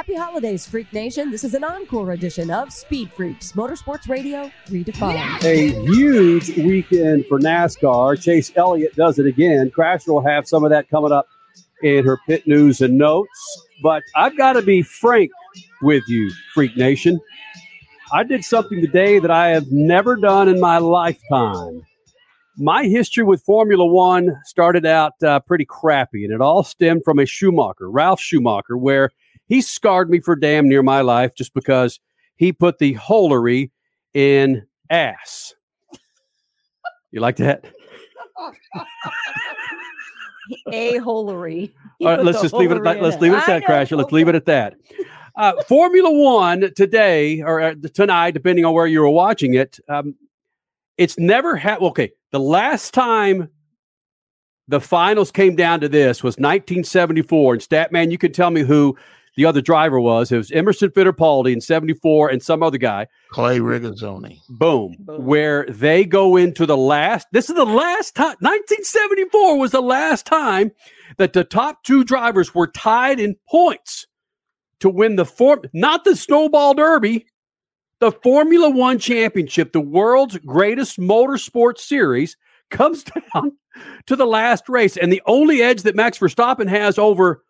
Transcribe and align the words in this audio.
Happy 0.00 0.14
holidays, 0.14 0.66
Freak 0.66 0.90
Nation. 0.94 1.30
This 1.30 1.44
is 1.44 1.52
an 1.52 1.62
encore 1.62 2.12
edition 2.12 2.50
of 2.50 2.72
Speed 2.72 3.12
Freaks, 3.12 3.52
Motorsports 3.52 4.08
Radio 4.08 4.50
Redefined. 4.68 5.44
a 5.44 5.72
huge 5.92 6.56
weekend 6.56 7.26
for 7.26 7.38
NASCAR. 7.38 8.18
Chase 8.18 8.50
Elliott 8.56 8.96
does 8.96 9.18
it 9.18 9.26
again. 9.26 9.70
Crash 9.70 10.06
will 10.06 10.22
have 10.22 10.48
some 10.48 10.64
of 10.64 10.70
that 10.70 10.88
coming 10.88 11.12
up 11.12 11.28
in 11.82 12.02
her 12.06 12.18
pit 12.26 12.46
news 12.46 12.80
and 12.80 12.96
notes. 12.96 13.28
But 13.82 14.02
I've 14.16 14.38
got 14.38 14.54
to 14.54 14.62
be 14.62 14.80
frank 14.80 15.32
with 15.82 16.04
you, 16.08 16.30
Freak 16.54 16.78
Nation. 16.78 17.20
I 18.10 18.22
did 18.22 18.42
something 18.42 18.80
today 18.80 19.18
that 19.18 19.30
I 19.30 19.48
have 19.48 19.70
never 19.70 20.16
done 20.16 20.48
in 20.48 20.58
my 20.60 20.78
lifetime. 20.78 21.82
My 22.56 22.84
history 22.84 23.24
with 23.24 23.42
Formula 23.42 23.84
One 23.84 24.34
started 24.46 24.86
out 24.86 25.22
uh, 25.22 25.40
pretty 25.40 25.66
crappy, 25.66 26.24
and 26.24 26.32
it 26.32 26.40
all 26.40 26.62
stemmed 26.62 27.04
from 27.04 27.18
a 27.18 27.26
Schumacher, 27.26 27.90
Ralf 27.90 28.18
Schumacher, 28.18 28.78
where 28.78 29.10
he 29.50 29.60
scarred 29.60 30.08
me 30.08 30.20
for 30.20 30.36
damn 30.36 30.68
near 30.68 30.82
my 30.82 31.00
life 31.00 31.34
just 31.34 31.52
because 31.54 31.98
he 32.36 32.52
put 32.52 32.78
the 32.78 32.94
holery 32.94 33.72
in 34.14 34.64
ass. 34.88 35.54
You 37.10 37.20
like 37.20 37.36
that? 37.36 37.64
A 40.72 40.98
holery. 40.98 41.72
All 42.00 42.06
right, 42.06 42.24
let's 42.24 42.40
just 42.40 42.54
leave 42.54 42.70
it 42.70 42.76
at 42.76 42.84
that. 42.84 43.02
Let's 43.02 43.20
leave 43.20 43.32
it 43.32 43.38
at 43.38 43.46
that, 43.46 43.64
Crasher. 43.64 43.96
Let's 43.96 44.12
leave 44.12 44.28
it 44.28 44.36
at 44.36 44.46
that. 44.46 44.74
Uh, 45.36 45.60
Formula 45.68 46.10
One 46.10 46.72
today 46.76 47.42
or 47.42 47.60
uh, 47.60 47.74
tonight, 47.92 48.32
depending 48.32 48.64
on 48.64 48.72
where 48.72 48.86
you 48.86 49.00
were 49.00 49.10
watching 49.10 49.54
it, 49.54 49.78
um, 49.88 50.14
it's 50.96 51.18
never 51.18 51.56
had. 51.56 51.80
Okay, 51.80 52.12
the 52.30 52.40
last 52.40 52.94
time 52.94 53.48
the 54.68 54.80
finals 54.80 55.32
came 55.32 55.56
down 55.56 55.80
to 55.80 55.88
this 55.88 56.22
was 56.22 56.36
1974, 56.36 57.54
and 57.54 57.62
Statman, 57.62 58.12
you 58.12 58.18
can 58.18 58.32
tell 58.32 58.50
me 58.50 58.62
who 58.62 58.96
the 59.40 59.46
other 59.46 59.62
driver 59.62 59.98
was. 59.98 60.30
It 60.30 60.36
was 60.36 60.50
Emerson 60.50 60.90
Fittipaldi 60.90 61.50
in 61.50 61.62
'74, 61.62 62.28
and 62.28 62.42
some 62.42 62.62
other 62.62 62.76
guy. 62.76 63.06
Clay 63.30 63.58
Regazzoni. 63.58 64.40
Boom, 64.50 64.96
Boom. 64.98 65.24
where 65.24 65.64
they 65.66 66.04
go 66.04 66.36
into 66.36 66.66
the 66.66 66.76
last. 66.76 67.26
This 67.32 67.48
is 67.48 67.56
the 67.56 67.64
last 67.64 68.14
time. 68.14 68.36
1974 68.40 69.58
was 69.58 69.70
the 69.70 69.80
last 69.80 70.26
time 70.26 70.72
that 71.16 71.32
the 71.32 71.42
top 71.42 71.82
two 71.84 72.04
drivers 72.04 72.54
were 72.54 72.66
tied 72.66 73.18
in 73.18 73.34
points 73.48 74.06
to 74.80 74.90
win 74.90 75.16
the 75.16 75.24
form, 75.24 75.62
not 75.72 76.04
the 76.04 76.16
Snowball 76.16 76.74
Derby, 76.74 77.24
the 78.00 78.12
Formula 78.12 78.68
One 78.68 78.98
Championship, 78.98 79.72
the 79.72 79.80
world's 79.80 80.36
greatest 80.36 80.98
motorsport 80.98 81.78
series, 81.78 82.36
comes 82.70 83.04
down 83.34 83.52
to 84.04 84.16
the 84.16 84.26
last 84.26 84.68
race, 84.68 84.98
and 84.98 85.10
the 85.10 85.22
only 85.24 85.62
edge 85.62 85.80
that 85.84 85.96
Max 85.96 86.18
Verstappen 86.18 86.68
has 86.68 86.98
over 86.98 87.42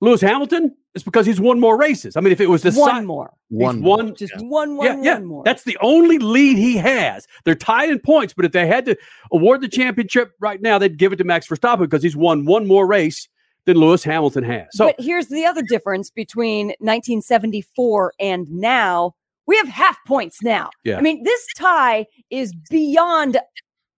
Lewis 0.00 0.20
Hamilton 0.20 0.74
is 0.94 1.02
because 1.02 1.26
he's 1.26 1.40
won 1.40 1.58
more 1.58 1.76
races. 1.76 2.16
I 2.16 2.20
mean, 2.20 2.32
if 2.32 2.40
it 2.40 2.48
was 2.48 2.62
the 2.62 2.72
One 2.72 3.04
more. 3.04 3.32
One. 3.48 3.82
one 3.82 4.14
Just 4.14 4.36
one, 4.38 4.76
one, 4.76 4.86
yeah, 4.86 4.94
one 4.94 5.04
yeah. 5.04 5.18
more. 5.20 5.42
That's 5.44 5.64
the 5.64 5.76
only 5.80 6.18
lead 6.18 6.56
he 6.56 6.76
has. 6.76 7.26
They're 7.44 7.54
tied 7.54 7.90
in 7.90 7.98
points, 7.98 8.32
but 8.32 8.44
if 8.44 8.52
they 8.52 8.66
had 8.66 8.84
to 8.86 8.96
award 9.32 9.60
the 9.60 9.68
championship 9.68 10.34
right 10.40 10.60
now, 10.60 10.78
they'd 10.78 10.98
give 10.98 11.12
it 11.12 11.16
to 11.16 11.24
Max 11.24 11.48
Verstappen 11.48 11.80
because 11.80 12.02
he's 12.02 12.16
won 12.16 12.44
one 12.44 12.66
more 12.66 12.86
race 12.86 13.28
than 13.64 13.76
Lewis 13.76 14.04
Hamilton 14.04 14.44
has. 14.44 14.66
So 14.72 14.86
but 14.86 14.96
here's 14.98 15.28
the 15.28 15.44
other 15.44 15.62
difference 15.62 16.10
between 16.10 16.68
1974 16.78 18.12
and 18.20 18.50
now. 18.50 19.14
We 19.46 19.56
have 19.56 19.68
half 19.68 19.96
points 20.06 20.42
now. 20.42 20.70
Yeah. 20.84 20.98
I 20.98 21.00
mean, 21.00 21.22
this 21.22 21.46
tie 21.56 22.06
is 22.30 22.52
beyond 22.70 23.38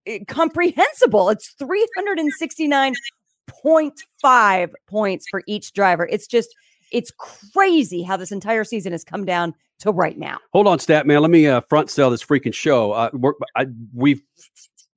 uh, 0.09 0.13
comprehensible. 0.29 1.29
It's 1.31 1.55
369.5 3.65 4.73
points 4.87 5.27
for 5.31 5.43
each 5.47 5.73
driver. 5.73 6.07
It's 6.07 6.27
just, 6.27 6.55
it's 6.93 7.13
crazy 7.53 8.03
how 8.03 8.17
this 8.17 8.33
entire 8.33 8.65
season 8.65 8.93
has 8.93 9.05
come 9.05 9.25
down 9.25 9.55
to 9.81 9.91
right 9.91 10.19
now. 10.19 10.39
hold 10.53 10.67
on, 10.67 10.79
stat 10.79 11.07
man. 11.07 11.23
Let 11.23 11.31
me 11.31 11.47
uh, 11.47 11.63
front 11.63 11.91
sell 11.91 12.11
this 12.11 12.25
freaking 12.25 12.55
show. 12.55 12.93
Uh, 12.93 13.11
I, 13.57 13.67
we've 13.95 14.23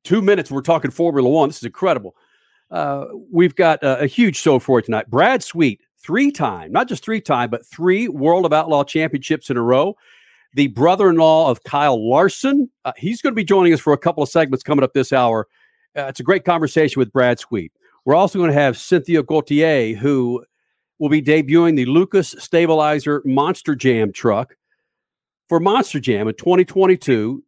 two 0.03 0.22
minutes. 0.22 0.52
We're 0.52 0.62
talking 0.62 0.92
Formula 0.92 1.28
One. 1.28 1.50
This 1.50 1.58
is 1.58 1.63
incredible. 1.63 2.16
Uh, 2.69 3.06
we've 3.31 3.56
got 3.56 3.84
uh, 3.84 3.97
a 4.00 4.08
huge 4.08 4.36
show 4.36 4.59
for 4.59 4.80
you 4.80 4.84
tonight. 4.84 5.09
Brad 5.09 5.44
Sweet, 5.44 5.81
three 6.00 6.31
time, 6.31 6.72
not 6.72 6.88
just 6.88 7.03
three 7.03 7.22
time, 7.22 7.50
but 7.50 7.66
three 7.66 8.08
World 8.08 8.46
of 8.46 8.53
Outlaw 8.53 8.84
championships 8.84 9.50
in 9.50 9.58
a 9.58 9.62
row. 9.62 9.96
The 10.56 10.68
brother 10.68 11.09
in 11.09 11.16
law 11.16 11.50
of 11.50 11.63
Kyle 11.63 12.09
Larson. 12.09 12.69
Uh, 12.86 12.94
he's 12.97 13.22
going 13.22 13.31
to 13.31 13.36
be 13.36 13.44
joining 13.44 13.74
us 13.74 13.80
for 13.80 13.94
a 13.94 13.97
couple 13.97 14.22
of 14.22 14.30
segments 14.30 14.63
coming 14.63 14.84
up 14.84 14.94
this 14.94 15.13
hour. 15.13 15.47
Uh, 15.97 16.03
it's 16.03 16.19
a 16.19 16.24
great 16.24 16.46
conversation 16.46 17.00
with 17.00 17.12
Brad 17.12 17.40
Sweet. 17.40 17.72
We're 18.06 18.16
also 18.16 18.40
going 18.40 18.52
to 18.52 18.59
have 18.59 18.78
Cynthia 18.78 19.24
Gauthier, 19.24 19.96
who 19.96 20.44
will 21.00 21.09
be 21.09 21.22
debuting 21.22 21.75
the 21.75 21.86
Lucas 21.86 22.36
Stabilizer 22.38 23.22
Monster 23.25 23.75
Jam 23.75 24.12
truck 24.12 24.56
for 25.50 25.59
Monster 25.59 26.00
Jam 26.00 26.28
in 26.28 26.36
2022. 26.36 27.44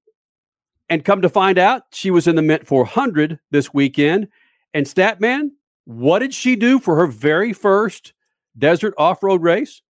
And 0.90 1.04
come 1.04 1.22
to 1.22 1.30
find 1.30 1.58
out, 1.58 1.84
she 1.92 2.12
was 2.12 2.28
in 2.28 2.36
the 2.36 2.42
Mint 2.42 2.68
400 2.68 3.40
this 3.52 3.74
weekend. 3.74 4.28
And 4.74 4.86
Statman, 4.86 5.52
what 5.86 6.20
did 6.20 6.34
she 6.34 6.56
do 6.56 6.80
for 6.80 6.96
her 6.98 7.08
very 7.08 7.54
first 7.54 8.14
desert 8.58 8.94
off 8.98 9.24
road 9.24 9.42
race? 9.42 9.82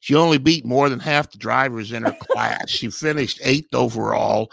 She 0.00 0.14
only 0.14 0.38
beat 0.38 0.64
more 0.64 0.88
than 0.88 1.00
half 1.00 1.30
the 1.30 1.38
drivers 1.38 1.92
in 1.92 2.04
her 2.04 2.12
class. 2.20 2.68
She 2.68 2.90
finished 2.90 3.40
eighth 3.42 3.74
overall 3.74 4.50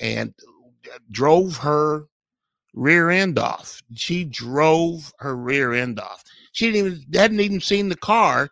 and 0.00 0.32
uh, 0.92 0.98
drove 1.10 1.56
her 1.58 2.06
rear 2.74 3.10
end 3.10 3.38
off. 3.38 3.80
She 3.94 4.24
drove 4.24 5.12
her 5.18 5.36
rear 5.36 5.72
end 5.72 5.98
off. 5.98 6.24
She 6.52 6.70
didn't 6.70 6.86
even 6.86 7.06
hadn't 7.14 7.40
even 7.40 7.60
seen 7.60 7.88
the 7.88 7.96
car 7.96 8.50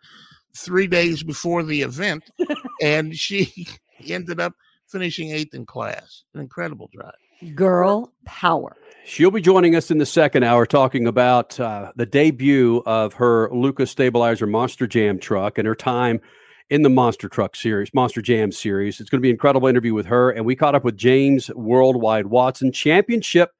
three 0.55 0.87
days 0.87 1.23
before 1.23 1.63
the 1.63 1.81
event, 1.81 2.23
and 2.81 3.15
she 3.15 3.67
ended 4.07 4.39
up 4.39 4.53
finishing 4.87 5.31
eighth 5.31 5.53
in 5.53 5.65
class. 5.65 6.23
An 6.33 6.41
incredible 6.41 6.89
drive. 6.93 7.55
Girl 7.55 8.13
power. 8.25 8.77
She'll 9.05 9.31
be 9.31 9.41
joining 9.41 9.75
us 9.75 9.91
in 9.91 9.97
the 9.97 10.05
second 10.05 10.43
hour 10.43 10.65
talking 10.65 11.07
about 11.07 11.59
uh, 11.59 11.91
the 11.97 12.05
debut 12.05 12.81
of 12.85 13.13
her 13.15 13.49
Lucas 13.51 13.91
Stabilizer 13.91 14.47
Monster 14.47 14.87
Jam 14.87 15.19
truck 15.19 15.57
and 15.57 15.67
her 15.67 15.75
time 15.75 16.21
in 16.69 16.83
the 16.83 16.89
Monster 16.89 17.27
Truck 17.27 17.57
series, 17.57 17.93
Monster 17.93 18.21
Jam 18.21 18.53
series. 18.53 19.01
It's 19.01 19.09
going 19.09 19.19
to 19.19 19.21
be 19.21 19.29
an 19.29 19.35
incredible 19.35 19.67
interview 19.67 19.93
with 19.93 20.05
her. 20.05 20.29
And 20.29 20.45
we 20.45 20.55
caught 20.55 20.73
up 20.73 20.85
with 20.85 20.95
James 20.95 21.49
Worldwide 21.53 22.27
Watson, 22.27 22.71
championship 22.71 23.51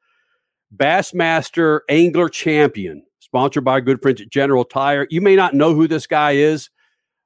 Bassmaster 0.75 1.81
Angler 1.89 2.29
Champion, 2.29 3.03
sponsored 3.19 3.63
by 3.63 3.79
good 3.79 4.01
friends 4.01 4.21
at 4.21 4.29
General 4.29 4.63
Tire. 4.63 5.07
You 5.09 5.21
may 5.21 5.35
not 5.35 5.53
know 5.53 5.73
who 5.73 5.87
this 5.87 6.07
guy 6.07 6.31
is, 6.31 6.69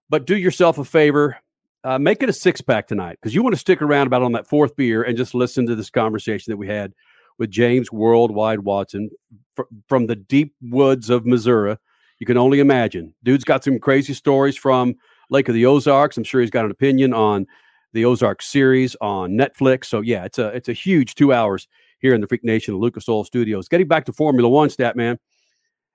but 0.10 0.26
do 0.26 0.38
yourself 0.38 0.78
a 0.78 0.86
favor. 0.86 1.38
Uh, 1.84 1.98
make 1.98 2.22
it 2.22 2.30
a 2.30 2.34
six 2.34 2.60
pack 2.60 2.88
tonight 2.88 3.18
because 3.22 3.34
you 3.34 3.42
want 3.42 3.54
to 3.56 3.60
stick 3.60 3.82
around 3.82 4.08
about 4.08 4.22
on 4.22 4.34
that 4.34 4.48
fourth 4.48 4.76
beer 4.76 5.04
and 5.04 5.16
just 5.16 5.34
listen 5.34 5.66
to 5.68 5.76
this 5.76 5.90
conversation 5.90 6.52
that 6.52 6.58
we 6.58 6.68
had 6.68 6.94
with 7.38 7.50
James 7.50 7.92
Worldwide 7.92 8.60
Watson 8.60 9.10
fr- 9.56 9.64
from 9.88 10.08
the 10.08 10.16
deep 10.16 10.54
woods 10.62 11.10
of 11.10 11.26
Missouri. 11.26 11.78
You 12.20 12.26
can 12.26 12.38
only 12.38 12.60
imagine. 12.60 13.14
Dude's 13.24 13.44
got 13.44 13.64
some 13.64 13.80
crazy 13.80 14.14
stories 14.14 14.58
from 14.58 14.96
Lake 15.30 15.48
of 15.48 15.54
the 15.54 15.66
Ozarks. 15.66 16.18
I'm 16.18 16.24
sure 16.24 16.42
he's 16.42 16.50
got 16.50 16.66
an 16.66 16.72
opinion 16.72 17.14
on 17.14 17.46
the 17.94 18.06
Ozark 18.06 18.42
series 18.42 18.96
on 19.00 19.32
Netflix. 19.32 19.86
So 19.86 20.02
yeah, 20.02 20.26
it's 20.26 20.40
a 20.40 20.48
it's 20.48 20.68
a 20.68 20.74
huge 20.74 21.16
two 21.16 21.32
hours 21.32 21.68
here 22.00 22.14
in 22.14 22.22
the 22.22 22.28
Freak 22.28 22.44
Nation 22.44 22.74
of 22.74 22.80
Lucas 22.80 23.08
Oil 23.10 23.24
Studios. 23.24 23.68
Getting 23.68 23.88
back 23.88 24.06
to 24.06 24.14
Formula 24.14 24.50
One, 24.50 24.70
stat 24.70 24.96
man, 24.96 25.18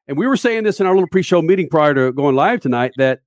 and 0.09 0.17
we 0.17 0.27
were 0.27 0.37
saying 0.37 0.65
this 0.65 0.81
in 0.81 0.87
our 0.87 0.95
little 0.95 1.09
pre-show 1.09 1.43
meeting 1.43 1.69
prior 1.69 1.95
to 1.95 2.13
going 2.13 2.35
live 2.35 2.61
tonight 2.61 2.93
that 2.97 3.21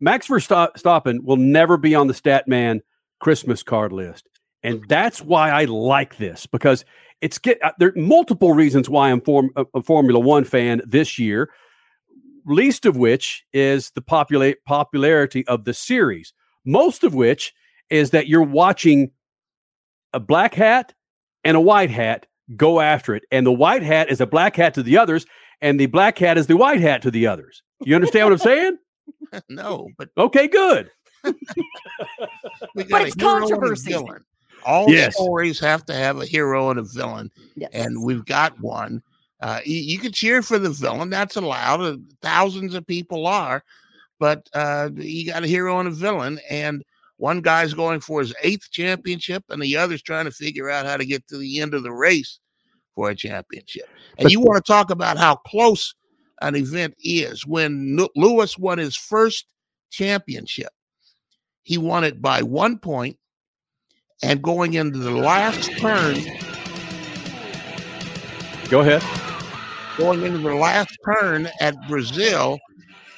Max 0.00 0.28
Verstappen 0.28 1.22
will 1.22 1.36
never 1.36 1.76
be 1.76 1.94
on 1.94 2.06
the 2.06 2.14
stat 2.14 2.48
man 2.48 2.80
Christmas 3.20 3.62
card 3.62 3.92
list. 3.92 4.28
And 4.62 4.84
that's 4.88 5.22
why 5.22 5.50
I 5.50 5.64
like 5.64 6.16
this 6.16 6.46
because 6.46 6.84
it's 7.20 7.38
get 7.38 7.62
uh, 7.62 7.72
there 7.78 7.88
are 7.88 8.00
multiple 8.00 8.52
reasons 8.52 8.88
why 8.88 9.10
I'm 9.10 9.20
form, 9.20 9.50
a, 9.56 9.64
a 9.74 9.82
Formula 9.82 10.18
One 10.18 10.44
fan 10.44 10.82
this 10.86 11.18
year. 11.18 11.50
Least 12.46 12.86
of 12.86 12.96
which 12.96 13.44
is 13.52 13.90
the 13.94 14.00
popula- 14.00 14.56
popularity 14.66 15.46
of 15.46 15.64
the 15.64 15.74
series. 15.74 16.32
Most 16.64 17.04
of 17.04 17.14
which 17.14 17.52
is 17.90 18.10
that 18.10 18.28
you're 18.28 18.42
watching 18.42 19.10
a 20.12 20.20
black 20.20 20.54
hat 20.54 20.92
and 21.44 21.56
a 21.56 21.60
white 21.60 21.90
hat 21.90 22.26
go 22.56 22.80
after 22.80 23.14
it, 23.14 23.24
and 23.30 23.46
the 23.46 23.52
white 23.52 23.82
hat 23.82 24.10
is 24.10 24.20
a 24.20 24.26
black 24.26 24.56
hat 24.56 24.74
to 24.74 24.82
the 24.82 24.98
others, 24.98 25.26
and 25.60 25.78
the 25.78 25.86
black 25.86 26.18
hat 26.18 26.36
is 26.38 26.46
the 26.46 26.56
white 26.56 26.80
hat 26.80 27.02
to 27.02 27.10
the 27.10 27.26
others. 27.26 27.62
You 27.82 27.94
understand 27.94 28.26
what 28.26 28.32
I'm 28.32 28.38
saying? 28.38 28.78
no, 29.48 29.88
but 29.96 30.08
Okay, 30.18 30.48
good. 30.48 30.90
but 31.22 31.36
it's 32.74 32.92
a 32.92 32.92
hero 32.92 33.02
and 33.02 33.08
a 33.12 33.16
controversy. 33.16 33.94
All 34.64 34.90
Yes. 34.90 35.14
stories 35.14 35.58
have 35.60 35.86
to 35.86 35.94
have 35.94 36.20
a 36.20 36.26
hero 36.26 36.70
and 36.70 36.78
a 36.78 36.82
villain, 36.82 37.30
Yes. 37.56 37.70
and 37.72 38.02
we've 38.02 38.24
got 38.24 38.58
one. 38.60 39.02
Uh, 39.40 39.60
you, 39.64 39.76
you 39.78 39.98
can 39.98 40.12
cheer 40.12 40.42
for 40.42 40.58
the 40.58 40.68
villain; 40.70 41.08
that's 41.08 41.36
allowed. 41.36 41.80
Uh, 41.80 41.96
thousands 42.20 42.74
of 42.74 42.86
people 42.86 43.26
are, 43.26 43.64
but 44.18 44.46
uh, 44.52 44.90
you 44.94 45.26
got 45.32 45.44
a 45.44 45.46
hero 45.46 45.78
and 45.78 45.88
a 45.88 45.92
villain, 45.92 46.38
and 46.50 46.84
one 47.20 47.42
guy's 47.42 47.74
going 47.74 48.00
for 48.00 48.20
his 48.20 48.34
eighth 48.42 48.70
championship, 48.70 49.44
and 49.50 49.60
the 49.62 49.76
other's 49.76 50.00
trying 50.00 50.24
to 50.24 50.30
figure 50.30 50.70
out 50.70 50.86
how 50.86 50.96
to 50.96 51.04
get 51.04 51.28
to 51.28 51.36
the 51.36 51.60
end 51.60 51.74
of 51.74 51.82
the 51.82 51.92
race 51.92 52.38
for 52.94 53.10
a 53.10 53.14
championship. 53.14 53.84
And 54.16 54.24
But- 54.24 54.32
you 54.32 54.40
want 54.40 54.64
to 54.64 54.72
talk 54.72 54.90
about 54.90 55.18
how 55.18 55.36
close 55.36 55.94
an 56.40 56.56
event 56.56 56.94
is 57.04 57.46
when 57.46 57.98
Lewis 58.16 58.56
won 58.56 58.78
his 58.78 58.96
first 58.96 59.44
championship. 59.90 60.70
He 61.62 61.76
won 61.76 62.04
it 62.04 62.22
by 62.22 62.40
one 62.40 62.78
point, 62.78 63.18
and 64.22 64.42
going 64.42 64.72
into 64.72 64.98
the 64.98 65.10
last 65.10 65.70
turn, 65.76 66.16
Go 68.70 68.80
ahead. 68.80 69.02
going 69.98 70.22
into 70.24 70.38
the 70.38 70.54
last 70.54 70.96
turn 71.04 71.50
at 71.60 71.74
Brazil, 71.86 72.58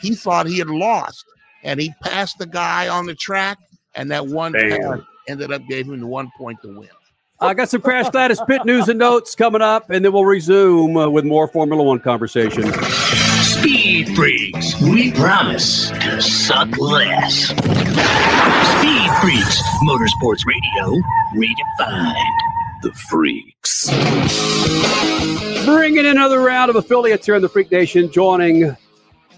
he 0.00 0.16
thought 0.16 0.48
he 0.48 0.58
had 0.58 0.70
lost, 0.70 1.24
and 1.62 1.80
he 1.80 1.94
passed 2.02 2.38
the 2.38 2.46
guy 2.46 2.88
on 2.88 3.06
the 3.06 3.14
track, 3.14 3.58
and 3.94 4.10
that 4.10 4.26
one 4.26 4.54
ended 5.28 5.52
up 5.52 5.62
giving 5.68 5.94
him 5.94 6.00
the 6.00 6.06
one 6.06 6.30
point 6.36 6.60
to 6.62 6.68
win. 6.68 6.88
I 7.40 7.54
got 7.54 7.68
some 7.68 7.80
Crash 7.80 8.08
Gladys 8.10 8.40
Pit 8.46 8.64
news 8.64 8.88
and 8.88 9.00
notes 9.00 9.34
coming 9.34 9.62
up, 9.62 9.90
and 9.90 10.04
then 10.04 10.12
we'll 10.12 10.24
resume 10.24 10.96
uh, 10.96 11.08
with 11.08 11.24
more 11.24 11.48
Formula 11.48 11.82
One 11.82 11.98
conversation. 11.98 12.72
Speed 13.42 14.14
Freaks, 14.14 14.80
we 14.80 15.10
promise 15.10 15.90
to 15.90 16.22
suck 16.22 16.78
less. 16.78 17.46
Speed 17.46 19.10
Freaks, 19.20 19.62
Motorsports 19.82 20.46
Radio, 20.46 21.02
redefined. 21.34 22.38
The 22.82 22.92
Freaks. 23.10 23.90
Bringing 25.64 26.06
another 26.06 26.40
round 26.40 26.70
of 26.70 26.76
affiliates 26.76 27.26
here 27.26 27.34
in 27.34 27.42
the 27.42 27.48
Freak 27.48 27.70
Nation, 27.72 28.10
joining 28.10 28.76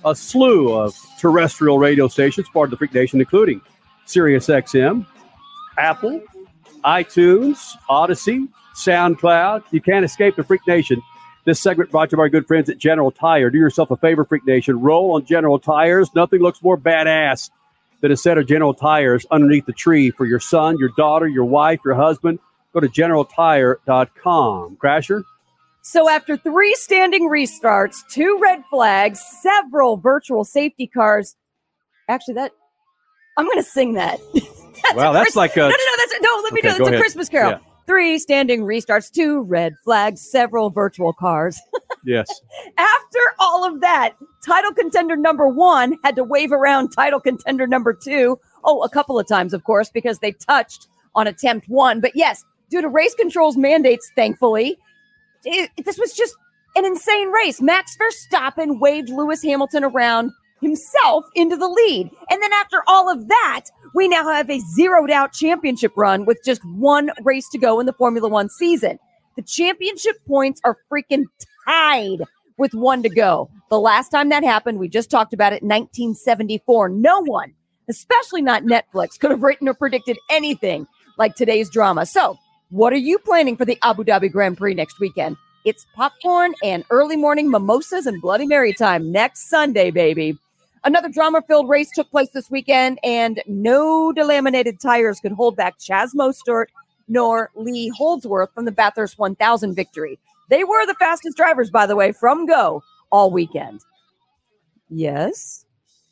a 0.05 0.15
slew 0.15 0.75
of 0.75 0.95
terrestrial 1.19 1.79
radio 1.79 2.09
stations, 2.09 2.49
part 2.50 2.67
of 2.67 2.71
the 2.71 2.77
Freak 2.77 2.93
Nation, 2.93 3.21
including 3.21 3.61
Sirius 4.06 4.47
XM, 4.49 5.06
Apple, 5.79 6.21
iTunes, 6.85 7.77
Audacy, 7.89 8.49
SoundCloud. 8.75 9.65
You 9.71 9.81
can't 9.81 10.05
escape 10.05 10.37
the 10.37 10.45
Freak 10.45 10.67
Nation. 10.67 11.03
This 11.45 11.61
segment 11.61 11.91
brought 11.91 12.11
to 12.11 12.15
you 12.15 12.17
by 12.17 12.23
our 12.23 12.29
good 12.29 12.47
friends 12.47 12.71
at 12.71 12.79
General 12.79 13.11
Tire. 13.11 13.51
Do 13.51 13.59
yourself 13.59 13.91
a 13.91 13.97
favor, 13.97 14.25
Freak 14.25 14.47
Nation. 14.47 14.81
Roll 14.81 15.15
on 15.15 15.27
General 15.27 15.59
Tires. 15.59 16.09
Nothing 16.15 16.41
looks 16.41 16.62
more 16.62 16.79
badass 16.79 17.51
than 18.01 18.12
a 18.12 18.17
set 18.17 18.39
of 18.39 18.47
General 18.47 18.75
Tires 18.75 19.27
underneath 19.31 19.67
the 19.67 19.73
tree 19.73 20.11
for 20.11 20.27
your 20.27 20.41
son, 20.41 20.79
your 20.79 20.91
daughter, 20.97 21.27
your 21.27 21.45
wife, 21.45 21.81
your 21.85 21.95
husband. 21.95 22.39
Go 22.73 22.81
to 22.81 22.89
generaltire.com. 22.89 24.77
Crasher? 24.77 25.23
So 25.83 26.09
after 26.09 26.37
three 26.39 26.75
standing 26.77 27.29
restarts, 27.29 27.99
two 28.11 28.39
red 28.43 28.62
flags, 28.71 29.23
several 29.43 29.99
virtual 29.99 30.45
safety 30.45 30.87
cars. 30.87 31.37
Actually, 32.09 32.35
that 32.35 32.53
I'm 33.37 33.45
going 33.47 33.57
to 33.59 33.63
sing 33.63 33.95
that. 33.95 34.19
That's 34.35 34.97
Wow, 34.97 35.13
that's 35.13 35.33
Christ- 35.33 35.37
like 35.37 35.57
a- 35.57 35.61
no, 35.61 35.69
no, 35.69 35.71
no. 35.71 35.93
That's 35.97 36.15
no. 36.21 36.41
Let 36.45 36.53
me 36.53 36.61
Okay, 36.61 36.69
do. 36.69 36.69
it. 36.69 36.71
It's 36.73 36.81
a 36.81 36.85
ahead. 36.85 37.01
Christmas 37.01 37.29
Carol. 37.31 37.51
Yeah. 37.53 37.59
Three 37.87 38.19
standing 38.19 38.63
restarts, 38.63 39.11
two 39.11 39.43
red 39.43 39.75
flags, 39.83 40.21
several 40.21 40.71
virtual 40.71 41.13
cars. 41.13 41.59
Yes. 42.07 42.29
After 42.77 43.19
all 43.41 43.65
of 43.65 43.81
that, 43.81 44.13
title 44.45 44.75
contender 44.75 45.17
number 45.17 45.49
one 45.49 45.97
had 46.05 46.17
to 46.17 46.23
wave 46.25 46.53
around 46.53 46.91
title 46.91 47.19
contender 47.19 47.67
number 47.67 47.95
two. 47.95 48.39
Oh, 48.63 48.83
a 48.83 48.91
couple 48.91 49.19
of 49.19 49.27
times, 49.27 49.55
of 49.55 49.65
course, 49.65 49.89
because 49.89 50.19
they 50.19 50.33
touched 50.33 50.87
on 51.15 51.27
attempt 51.27 51.67
one. 51.67 52.03
But 52.03 52.13
yes, 52.15 52.45
due 52.69 52.83
to 52.83 52.91
race 52.91 53.15
controls 53.15 53.57
mandates, 53.57 54.11
thankfully, 54.17 54.77
it, 55.47 55.71
this 55.83 55.97
was 55.99 56.13
just 56.13 56.35
an 56.77 56.85
insane 56.85 57.31
race. 57.31 57.63
Max 57.63 57.97
Verstappen 57.97 58.81
waved 58.81 59.09
Lewis 59.09 59.43
Hamilton 59.43 59.83
around 59.83 60.31
himself 60.64 61.25
into 61.34 61.56
the 61.56 61.69
lead. 61.69 62.11
And 62.31 62.43
then 62.43 62.52
after 62.52 62.82
all 62.87 63.11
of 63.11 63.28
that, 63.28 63.62
we 63.94 64.08
now 64.08 64.28
have 64.28 64.50
a 64.50 64.61
zeroed 64.61 65.11
out 65.11 65.32
championship 65.32 65.93
run 65.96 66.25
with 66.25 66.38
just 66.44 66.64
one 66.64 67.11
race 67.22 67.49
to 67.50 67.58
go 67.58 67.81
in 67.81 67.87
the 67.87 67.93
Formula 67.93 68.28
One 68.28 68.49
season. 68.49 68.99
The 69.37 69.43
championship 69.43 70.16
points 70.26 70.61
are 70.64 70.78
freaking 70.90 71.25
tied 71.66 72.22
with 72.56 72.72
one 72.75 73.02
to 73.02 73.08
go. 73.08 73.50
The 73.70 73.81
last 73.81 74.11
time 74.11 74.28
that 74.28 74.44
happened, 74.44 74.78
we 74.78 74.88
just 74.88 75.11
talked 75.11 75.32
about 75.32 75.52
it, 75.52 75.62
1974. 75.62 76.88
No 76.88 77.22
one, 77.22 77.52
especially 77.88 78.43
not 78.43 78.62
Netflix, 78.62 79.19
could 79.19 79.31
have 79.31 79.43
written 79.43 79.69
or 79.69 79.75
predicted 79.75 80.19
anything 80.31 80.87
like 81.19 81.34
today's 81.34 81.70
drama. 81.70 82.06
So, 82.06 82.38
what 82.70 82.93
are 82.93 82.96
you 82.96 83.19
planning 83.19 83.56
for 83.56 83.64
the 83.64 83.78
Abu 83.82 84.05
Dhabi 84.05 84.31
Grand 84.31 84.56
Prix 84.56 84.75
next 84.75 84.99
weekend? 84.99 85.37
It's 85.64 85.87
popcorn 85.94 86.55
and 86.62 86.84
early 86.90 87.16
morning 87.16 87.50
mimosas 87.50 88.06
and 88.06 88.20
Bloody 88.20 88.46
Mary 88.46 88.75
time 88.75 89.11
next 89.11 89.49
Sunday, 89.49 89.90
baby. 89.90 90.38
Another 90.85 91.09
drama 91.09 91.43
filled 91.47 91.69
race 91.69 91.91
took 91.95 92.11
place 92.11 92.29
this 92.31 92.51
weekend, 92.51 92.99
and 93.03 93.43
no 93.47 94.13
delaminated 94.13 94.79
tires 94.81 95.19
could 95.21 95.33
hold 95.33 95.57
back 95.57 95.79
Chaz 95.79 96.15
Mostert 96.15 96.67
nor 97.09 97.51
Lee 97.55 97.89
Holdsworth 97.97 98.53
from 98.55 98.65
the 98.65 98.73
Bathurst 98.73 99.19
1000 99.19 99.75
victory. 99.75 100.19
They 100.51 100.65
were 100.65 100.87
the 100.87 100.95
fastest 100.95 101.37
drivers, 101.37 101.71
by 101.71 101.87
the 101.87 101.97
way, 101.97 102.13
from 102.13 102.47
go 102.47 102.83
all 103.11 103.31
weekend. 103.31 103.81
Yes. 104.91 105.65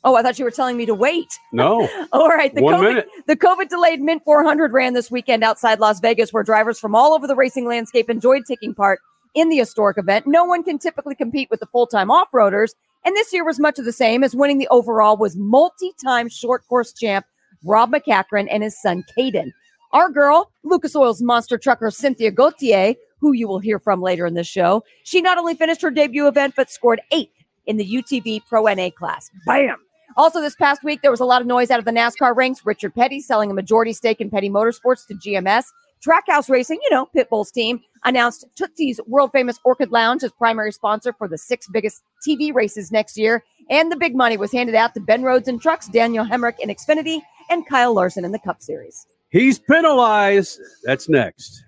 Oh, 0.03 0.15
I 0.15 0.21
thought 0.21 0.37
you 0.37 0.45
were 0.45 0.51
telling 0.51 0.75
me 0.75 0.85
to 0.85 0.93
wait. 0.93 1.27
No. 1.53 1.87
All 2.11 2.27
right. 2.27 2.53
The 2.53 2.61
One 2.61 2.73
COVID, 2.73 2.83
minute. 2.83 3.09
the 3.25 3.37
COVID 3.37 3.69
delayed 3.69 4.01
Mint 4.01 4.21
400 4.25 4.73
ran 4.73 4.93
this 4.93 5.09
weekend 5.09 5.45
outside 5.45 5.79
Las 5.79 6.01
Vegas, 6.01 6.33
where 6.33 6.43
drivers 6.43 6.77
from 6.77 6.93
all 6.93 7.13
over 7.13 7.25
the 7.25 7.35
racing 7.35 7.65
landscape 7.65 8.09
enjoyed 8.09 8.41
taking 8.45 8.75
part 8.75 8.99
in 9.33 9.47
the 9.47 9.55
historic 9.57 9.97
event. 9.97 10.27
No 10.27 10.43
one 10.43 10.61
can 10.61 10.77
typically 10.77 11.15
compete 11.15 11.49
with 11.49 11.61
the 11.61 11.67
full 11.67 11.87
time 11.87 12.11
off 12.11 12.27
roaders. 12.33 12.71
And 13.05 13.15
this 13.15 13.33
year 13.33 13.45
was 13.45 13.59
much 13.59 13.79
of 13.79 13.85
the 13.85 13.91
same 13.91 14.23
as 14.23 14.35
winning 14.35 14.57
the 14.57 14.67
overall 14.69 15.17
was 15.17 15.35
multi 15.35 15.91
time 16.03 16.29
short 16.29 16.65
course 16.67 16.93
champ 16.93 17.25
Rob 17.63 17.91
MacCachren 17.91 18.47
and 18.49 18.63
his 18.63 18.79
son 18.81 19.03
Caden. 19.17 19.51
Our 19.91 20.09
girl, 20.09 20.51
Lucas 20.63 20.95
Oil's 20.95 21.21
monster 21.21 21.57
trucker 21.57 21.91
Cynthia 21.91 22.31
Gauthier, 22.31 22.95
who 23.19 23.33
you 23.33 23.47
will 23.47 23.59
hear 23.59 23.79
from 23.79 24.01
later 24.01 24.25
in 24.25 24.33
this 24.33 24.47
show, 24.47 24.83
she 25.03 25.21
not 25.21 25.37
only 25.37 25.55
finished 25.55 25.81
her 25.81 25.91
debut 25.91 26.27
event, 26.27 26.55
but 26.57 26.69
scored 26.69 27.01
eighth 27.11 27.31
in 27.65 27.77
the 27.77 27.85
UTV 27.85 28.41
Pro 28.47 28.65
NA 28.65 28.89
class. 28.89 29.29
Bam! 29.45 29.77
Also, 30.15 30.41
this 30.41 30.55
past 30.55 30.83
week, 30.83 31.01
there 31.01 31.11
was 31.11 31.19
a 31.19 31.25
lot 31.25 31.41
of 31.41 31.47
noise 31.47 31.71
out 31.71 31.79
of 31.79 31.85
the 31.85 31.91
NASCAR 31.91 32.35
ranks. 32.35 32.65
Richard 32.65 32.93
Petty 32.93 33.19
selling 33.19 33.49
a 33.49 33.53
majority 33.53 33.93
stake 33.93 34.21
in 34.21 34.29
Petty 34.29 34.49
Motorsports 34.49 35.07
to 35.07 35.15
GMS. 35.15 35.65
Trackhouse 36.05 36.49
Racing, 36.49 36.79
you 36.83 36.89
know, 36.89 37.07
Pitbull's 37.15 37.51
team, 37.51 37.81
announced 38.03 38.45
Tootsie's 38.55 38.99
world 39.07 39.31
famous 39.31 39.59
Orchid 39.63 39.91
Lounge 39.91 40.23
as 40.23 40.31
primary 40.31 40.71
sponsor 40.71 41.13
for 41.13 41.27
the 41.27 41.37
six 41.37 41.67
biggest 41.71 42.03
TV 42.27 42.53
races 42.53 42.91
next 42.91 43.17
year. 43.17 43.43
And 43.69 43.91
the 43.91 43.95
big 43.95 44.15
money 44.15 44.37
was 44.37 44.51
handed 44.51 44.75
out 44.75 44.93
to 44.95 44.99
Ben 44.99 45.23
Rhodes 45.23 45.47
and 45.47 45.61
Trucks, 45.61 45.87
Daniel 45.87 46.25
Hemric 46.25 46.59
in 46.59 46.69
Xfinity, 46.69 47.21
and 47.49 47.67
Kyle 47.67 47.93
Larson 47.93 48.25
in 48.25 48.31
the 48.31 48.39
Cup 48.39 48.61
Series. 48.61 49.05
He's 49.29 49.59
penalized. 49.59 50.59
That's 50.83 51.07
next. 51.09 51.63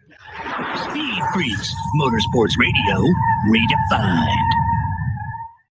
Speed 0.89 1.23
Freaks, 1.33 1.73
Motorsports 1.99 2.57
Radio, 2.57 3.01
redefined. 3.47 4.55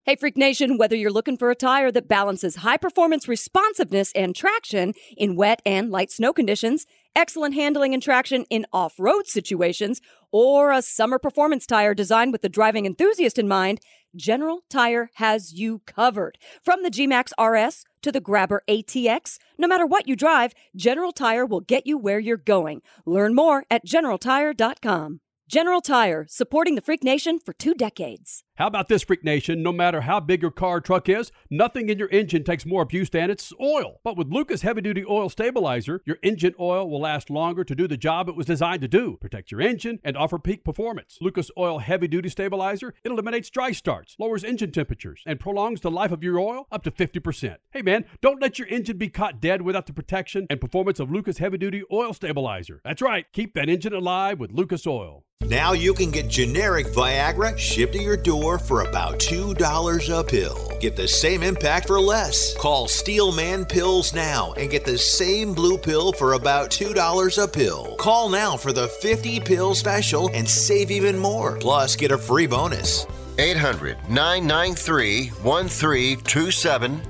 Hey, 0.05 0.15
Freak 0.15 0.37
Nation, 0.37 0.79
whether 0.79 0.95
you're 0.95 1.11
looking 1.11 1.37
for 1.37 1.51
a 1.51 1.57
tire 1.57 1.91
that 1.91 2.07
balances 2.07 2.57
high 2.57 2.77
performance 2.77 3.27
responsiveness 3.27 4.13
and 4.15 4.37
traction 4.37 4.95
in 5.17 5.35
wet 5.35 5.61
and 5.67 5.91
light 5.91 6.13
snow 6.13 6.33
conditions, 6.33 6.87
excellent 7.17 7.55
handling 7.55 7.95
and 7.95 8.03
traction 8.03 8.45
in 8.51 8.67
off 8.73 8.95
road 8.99 9.27
situations, 9.27 10.01
or 10.31 10.71
a 10.71 10.83
summer 10.83 11.19
performance 11.19 11.67
tire 11.67 11.95
designed 11.95 12.31
with 12.31 12.43
the 12.43 12.49
driving 12.49 12.87
enthusiast 12.87 13.39
in 13.39 13.49
mind, 13.49 13.81
General 14.15 14.61
Tire 14.71 15.11
has 15.15 15.53
you 15.53 15.81
covered. 15.87 16.39
From 16.63 16.83
the 16.83 16.91
G 16.91 17.07
Max 17.07 17.33
RS 17.41 17.85
to 18.03 18.13
the 18.13 18.21
Grabber 18.21 18.63
ATX, 18.69 19.39
no 19.59 19.67
matter 19.67 19.87
what 19.87 20.07
you 20.07 20.15
drive, 20.15 20.53
General 20.77 21.13
Tire 21.13 21.47
will 21.47 21.61
get 21.61 21.87
you 21.87 21.99
where 21.99 22.21
you're 22.21 22.37
going. 22.37 22.83
Learn 23.05 23.35
more 23.35 23.65
at 23.71 23.85
generaltire.com. 23.85 25.21
General 25.49 25.81
Tire, 25.81 26.27
supporting 26.29 26.75
the 26.75 26.81
Freak 26.81 27.05
Nation 27.05 27.39
for 27.39 27.53
two 27.53 27.73
decades. 27.73 28.43
How 28.57 28.67
about 28.67 28.89
this, 28.89 29.05
Freak 29.05 29.23
Nation? 29.23 29.63
No 29.63 29.71
matter 29.71 30.01
how 30.01 30.19
big 30.19 30.43
your 30.43 30.51
car 30.51 30.79
or 30.79 30.81
truck 30.81 31.09
is, 31.09 31.31
nothing 31.51 31.89
in 31.89 31.99
your 31.99 32.09
engine 32.09 32.43
takes 32.43 32.67
more 32.67 32.83
abuse 32.83 33.11
than 33.11 33.31
its 33.31 33.53
oil. 33.61 34.01
But 34.03 34.17
with 34.17 34.33
Lucas 34.33 34.63
Heavy 34.63 34.81
Duty 34.81 35.05
Oil 35.09 35.29
Stabilizer, 35.29 36.01
your 36.05 36.17
engine 36.21 36.55
oil 36.59 36.91
will 36.91 37.01
last 37.01 37.31
longer 37.31 37.63
to 37.63 37.77
do 37.77 37.87
the 37.87 37.97
job 37.97 38.29
it 38.29 38.35
was 38.35 38.47
designed 38.47 38.81
to 38.81 38.89
do 38.89 39.19
protect 39.21 39.53
your 39.53 39.61
engine 39.61 40.01
and 40.03 40.17
offer 40.17 40.39
peak 40.39 40.65
performance. 40.65 41.19
Lucas 41.21 41.51
Oil 41.57 41.79
Heavy 41.79 42.09
Duty 42.09 42.29
Stabilizer 42.29 42.95
it 43.05 43.13
eliminates 43.13 43.51
dry 43.51 43.71
starts, 43.71 44.17
lowers 44.19 44.43
engine 44.43 44.73
temperatures, 44.73 45.23
and 45.27 45.39
prolongs 45.39 45.83
the 45.83 45.91
life 45.93 46.11
of 46.11 46.25
your 46.25 46.41
oil 46.41 46.67
up 46.73 46.83
to 46.85 46.91
50%. 46.91 47.57
Hey, 47.71 47.83
man, 47.83 48.05
don't 48.21 48.43
let 48.43 48.59
your 48.59 48.67
engine 48.67 48.99
be 48.99 49.11
caught 49.11 49.41
dead 49.41 49.63
without 49.63 49.87
the 49.87 49.93
protection 49.93 50.49
and 50.51 50.61
performance 50.61 50.99
of 50.99 51.13
Lucas 51.13 51.39
Heavy 51.39 51.59
Duty 51.59 51.85
Oil 51.93 52.15
Stabilizer. 52.15 52.81
That's 52.85 53.03
right, 53.03 53.27
keep 53.33 53.55
that 53.55 53.69
engine 53.69 53.93
alive 53.93 54.41
with 54.41 54.51
Lucas 54.51 54.89
Oil. 54.89 55.25
Now 55.49 55.75
you 55.75 55.95
can 55.95 56.11
get 56.11 56.29
generic 56.29 56.89
Viagra 56.89 57.57
shipped 57.57 57.93
to 57.93 58.03
your 58.03 58.17
door 58.17 58.59
for 58.59 58.81
about 58.81 59.21
$2 59.21 60.19
a 60.19 60.25
pill. 60.25 60.73
Get 60.81 60.97
the 60.97 61.07
same 61.07 61.45
impact 61.45 61.87
for 61.87 62.01
less. 62.01 62.57
Call 62.57 62.89
Steelman 62.89 63.65
Pills 63.65 64.13
now 64.13 64.55
and 64.55 64.69
get 64.69 64.85
the 64.85 64.99
same 64.99 65.55
blue 65.55 65.79
pill 65.79 66.13
for 66.13 66.33
about 66.33 66.71
$2 66.71 67.43
a 67.43 67.47
pill. 67.47 67.95
Call 67.97 68.29
now 68.29 68.57
for 68.57 68.73
the 68.73 68.89
50 68.89 69.39
pill 69.39 69.77
special 69.77 70.31
and 70.35 70.49
save 70.49 70.91
even 70.91 71.17
more. 71.17 71.59
Plus, 71.59 71.95
get 71.95 72.11
a 72.11 72.19
free 72.19 72.49
bonus. 72.49 73.07
800 73.39 73.99
993 74.09 75.29
1327. 75.29 77.03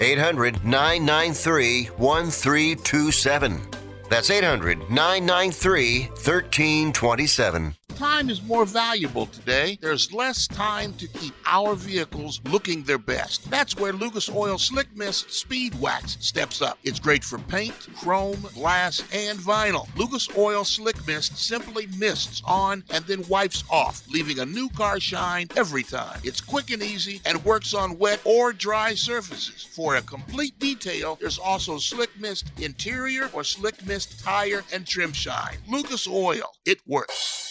800 0.00 0.62
993 0.62 1.84
1327. 1.96 3.67
That's 4.08 4.30
800 4.30 4.90
993 4.90 6.08
1327. 6.08 7.77
Time 7.98 8.30
is 8.30 8.40
more 8.44 8.64
valuable 8.64 9.26
today. 9.26 9.76
There's 9.80 10.12
less 10.12 10.46
time 10.46 10.92
to 10.98 11.08
keep 11.08 11.34
our 11.44 11.74
vehicles 11.74 12.40
looking 12.44 12.84
their 12.84 12.96
best. 12.96 13.50
That's 13.50 13.76
where 13.76 13.92
Lucas 13.92 14.30
Oil 14.30 14.56
Slick 14.56 14.86
Mist 14.96 15.32
Speed 15.32 15.74
Wax 15.80 16.16
steps 16.20 16.62
up. 16.62 16.78
It's 16.84 17.00
great 17.00 17.24
for 17.24 17.38
paint, 17.38 17.88
chrome, 17.96 18.46
glass, 18.54 19.02
and 19.12 19.36
vinyl. 19.40 19.88
Lucas 19.96 20.28
Oil 20.38 20.62
Slick 20.62 21.04
Mist 21.08 21.36
simply 21.38 21.88
mists 21.98 22.40
on 22.44 22.84
and 22.90 23.04
then 23.06 23.26
wipes 23.26 23.64
off, 23.68 24.06
leaving 24.08 24.38
a 24.38 24.46
new 24.46 24.68
car 24.68 25.00
shine 25.00 25.48
every 25.56 25.82
time. 25.82 26.20
It's 26.22 26.40
quick 26.40 26.70
and 26.70 26.84
easy 26.84 27.20
and 27.26 27.44
works 27.44 27.74
on 27.74 27.98
wet 27.98 28.20
or 28.22 28.52
dry 28.52 28.94
surfaces. 28.94 29.64
For 29.72 29.96
a 29.96 30.02
complete 30.02 30.56
detail, 30.60 31.18
there's 31.20 31.40
also 31.40 31.78
Slick 31.78 32.10
Mist 32.20 32.52
Interior 32.58 33.28
or 33.32 33.42
Slick 33.42 33.84
Mist 33.84 34.20
Tire 34.20 34.62
and 34.72 34.86
Trim 34.86 35.12
Shine. 35.12 35.56
Lucas 35.68 36.06
Oil, 36.06 36.52
it 36.64 36.78
works. 36.86 37.47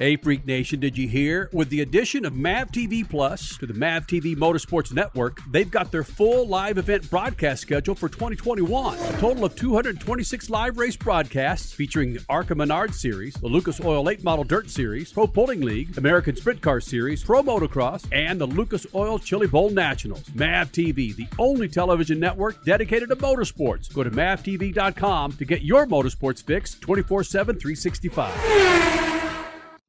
Hey, 0.00 0.16
Freak 0.16 0.46
Nation, 0.46 0.80
did 0.80 0.96
you 0.96 1.06
hear? 1.06 1.50
With 1.52 1.68
the 1.68 1.82
addition 1.82 2.24
of 2.24 2.34
MAV 2.34 2.72
TV 2.72 3.06
Plus 3.06 3.58
to 3.58 3.66
the 3.66 3.74
MAV 3.74 4.06
TV 4.06 4.34
Motorsports 4.34 4.94
Network, 4.94 5.42
they've 5.50 5.70
got 5.70 5.92
their 5.92 6.04
full 6.04 6.48
live 6.48 6.78
event 6.78 7.10
broadcast 7.10 7.60
schedule 7.60 7.94
for 7.94 8.08
2021. 8.08 8.98
A 8.98 9.12
total 9.18 9.44
of 9.44 9.54
226 9.56 10.48
live 10.48 10.78
race 10.78 10.96
broadcasts 10.96 11.74
featuring 11.74 12.14
the 12.14 12.24
ARCA 12.30 12.54
Menard 12.54 12.94
Series, 12.94 13.34
the 13.34 13.46
Lucas 13.46 13.78
Oil 13.78 14.02
Late 14.02 14.24
Model 14.24 14.42
Dirt 14.42 14.70
Series, 14.70 15.12
Pro 15.12 15.26
Pulling 15.26 15.60
League, 15.60 15.98
American 15.98 16.34
Sprint 16.34 16.62
Car 16.62 16.80
Series, 16.80 17.22
Pro 17.22 17.42
Motocross, 17.42 18.08
and 18.10 18.40
the 18.40 18.46
Lucas 18.46 18.86
Oil 18.94 19.18
Chili 19.18 19.48
Bowl 19.48 19.68
Nationals. 19.68 20.24
MAV 20.34 20.72
TV, 20.72 21.14
the 21.14 21.28
only 21.38 21.68
television 21.68 22.18
network 22.18 22.64
dedicated 22.64 23.10
to 23.10 23.16
motorsports. 23.16 23.92
Go 23.92 24.02
to 24.02 24.10
mavtv.com 24.10 25.32
to 25.32 25.44
get 25.44 25.60
your 25.60 25.86
motorsports 25.86 26.42
fix 26.42 26.74
24 26.76 27.22
7, 27.22 27.58
365. 27.58 29.29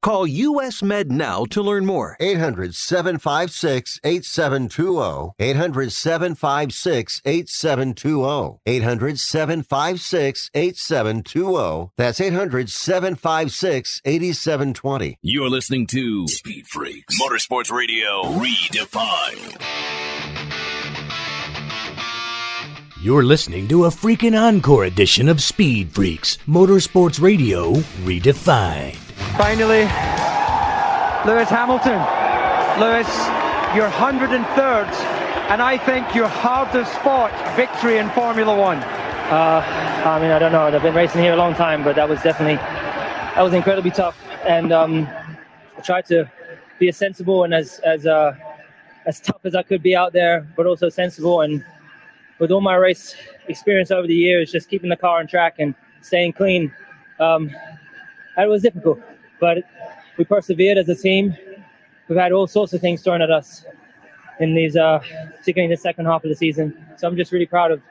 Call 0.00 0.28
US 0.28 0.80
Med 0.80 1.10
now 1.10 1.44
to 1.46 1.60
learn 1.60 1.84
more. 1.84 2.16
800 2.20 2.74
756 2.74 3.98
8720. 4.04 5.32
800 5.40 5.92
756 5.92 7.20
8720. 7.24 8.60
800 8.64 9.18
756 9.18 10.50
8720. 10.54 11.90
That's 11.96 12.20
800 12.20 12.70
756 12.70 14.00
8720. 14.04 15.18
You're 15.20 15.50
listening 15.50 15.86
to 15.88 16.28
Speed 16.28 16.68
Freaks 16.68 17.20
Motorsports 17.20 17.72
Radio 17.72 18.22
Redefined. 18.38 19.60
You're 23.02 23.24
listening 23.24 23.66
to 23.68 23.84
a 23.86 23.88
freaking 23.90 24.38
encore 24.40 24.84
edition 24.84 25.28
of 25.28 25.42
Speed 25.42 25.92
Freaks 25.92 26.36
Motorsports 26.46 27.20
Radio 27.20 27.74
Redefined. 28.04 29.07
Finally, 29.36 29.84
Lewis 31.26 31.48
Hamilton. 31.48 32.00
Lewis, 32.80 33.08
your 33.74 33.90
103rd, 33.90 34.86
and 35.50 35.60
I 35.60 35.76
think 35.78 36.14
your 36.14 36.28
hardest 36.28 36.92
fought 37.00 37.32
victory 37.56 37.98
in 37.98 38.08
Formula 38.10 38.56
One. 38.56 38.78
Uh, 38.78 39.64
I 40.06 40.20
mean, 40.20 40.30
I 40.30 40.38
don't 40.38 40.52
know. 40.52 40.62
I've 40.62 40.80
been 40.80 40.94
racing 40.94 41.20
here 41.20 41.32
a 41.32 41.36
long 41.36 41.54
time, 41.54 41.82
but 41.82 41.96
that 41.96 42.08
was 42.08 42.22
definitely 42.22 42.54
that 42.54 43.42
was 43.42 43.52
incredibly 43.52 43.90
tough. 43.90 44.16
And 44.46 44.72
um, 44.72 45.08
I 45.76 45.80
tried 45.80 46.06
to 46.06 46.30
be 46.78 46.88
as 46.88 46.96
sensible 46.96 47.42
and 47.42 47.52
as 47.52 47.80
as 47.80 48.06
uh, 48.06 48.36
as 49.06 49.18
tough 49.18 49.40
as 49.44 49.56
I 49.56 49.64
could 49.64 49.82
be 49.82 49.96
out 49.96 50.12
there, 50.12 50.46
but 50.56 50.66
also 50.66 50.88
sensible. 50.88 51.40
And 51.40 51.64
with 52.38 52.52
all 52.52 52.60
my 52.60 52.76
race 52.76 53.16
experience 53.48 53.90
over 53.90 54.06
the 54.06 54.14
years, 54.14 54.52
just 54.52 54.70
keeping 54.70 54.88
the 54.88 54.96
car 54.96 55.18
on 55.18 55.26
track 55.26 55.56
and 55.58 55.74
staying 56.00 56.34
clean, 56.34 56.72
um, 57.18 57.50
it 58.36 58.48
was 58.48 58.62
difficult. 58.62 59.00
But 59.40 59.58
we 60.16 60.24
persevered 60.24 60.78
as 60.78 60.88
a 60.88 60.94
team. 60.94 61.36
We've 62.08 62.18
had 62.18 62.32
all 62.32 62.46
sorts 62.46 62.72
of 62.72 62.80
things 62.80 63.02
thrown 63.02 63.22
at 63.22 63.30
us 63.30 63.64
in 64.40 64.54
these, 64.54 64.76
uh, 64.76 64.98
particularly 65.36 65.64
in 65.64 65.70
the 65.70 65.76
second 65.76 66.06
half 66.06 66.24
of 66.24 66.30
the 66.30 66.36
season. 66.36 66.86
So 66.96 67.06
I'm 67.06 67.16
just 67.16 67.32
really 67.32 67.46
proud 67.46 67.70
of, 67.70 67.82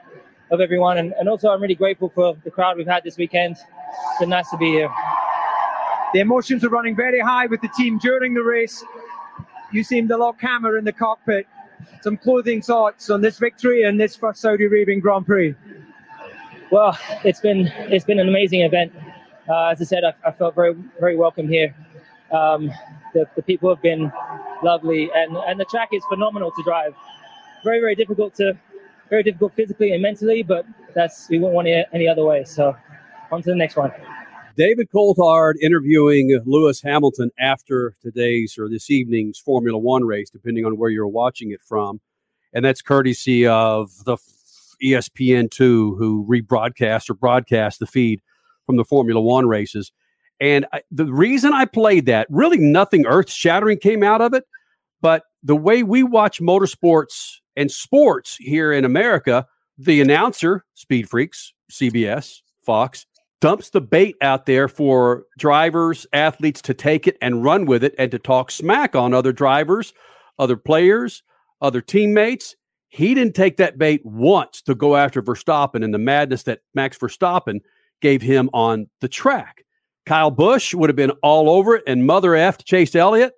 of 0.50 0.60
everyone. 0.60 0.98
And, 0.98 1.12
and 1.14 1.28
also, 1.28 1.50
I'm 1.50 1.60
really 1.60 1.74
grateful 1.74 2.08
for 2.08 2.36
the 2.44 2.50
crowd 2.50 2.76
we've 2.76 2.86
had 2.86 3.04
this 3.04 3.16
weekend. 3.16 3.56
It's 3.56 4.20
been 4.20 4.30
nice 4.30 4.50
to 4.50 4.56
be 4.56 4.66
here. 4.66 4.90
The 6.14 6.20
emotions 6.20 6.64
are 6.64 6.70
running 6.70 6.96
very 6.96 7.20
high 7.20 7.46
with 7.46 7.60
the 7.60 7.68
team 7.68 7.98
during 7.98 8.34
the 8.34 8.42
race. 8.42 8.82
You 9.72 9.84
seemed 9.84 10.10
a 10.10 10.16
lot 10.16 10.38
calmer 10.38 10.78
in 10.78 10.84
the 10.84 10.92
cockpit. 10.92 11.46
Some 12.00 12.16
clothing 12.16 12.62
thoughts 12.62 13.10
on 13.10 13.20
this 13.20 13.38
victory 13.38 13.82
and 13.82 14.00
this 14.00 14.16
first 14.16 14.40
Saudi 14.40 14.64
Arabian 14.64 15.00
Grand 15.00 15.26
Prix. 15.26 15.54
Well, 16.70 16.98
it's 17.24 17.40
been 17.40 17.72
it's 17.76 18.04
been 18.04 18.18
an 18.18 18.28
amazing 18.28 18.62
event. 18.62 18.92
Uh, 19.48 19.68
as 19.68 19.80
I 19.80 19.84
said, 19.84 20.04
I, 20.04 20.14
I, 20.28 20.32
felt 20.32 20.54
very 20.54 20.74
very 21.00 21.16
welcome 21.16 21.48
here. 21.48 21.74
Um, 22.32 22.70
the, 23.14 23.26
the 23.36 23.42
people 23.42 23.70
have 23.70 23.82
been 23.82 24.12
lovely, 24.62 25.10
and 25.14 25.36
and 25.36 25.58
the 25.58 25.64
track 25.64 25.88
is 25.92 26.02
phenomenal 26.08 26.50
to 26.50 26.62
drive. 26.62 26.94
Very 27.64 27.80
very 27.80 27.94
difficult 27.94 28.34
to 28.36 28.58
very 29.08 29.22
difficult 29.22 29.54
physically 29.54 29.92
and 29.92 30.02
mentally, 30.02 30.42
but 30.42 30.66
that's 30.94 31.28
we 31.30 31.38
won't 31.38 31.54
want 31.54 31.68
it 31.68 31.86
any 31.92 32.06
other 32.06 32.24
way. 32.24 32.44
So 32.44 32.76
on 33.30 33.42
to 33.42 33.50
the 33.50 33.56
next 33.56 33.76
one. 33.76 33.92
David 34.56 34.88
Coulthard 34.92 35.54
interviewing 35.62 36.40
Lewis 36.44 36.82
Hamilton 36.82 37.30
after 37.38 37.94
today's 38.02 38.58
or 38.58 38.68
this 38.68 38.90
evening's 38.90 39.38
Formula 39.38 39.78
One 39.78 40.04
race, 40.04 40.30
depending 40.30 40.66
on 40.66 40.76
where 40.76 40.90
you're 40.90 41.06
watching 41.06 41.52
it 41.52 41.60
from. 41.62 42.00
And 42.52 42.64
that's 42.64 42.82
courtesy 42.82 43.46
of 43.46 43.90
the 44.04 44.16
ESPN2, 44.82 45.58
who 45.58 46.26
rebroadcast 46.28 47.08
or 47.08 47.14
broadcast 47.14 47.78
the 47.78 47.86
feed 47.86 48.20
from 48.68 48.76
the 48.76 48.84
Formula 48.84 49.18
One 49.18 49.48
races. 49.48 49.90
And 50.40 50.66
I, 50.74 50.82
the 50.90 51.06
reason 51.06 51.54
I 51.54 51.64
played 51.64 52.04
that, 52.06 52.26
really 52.28 52.58
nothing 52.58 53.06
earth 53.06 53.30
shattering 53.30 53.78
came 53.78 54.02
out 54.02 54.20
of 54.20 54.34
it. 54.34 54.44
But 55.00 55.22
the 55.42 55.56
way 55.56 55.82
we 55.82 56.02
watch 56.02 56.38
motorsports 56.38 57.36
and 57.56 57.70
sports 57.70 58.36
here 58.36 58.70
in 58.70 58.84
America, 58.84 59.46
the 59.78 60.02
announcer, 60.02 60.66
Speed 60.74 61.08
Freaks, 61.08 61.54
CBS, 61.72 62.40
Fox, 62.62 63.06
dumps 63.40 63.70
the 63.70 63.80
bait 63.80 64.16
out 64.20 64.44
there 64.44 64.68
for 64.68 65.24
drivers, 65.38 66.06
athletes 66.12 66.60
to 66.62 66.74
take 66.74 67.06
it 67.06 67.16
and 67.22 67.42
run 67.42 67.64
with 67.64 67.82
it 67.82 67.94
and 67.98 68.10
to 68.10 68.18
talk 68.18 68.50
smack 68.50 68.94
on 68.94 69.14
other 69.14 69.32
drivers, 69.32 69.94
other 70.38 70.56
players, 70.56 71.22
other 71.62 71.80
teammates. 71.80 72.54
He 72.90 73.14
didn't 73.14 73.34
take 73.34 73.56
that 73.58 73.78
bait 73.78 74.04
once 74.04 74.60
to 74.62 74.74
go 74.74 74.96
after 74.96 75.22
Verstappen 75.22 75.82
and 75.82 75.94
the 75.94 75.98
madness 75.98 76.42
that 76.44 76.60
Max 76.74 76.98
Verstappen 76.98 77.60
gave 78.00 78.22
him 78.22 78.50
on 78.52 78.88
the 79.00 79.08
track. 79.08 79.64
Kyle 80.06 80.30
Busch 80.30 80.74
would 80.74 80.88
have 80.88 80.96
been 80.96 81.10
all 81.22 81.50
over 81.50 81.76
it 81.76 81.84
and 81.86 82.06
mother 82.06 82.30
effed 82.30 82.64
Chase 82.64 82.94
Elliott 82.94 83.34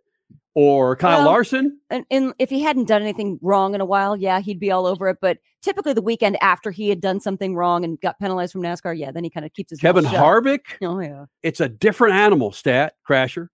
or 0.55 0.97
Kyle 0.97 1.19
well, 1.19 1.27
Larson. 1.27 1.79
And, 1.91 2.05
and, 2.11 2.33
if 2.39 2.51
he 2.51 2.61
hadn't 2.61 2.87
done 2.89 3.03
anything 3.03 3.39
wrong 3.43 3.75
in 3.75 3.81
a 3.81 3.85
while, 3.85 4.17
yeah, 4.17 4.41
he'd 4.41 4.61
be 4.61 4.71
all 4.71 4.87
over 4.87 5.09
it. 5.09 5.19
But 5.21 5.39
typically, 5.63 5.93
the 5.93 6.03
weekend 6.03 6.37
after 6.41 6.71
he 6.71 6.89
had 6.89 7.01
done 7.01 7.21
something 7.21 7.55
wrong 7.55 7.85
and 7.85 8.01
got 8.01 8.19
penalized 8.19 8.53
from 8.53 8.63
NASCAR, 8.63 8.99
yeah, 8.99 9.11
then 9.11 9.25
he 9.25 9.31
kind 9.31 9.47
of 9.47 9.53
keeps 9.53 9.71
his 9.71 9.81
Kevin 9.81 10.05
Harvick. 10.05 10.61
Oh 10.83 11.01
yeah, 11.01 11.27
it's 11.43 11.61
a 11.61 11.69
different 11.69 12.15
animal. 12.15 12.53
Stat 12.53 12.95
crasher. 13.09 13.49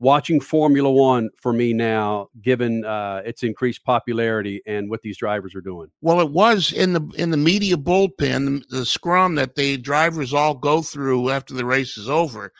Watching 0.00 0.40
Formula 0.40 0.90
One 0.90 1.30
for 1.36 1.52
me 1.52 1.72
now, 1.72 2.28
given 2.42 2.84
uh, 2.84 3.22
its 3.24 3.42
increased 3.42 3.84
popularity 3.84 4.62
and 4.66 4.88
what 4.88 5.02
these 5.02 5.18
drivers 5.18 5.54
are 5.54 5.60
doing. 5.60 5.90
Well, 6.00 6.20
it 6.20 6.30
was 6.30 6.72
in 6.72 6.94
the 6.94 7.02
in 7.16 7.30
the 7.30 7.36
media 7.36 7.76
bullpen, 7.76 8.66
the 8.68 8.86
scrum 8.86 9.34
that 9.36 9.54
the 9.54 9.76
drivers 9.76 10.32
all 10.32 10.54
go 10.54 10.80
through 10.80 11.30
after 11.30 11.54
the 11.54 11.66
race 11.66 11.98
is 11.98 12.08
over 12.08 12.52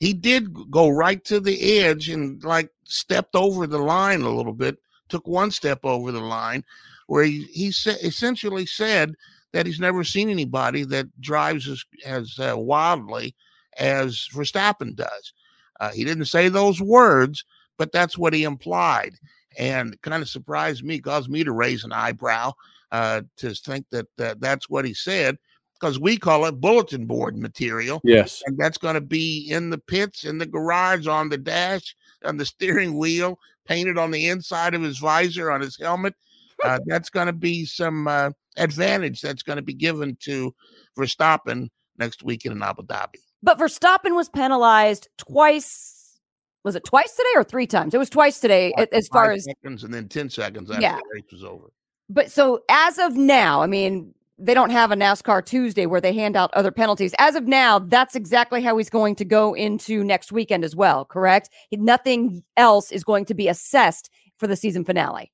he 0.00 0.14
did 0.14 0.48
go 0.70 0.88
right 0.88 1.22
to 1.26 1.38
the 1.40 1.78
edge 1.78 2.08
and 2.08 2.42
like 2.42 2.70
stepped 2.84 3.36
over 3.36 3.66
the 3.66 3.78
line 3.78 4.22
a 4.22 4.30
little 4.30 4.54
bit, 4.54 4.78
took 5.08 5.28
one 5.28 5.50
step 5.50 5.80
over 5.84 6.10
the 6.10 6.20
line, 6.20 6.64
where 7.06 7.22
he, 7.22 7.44
he 7.52 7.70
sa- 7.70 7.90
essentially 8.02 8.64
said 8.64 9.14
that 9.52 9.66
he's 9.66 9.78
never 9.78 10.02
seen 10.02 10.30
anybody 10.30 10.84
that 10.84 11.20
drives 11.20 11.68
as, 11.68 11.84
as 12.04 12.38
uh, 12.38 12.54
wildly 12.56 13.36
as 13.78 14.26
Verstappen 14.34 14.96
does. 14.96 15.34
Uh, 15.80 15.90
he 15.90 16.04
didn't 16.04 16.26
say 16.26 16.48
those 16.48 16.80
words, 16.80 17.44
but 17.78 17.90
that's 17.90 18.16
what 18.16 18.34
he 18.34 18.44
implied. 18.44 19.14
And 19.58 20.00
kind 20.02 20.22
of 20.22 20.28
surprised 20.28 20.84
me, 20.84 21.00
caused 21.00 21.30
me 21.30 21.42
to 21.42 21.52
raise 21.52 21.82
an 21.82 21.92
eyebrow 21.92 22.52
uh, 22.92 23.22
to 23.38 23.54
think 23.54 23.86
that 23.90 24.06
uh, 24.18 24.34
that's 24.38 24.68
what 24.68 24.84
he 24.84 24.94
said, 24.94 25.38
because 25.74 25.98
we 25.98 26.16
call 26.16 26.44
it 26.44 26.60
bulletin 26.60 27.06
board 27.06 27.36
material. 27.36 28.00
Yes. 28.04 28.42
And 28.46 28.56
that's 28.58 28.78
going 28.78 28.94
to 28.94 29.00
be 29.00 29.48
in 29.50 29.70
the 29.70 29.78
pits, 29.78 30.24
in 30.24 30.38
the 30.38 30.46
garage, 30.46 31.06
on 31.06 31.28
the 31.28 31.38
dash, 31.38 31.96
on 32.24 32.36
the 32.36 32.46
steering 32.46 32.96
wheel, 32.96 33.38
painted 33.66 33.98
on 33.98 34.10
the 34.10 34.28
inside 34.28 34.74
of 34.74 34.82
his 34.82 34.98
visor, 34.98 35.50
on 35.50 35.60
his 35.60 35.76
helmet. 35.76 36.14
Uh, 36.62 36.78
that's 36.84 37.08
going 37.08 37.26
to 37.26 37.32
be 37.32 37.64
some 37.64 38.06
uh, 38.06 38.28
advantage 38.58 39.22
that's 39.22 39.42
going 39.42 39.56
to 39.56 39.62
be 39.62 39.72
given 39.72 40.14
to 40.20 40.54
Verstappen 40.94 41.70
next 41.96 42.22
week 42.22 42.44
in 42.44 42.62
Abu 42.62 42.82
Dhabi. 42.82 43.16
But 43.42 43.58
Verstappen 43.58 44.14
was 44.14 44.28
penalized 44.28 45.08
twice. 45.18 46.18
Was 46.64 46.76
it 46.76 46.84
twice 46.84 47.14
today 47.14 47.30
or 47.36 47.44
three 47.44 47.66
times? 47.66 47.94
It 47.94 47.98
was 47.98 48.10
twice 48.10 48.38
today, 48.40 48.72
a- 48.76 48.94
as 48.94 49.08
far 49.08 49.28
Five 49.28 49.36
as 49.38 49.44
seconds 49.44 49.84
and 49.84 49.94
then 49.94 50.08
10 50.08 50.28
seconds 50.28 50.70
after 50.70 50.82
Yeah. 50.82 50.96
the 50.96 51.02
race 51.14 51.32
was 51.32 51.42
over. 51.42 51.66
But 52.10 52.30
so 52.30 52.62
as 52.68 52.98
of 52.98 53.16
now, 53.16 53.62
I 53.62 53.66
mean, 53.66 54.14
they 54.36 54.52
don't 54.54 54.70
have 54.70 54.90
a 54.90 54.96
NASCAR 54.96 55.44
Tuesday 55.44 55.86
where 55.86 56.00
they 56.00 56.12
hand 56.12 56.36
out 56.36 56.52
other 56.54 56.70
penalties. 56.70 57.14
As 57.18 57.34
of 57.34 57.46
now, 57.46 57.78
that's 57.78 58.14
exactly 58.14 58.62
how 58.62 58.76
he's 58.76 58.90
going 58.90 59.14
to 59.16 59.24
go 59.24 59.54
into 59.54 60.02
next 60.04 60.32
weekend 60.32 60.64
as 60.64 60.74
well, 60.76 61.04
correct? 61.04 61.50
Nothing 61.72 62.42
else 62.56 62.90
is 62.92 63.04
going 63.04 63.24
to 63.26 63.34
be 63.34 63.48
assessed 63.48 64.10
for 64.38 64.46
the 64.46 64.56
season 64.56 64.84
finale. 64.84 65.32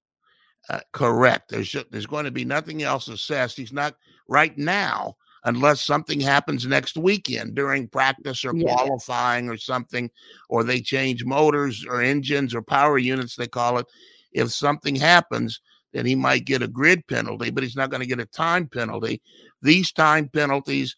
Uh, 0.69 0.81
correct. 0.93 1.51
There's 1.51 1.69
ju- 1.69 1.85
there's 1.91 2.07
going 2.07 2.25
to 2.25 2.33
be 2.33 2.45
nothing 2.45 2.83
else 2.83 3.07
assessed. 3.09 3.57
He's 3.57 3.73
not 3.73 3.95
right 4.29 4.57
now 4.59 5.17
unless 5.47 5.81
something 5.81 6.21
happens 6.21 6.67
next 6.67 6.97
weekend 6.97 7.55
during 7.55 7.87
practice 7.87 8.45
or 8.45 8.53
qualifying 8.53 9.49
or 9.49 9.57
something, 9.57 10.11
or 10.49 10.65
they 10.65 10.81
change 10.81 11.25
motors 11.25 11.87
or 11.89 12.03
engines 12.03 12.55
or 12.55 12.61
power 12.61 12.99
units, 12.99 13.37
they 13.37 13.47
call 13.47 13.79
it. 13.79 13.87
If 14.33 14.53
something 14.53 14.97
happens, 14.97 15.61
then 15.93 16.05
he 16.05 16.17
might 16.17 16.45
get 16.45 16.63
a 16.63 16.69
grid 16.69 17.07
penalty, 17.07 17.51
but 17.51 17.63
he's 17.63 17.77
not 17.77 17.91
going 17.91 18.01
to 18.01 18.09
get 18.09 18.19
a 18.19 18.27
time 18.27 18.67
penalty. 18.67 19.23
These 19.63 19.93
time 19.93 20.29
penalties 20.29 20.97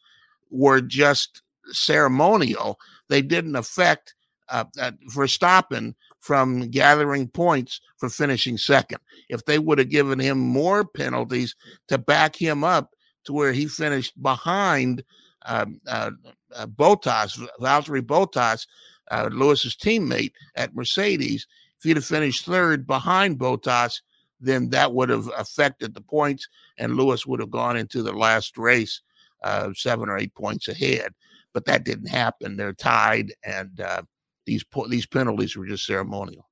were 0.50 0.80
just 0.80 1.42
ceremonial. 1.70 2.80
They 3.08 3.20
didn't 3.20 3.54
affect 3.54 4.14
uh, 4.48 4.64
uh, 4.80 4.92
Verstappen 5.14 5.94
from 6.20 6.70
gathering 6.70 7.28
points 7.28 7.82
for 7.98 8.08
finishing 8.08 8.56
second. 8.56 8.98
If 9.28 9.44
they 9.44 9.58
would 9.58 9.78
have 9.78 9.90
given 9.90 10.18
him 10.18 10.38
more 10.38 10.86
penalties 10.86 11.54
to 11.88 11.98
back 11.98 12.34
him 12.34 12.64
up 12.64 12.94
to 13.25 13.32
where 13.32 13.52
he 13.52 13.66
finished 13.66 14.20
behind 14.22 15.04
um, 15.46 15.80
uh, 15.87 16.10
uh, 16.54 16.66
Bottas, 16.66 17.38
Valtteri 17.60 18.02
Bottas, 18.02 18.66
uh, 19.10 19.28
Lewis's 19.32 19.76
teammate 19.76 20.32
at 20.56 20.75
Mercedes, 20.75 21.46
if 21.78 21.84
he'd 21.84 21.96
have 21.96 22.04
finished 22.04 22.44
third 22.44 22.87
behind 22.87 23.38
Bottas, 23.38 24.00
then 24.40 24.70
that 24.70 24.92
would 24.92 25.08
have 25.08 25.28
affected 25.37 25.94
the 25.94 26.00
points, 26.00 26.48
and 26.76 26.96
Lewis 26.96 27.26
would 27.26 27.40
have 27.40 27.50
gone 27.50 27.76
into 27.76 28.02
the 28.02 28.12
last 28.12 28.58
race 28.58 29.00
uh, 29.44 29.70
seven 29.75 30.08
or 30.08 30.18
eight 30.18 30.34
points 30.34 30.68
ahead. 30.68 31.12
But 31.54 31.64
that 31.66 31.84
didn't 31.84 32.08
happen. 32.08 32.56
They're 32.56 32.72
tied, 32.72 33.32
and 33.44 33.80
uh, 33.80 34.02
these 34.44 34.64
po- 34.64 34.88
these 34.88 35.06
penalties 35.06 35.56
were 35.56 35.66
just 35.66 35.87
ceremonial. 35.87 36.47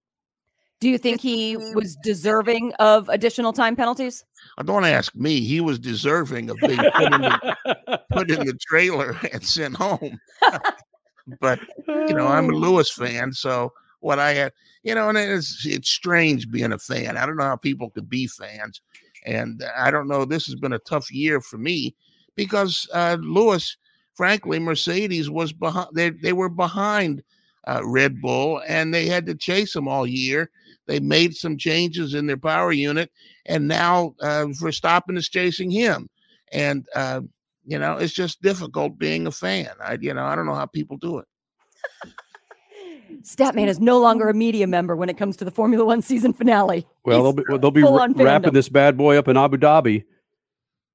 Do 0.80 0.88
you 0.88 0.98
think 0.98 1.20
he 1.20 1.56
was 1.74 1.96
deserving 2.02 2.72
of 2.74 3.08
additional 3.08 3.52
time 3.52 3.76
penalties? 3.76 4.24
Uh, 4.58 4.62
Don't 4.62 4.84
ask 4.84 5.14
me. 5.14 5.40
He 5.40 5.60
was 5.60 5.78
deserving 5.78 6.50
of 6.50 6.58
being 6.58 6.78
put 6.94 7.12
in 7.12 7.20
the, 7.20 8.00
put 8.12 8.30
in 8.30 8.46
the 8.46 8.58
trailer 8.68 9.16
and 9.32 9.42
sent 9.42 9.76
home. 9.76 10.18
but 11.40 11.60
you 11.86 12.14
know, 12.14 12.26
I'm 12.26 12.50
a 12.50 12.54
Lewis 12.54 12.90
fan, 12.90 13.32
so 13.32 13.72
what 14.00 14.18
I 14.18 14.34
had, 14.34 14.52
you 14.82 14.94
know, 14.94 15.08
and 15.08 15.18
it's 15.18 15.64
it's 15.66 15.88
strange 15.88 16.50
being 16.50 16.72
a 16.72 16.78
fan. 16.78 17.16
I 17.16 17.26
don't 17.26 17.36
know 17.36 17.44
how 17.44 17.56
people 17.56 17.90
could 17.90 18.08
be 18.08 18.26
fans, 18.26 18.80
and 19.24 19.64
I 19.76 19.90
don't 19.90 20.08
know. 20.08 20.24
This 20.24 20.46
has 20.46 20.54
been 20.54 20.74
a 20.74 20.78
tough 20.80 21.10
year 21.10 21.40
for 21.40 21.58
me 21.58 21.96
because 22.36 22.88
uh, 22.92 23.16
Lewis, 23.20 23.76
frankly, 24.14 24.58
Mercedes 24.60 25.30
was 25.30 25.52
behind. 25.52 25.88
They 25.94 26.10
they 26.10 26.32
were 26.32 26.48
behind 26.48 27.22
uh, 27.66 27.80
Red 27.84 28.20
Bull, 28.20 28.62
and 28.66 28.94
they 28.94 29.06
had 29.06 29.26
to 29.26 29.34
chase 29.34 29.72
them 29.72 29.88
all 29.88 30.06
year. 30.06 30.50
They 30.86 31.00
made 31.00 31.34
some 31.34 31.56
changes 31.56 32.14
in 32.14 32.26
their 32.26 32.36
power 32.36 32.72
unit, 32.72 33.10
and 33.44 33.66
now 33.66 34.14
uh, 34.20 34.46
Verstappen 34.60 35.16
is 35.16 35.28
chasing 35.28 35.70
him. 35.70 36.08
And 36.52 36.86
uh, 36.94 37.22
you 37.66 37.78
know, 37.78 37.96
it's 37.96 38.12
just 38.12 38.40
difficult 38.42 38.98
being 38.98 39.26
a 39.26 39.32
fan. 39.32 39.70
I, 39.80 39.98
you 40.00 40.14
know, 40.14 40.24
I 40.24 40.36
don't 40.36 40.46
know 40.46 40.54
how 40.54 40.66
people 40.66 40.96
do 40.96 41.18
it. 41.18 41.26
Statman 43.22 43.66
is 43.66 43.80
no 43.80 43.98
longer 43.98 44.28
a 44.28 44.34
media 44.34 44.66
member 44.66 44.94
when 44.94 45.08
it 45.08 45.16
comes 45.16 45.36
to 45.38 45.44
the 45.44 45.50
Formula 45.50 45.84
One 45.84 46.02
season 46.02 46.32
finale. 46.32 46.86
Well, 47.04 47.22
they'll 47.22 47.32
be 47.32 47.42
well, 47.48 47.58
they'll 47.58 47.70
be 47.70 47.82
full 47.82 47.98
wrapping 47.98 48.52
this 48.52 48.68
bad 48.68 48.96
boy 48.96 49.18
up 49.18 49.26
in 49.26 49.36
Abu 49.36 49.56
Dhabi 49.56 50.04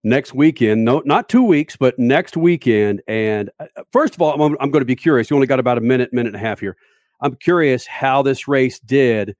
next 0.03 0.33
weekend. 0.33 0.85
No, 0.85 1.01
not 1.05 1.29
two 1.29 1.43
weeks, 1.43 1.75
but 1.75 1.97
next 1.99 2.37
weekend. 2.37 3.01
And 3.07 3.49
uh, 3.59 3.65
first 3.91 4.15
of 4.15 4.21
all, 4.21 4.41
I'm, 4.41 4.55
I'm 4.59 4.71
going 4.71 4.81
to 4.81 4.85
be 4.85 4.95
curious. 4.95 5.29
You 5.29 5.35
only 5.35 5.47
got 5.47 5.59
about 5.59 5.77
a 5.77 5.81
minute, 5.81 6.13
minute 6.13 6.33
and 6.33 6.35
a 6.35 6.47
half 6.47 6.59
here. 6.59 6.77
I'm 7.21 7.35
curious 7.35 7.85
how 7.85 8.21
this 8.21 8.47
race 8.47 8.79
did. 8.79 9.35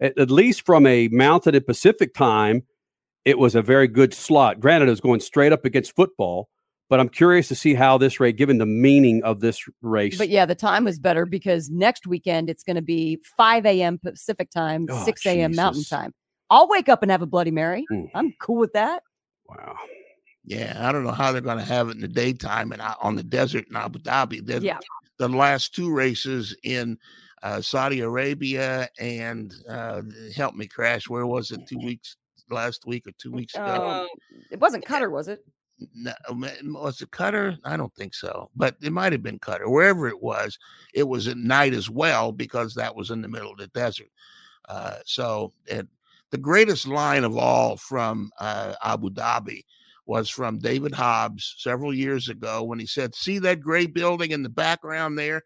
At, 0.00 0.18
at 0.18 0.30
least 0.30 0.66
from 0.66 0.86
a 0.86 1.08
Mountain 1.08 1.54
and 1.54 1.66
Pacific 1.66 2.14
time, 2.14 2.62
it 3.24 3.38
was 3.38 3.54
a 3.54 3.62
very 3.62 3.88
good 3.88 4.12
slot. 4.12 4.60
Granted, 4.60 4.88
it 4.88 4.90
was 4.90 5.00
going 5.00 5.20
straight 5.20 5.52
up 5.52 5.64
against 5.64 5.94
football, 5.96 6.48
but 6.90 7.00
I'm 7.00 7.08
curious 7.08 7.48
to 7.48 7.54
see 7.54 7.74
how 7.74 7.96
this 7.96 8.20
race, 8.20 8.34
given 8.36 8.58
the 8.58 8.66
meaning 8.66 9.22
of 9.24 9.40
this 9.40 9.64
race, 9.82 10.18
But 10.18 10.28
yeah, 10.28 10.44
the 10.46 10.54
time 10.54 10.84
was 10.84 10.98
better 10.98 11.24
because 11.24 11.70
next 11.70 12.06
weekend 12.06 12.50
it's 12.50 12.62
going 12.64 12.76
to 12.76 12.82
be 12.82 13.18
5 13.36 13.64
a.m. 13.66 13.98
Pacific 13.98 14.50
time, 14.50 14.86
Oh, 14.90 15.04
6 15.04 15.24
a.m. 15.26 15.54
Mountain 15.54 15.84
time. 15.84 16.12
I'll 16.50 16.68
wake 16.68 16.88
up 16.90 17.02
and 17.02 17.10
have 17.10 17.22
a 17.22 17.26
Bloody 17.26 17.50
Mary. 17.50 17.86
Mm. 17.90 18.10
I'm 18.14 18.34
cool 18.40 18.56
with 18.58 18.74
that. 18.74 19.02
Wow. 19.48 19.76
Yeah, 20.44 20.76
I 20.86 20.92
don't 20.92 21.04
know 21.04 21.10
how 21.12 21.32
they're 21.32 21.40
going 21.40 21.56
to 21.58 21.64
have 21.64 21.88
it 21.88 21.92
in 21.94 22.00
the 22.02 22.08
daytime 22.08 22.70
and 22.72 22.82
on 23.00 23.16
the 23.16 23.22
desert 23.22 23.64
in 23.70 23.76
Abu 23.76 23.98
Dhabi. 24.00 24.44
They're- 24.44 24.60
Yeah. 24.60 24.78
the 25.18 25.28
last 25.28 25.74
two 25.74 25.90
races 25.90 26.54
in 26.64 26.98
uh, 27.44 27.60
Saudi 27.60 28.00
Arabia 28.00 28.88
and 28.98 29.54
uh, 29.68 30.00
help 30.34 30.54
me 30.54 30.66
crash. 30.66 31.08
Where 31.08 31.26
was 31.26 31.50
it? 31.50 31.60
Two 31.68 31.78
weeks 31.78 32.16
last 32.50 32.86
week 32.86 33.06
or 33.06 33.12
two 33.18 33.30
weeks 33.30 33.54
ago? 33.54 33.86
Um, 33.86 34.08
it 34.50 34.58
wasn't 34.58 34.84
Qatar, 34.86 35.10
was 35.10 35.28
it? 35.28 35.44
No, 35.94 36.12
was 36.30 37.02
it 37.02 37.10
Qatar? 37.10 37.58
I 37.64 37.76
don't 37.76 37.94
think 37.94 38.14
so, 38.14 38.48
but 38.56 38.76
it 38.82 38.92
might 38.92 39.12
have 39.12 39.22
been 39.22 39.38
Qatar. 39.38 39.70
Wherever 39.70 40.08
it 40.08 40.22
was, 40.22 40.58
it 40.94 41.06
was 41.06 41.28
at 41.28 41.36
night 41.36 41.74
as 41.74 41.90
well 41.90 42.32
because 42.32 42.74
that 42.74 42.96
was 42.96 43.10
in 43.10 43.20
the 43.20 43.28
middle 43.28 43.52
of 43.52 43.58
the 43.58 43.66
desert. 43.68 44.08
Uh, 44.68 44.96
so 45.04 45.52
it, 45.66 45.86
the 46.30 46.38
greatest 46.38 46.86
line 46.86 47.24
of 47.24 47.36
all 47.36 47.76
from 47.76 48.30
uh, 48.40 48.74
Abu 48.82 49.10
Dhabi 49.10 49.64
was 50.06 50.30
from 50.30 50.58
David 50.58 50.94
Hobbs 50.94 51.56
several 51.58 51.92
years 51.92 52.30
ago 52.30 52.62
when 52.62 52.78
he 52.78 52.86
said, 52.86 53.14
"See 53.14 53.38
that 53.40 53.60
gray 53.60 53.84
building 53.86 54.30
in 54.30 54.42
the 54.42 54.48
background 54.48 55.18
there? 55.18 55.42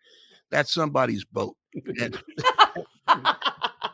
That's 0.50 0.72
somebody's 0.72 1.24
boat." 1.24 1.56
And 2.00 2.18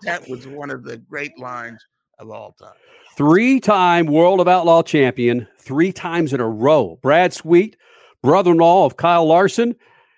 that 0.03 0.29
was 0.29 0.47
one 0.47 0.71
of 0.71 0.85
the 0.85 0.97
great 0.99 1.39
lines 1.39 1.85
of 2.19 2.31
all 2.31 2.53
time. 2.61 2.75
three 3.17 3.61
time 3.61 4.07
World 4.07 4.41
of 4.41 4.49
Outlaw 4.49 4.83
champion, 4.83 5.47
three 5.59 5.93
times 5.93 6.33
in 6.33 6.41
a 6.41 6.49
row. 6.49 6.99
Brad 7.03 7.33
Sweet, 7.33 7.77
brother 8.23 8.53
in 8.53 8.59
law 8.59 8.87
of 8.87 8.97
Kyle 8.97 9.27
Larson. 9.27 9.75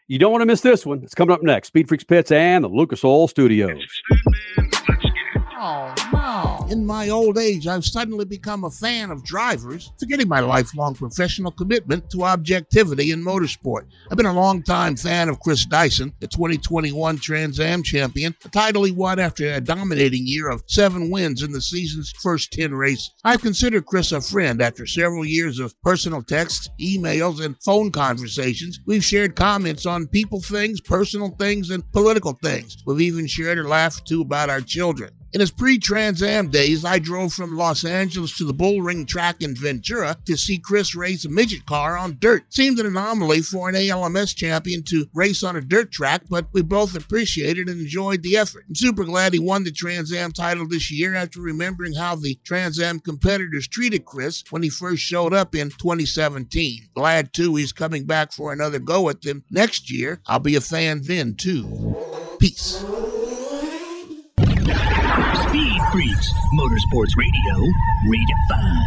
You 0.08 0.18
don't 0.18 0.30
want 0.30 0.42
to 0.42 0.46
miss 0.46 0.60
this 0.60 0.86
one. 0.86 1.02
It's 1.02 1.14
coming 1.14 1.32
up 1.34 1.42
next. 1.42 1.68
Speed 1.68 1.88
Freaks 1.88 2.04
Pits 2.04 2.30
and 2.30 2.62
the 2.62 2.68
Lucas 2.68 3.02
Oil 3.04 3.26
Studios. 3.26 3.82
Oh, 5.58 5.94
no. 6.12 6.55
In 6.68 6.84
my 6.84 7.10
old 7.10 7.38
age, 7.38 7.68
I've 7.68 7.84
suddenly 7.84 8.24
become 8.24 8.64
a 8.64 8.70
fan 8.70 9.12
of 9.12 9.24
drivers, 9.24 9.92
forgetting 10.00 10.26
my 10.26 10.40
lifelong 10.40 10.96
professional 10.96 11.52
commitment 11.52 12.10
to 12.10 12.24
objectivity 12.24 13.12
in 13.12 13.22
motorsport. 13.22 13.86
I've 14.10 14.16
been 14.16 14.26
a 14.26 14.32
long-time 14.32 14.96
fan 14.96 15.28
of 15.28 15.38
Chris 15.38 15.64
Dyson, 15.64 16.12
the 16.18 16.26
2021 16.26 17.18
Trans 17.18 17.60
Am 17.60 17.84
champion, 17.84 18.34
a 18.44 18.48
title 18.48 18.82
he 18.82 18.90
won 18.90 19.20
after 19.20 19.52
a 19.52 19.60
dominating 19.60 20.26
year 20.26 20.48
of 20.48 20.64
seven 20.66 21.08
wins 21.08 21.44
in 21.44 21.52
the 21.52 21.60
season's 21.60 22.12
first 22.20 22.52
10 22.52 22.74
races. 22.74 23.12
I've 23.22 23.42
considered 23.42 23.86
Chris 23.86 24.10
a 24.10 24.20
friend 24.20 24.60
after 24.60 24.86
several 24.86 25.24
years 25.24 25.60
of 25.60 25.80
personal 25.82 26.20
texts, 26.20 26.68
emails, 26.80 27.44
and 27.44 27.54
phone 27.62 27.92
conversations. 27.92 28.80
We've 28.86 29.04
shared 29.04 29.36
comments 29.36 29.86
on 29.86 30.08
people 30.08 30.40
things, 30.40 30.80
personal 30.80 31.30
things, 31.38 31.70
and 31.70 31.88
political 31.92 32.32
things. 32.42 32.76
We've 32.84 33.02
even 33.02 33.28
shared 33.28 33.58
a 33.58 33.68
laugh 33.68 34.00
or 34.00 34.04
two 34.04 34.22
about 34.22 34.50
our 34.50 34.60
children. 34.60 35.15
In 35.32 35.40
his 35.40 35.50
pre 35.50 35.78
Trans 35.78 36.22
Am 36.22 36.48
days, 36.48 36.84
I 36.84 36.98
drove 36.98 37.32
from 37.32 37.56
Los 37.56 37.84
Angeles 37.84 38.36
to 38.38 38.44
the 38.44 38.54
Bullring 38.54 39.06
track 39.06 39.42
in 39.42 39.54
Ventura 39.54 40.16
to 40.24 40.36
see 40.36 40.56
Chris 40.58 40.94
race 40.94 41.24
a 41.24 41.28
midget 41.28 41.66
car 41.66 41.96
on 41.96 42.16
dirt. 42.20 42.44
Seemed 42.48 42.78
an 42.78 42.86
anomaly 42.86 43.42
for 43.42 43.68
an 43.68 43.74
ALMS 43.74 44.34
champion 44.34 44.82
to 44.84 45.06
race 45.14 45.42
on 45.42 45.56
a 45.56 45.60
dirt 45.60 45.90
track, 45.90 46.22
but 46.30 46.46
we 46.52 46.62
both 46.62 46.94
appreciated 46.94 47.68
and 47.68 47.80
enjoyed 47.80 48.22
the 48.22 48.36
effort. 48.36 48.64
I'm 48.68 48.76
super 48.76 49.04
glad 49.04 49.32
he 49.32 49.38
won 49.38 49.64
the 49.64 49.72
Trans 49.72 50.12
Am 50.12 50.32
title 50.32 50.66
this 50.66 50.90
year 50.90 51.14
after 51.14 51.40
remembering 51.40 51.94
how 51.94 52.14
the 52.14 52.38
Trans 52.44 52.78
Am 52.78 53.00
competitors 53.00 53.66
treated 53.66 54.04
Chris 54.04 54.44
when 54.50 54.62
he 54.62 54.70
first 54.70 55.02
showed 55.02 55.34
up 55.34 55.54
in 55.54 55.70
2017. 55.70 56.88
Glad 56.94 57.32
too 57.32 57.56
he's 57.56 57.72
coming 57.72 58.04
back 58.04 58.32
for 58.32 58.52
another 58.52 58.78
go 58.78 59.08
at 59.08 59.22
them 59.22 59.44
next 59.50 59.90
year. 59.90 60.20
I'll 60.26 60.38
be 60.38 60.54
a 60.54 60.60
fan 60.60 61.02
then 61.02 61.34
too. 61.34 61.96
Peace. 62.38 62.84
Speed 65.96 66.18
Motorsports 66.52 67.16
Radio, 67.16 67.72
redefined. 68.04 68.84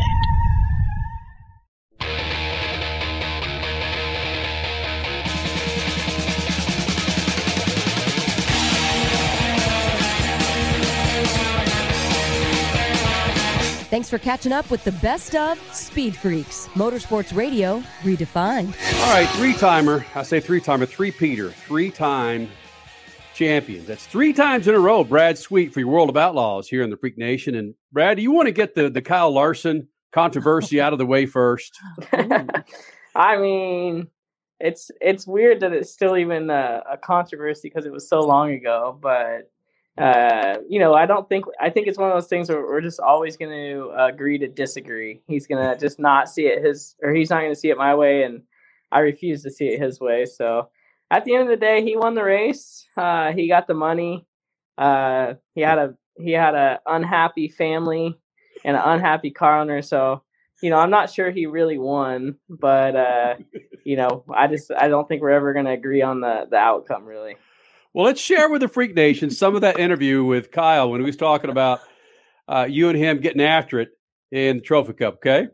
Thanks 13.89 14.07
for 14.07 14.19
catching 14.19 14.51
up 14.51 14.69
with 14.69 14.83
the 14.83 14.91
best 14.91 15.33
of 15.33 15.59
Speed 15.73 16.15
Freaks, 16.15 16.67
Motorsports 16.75 17.35
Radio, 17.35 17.79
redefined. 18.01 18.75
All 19.01 19.13
right, 19.13 19.27
three 19.29 19.53
timer. 19.53 20.05
I 20.13 20.21
say 20.21 20.39
three 20.39 20.61
timer, 20.61 20.85
three 20.85 21.09
Peter, 21.09 21.49
three 21.49 21.89
time 21.89 22.51
champions. 23.39 23.87
That's 23.87 24.05
three 24.05 24.33
times 24.33 24.67
in 24.67 24.75
a 24.75 24.79
row. 24.79 25.05
Brad 25.05 25.37
Sweet 25.37 25.73
for 25.73 25.79
your 25.79 25.87
World 25.87 26.09
of 26.09 26.17
Outlaws 26.17 26.67
here 26.67 26.83
in 26.83 26.89
the 26.89 26.97
Freak 26.97 27.17
Nation. 27.17 27.55
And 27.55 27.73
Brad, 27.93 28.17
do 28.17 28.23
you 28.23 28.31
want 28.31 28.47
to 28.47 28.51
get 28.51 28.75
the 28.75 28.89
the 28.89 29.01
Kyle 29.01 29.31
Larson 29.31 29.87
controversy 30.11 30.81
out 30.81 30.91
of 30.91 30.99
the 30.99 31.05
way 31.05 31.25
first? 31.25 31.79
I 33.15 33.37
mean, 33.37 34.07
it's 34.59 34.91
it's 34.99 35.25
weird 35.25 35.61
that 35.61 35.71
it's 35.71 35.89
still 35.89 36.17
even 36.17 36.49
a, 36.49 36.83
a 36.91 36.97
controversy 36.97 37.69
because 37.69 37.85
it 37.85 37.93
was 37.93 38.09
so 38.09 38.19
long 38.19 38.51
ago. 38.51 38.99
But 39.01 39.49
uh, 39.97 40.57
you 40.67 40.79
know, 40.79 40.93
I 40.93 41.05
don't 41.05 41.29
think 41.29 41.45
I 41.61 41.69
think 41.69 41.87
it's 41.87 41.97
one 41.97 42.09
of 42.09 42.15
those 42.15 42.27
things 42.27 42.49
where 42.49 42.61
we're 42.61 42.81
just 42.81 42.99
always 42.99 43.37
going 43.37 43.51
to 43.51 43.93
agree 43.97 44.37
to 44.37 44.49
disagree. 44.49 45.21
He's 45.27 45.47
going 45.47 45.65
to 45.65 45.79
just 45.79 45.97
not 45.97 46.27
see 46.27 46.47
it 46.47 46.61
his, 46.61 46.97
or 47.01 47.13
he's 47.13 47.29
not 47.29 47.39
going 47.39 47.53
to 47.53 47.59
see 47.59 47.69
it 47.69 47.77
my 47.77 47.95
way, 47.95 48.23
and 48.23 48.41
I 48.91 48.99
refuse 48.99 49.43
to 49.43 49.49
see 49.49 49.69
it 49.69 49.81
his 49.81 50.01
way. 50.01 50.25
So 50.25 50.67
at 51.11 51.25
the 51.25 51.33
end 51.33 51.43
of 51.43 51.49
the 51.49 51.57
day, 51.57 51.83
he 51.83 51.95
won 51.95 52.15
the 52.15 52.23
race. 52.23 52.85
Uh, 52.95 53.31
he 53.31 53.47
got 53.47 53.67
the 53.67 53.73
money. 53.73 54.25
Uh, 54.77 55.35
he 55.55 55.61
had 55.61 55.77
a 55.77 55.95
he 56.17 56.31
had 56.31 56.55
a 56.55 56.79
unhappy 56.85 57.47
family 57.47 58.17
and 58.63 58.75
an 58.75 58.83
unhappy 58.83 59.31
car 59.31 59.61
owner. 59.61 59.81
So 59.81 60.23
you 60.61 60.69
know, 60.69 60.77
I'm 60.77 60.89
not 60.89 61.09
sure 61.09 61.31
he 61.31 61.45
really 61.45 61.77
won, 61.77 62.35
but 62.49 62.95
uh, 62.95 63.35
you 63.83 63.95
know, 63.95 64.23
I 64.33 64.47
just 64.47 64.71
I 64.71 64.87
don't 64.87 65.07
think 65.07 65.21
we're 65.21 65.29
ever 65.31 65.53
going 65.53 65.65
to 65.65 65.71
agree 65.71 66.01
on 66.01 66.21
the 66.21 66.47
the 66.49 66.57
outcome 66.57 67.05
really. 67.05 67.35
Well, 67.93 68.05
let's 68.05 68.21
share 68.21 68.49
with 68.49 68.61
the 68.61 68.67
Freak 68.67 68.95
Nation 68.95 69.31
some 69.31 69.55
of 69.55 69.61
that 69.61 69.79
interview 69.79 70.23
with 70.23 70.51
Kyle 70.51 70.91
when 70.91 71.01
he 71.01 71.05
was 71.05 71.17
talking 71.17 71.49
about 71.49 71.79
uh, 72.47 72.67
you 72.69 72.89
and 72.89 72.97
him 72.97 73.19
getting 73.19 73.41
after 73.41 73.79
it 73.79 73.89
in 74.31 74.57
the 74.57 74.61
Trophy 74.61 74.93
Cup. 74.93 75.15
Okay. 75.15 75.47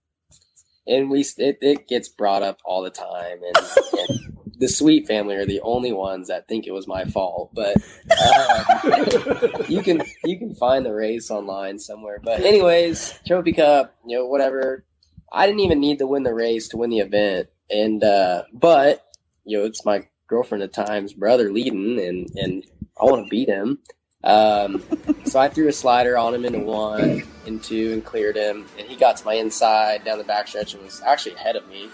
and 0.86 1.10
we 1.10 1.24
it, 1.38 1.58
it 1.60 1.88
gets 1.88 2.08
brought 2.08 2.42
up 2.42 2.58
all 2.64 2.82
the 2.82 2.90
time, 2.90 3.38
and, 3.42 3.56
and 3.98 4.20
the 4.58 4.68
Sweet 4.68 5.06
family 5.06 5.36
are 5.36 5.46
the 5.46 5.60
only 5.60 5.92
ones 5.92 6.28
that 6.28 6.48
think 6.48 6.66
it 6.66 6.72
was 6.72 6.86
my 6.86 7.04
fault. 7.04 7.50
But 7.54 7.76
um, 8.10 9.64
you 9.68 9.82
can 9.82 10.02
you 10.24 10.38
can 10.38 10.54
find 10.54 10.84
the 10.84 10.92
race 10.92 11.30
online 11.30 11.78
somewhere. 11.78 12.20
But 12.22 12.40
anyways, 12.40 13.18
Trophy 13.26 13.52
Cup, 13.52 13.94
you 14.06 14.18
know, 14.18 14.26
whatever. 14.26 14.84
I 15.32 15.46
didn't 15.46 15.60
even 15.60 15.80
need 15.80 15.98
to 15.98 16.06
win 16.06 16.22
the 16.22 16.34
race 16.34 16.68
to 16.68 16.76
win 16.76 16.90
the 16.90 17.00
event, 17.00 17.48
and 17.68 18.04
uh, 18.04 18.44
but 18.52 19.04
you 19.44 19.58
know, 19.58 19.64
it's 19.64 19.84
my 19.84 20.06
girlfriend 20.28 20.62
at 20.62 20.72
times 20.72 21.12
brother 21.12 21.50
leading, 21.50 21.98
and 21.98 22.30
and 22.36 22.64
I 23.00 23.04
want 23.04 23.26
to 23.26 23.30
beat 23.30 23.48
him. 23.48 23.80
Um, 24.22 24.82
so 25.26 25.38
I 25.38 25.48
threw 25.48 25.68
a 25.68 25.72
slider 25.72 26.16
on 26.16 26.34
him 26.34 26.44
into 26.44 26.60
one, 26.60 27.24
and 27.46 27.62
two, 27.62 27.92
and 27.92 28.04
cleared 28.04 28.36
him. 28.36 28.66
And 28.78 28.86
he 28.86 28.96
got 28.96 29.16
to 29.18 29.24
my 29.24 29.34
inside 29.34 30.04
down 30.04 30.18
the 30.18 30.24
backstretch 30.24 30.74
and 30.74 30.82
was 30.82 31.02
actually 31.02 31.34
ahead 31.34 31.56
of 31.56 31.68
me. 31.68 31.90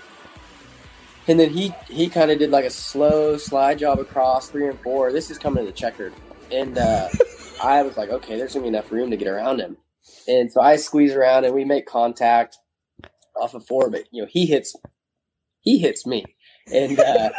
And 1.28 1.38
then 1.38 1.50
he 1.50 1.72
he 1.88 2.09
kind 2.09 2.30
of 2.30 2.38
did 2.38 2.50
like 2.50 2.64
a 2.64 2.70
slow 2.70 3.37
slide 3.37 3.78
job 3.78 3.98
across 3.98 4.48
three 4.48 4.68
and 4.68 4.80
four. 4.80 5.12
This 5.12 5.30
is 5.30 5.38
coming 5.38 5.64
to 5.64 5.70
the 5.70 5.76
checkered, 5.76 6.12
and 6.50 6.76
uh, 6.78 7.09
I 7.62 7.83
was 7.83 7.96
like, 7.96 8.11
okay, 8.11 8.37
there's 8.37 8.54
gonna 8.54 8.64
be 8.64 8.68
enough 8.68 8.90
room 8.90 9.11
to 9.11 9.16
get 9.16 9.28
around 9.28 9.61
him. 9.61 9.76
And 10.26 10.50
so 10.50 10.61
I 10.61 10.76
squeeze 10.76 11.14
around 11.14 11.44
and 11.44 11.54
we 11.54 11.64
make 11.64 11.87
contact 11.87 12.56
off 13.37 13.54
of 13.54 13.66
four, 13.66 13.90
but 13.90 14.04
you 14.11 14.22
know 14.22 14.28
he 14.30 14.46
hits 14.46 14.74
he 15.61 15.78
hits 15.78 16.06
me, 16.06 16.24
and 16.72 16.98
uh, 16.98 17.30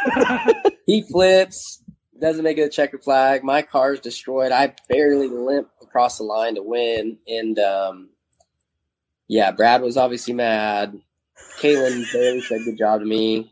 he 0.86 1.02
flips 1.02 1.82
doesn't 2.22 2.44
make 2.44 2.56
it 2.56 2.62
a 2.62 2.68
checkered 2.70 3.02
flag. 3.02 3.44
My 3.44 3.60
car's 3.60 4.00
destroyed. 4.00 4.52
I 4.52 4.74
barely 4.88 5.28
limp 5.28 5.68
across 5.82 6.16
the 6.16 6.24
line 6.24 6.54
to 6.54 6.62
win. 6.62 7.18
And 7.26 7.58
um, 7.58 8.10
yeah, 9.28 9.50
Brad 9.50 9.82
was 9.82 9.98
obviously 9.98 10.32
mad. 10.32 10.98
Katelyn 11.60 12.10
barely 12.12 12.40
said 12.40 12.60
good 12.64 12.78
job 12.78 13.00
to 13.00 13.06
me. 13.06 13.51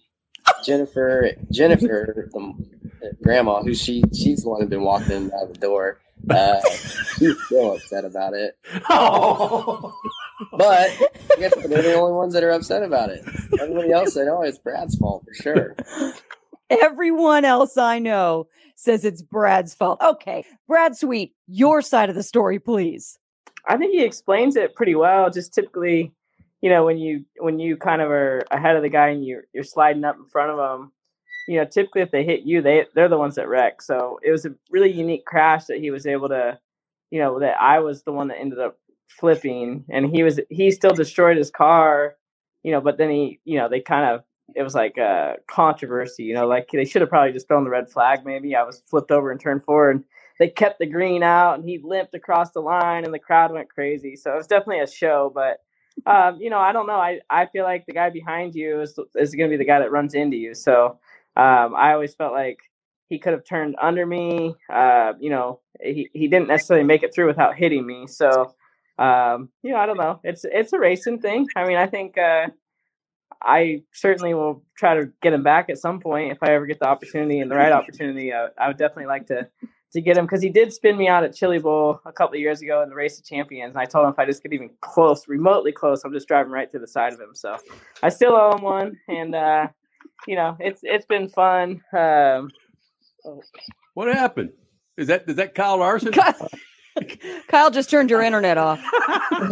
Jennifer, 0.65 1.33
Jennifer, 1.51 2.29
the 2.33 3.17
grandma, 3.23 3.63
who 3.63 3.75
she 3.75 4.03
she's 4.13 4.43
the 4.43 4.49
one 4.49 4.61
who's 4.61 4.71
been 4.71 4.83
walking 4.83 5.31
out 5.33 5.53
the 5.53 5.59
door. 5.59 6.01
Uh, 6.29 6.61
she's 7.19 7.37
still 7.47 7.75
upset 7.75 8.05
about 8.05 8.35
it. 8.35 8.59
Oh. 8.91 9.95
But 10.53 10.91
I 10.91 11.37
guess 11.39 11.55
they're 11.55 11.83
the 11.83 11.95
only 11.95 12.15
ones 12.15 12.33
that 12.33 12.43
are 12.43 12.51
upset 12.51 12.83
about 12.83 13.11
it. 13.11 13.23
Everybody 13.61 13.93
else 13.93 14.15
said, 14.15 14.27
"Oh, 14.29 14.43
it's 14.43 14.59
Brad's 14.59 14.97
fault 14.97 15.25
for 15.25 15.35
sure." 15.35 15.77
Everyone 16.71 17.45
else 17.45 17.77
I 17.77 17.99
know 17.99 18.47
says 18.75 19.05
it's 19.05 19.23
Brad's 19.23 19.75
fault. 19.75 20.01
Okay, 20.01 20.45
Brad 20.67 20.97
Sweet, 20.97 21.35
your 21.47 21.83
side 21.83 22.09
of 22.09 22.15
the 22.15 22.23
story, 22.23 22.59
please. 22.59 23.19
I 23.67 23.77
think 23.77 23.93
he 23.93 24.03
explains 24.03 24.57
it 24.57 24.75
pretty 24.75 24.95
well. 24.95 25.31
Just 25.31 25.53
typically, 25.53 26.13
you 26.61 26.71
know, 26.71 26.85
when 26.85 26.99
you 26.99 27.25
when 27.39 27.59
you 27.59 27.77
kind 27.77 28.03
of 28.03 28.11
are 28.11 28.43
ahead 28.51 28.77
of 28.77 28.83
the 28.83 28.89
guy 28.89 29.09
and 29.09 29.25
you're 29.25 29.45
you're 29.53 29.65
sliding 29.65 30.05
up 30.05 30.17
in 30.17 30.27
front 30.27 30.51
of 30.51 30.59
them, 30.59 30.93
you 31.49 31.57
know, 31.59 31.65
typically 31.65 32.03
if 32.03 32.11
they 32.11 32.25
hit 32.25 32.43
you, 32.43 32.63
they 32.63 32.87
they're 32.95 33.09
the 33.09 33.19
ones 33.19 33.37
that 33.37 33.49
wreck. 33.49 33.83
So 33.83 34.19
it 34.23 34.31
was 34.31 34.45
a 34.45 34.55
really 34.71 34.93
unique 34.93 35.25
crash 35.25 35.67
that 35.67 35.79
he 35.79 35.91
was 35.91 36.07
able 36.07 36.29
to, 36.29 36.59
you 37.11 37.21
know, 37.21 37.41
that 37.41 37.61
I 37.61 37.79
was 37.81 38.03
the 38.03 38.13
one 38.13 38.29
that 38.29 38.39
ended 38.39 38.59
up 38.59 38.79
flipping, 39.09 39.85
and 39.89 40.15
he 40.15 40.23
was 40.23 40.39
he 40.51 40.71
still 40.71 40.95
destroyed 40.95 41.37
his 41.37 41.51
car, 41.51 42.17
you 42.63 42.73
know, 42.73 42.81
but 42.81 42.99
then 42.99 43.11
he, 43.11 43.41
you 43.45 43.59
know, 43.59 43.69
they 43.69 43.81
kind 43.81 44.05
of 44.05 44.23
it 44.55 44.63
was 44.63 44.75
like 44.75 44.97
a 44.99 45.37
controversy, 45.49 46.25
you 46.25 46.35
know, 46.35 46.47
like 46.47 46.69
they 46.73 46.85
should 46.85 47.03
have 47.03 47.09
probably 47.09 47.33
just 47.33 47.49
thrown 47.49 47.65
the 47.65 47.71
red 47.71 47.91
flag. 47.91 48.25
Maybe 48.25 48.55
I 48.55 48.65
was 48.65 48.83
flipped 48.91 49.11
over 49.11 49.31
and 49.31 49.41
turned 49.41 49.65
forward. 49.65 49.97
And 49.97 50.05
they 50.39 50.49
kept 50.49 50.79
the 50.79 50.87
green 50.87 51.23
out, 51.23 51.55
and 51.59 51.69
he 51.69 51.79
limped 51.83 52.15
across 52.15 52.51
the 52.53 52.61
line, 52.61 53.05
and 53.05 53.13
the 53.13 53.19
crowd 53.19 53.53
went 53.53 53.69
crazy. 53.69 54.17
So 54.17 54.33
it 54.33 54.37
was 54.37 54.47
definitely 54.47 54.81
a 54.81 54.91
show. 54.91 55.31
But 55.35 55.59
um, 56.07 56.41
you 56.41 56.51
know, 56.51 56.59
I 56.59 56.73
don't 56.73 56.87
know. 56.87 56.95
I 56.95 57.21
I 57.29 57.47
feel 57.47 57.65
like 57.65 57.87
the 57.87 57.93
guy 57.93 58.11
behind 58.11 58.55
you 58.55 58.81
is 58.81 58.99
is 59.15 59.35
going 59.35 59.51
to 59.51 59.55
be 59.55 59.59
the 59.59 59.67
guy 59.67 59.81
that 59.81 59.93
runs 59.93 60.15
into 60.15 60.37
you. 60.37 60.55
So 60.55 60.99
um, 61.37 61.75
I 61.77 61.93
always 61.93 62.15
felt 62.15 62.33
like 62.33 62.59
he 63.09 63.19
could 63.19 63.33
have 63.33 63.45
turned 63.45 63.77
under 63.81 64.07
me. 64.07 64.55
Uh, 64.73 65.13
you 65.21 65.31
know, 65.31 65.61
he 65.81 66.09
he 66.13 66.29
didn't 66.29 66.49
necessarily 66.49 66.87
make 66.87 67.03
it 67.03 67.15
through 67.15 67.27
without 67.27 67.57
hitting 67.57 67.87
me. 67.87 68.07
So 68.07 68.55
um, 68.99 69.51
you 69.63 69.73
know, 69.73 69.79
I 69.79 69.87
don't 69.87 69.99
know. 69.99 70.21
It's 70.25 70.45
it's 70.45 70.73
a 70.73 70.79
racing 70.79 71.21
thing. 71.21 71.47
I 71.57 71.67
mean, 71.67 71.77
I 71.77 71.87
think. 71.87 72.19
Uh, 72.19 72.49
I 73.43 73.83
certainly 73.93 74.35
will 74.35 74.63
try 74.77 74.97
to 74.97 75.11
get 75.23 75.33
him 75.33 75.43
back 75.43 75.71
at 75.71 75.79
some 75.79 76.01
point 76.01 76.33
if 76.33 76.43
I 76.43 76.53
ever 76.53 76.67
get 76.67 76.79
the 76.79 76.89
opportunity 76.89 77.41
and 77.41 77.51
the 77.51 77.57
right 77.57 77.73
opportunity. 77.73 78.35
I, 78.35 78.49
I 78.59 78.69
would 78.69 78.77
definitely 78.77 79.07
like 79.07 79.29
to 79.29 79.49
to 79.93 80.01
get 80.01 80.17
him 80.17 80.25
because 80.25 80.43
he 80.43 80.49
did 80.49 80.73
spin 80.73 80.97
me 80.97 81.09
out 81.09 81.25
at 81.25 81.35
Chili 81.35 81.59
Bowl 81.59 82.01
a 82.05 82.13
couple 82.13 82.35
of 82.35 82.41
years 82.41 82.63
ago 82.63 82.83
in 82.83 82.89
the 82.89 82.95
Race 82.95 83.19
of 83.19 83.25
Champions. 83.25 83.75
And 83.75 83.83
I 83.83 83.87
told 83.87 84.07
him 84.07 84.13
if 84.13 84.19
I 84.19 84.25
just 84.25 84.43
get 84.43 84.53
even 84.53 84.71
close, 84.81 85.27
remotely 85.27 85.73
close, 85.73 86.05
I'm 86.05 86.13
just 86.13 86.29
driving 86.29 86.53
right 86.53 86.71
to 86.71 86.79
the 86.79 86.87
side 86.87 87.13
of 87.13 87.21
him. 87.21 87.35
So 87.35 87.57
I 88.03 88.09
still 88.09 88.35
owe 88.35 88.57
him 88.57 88.63
one, 88.63 88.99
and 89.09 89.35
uh, 89.35 89.69
you 90.27 90.37
know 90.37 90.57
it's 90.61 90.81
it's 90.85 91.07
been 91.07 91.29
fun. 91.29 91.83
Um, 91.97 92.51
what 93.95 94.15
happened? 94.15 94.51
Is 94.97 95.09
that 95.09 95.29
is 95.29 95.37
that 95.37 95.55
Kyle 95.55 95.79
Larson? 95.79 96.13
Kyle 97.49 97.71
just 97.71 97.91
turned 97.91 98.11
your 98.11 98.23
internet 98.23 98.59
off. 98.59 98.81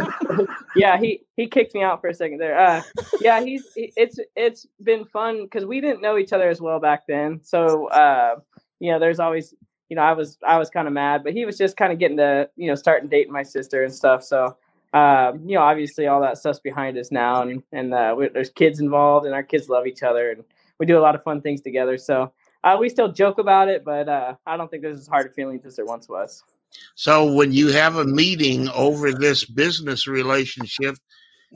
yeah, 0.76 0.98
he 0.98 1.22
he 1.36 1.46
kicked 1.48 1.74
me 1.74 1.82
out 1.82 2.00
for 2.00 2.08
a 2.08 2.14
second 2.14 2.38
there. 2.38 2.58
Uh, 2.58 2.82
yeah, 3.20 3.40
he's 3.40 3.64
he, 3.74 3.92
it's 3.96 4.18
it's 4.36 4.66
been 4.82 5.04
fun 5.04 5.44
because 5.44 5.64
we 5.64 5.80
didn't 5.80 6.00
know 6.00 6.18
each 6.18 6.32
other 6.32 6.48
as 6.48 6.60
well 6.60 6.78
back 6.78 7.04
then. 7.08 7.40
So 7.42 7.88
uh, 7.88 8.36
you 8.80 8.92
know, 8.92 8.98
there's 8.98 9.20
always 9.20 9.54
you 9.88 9.96
know 9.96 10.02
I 10.02 10.12
was 10.12 10.38
I 10.46 10.58
was 10.58 10.70
kind 10.70 10.86
of 10.86 10.94
mad, 10.94 11.22
but 11.24 11.32
he 11.32 11.44
was 11.44 11.58
just 11.58 11.76
kind 11.76 11.92
of 11.92 11.98
getting 11.98 12.16
to 12.18 12.48
you 12.56 12.68
know 12.68 12.74
starting 12.74 13.08
dating 13.08 13.32
my 13.32 13.42
sister 13.42 13.84
and 13.84 13.94
stuff. 13.94 14.22
So 14.22 14.56
um, 14.94 15.42
you 15.46 15.54
know, 15.54 15.62
obviously 15.62 16.06
all 16.06 16.22
that 16.22 16.38
stuff's 16.38 16.60
behind 16.60 16.96
us 16.96 17.12
now, 17.12 17.42
and 17.42 17.62
and 17.72 17.92
uh, 17.92 18.14
we, 18.16 18.28
there's 18.28 18.50
kids 18.50 18.80
involved, 18.80 19.26
and 19.26 19.34
our 19.34 19.42
kids 19.42 19.68
love 19.68 19.86
each 19.86 20.02
other, 20.02 20.30
and 20.30 20.44
we 20.78 20.86
do 20.86 20.98
a 20.98 21.00
lot 21.00 21.14
of 21.14 21.22
fun 21.22 21.42
things 21.42 21.60
together. 21.60 21.98
So 21.98 22.32
uh, 22.64 22.76
we 22.80 22.88
still 22.88 23.12
joke 23.12 23.38
about 23.38 23.68
it, 23.68 23.84
but 23.84 24.08
uh, 24.08 24.34
I 24.46 24.56
don't 24.56 24.70
think 24.70 24.82
there's 24.82 25.00
as 25.00 25.06
hard 25.06 25.34
feelings 25.34 25.66
as 25.66 25.76
there 25.76 25.84
once 25.84 26.08
was. 26.08 26.42
So 26.94 27.32
when 27.32 27.52
you 27.52 27.68
have 27.68 27.96
a 27.96 28.04
meeting 28.04 28.68
over 28.70 29.12
this 29.12 29.44
business 29.44 30.06
relationship 30.06 30.96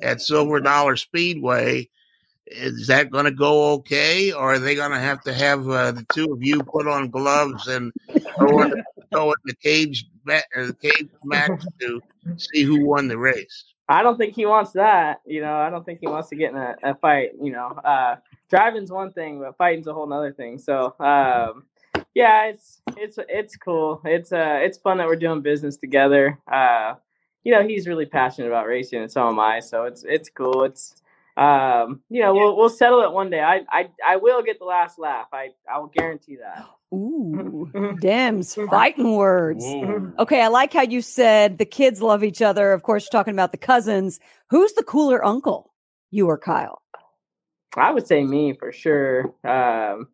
at 0.00 0.20
Silver 0.20 0.60
Dollar 0.60 0.96
Speedway, 0.96 1.88
is 2.46 2.86
that 2.86 3.10
going 3.10 3.24
to 3.24 3.30
go 3.30 3.72
okay, 3.72 4.32
or 4.32 4.54
are 4.54 4.58
they 4.58 4.74
going 4.74 4.90
to 4.90 4.98
have 4.98 5.22
to 5.22 5.32
have 5.32 5.68
uh, 5.68 5.92
the 5.92 6.06
two 6.12 6.32
of 6.32 6.42
you 6.42 6.62
put 6.62 6.86
on 6.86 7.10
gloves 7.10 7.68
and 7.68 7.92
go 8.38 8.62
in, 8.62 8.72
go 9.12 9.26
in 9.32 9.38
the 9.44 9.54
cage 9.56 10.06
ma- 10.24 10.38
uh, 10.56 10.72
cage 10.80 11.08
match 11.24 11.62
to 11.80 12.00
see 12.36 12.62
who 12.62 12.84
won 12.84 13.08
the 13.08 13.18
race? 13.18 13.64
I 13.88 14.02
don't 14.02 14.16
think 14.16 14.34
he 14.34 14.46
wants 14.46 14.72
that. 14.72 15.20
You 15.26 15.40
know, 15.40 15.54
I 15.54 15.70
don't 15.70 15.84
think 15.84 16.00
he 16.00 16.06
wants 16.06 16.28
to 16.30 16.36
get 16.36 16.50
in 16.52 16.56
a, 16.56 16.76
a 16.82 16.94
fight. 16.94 17.30
You 17.40 17.52
know, 17.52 17.68
uh, 17.68 18.16
driving's 18.50 18.90
one 18.90 19.12
thing, 19.12 19.40
but 19.40 19.56
fighting's 19.56 19.86
a 19.86 19.94
whole 19.94 20.10
other 20.12 20.32
thing. 20.32 20.58
So, 20.58 20.94
um, 20.98 21.64
yeah, 22.14 22.46
it's 22.46 22.80
it's 22.96 23.18
it's 23.28 23.56
cool. 23.56 24.00
It's 24.04 24.32
uh 24.32 24.58
it's 24.60 24.78
fun 24.78 24.98
that 24.98 25.06
we're 25.06 25.16
doing 25.16 25.40
business 25.40 25.76
together. 25.76 26.38
Uh, 26.50 26.94
you 27.44 27.52
know, 27.52 27.66
he's 27.66 27.88
really 27.88 28.06
passionate 28.06 28.48
about 28.48 28.66
racing, 28.66 29.00
and 29.00 29.10
so 29.10 29.28
am 29.28 29.40
I. 29.40 29.60
So 29.60 29.84
it's 29.84 30.04
it's 30.04 30.28
cool. 30.28 30.64
It's 30.64 31.01
um, 31.36 32.02
you 32.10 32.20
know, 32.20 32.34
we'll 32.34 32.56
we'll 32.56 32.68
settle 32.68 33.02
it 33.02 33.12
one 33.12 33.30
day. 33.30 33.40
I 33.40 33.62
I 33.70 33.88
I 34.06 34.16
will 34.16 34.42
get 34.42 34.58
the 34.58 34.64
last 34.64 34.98
laugh. 34.98 35.28
I 35.32 35.50
I 35.72 35.78
will 35.78 35.92
guarantee 35.94 36.36
that. 36.36 36.66
Ooh, 36.92 37.70
Dems, 38.02 38.68
fighting 38.68 39.16
words. 39.16 39.64
Okay, 40.18 40.42
I 40.42 40.48
like 40.48 40.74
how 40.74 40.82
you 40.82 41.00
said 41.00 41.56
the 41.56 41.64
kids 41.64 42.02
love 42.02 42.22
each 42.22 42.42
other. 42.42 42.72
Of 42.72 42.82
course, 42.82 43.04
you're 43.04 43.18
talking 43.18 43.32
about 43.32 43.50
the 43.50 43.58
cousins. 43.58 44.20
Who's 44.50 44.74
the 44.74 44.82
cooler 44.82 45.24
uncle? 45.24 45.72
You 46.10 46.26
or 46.26 46.36
Kyle? 46.36 46.82
I 47.76 47.90
would 47.90 48.06
say 48.06 48.22
me 48.22 48.52
for 48.52 48.70
sure. 48.70 49.34
Um, 49.44 50.08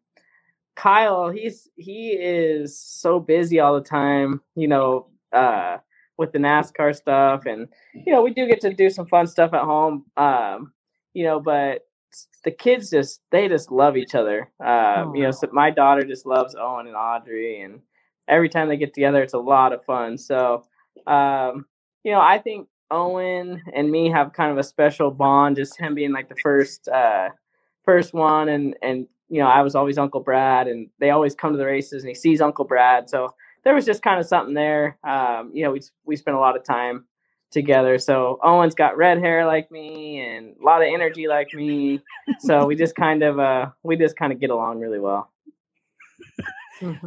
Kyle, 0.77 1.29
he's 1.31 1.69
he 1.75 2.11
is 2.11 2.79
so 2.79 3.19
busy 3.19 3.59
all 3.59 3.75
the 3.75 3.81
time, 3.81 4.41
you 4.55 4.69
know, 4.69 5.09
uh, 5.33 5.79
with 6.17 6.31
the 6.31 6.39
NASCAR 6.39 6.95
stuff, 6.95 7.47
and 7.47 7.67
you 7.93 8.13
know, 8.13 8.23
we 8.23 8.33
do 8.33 8.47
get 8.47 8.61
to 8.61 8.73
do 8.73 8.89
some 8.89 9.07
fun 9.07 9.27
stuff 9.27 9.53
at 9.53 9.63
home, 9.63 10.05
um, 10.17 10.73
you 11.19 11.25
know, 11.25 11.41
but 11.41 11.81
the 12.45 12.53
kids 12.53 12.91
just 12.91 13.23
they 13.33 13.49
just 13.49 13.73
love 13.73 13.97
each 13.97 14.15
other. 14.15 14.53
Um, 14.65 15.17
you 15.17 15.25
know, 15.25 15.33
so 15.33 15.49
my 15.53 15.69
daughter 15.69 16.05
just 16.05 16.25
loves 16.27 16.55
Owen 16.55 16.87
and 16.87 16.95
Audrey, 16.95 17.61
and 17.63 17.81
every 18.29 18.49
time 18.49 18.69
they 18.69 18.77
get 18.77 18.95
together, 18.95 19.21
it's 19.21 19.35
a 19.35 19.39
lot 19.39 19.73
of 19.73 19.85
fun. 19.85 20.17
So, 20.17 20.63
um, 21.09 21.67
you 22.05 22.13
know, 22.13 22.21
I 22.21 22.39
think 22.39 22.69
Owen 22.93 23.61
and 23.75 23.91
me 23.91 24.09
have 24.11 24.33
kind 24.33 24.53
of 24.53 24.59
a 24.59 24.63
special 24.63 25.11
bond, 25.11 25.57
just 25.57 25.77
him 25.77 25.97
being 25.97 26.13
like 26.13 26.29
the 26.29 26.37
first 26.41 26.87
uh, 26.87 27.31
first 27.85 28.15
one, 28.15 28.49
and 28.49 28.77
and 28.81 29.09
you 29.29 29.41
know, 29.41 29.49
I 29.49 29.63
was 29.63 29.75
always 29.75 29.99
Uncle 29.99 30.21
Brad, 30.21 30.69
and 30.69 30.89
they 31.01 31.11
always 31.11 31.35
come 31.35 31.51
to 31.51 31.59
the 31.59 31.67
races, 31.67 32.05
and 32.05 32.09
he 32.09 32.15
sees 32.15 32.41
Uncle 32.41 32.65
Brad. 32.65 33.11
So 33.11 33.35
there 33.65 33.75
was 33.75 33.85
just 33.85 34.03
kind 34.03 34.21
of 34.21 34.27
something 34.27 34.55
there. 34.55 34.99
Um, 35.03 35.51
you 35.53 35.65
know, 35.65 35.73
we 35.73 35.81
we 36.05 36.15
spent 36.15 36.37
a 36.37 36.41
lot 36.41 36.57
of 36.57 36.63
time 36.63 37.07
together. 37.51 37.99
So 37.99 38.39
Owen's 38.43 38.75
got 38.75 38.97
red 38.97 39.19
hair 39.19 39.47
like 39.47 39.71
me, 39.71 40.21
and 40.21 40.55
a 40.61 40.65
lot 40.65 40.83
of 40.83 40.89
energy 40.93 41.29
like 41.29 41.53
me. 41.55 42.01
So 42.41 42.67
we 42.67 42.77
just 42.77 42.95
kind 42.95 43.23
of 43.23 43.39
uh, 43.39 43.71
we 43.83 43.97
just 43.97 44.17
kind 44.17 44.33
of 44.33 44.41
get 44.41 44.51
along 44.51 44.81
really 44.81 45.01
well. 45.01 45.31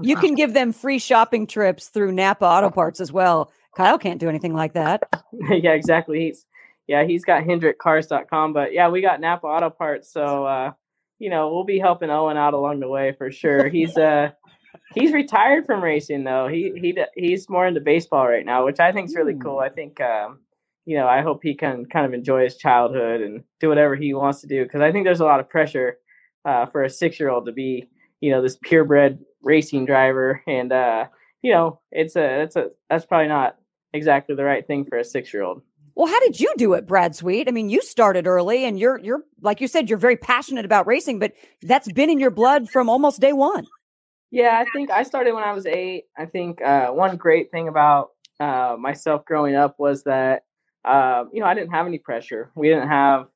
You 0.02 0.18
can 0.18 0.36
give 0.36 0.54
them 0.54 0.74
free 0.74 1.00
shopping 1.00 1.48
trips 1.48 1.88
through 1.88 2.12
Napa 2.12 2.44
Auto 2.44 2.70
Parts 2.70 3.00
as 3.00 3.14
well. 3.14 3.54
Kyle 3.74 3.98
can't 3.98 4.20
do 4.20 4.28
anything 4.28 4.54
like 4.54 4.74
that. 4.74 5.04
yeah, 5.50 5.72
exactly. 5.72 6.26
He's 6.26 6.46
yeah, 6.88 7.06
he's 7.06 7.24
got 7.24 7.44
HendrickCars.com, 7.44 8.52
but 8.52 8.74
yeah, 8.74 8.90
we 8.90 9.00
got 9.02 9.22
Napa 9.22 9.48
Auto 9.48 9.70
Parts. 9.70 10.12
So 10.12 10.46
uh, 10.46 10.72
you 11.20 11.30
know, 11.30 11.54
we'll 11.54 11.64
be 11.64 11.80
helping 11.80 12.10
Owen 12.10 12.36
out 12.36 12.54
along 12.54 12.82
the 12.82 12.90
way 12.90 13.14
for 13.18 13.32
sure. 13.32 13.70
He's 13.70 13.96
uh 13.98 14.32
he's 14.94 15.12
retired 15.12 15.66
from 15.66 15.84
racing 15.84 16.24
though. 16.24 16.48
He 16.48 16.72
he 16.76 16.98
he's 17.16 17.50
more 17.50 17.68
into 17.68 17.82
baseball 17.82 18.28
right 18.28 18.46
now, 18.46 18.66
which 18.66 18.80
I 18.80 18.92
think 18.92 19.10
is 19.10 19.16
really 19.16 19.36
cool. 19.36 19.60
I 19.60 19.70
think 19.70 20.00
um, 20.02 20.40
you 20.86 20.98
know, 20.98 21.08
I 21.08 21.22
hope 21.22 21.42
he 21.44 21.56
can 21.56 21.86
kind 21.86 22.06
of 22.06 22.14
enjoy 22.14 22.44
his 22.44 22.58
childhood 22.58 23.22
and 23.22 23.44
do 23.60 23.70
whatever 23.70 23.96
he 23.96 24.14
wants 24.14 24.42
to 24.42 24.48
do 24.48 24.64
because 24.64 24.82
I 24.82 24.92
think 24.92 25.06
there's 25.06 25.20
a 25.20 25.26
lot 25.26 25.40
of 25.40 25.50
pressure 25.50 25.98
uh, 26.46 26.66
for 26.66 26.84
a 26.84 26.90
six 26.90 27.20
year 27.20 27.30
old 27.30 27.46
to 27.46 27.52
be, 27.52 27.90
you 28.20 28.32
know, 28.32 28.42
this 28.42 28.58
purebred 28.58 29.20
racing 29.44 29.86
driver, 29.86 30.42
and 30.48 30.72
uh, 30.72 31.06
you 31.42 31.52
know, 31.52 31.80
it's 31.92 32.16
a 32.16 32.42
it's 32.42 32.56
a 32.56 32.70
that's 32.90 33.06
probably 33.06 33.28
not 33.28 33.58
exactly 33.94 34.36
the 34.36 34.44
right 34.44 34.66
thing 34.66 34.86
for 34.86 34.98
a 34.98 35.04
six 35.04 35.34
year 35.34 35.44
old. 35.44 35.62
Well, 35.96 36.08
how 36.08 36.20
did 36.22 36.40
you 36.40 36.54
do 36.58 36.74
it, 36.74 36.88
Brad 36.88 37.16
Sweet? 37.16 37.48
I 37.48 37.52
mean, 37.52 37.70
you 37.70 37.82
started 37.82 38.26
early 38.26 38.66
and 38.66 38.80
you're 38.80 38.98
you're 39.00 39.24
like 39.42 39.62
you 39.62 39.68
said, 39.68 39.90
you're 39.90 40.00
very 40.00 40.18
passionate 40.18 40.66
about 40.66 40.88
racing, 40.88 41.20
but 41.20 41.34
that's 41.62 41.92
been 41.92 42.10
in 42.10 42.20
your 42.20 42.32
blood 42.32 42.70
from 42.70 42.90
almost 42.90 43.20
day 43.20 43.34
one. 43.34 43.68
Yeah, 44.32 44.58
I 44.58 44.66
think 44.72 44.90
I 44.90 45.04
started 45.04 45.34
when 45.34 45.44
I 45.44 45.52
was 45.52 45.66
eight. 45.66 46.06
I 46.18 46.26
think 46.26 46.62
uh, 46.62 46.88
one 46.88 47.18
great 47.18 47.52
thing 47.52 47.68
about 47.68 48.12
uh, 48.40 48.78
myself 48.80 49.26
growing 49.26 49.56
up 49.56 49.76
was 49.78 50.04
that 50.04 50.46
uh, 50.86 51.26
you 51.34 51.42
know 51.42 51.46
I 51.46 51.54
didn't 51.54 51.72
have 51.72 51.86
any 51.86 52.00
pressure. 52.00 52.50
We 52.56 52.70
didn't 52.70 52.88
have, 52.88 53.28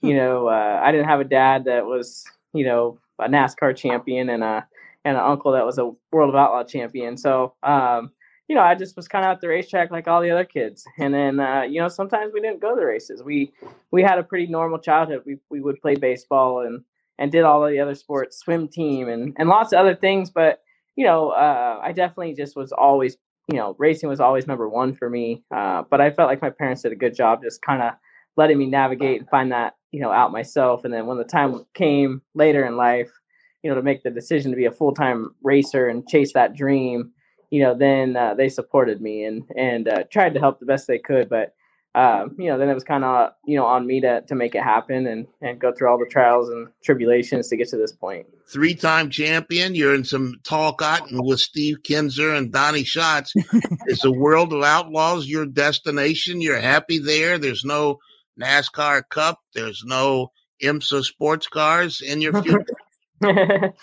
you 0.00 0.14
know, 0.14 0.46
uh, 0.48 0.80
I 0.82 0.92
didn't 0.92 1.08
have 1.08 1.20
a 1.20 1.24
dad 1.24 1.64
that 1.64 1.84
was 1.84 2.24
you 2.52 2.64
know 2.64 2.98
a 3.18 3.28
NASCAR 3.28 3.76
champion 3.76 4.30
and 4.30 4.44
a 4.44 4.64
and 5.04 5.16
an 5.16 5.22
uncle 5.24 5.52
that 5.52 5.66
was 5.66 5.78
a 5.78 5.90
World 6.12 6.30
of 6.30 6.36
Outlaw 6.36 6.62
champion. 6.62 7.16
So 7.16 7.54
um, 7.64 8.12
you 8.46 8.54
know, 8.54 8.62
I 8.62 8.76
just 8.76 8.94
was 8.94 9.08
kind 9.08 9.24
of 9.24 9.32
at 9.32 9.40
the 9.40 9.48
racetrack 9.48 9.90
like 9.90 10.06
all 10.06 10.22
the 10.22 10.30
other 10.30 10.44
kids. 10.44 10.84
And 10.98 11.12
then 11.12 11.40
uh, 11.40 11.62
you 11.62 11.80
know 11.80 11.88
sometimes 11.88 12.32
we 12.32 12.40
didn't 12.40 12.60
go 12.60 12.76
to 12.76 12.80
the 12.80 12.86
races. 12.86 13.24
We 13.24 13.52
we 13.90 14.02
had 14.04 14.20
a 14.20 14.22
pretty 14.22 14.46
normal 14.46 14.78
childhood. 14.78 15.22
We 15.26 15.38
we 15.50 15.60
would 15.60 15.80
play 15.80 15.96
baseball 15.96 16.60
and 16.60 16.84
and 17.18 17.30
did 17.30 17.42
all 17.44 17.64
of 17.64 17.70
the 17.70 17.80
other 17.80 17.94
sports, 17.94 18.38
swim 18.38 18.68
team, 18.68 19.08
and 19.08 19.34
and 19.38 19.48
lots 19.48 19.72
of 19.72 19.78
other 19.78 19.94
things. 19.94 20.30
But 20.30 20.60
you 20.96 21.04
know, 21.04 21.30
uh, 21.30 21.80
I 21.82 21.92
definitely 21.92 22.34
just 22.34 22.56
was 22.56 22.72
always, 22.72 23.16
you 23.50 23.58
know, 23.58 23.74
racing 23.78 24.08
was 24.08 24.20
always 24.20 24.46
number 24.46 24.68
one 24.68 24.94
for 24.94 25.10
me. 25.10 25.42
Uh, 25.54 25.82
but 25.90 26.00
I 26.00 26.10
felt 26.10 26.28
like 26.28 26.42
my 26.42 26.50
parents 26.50 26.82
did 26.82 26.92
a 26.92 26.96
good 26.96 27.14
job, 27.14 27.42
just 27.42 27.62
kind 27.62 27.82
of 27.82 27.94
letting 28.36 28.58
me 28.58 28.66
navigate 28.66 29.20
and 29.20 29.28
find 29.28 29.50
that, 29.52 29.74
you 29.92 30.00
know, 30.00 30.12
out 30.12 30.32
myself. 30.32 30.84
And 30.84 30.92
then 30.92 31.06
when 31.06 31.18
the 31.18 31.24
time 31.24 31.64
came 31.74 32.22
later 32.34 32.64
in 32.64 32.76
life, 32.76 33.10
you 33.62 33.70
know, 33.70 33.76
to 33.76 33.82
make 33.82 34.02
the 34.02 34.10
decision 34.10 34.50
to 34.50 34.56
be 34.56 34.66
a 34.66 34.72
full 34.72 34.92
time 34.92 35.34
racer 35.42 35.88
and 35.88 36.06
chase 36.08 36.32
that 36.34 36.54
dream, 36.54 37.12
you 37.50 37.62
know, 37.62 37.74
then 37.74 38.16
uh, 38.16 38.34
they 38.34 38.48
supported 38.48 39.00
me 39.00 39.24
and 39.24 39.44
and 39.56 39.88
uh, 39.88 40.04
tried 40.10 40.34
to 40.34 40.40
help 40.40 40.60
the 40.60 40.66
best 40.66 40.86
they 40.86 40.98
could. 40.98 41.28
But 41.28 41.54
um, 41.94 42.34
you 42.38 42.48
know, 42.48 42.58
then 42.58 42.68
it 42.68 42.74
was 42.74 42.82
kind 42.82 43.04
of 43.04 43.30
you 43.46 43.56
know 43.56 43.66
on 43.66 43.86
me 43.86 44.00
to 44.00 44.22
to 44.22 44.34
make 44.34 44.54
it 44.54 44.62
happen 44.62 45.06
and 45.06 45.26
and 45.40 45.60
go 45.60 45.72
through 45.72 45.88
all 45.88 45.98
the 45.98 46.06
trials 46.10 46.48
and 46.48 46.68
tribulations 46.82 47.48
to 47.48 47.56
get 47.56 47.68
to 47.68 47.76
this 47.76 47.92
point. 47.92 48.26
Three 48.48 48.74
time 48.74 49.10
champion. 49.10 49.74
You're 49.74 49.94
in 49.94 50.04
some 50.04 50.34
tall 50.42 50.72
cotton 50.72 51.24
with 51.24 51.38
Steve 51.38 51.78
Kinser 51.82 52.36
and 52.36 52.52
Donny 52.52 52.84
Schatz. 52.84 53.32
Is 53.86 54.00
the 54.00 54.12
world 54.12 54.52
of 54.52 54.62
outlaws 54.62 55.28
your 55.28 55.46
destination? 55.46 56.40
You're 56.40 56.60
happy 56.60 56.98
there. 56.98 57.38
There's 57.38 57.64
no 57.64 57.98
NASCAR 58.40 59.02
Cup. 59.08 59.38
There's 59.54 59.84
no 59.86 60.32
IMSA 60.62 61.04
sports 61.04 61.46
cars 61.46 62.00
in 62.00 62.20
your 62.20 62.42
future. 62.42 62.64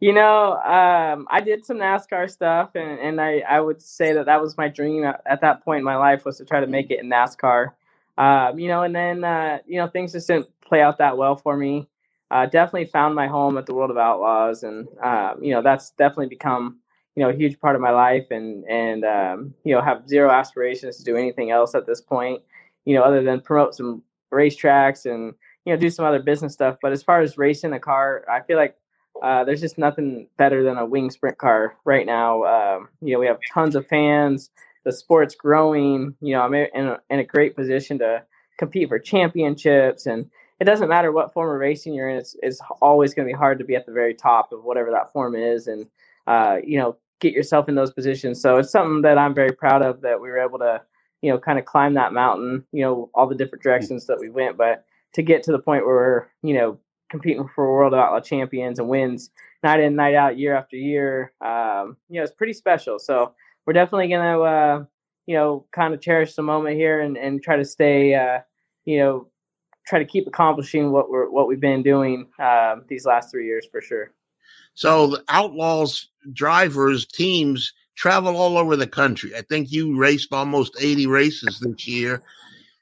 you 0.00 0.12
know, 0.12 0.52
um, 0.52 1.26
I 1.30 1.40
did 1.40 1.64
some 1.64 1.78
NASCAR 1.78 2.30
stuff, 2.30 2.70
and, 2.74 3.00
and 3.00 3.20
I, 3.20 3.40
I 3.40 3.60
would 3.60 3.82
say 3.82 4.12
that 4.12 4.26
that 4.26 4.40
was 4.40 4.56
my 4.56 4.68
dream 4.68 5.04
at, 5.04 5.22
at 5.26 5.40
that 5.40 5.64
point 5.64 5.78
in 5.78 5.84
my 5.84 5.96
life 5.96 6.24
was 6.24 6.38
to 6.38 6.44
try 6.44 6.60
to 6.60 6.66
make 6.66 6.90
it 6.90 7.00
in 7.00 7.08
NASCAR. 7.10 7.72
Um, 8.16 8.58
you 8.58 8.68
know, 8.68 8.82
and 8.82 8.94
then 8.94 9.24
uh, 9.24 9.58
you 9.66 9.78
know 9.78 9.88
things 9.88 10.12
just 10.12 10.28
didn't 10.28 10.48
play 10.60 10.82
out 10.82 10.98
that 10.98 11.16
well 11.16 11.36
for 11.36 11.56
me. 11.56 11.88
Uh, 12.30 12.46
definitely 12.46 12.84
found 12.84 13.14
my 13.14 13.26
home 13.26 13.56
at 13.56 13.66
the 13.66 13.74
World 13.74 13.90
of 13.90 13.96
Outlaws, 13.96 14.62
and 14.62 14.86
um, 15.02 15.42
you 15.42 15.52
know 15.52 15.62
that's 15.62 15.90
definitely 15.90 16.28
become 16.28 16.78
you 17.16 17.22
know 17.22 17.30
a 17.30 17.34
huge 17.34 17.58
part 17.60 17.74
of 17.74 17.82
my 17.82 17.90
life, 17.90 18.26
and 18.30 18.64
and 18.68 19.04
um, 19.04 19.54
you 19.64 19.74
know 19.74 19.80
have 19.80 20.08
zero 20.08 20.30
aspirations 20.30 20.96
to 20.98 21.04
do 21.04 21.16
anything 21.16 21.50
else 21.50 21.74
at 21.74 21.86
this 21.86 22.00
point. 22.00 22.42
You 22.84 22.94
know, 22.94 23.02
other 23.02 23.22
than 23.22 23.40
promote 23.40 23.74
some 23.74 24.02
racetracks 24.32 25.06
and 25.06 25.34
you 25.64 25.72
know 25.72 25.76
do 25.78 25.90
some 25.90 26.04
other 26.04 26.22
business 26.22 26.52
stuff. 26.52 26.76
But 26.82 26.92
as 26.92 27.02
far 27.02 27.20
as 27.20 27.38
racing 27.38 27.72
a 27.72 27.80
car, 27.80 28.24
I 28.30 28.40
feel 28.40 28.56
like 28.56 28.76
uh, 29.22 29.44
there's 29.44 29.60
just 29.60 29.78
nothing 29.78 30.28
better 30.36 30.62
than 30.62 30.76
a 30.76 30.86
wing 30.86 31.10
sprint 31.10 31.38
car 31.38 31.76
right 31.84 32.06
now. 32.06 32.44
Um, 32.44 32.88
you 33.00 33.12
know, 33.12 33.20
we 33.20 33.26
have 33.26 33.38
tons 33.52 33.74
of 33.74 33.86
fans. 33.86 34.50
The 34.84 34.92
sport's 34.92 35.34
growing. 35.34 36.14
You 36.20 36.34
know, 36.34 36.42
I'm 36.42 36.54
in 36.54 36.88
a, 36.88 36.98
in 37.10 37.18
a 37.18 37.24
great 37.24 37.56
position 37.56 37.98
to 37.98 38.22
compete 38.58 38.88
for 38.88 38.98
championships, 38.98 40.06
and 40.06 40.30
it 40.60 40.64
doesn't 40.64 40.88
matter 40.88 41.12
what 41.12 41.32
form 41.32 41.54
of 41.54 41.60
racing 41.60 41.94
you're 41.94 42.08
in. 42.08 42.18
It's 42.18 42.36
it's 42.42 42.60
always 42.80 43.14
going 43.14 43.26
to 43.26 43.32
be 43.32 43.36
hard 43.36 43.58
to 43.58 43.64
be 43.64 43.76
at 43.76 43.86
the 43.86 43.92
very 43.92 44.14
top 44.14 44.52
of 44.52 44.64
whatever 44.64 44.90
that 44.90 45.12
form 45.12 45.34
is. 45.34 45.66
And 45.66 45.86
uh, 46.26 46.58
you 46.64 46.78
know, 46.78 46.96
get 47.20 47.32
yourself 47.32 47.68
in 47.68 47.74
those 47.74 47.92
positions. 47.92 48.40
So 48.40 48.56
it's 48.58 48.70
something 48.70 49.02
that 49.02 49.18
I'm 49.18 49.34
very 49.34 49.52
proud 49.52 49.82
of 49.82 50.00
that 50.02 50.20
we 50.20 50.28
were 50.28 50.38
able 50.38 50.58
to, 50.60 50.80
you 51.22 51.30
know, 51.30 51.38
kind 51.38 51.58
of 51.58 51.64
climb 51.64 51.94
that 51.94 52.12
mountain, 52.12 52.64
you 52.72 52.82
know, 52.82 53.10
all 53.14 53.26
the 53.26 53.34
different 53.34 53.62
directions 53.62 54.06
that 54.06 54.18
we 54.20 54.30
went, 54.30 54.56
but 54.56 54.84
to 55.14 55.22
get 55.22 55.42
to 55.44 55.52
the 55.52 55.58
point 55.58 55.86
where 55.86 55.94
we're, 55.94 56.26
you 56.42 56.54
know, 56.54 56.78
competing 57.08 57.48
for 57.54 57.72
world 57.72 57.94
outlaw 57.94 58.20
champions 58.20 58.78
and 58.78 58.88
wins 58.88 59.30
night 59.62 59.80
in, 59.80 59.96
night 59.96 60.14
out, 60.14 60.38
year 60.38 60.54
after 60.54 60.76
year, 60.76 61.32
um, 61.40 61.96
you 62.08 62.16
know, 62.16 62.22
it's 62.22 62.32
pretty 62.32 62.52
special. 62.52 62.98
So 62.98 63.34
we're 63.66 63.72
definitely 63.72 64.08
to, 64.08 64.40
uh, 64.40 64.84
you 65.26 65.34
know, 65.34 65.66
kind 65.72 65.94
of 65.94 66.00
cherish 66.00 66.34
the 66.34 66.42
moment 66.42 66.76
here 66.76 67.00
and, 67.00 67.16
and 67.16 67.42
try 67.42 67.56
to 67.56 67.64
stay, 67.64 68.14
uh, 68.14 68.40
you 68.84 68.98
know, 68.98 69.28
try 69.86 69.98
to 69.98 70.04
keep 70.04 70.26
accomplishing 70.26 70.92
what 70.92 71.10
we're, 71.10 71.28
what 71.30 71.48
we've 71.48 71.60
been 71.60 71.82
doing, 71.82 72.28
um, 72.38 72.84
these 72.88 73.06
last 73.06 73.30
three 73.30 73.46
years 73.46 73.66
for 73.70 73.80
sure. 73.80 74.12
So 74.74 75.08
the 75.08 75.24
Outlaws 75.28 76.08
drivers 76.32 77.04
teams 77.06 77.72
travel 77.96 78.36
all 78.36 78.56
over 78.56 78.76
the 78.76 78.86
country. 78.86 79.34
I 79.34 79.42
think 79.42 79.72
you 79.72 79.98
raced 79.98 80.32
almost 80.32 80.76
80 80.80 81.08
races 81.08 81.58
this 81.60 81.88
year. 81.88 82.22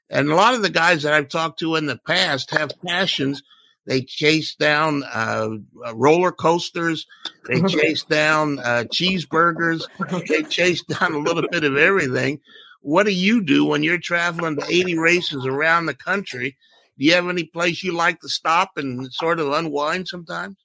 And 0.09 0.29
a 0.29 0.35
lot 0.35 0.53
of 0.53 0.61
the 0.61 0.69
guys 0.69 1.03
that 1.03 1.13
I've 1.13 1.27
talked 1.27 1.59
to 1.59 1.75
in 1.75 1.87
the 1.87 1.97
past 1.97 2.51
have 2.51 2.71
passions. 2.85 3.41
They 3.87 4.01
chase 4.01 4.53
down 4.53 5.03
uh, 5.13 5.49
roller 5.93 6.33
coasters. 6.33 7.07
They 7.47 7.61
chase 7.67 8.03
down 8.03 8.59
uh, 8.59 8.83
cheeseburgers. 8.91 9.83
They 10.27 10.43
chase 10.43 10.83
down 10.83 11.13
a 11.13 11.19
little 11.19 11.47
bit 11.49 11.63
of 11.63 11.77
everything. 11.77 12.41
What 12.81 13.05
do 13.05 13.13
you 13.13 13.41
do 13.41 13.65
when 13.65 13.83
you're 13.83 13.97
traveling 13.97 14.57
to 14.57 14.65
80 14.69 14.97
races 14.97 15.45
around 15.45 15.85
the 15.85 15.93
country? 15.93 16.57
Do 16.97 17.05
you 17.05 17.13
have 17.13 17.29
any 17.29 17.45
place 17.45 17.81
you 17.81 17.93
like 17.93 18.19
to 18.21 18.29
stop 18.29 18.71
and 18.75 19.11
sort 19.13 19.39
of 19.39 19.51
unwind 19.53 20.07
sometimes? 20.07 20.57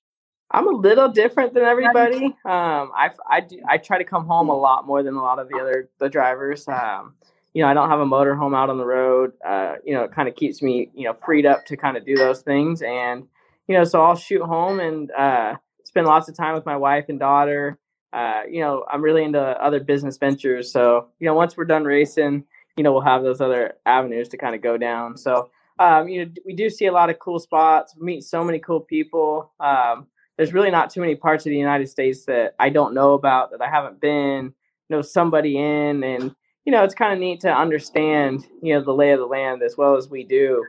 I'm 0.50 0.66
a 0.66 0.76
little 0.76 1.08
different 1.08 1.54
than 1.54 1.62
everybody. 1.62 2.26
Um, 2.44 2.92
I 2.94 3.10
I 3.28 3.40
do, 3.40 3.58
I 3.66 3.78
try 3.78 3.98
to 3.98 4.04
come 4.04 4.26
home 4.26 4.50
a 4.50 4.56
lot 4.56 4.86
more 4.86 5.02
than 5.02 5.14
a 5.14 5.22
lot 5.22 5.38
of 5.38 5.48
the 5.48 5.58
other 5.58 5.88
the 5.98 6.10
drivers. 6.10 6.68
Um, 6.68 7.14
you 7.54 7.62
know, 7.62 7.68
I 7.68 7.74
don't 7.74 7.90
have 7.90 8.00
a 8.00 8.06
motorhome 8.06 8.56
out 8.56 8.70
on 8.70 8.78
the 8.78 8.84
road. 8.84 9.32
Uh, 9.46 9.74
you 9.84 9.94
know, 9.94 10.04
it 10.04 10.12
kind 10.12 10.28
of 10.28 10.34
keeps 10.34 10.62
me 10.62 10.90
you 10.94 11.04
know 11.04 11.16
freed 11.24 11.46
up 11.46 11.64
to 11.66 11.76
kind 11.76 11.96
of 11.96 12.04
do 12.04 12.14
those 12.14 12.42
things, 12.42 12.82
and 12.82 13.26
you 13.68 13.76
know, 13.76 13.84
so 13.84 14.02
I'll 14.02 14.16
shoot 14.16 14.42
home 14.42 14.80
and 14.80 15.10
uh, 15.12 15.54
spend 15.84 16.06
lots 16.06 16.28
of 16.28 16.36
time 16.36 16.54
with 16.54 16.66
my 16.66 16.76
wife 16.76 17.06
and 17.08 17.18
daughter. 17.18 17.78
Uh, 18.12 18.42
you 18.50 18.60
know, 18.60 18.84
I'm 18.90 19.02
really 19.02 19.24
into 19.24 19.40
other 19.40 19.80
business 19.80 20.18
ventures, 20.18 20.70
so 20.72 21.08
you 21.18 21.26
know, 21.26 21.34
once 21.34 21.56
we're 21.56 21.64
done 21.64 21.84
racing, 21.84 22.44
you 22.76 22.84
know, 22.84 22.92
we'll 22.92 23.02
have 23.02 23.22
those 23.22 23.40
other 23.40 23.74
avenues 23.86 24.28
to 24.30 24.36
kind 24.36 24.54
of 24.54 24.62
go 24.62 24.76
down. 24.76 25.16
So. 25.16 25.50
Um, 25.78 26.06
you 26.06 26.24
know, 26.24 26.30
we 26.44 26.54
do 26.54 26.68
see 26.68 26.86
a 26.86 26.92
lot 26.92 27.08
of 27.10 27.18
cool 27.18 27.40
spots. 27.40 27.96
Meet 27.98 28.22
so 28.22 28.44
many 28.44 28.60
cool 28.60 28.78
people. 28.78 29.50
Um, 29.58 30.06
there's 30.36 30.52
really 30.52 30.70
not 30.70 30.90
too 30.90 31.00
many 31.00 31.16
parts 31.16 31.44
of 31.44 31.50
the 31.50 31.56
United 31.56 31.88
States 31.88 32.26
that 32.26 32.54
I 32.60 32.68
don't 32.68 32.94
know 32.94 33.14
about 33.14 33.50
that 33.50 33.62
I 33.62 33.70
haven't 33.70 33.98
been 33.98 34.52
know 34.92 35.02
somebody 35.02 35.58
in 35.58 36.04
and 36.04 36.34
you 36.64 36.72
know 36.72 36.84
it's 36.84 36.94
kind 36.94 37.12
of 37.12 37.18
neat 37.18 37.40
to 37.40 37.52
understand 37.52 38.46
you 38.62 38.74
know 38.74 38.82
the 38.82 38.92
lay 38.92 39.12
of 39.12 39.18
the 39.18 39.26
land 39.26 39.62
as 39.62 39.76
well 39.76 39.96
as 39.96 40.08
we 40.08 40.24
do 40.24 40.64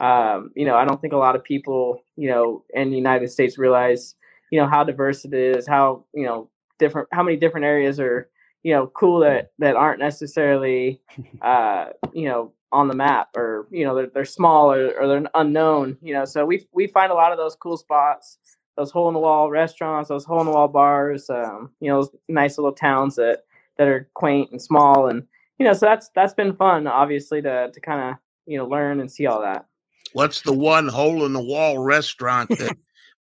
um, 0.00 0.50
you 0.54 0.64
know 0.64 0.76
I 0.76 0.84
don't 0.84 1.00
think 1.00 1.12
a 1.12 1.18
lot 1.18 1.36
of 1.36 1.44
people 1.44 2.02
you 2.16 2.28
know 2.28 2.64
in 2.74 2.90
the 2.90 2.96
United 2.96 3.30
States 3.30 3.58
realize 3.58 4.14
you 4.50 4.60
know 4.60 4.66
how 4.66 4.84
diverse 4.84 5.24
it 5.24 5.34
is 5.34 5.66
how 5.66 6.04
you 6.14 6.24
know 6.24 6.50
different 6.78 7.08
how 7.12 7.22
many 7.22 7.36
different 7.36 7.66
areas 7.66 7.98
are 7.98 8.28
you 8.62 8.72
know 8.72 8.86
cool 8.88 9.20
that 9.20 9.52
that 9.58 9.76
aren't 9.76 10.00
necessarily 10.00 11.00
uh, 11.42 11.86
you 12.12 12.28
know 12.28 12.52
on 12.70 12.86
the 12.86 12.94
map 12.94 13.28
or 13.34 13.66
you 13.70 13.82
know 13.84 13.94
they're, 13.94 14.10
they're 14.12 14.24
small 14.26 14.70
or, 14.70 14.92
or 15.00 15.08
they're 15.08 15.24
unknown 15.34 15.96
you 16.02 16.12
know 16.12 16.26
so 16.26 16.44
we 16.44 16.66
we 16.72 16.86
find 16.86 17.10
a 17.10 17.14
lot 17.14 17.32
of 17.32 17.38
those 17.38 17.56
cool 17.56 17.78
spots 17.78 18.38
those 18.78 18.92
hole 18.92 19.08
in 19.08 19.14
the 19.14 19.20
wall 19.20 19.50
restaurants, 19.50 20.08
those 20.08 20.24
hole 20.24 20.38
in 20.40 20.46
the 20.46 20.52
wall 20.52 20.68
bars, 20.68 21.28
um, 21.28 21.70
you 21.80 21.90
know, 21.90 22.00
those 22.00 22.10
nice 22.28 22.56
little 22.56 22.72
towns 22.72 23.16
that 23.16 23.40
that 23.76 23.88
are 23.88 24.08
quaint 24.14 24.50
and 24.52 24.62
small, 24.62 25.08
and 25.08 25.24
you 25.58 25.66
know, 25.66 25.72
so 25.72 25.86
that's 25.86 26.10
that's 26.14 26.34
been 26.34 26.54
fun, 26.54 26.86
obviously, 26.86 27.42
to 27.42 27.70
to 27.72 27.80
kind 27.80 28.10
of 28.10 28.16
you 28.46 28.58
know 28.58 28.66
learn 28.66 29.00
and 29.00 29.10
see 29.10 29.26
all 29.26 29.40
that. 29.40 29.66
What's 30.12 30.42
the 30.42 30.52
one 30.52 30.88
hole 30.88 31.26
in 31.26 31.32
the 31.32 31.42
wall 31.42 31.78
restaurant 31.78 32.48
that 32.58 32.76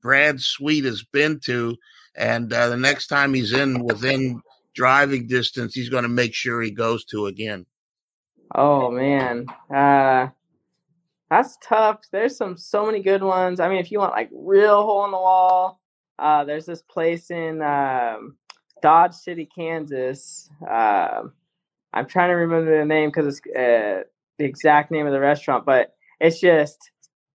Brad 0.03 0.41
Sweet 0.41 0.85
has 0.85 1.03
been 1.03 1.41
to, 1.41 1.77
and 2.15 2.53
uh, 2.53 2.69
the 2.69 2.77
next 2.77 3.07
time 3.07 3.33
he's 3.35 3.53
in 3.53 3.83
within 3.85 4.41
driving 4.75 5.27
distance, 5.27 5.75
he's 5.75 5.89
going 5.89 6.03
to 6.03 6.09
make 6.09 6.35
sure 6.35 6.61
he 6.61 6.71
goes 6.71 7.05
to 7.07 7.27
again. 7.27 7.65
Oh 8.55 8.91
man, 8.91 9.47
uh, 9.75 10.29
that's 11.31 11.57
tough. 11.63 12.01
There's 12.11 12.37
some 12.37 12.57
so 12.57 12.85
many 12.85 13.01
good 13.01 13.23
ones. 13.23 13.61
I 13.61 13.69
mean, 13.69 13.79
if 13.79 13.91
you 13.91 13.99
want 13.99 14.13
like 14.13 14.31
real 14.33 14.83
hole 14.83 15.05
in 15.05 15.11
the 15.13 15.17
wall, 15.17 15.81
uh, 16.19 16.45
there's 16.45 16.67
this 16.67 16.83
place 16.83 17.31
in 17.31 17.63
um, 17.63 18.37
Dodge 18.83 19.15
City, 19.15 19.49
Kansas. 19.57 20.51
Um, 20.69 21.33
I'm 21.95 22.07
trying 22.07 22.29
to 22.29 22.35
remember 22.35 22.79
the 22.79 22.85
name 22.85 23.09
because 23.09 23.39
it's 23.39 23.57
uh, 23.57 24.05
the 24.39 24.45
exact 24.45 24.91
name 24.91 25.07
of 25.07 25.13
the 25.13 25.21
restaurant, 25.21 25.65
but 25.65 25.95
it's 26.21 26.41
just. 26.41 26.91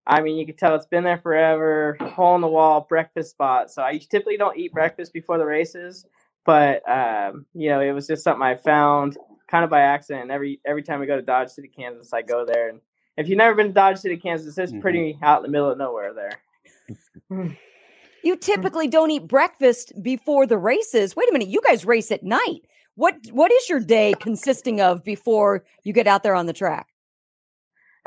I 0.10 0.22
mean, 0.22 0.38
you 0.38 0.46
can 0.46 0.56
tell 0.56 0.74
it's 0.74 0.86
been 0.86 1.04
there 1.04 1.18
forever. 1.18 1.98
Hole 2.00 2.36
in 2.36 2.42
the 2.42 2.48
wall 2.48 2.86
breakfast 2.88 3.32
spot. 3.32 3.70
So 3.70 3.84
I 3.84 3.98
typically 3.98 4.38
don't 4.38 4.58
eat 4.58 4.72
breakfast 4.72 5.12
before 5.12 5.38
the 5.38 5.46
races, 5.46 6.06
but 6.46 6.82
um, 6.90 7.46
you 7.54 7.70
know, 7.70 7.82
it 7.82 7.92
was 7.92 8.08
just 8.08 8.24
something 8.24 8.42
I 8.42 8.56
found 8.56 9.18
kind 9.50 9.66
of 9.66 9.70
by 9.70 9.82
accident. 9.82 10.32
Every 10.32 10.62
every 10.66 10.82
time 10.82 11.02
we 11.02 11.08
go 11.08 11.18
to 11.18 11.22
Dodge 11.22 11.50
City, 11.50 11.68
Kansas, 11.68 12.14
I 12.14 12.22
go 12.22 12.46
there 12.46 12.70
and 12.70 12.80
if 13.18 13.28
you've 13.28 13.38
never 13.38 13.56
been 13.56 13.68
to 13.68 13.74
Dodge 13.74 13.98
City, 13.98 14.16
Kansas, 14.16 14.58
it's 14.58 14.72
mm-hmm. 14.72 14.80
pretty 14.80 15.18
out 15.22 15.40
in 15.40 15.44
the 15.44 15.50
middle 15.50 15.72
of 15.72 15.78
nowhere 15.78 16.14
there. 16.14 17.58
you 18.24 18.38
typically 18.38 18.88
don't 18.88 19.12
eat 19.12 19.28
breakfast 19.28 19.92
before 20.02 20.46
the 20.46 20.58
races. 20.58 21.16
Wait 21.16 21.28
a 21.28 21.34
minute, 21.34 21.48
you 21.48 21.60
guys 21.66 21.84
race 21.84 22.12
at 22.12 22.24
night. 22.24 22.62
What 22.98 23.16
what 23.32 23.52
is 23.52 23.70
your 23.70 23.80
day 23.80 24.16
consisting 24.20 24.82
of 24.82 25.04
before 25.04 25.64
you 25.84 25.94
get 25.94 26.08
out 26.08 26.24
there 26.24 26.34
on 26.34 26.48
the 26.48 26.54
track? 26.54 26.88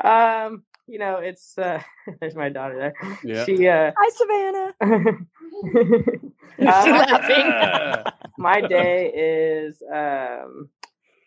Um, 0.03 0.63
you 0.85 0.99
know, 0.99 1.15
it's 1.15 1.57
uh 1.57 1.81
there's 2.19 2.35
my 2.35 2.49
daughter 2.49 2.77
there. 2.77 3.17
Yeah. 3.23 3.45
She 3.45 3.69
uh 3.69 3.91
Hi 3.97 4.73
Savannah. 4.81 5.27
uh, 6.59 7.05
laughing. 7.07 8.13
my 8.37 8.59
day 8.59 9.13
is 9.15 9.81
um 9.89 10.69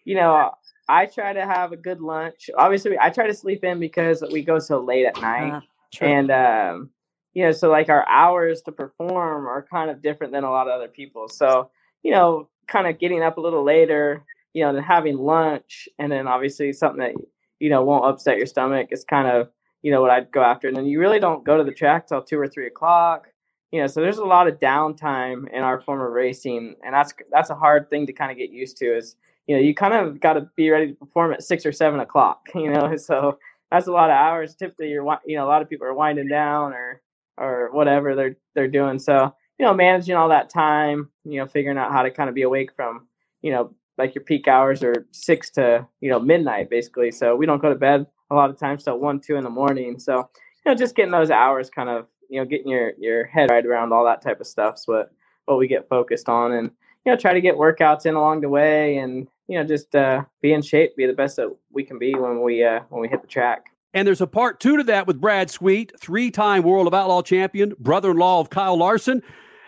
you 0.05 0.14
know 0.14 0.50
I 0.87 1.07
try 1.07 1.33
to 1.33 1.46
have 1.46 1.72
a 1.72 1.79
good 1.79 2.03
lunch. 2.03 2.50
Obviously, 2.59 2.98
I 3.00 3.09
try 3.09 3.27
to 3.27 3.35
sleep 3.35 3.64
in 3.64 3.81
because 3.81 4.22
we 4.31 4.42
go 4.42 4.59
so 4.59 4.81
late 4.81 5.07
at 5.07 5.18
night, 5.22 5.55
uh, 5.55 6.05
and 6.05 6.31
um, 6.31 6.90
you 7.33 7.44
know, 7.44 7.53
so 7.53 7.70
like 7.70 7.88
our 7.88 8.07
hours 8.07 8.61
to 8.66 8.72
perform 8.72 9.46
are 9.46 9.66
kind 9.70 9.88
of 9.88 10.03
different 10.03 10.35
than 10.35 10.44
a 10.44 10.50
lot 10.50 10.68
of 10.68 10.74
other 10.74 10.88
people. 10.88 11.31
So 11.31 11.70
you 12.03 12.11
know, 12.11 12.50
kind 12.66 12.87
of 12.87 12.98
getting 12.98 13.22
up 13.22 13.38
a 13.38 13.40
little 13.40 13.64
later, 13.64 14.24
you 14.53 14.64
know, 14.64 14.72
then 14.72 14.83
having 14.83 15.16
lunch, 15.16 15.88
and 15.98 16.11
then 16.11 16.27
obviously 16.27 16.72
something 16.72 17.00
that 17.00 17.14
you 17.61 17.70
know 17.70 17.83
won't 17.83 18.05
upset 18.05 18.37
your 18.37 18.46
stomach 18.46 18.88
is 18.90 19.05
kind 19.05 19.29
of 19.29 19.48
you 19.83 19.90
know 19.90 20.00
what 20.00 20.11
I'd 20.11 20.31
go 20.33 20.42
after. 20.42 20.68
And 20.68 20.77
then 20.77 20.87
you 20.87 21.00
really 21.00 21.20
don't 21.20 21.44
go 21.44 21.57
to 21.59 21.64
the 21.64 21.72
track 21.72 22.07
till 22.07 22.22
two 22.22 22.38
or 22.38 22.48
three 22.48 22.66
o'clock. 22.66 23.29
You 23.72 23.81
know, 23.81 23.87
so 23.88 24.00
there's 24.00 24.18
a 24.18 24.24
lot 24.24 24.46
of 24.46 24.61
downtime 24.61 25.53
in 25.53 25.62
our 25.62 25.81
form 25.81 26.00
of 26.00 26.12
racing, 26.12 26.77
and 26.85 26.94
that's 26.94 27.12
that's 27.31 27.50
a 27.50 27.55
hard 27.55 27.90
thing 27.90 28.07
to 28.07 28.12
kind 28.12 28.31
of 28.31 28.38
get 28.38 28.50
used 28.50 28.77
to. 28.79 28.96
Is 28.96 29.16
you 29.46 29.57
know, 29.57 29.62
you 29.62 29.74
kind 29.74 29.94
of 29.94 30.20
got 30.20 30.35
to 30.35 30.48
be 30.57 30.70
ready 30.70 30.88
to 30.88 30.94
perform 30.94 31.33
at 31.33 31.42
six 31.42 31.66
or 31.66 31.72
seven 31.72 32.00
o'clock, 32.00 32.46
you 32.55 32.70
know, 32.70 32.96
so 32.96 33.38
that's 33.70 33.87
a 33.87 33.92
lot 33.92 34.11
of 34.11 34.16
hours. 34.16 34.55
Typically, 34.55 34.88
you're, 34.88 35.05
you 35.27 35.37
know, 35.37 35.44
a 35.44 35.48
lot 35.48 35.62
of 35.62 35.68
people 35.68 35.87
are 35.87 35.94
winding 35.94 36.29
down 36.29 36.72
or, 36.72 37.03
or 37.37 37.70
whatever 37.72 38.14
they're, 38.14 38.37
they're 38.55 38.68
doing. 38.68 38.98
So, 38.98 39.35
you 39.59 39.64
know, 39.64 39.75
managing 39.75 40.17
all 40.17 40.29
that 40.29 40.51
time, 40.51 41.11
you 41.25 41.38
know, 41.38 41.47
figuring 41.47 41.79
out 41.79 41.93
how 41.93 42.03
to 42.03 42.11
kind 42.11 42.29
of 42.29 42.35
be 42.35 42.43
awake 42.43 42.71
from, 42.75 43.07
you 43.43 43.53
know, 43.53 43.75
like 43.97 44.14
your 44.14 44.25
peak 44.25 44.49
hours 44.49 44.83
are 44.83 45.07
six 45.12 45.51
to, 45.51 45.87
you 46.01 46.11
know, 46.11 46.19
midnight 46.19 46.69
basically. 46.71 47.11
So 47.12 47.37
we 47.37 47.47
don't 47.47 47.62
go 47.62 47.69
to 47.69 47.79
bed 47.79 48.07
a 48.31 48.35
lot 48.35 48.51
of 48.51 48.59
times 48.59 48.85
till 48.85 48.99
one, 48.99 49.21
two 49.21 49.37
in 49.37 49.45
the 49.45 49.51
morning. 49.51 49.99
So, 49.99 50.29
you 50.64 50.73
know, 50.73 50.75
just 50.75 50.97
getting 50.97 51.12
those 51.12 51.31
hours 51.31 51.71
kind 51.71 51.88
of, 51.88 52.07
you 52.29 52.40
know, 52.40 52.47
getting 52.47 52.69
your, 52.69 52.93
your 52.99 53.27
head 53.27 53.51
right 53.51 53.64
around 53.64 53.93
all 53.93 54.05
that 54.07 54.23
type 54.23 54.40
of 54.40 54.47
stuff 54.47 54.77
is 54.77 54.83
what, 54.87 55.12
what 55.45 55.59
we 55.59 55.69
get 55.69 55.88
focused 55.88 56.29
on 56.29 56.53
and, 56.53 56.71
you 57.05 57.12
know, 57.12 57.17
try 57.17 57.33
to 57.33 57.40
get 57.40 57.55
workouts 57.55 58.07
in 58.07 58.14
along 58.14 58.40
the 58.40 58.49
way 58.49 58.97
and, 58.97 59.29
you 59.47 59.59
know, 59.59 59.64
just 59.64 59.95
uh, 59.95 60.25
be 60.40 60.55
in 60.55 60.62
shape, 60.62 60.97
be 60.97 61.07
the 61.07 61.12
best 61.12 61.37
that 61.37 61.55
we 61.71 61.85
can 61.85 61.99
be 61.99 62.14
when 62.14 62.40
we 62.40 62.64
uh, 62.64 62.81
when 62.88 63.03
we 63.03 63.09
hit 63.09 63.21
the 63.21 63.29
track. 63.29 63.67
And 63.93 64.09
there's 64.09 64.23
a 64.23 64.27
part 64.27 64.59
two 64.59 64.79
to 64.79 64.83
that 64.85 65.07
with 65.07 65.21
Brad 65.21 65.51
Sweet, 65.51 65.93
three-time 66.01 66.62
World 66.64 66.87
of 66.87 66.95
Outlaw 66.95 67.23
champion, 67.23 67.75
brother-in-law 67.79 68.40
of 68.40 68.51
Kyle 68.51 68.77
Larson. 68.77 69.23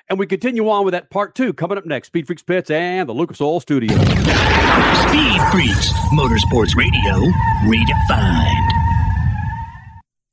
And 0.09 0.21
we 0.21 0.27
continue 0.27 0.69
on 0.69 0.85
with 0.85 0.93
that 0.93 1.11
part 1.11 1.35
two 1.35 1.53
coming 1.53 1.79
up 1.79 1.85
next. 1.85 2.09
Speed 2.09 2.27
Freaks 2.29 2.43
Pits 2.43 2.71
and 2.71 3.09
the 3.09 3.13
Lucas 3.13 3.41
Oil 3.41 3.59
Studio. 3.59 3.97
Speed 3.99 5.41
Freaks, 5.51 5.93
Motorsports 6.13 6.77
Radio, 6.77 7.29
redefined. 7.65 8.73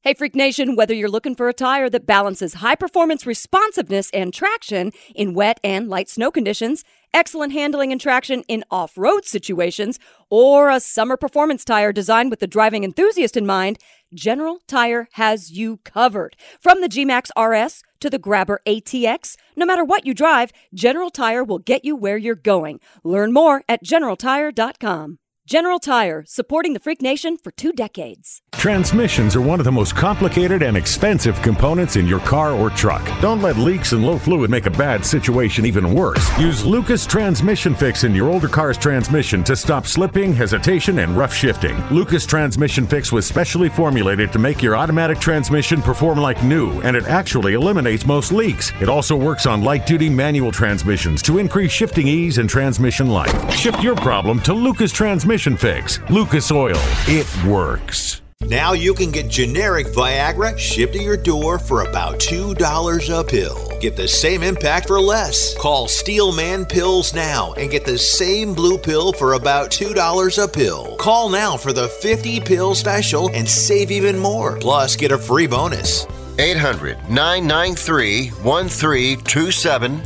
Hey, 0.04 0.14
Freak 0.14 0.36
Nation, 0.36 0.76
whether 0.76 0.94
you're 0.94 1.10
looking 1.10 1.34
for 1.34 1.48
a 1.48 1.54
tire 1.54 1.90
that 1.90 2.06
balances 2.06 2.56
high 2.56 2.76
performance 2.76 3.26
responsiveness 3.26 4.10
and 4.12 4.34
traction 4.34 4.92
in 5.16 5.34
wet 5.34 5.62
and 5.64 5.88
light 5.88 6.10
snow 6.10 6.30
conditions, 6.30 6.84
excellent 7.14 7.54
handling 7.54 7.92
and 7.92 8.02
traction 8.02 8.44
in 8.50 8.66
off 8.70 8.98
road 8.98 9.24
situations, 9.24 10.00
or 10.30 10.70
a 10.70 10.82
summer 10.82 11.16
performance 11.16 11.64
tire 11.64 11.94
designed 11.94 12.30
with 12.30 12.42
the 12.42 12.48
driving 12.48 12.84
enthusiast 12.84 13.38
in 13.38 13.46
mind, 13.46 13.80
General 14.14 14.60
Tire 14.68 15.08
has 15.14 15.52
you 15.52 15.78
covered. 15.78 16.36
From 16.60 16.82
the 16.82 16.88
G-Max 16.88 17.32
RS 17.38 17.84
to 18.00 18.10
the 18.10 18.20
Grabber 18.20 18.62
ATX, 18.66 19.36
no 19.56 19.66
matter 19.66 19.84
what 19.84 20.06
you 20.06 20.14
drive, 20.14 20.52
General 20.74 21.10
Tire 21.10 21.44
will 21.44 21.60
get 21.60 21.84
you 21.86 21.96
where 21.96 22.18
you're 22.18 22.36
going. 22.36 22.80
Learn 23.04 23.34
more 23.34 23.64
at 23.68 23.84
generaltire.com. 23.84 25.20
General 25.46 25.78
Tire, 25.78 26.24
supporting 26.26 26.72
the 26.72 26.80
Freak 26.80 27.02
Nation 27.02 27.36
for 27.36 27.52
two 27.52 27.74
decades. 27.74 28.42
Transmissions 28.54 29.36
are 29.36 29.42
one 29.42 29.60
of 29.60 29.66
the 29.66 29.72
most 29.74 29.94
complicated 29.94 30.62
and 30.64 30.78
expensive 30.78 31.42
components 31.42 31.98
in 31.98 32.08
your 32.08 32.22
car 32.22 32.54
or 32.54 32.70
truck. 32.70 33.04
Don't 33.20 33.42
let 33.42 33.58
leaks 33.58 33.92
and 33.92 34.06
low 34.06 34.18
fluid 34.18 34.50
make 34.50 34.68
a 34.68 34.72
bad 34.72 35.06
situation 35.06 35.66
even 35.66 35.94
worse. 35.94 36.26
Use 36.40 36.66
Lucas 36.66 37.06
Transmission 37.06 37.76
Fix 37.76 38.06
in 38.06 38.16
your 38.16 38.30
older 38.30 38.48
car's 38.48 38.78
transmission 38.78 39.44
to 39.44 39.54
stop 39.54 39.86
slipping, 39.86 40.34
hesitation, 40.34 41.00
and 41.00 41.18
rough 41.18 41.34
shifting. 41.34 41.76
Lucas 41.88 42.26
Transmission 42.26 42.88
Fix 42.88 43.12
was 43.12 43.26
specially 43.26 43.68
formulated 43.68 44.32
to 44.32 44.40
make 44.40 44.64
your 44.64 44.78
automatic 44.78 45.20
transmission 45.20 45.82
perform 45.82 46.20
like 46.20 46.42
new, 46.42 46.80
and 46.84 46.96
it 46.96 47.08
actually 47.08 47.54
eliminates 47.54 48.06
most 48.06 48.32
leaks. 48.32 48.72
It 48.80 48.88
also 48.88 49.18
works 49.18 49.46
on 49.46 49.62
light 49.62 49.86
duty 49.86 50.10
manual 50.10 50.54
transmissions 50.54 51.22
to 51.24 51.38
increase 51.38 51.72
shifting 51.72 52.08
ease 52.08 52.38
and 52.38 52.50
transmission 52.50 53.08
life. 53.08 53.52
Shift 53.52 53.84
your 53.84 53.96
problem 53.98 54.40
to 54.44 54.54
Lucas 54.54 54.94
Transmission 54.94 55.33
Fix. 55.34 56.00
Lucas 56.12 56.52
Oil. 56.52 56.78
It 57.08 57.28
works. 57.44 58.22
Now 58.42 58.74
you 58.74 58.94
can 58.94 59.10
get 59.10 59.30
generic 59.30 59.88
Viagra 59.88 60.56
shipped 60.60 60.94
to 60.94 61.02
your 61.02 61.18
door 61.18 61.58
for 61.58 61.82
about 61.82 62.20
$2 62.20 63.20
a 63.20 63.24
pill. 63.24 63.80
Get 63.80 63.96
the 63.96 64.08
same 64.08 64.44
impact 64.44 64.88
for 64.88 65.02
less. 65.02 65.58
Call 65.58 65.88
Steelman 65.88 66.66
Pills 66.66 67.16
now 67.16 67.54
and 67.54 67.72
get 67.72 67.84
the 67.84 67.98
same 67.98 68.54
blue 68.54 68.78
pill 68.78 69.12
for 69.12 69.34
about 69.34 69.72
$2 69.72 70.44
a 70.44 70.48
pill. 70.48 70.96
Call 70.98 71.30
now 71.30 71.58
for 71.58 71.74
the 71.74 71.88
50 71.88 72.40
pill 72.42 72.76
special 72.76 73.32
and 73.34 73.50
save 73.50 73.90
even 73.90 74.20
more. 74.20 74.60
Plus, 74.60 74.96
get 74.96 75.12
a 75.12 75.18
free 75.18 75.48
bonus. 75.48 76.06
800 76.38 77.10
993 77.10 78.30
1327. 78.30 80.02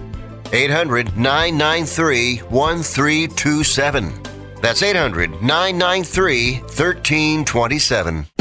800 0.54 1.18
993 1.18 2.38
1327. 2.38 4.37
That's 4.62 4.84
800 4.84 5.42
993 5.42 6.60
1327. 6.62 8.37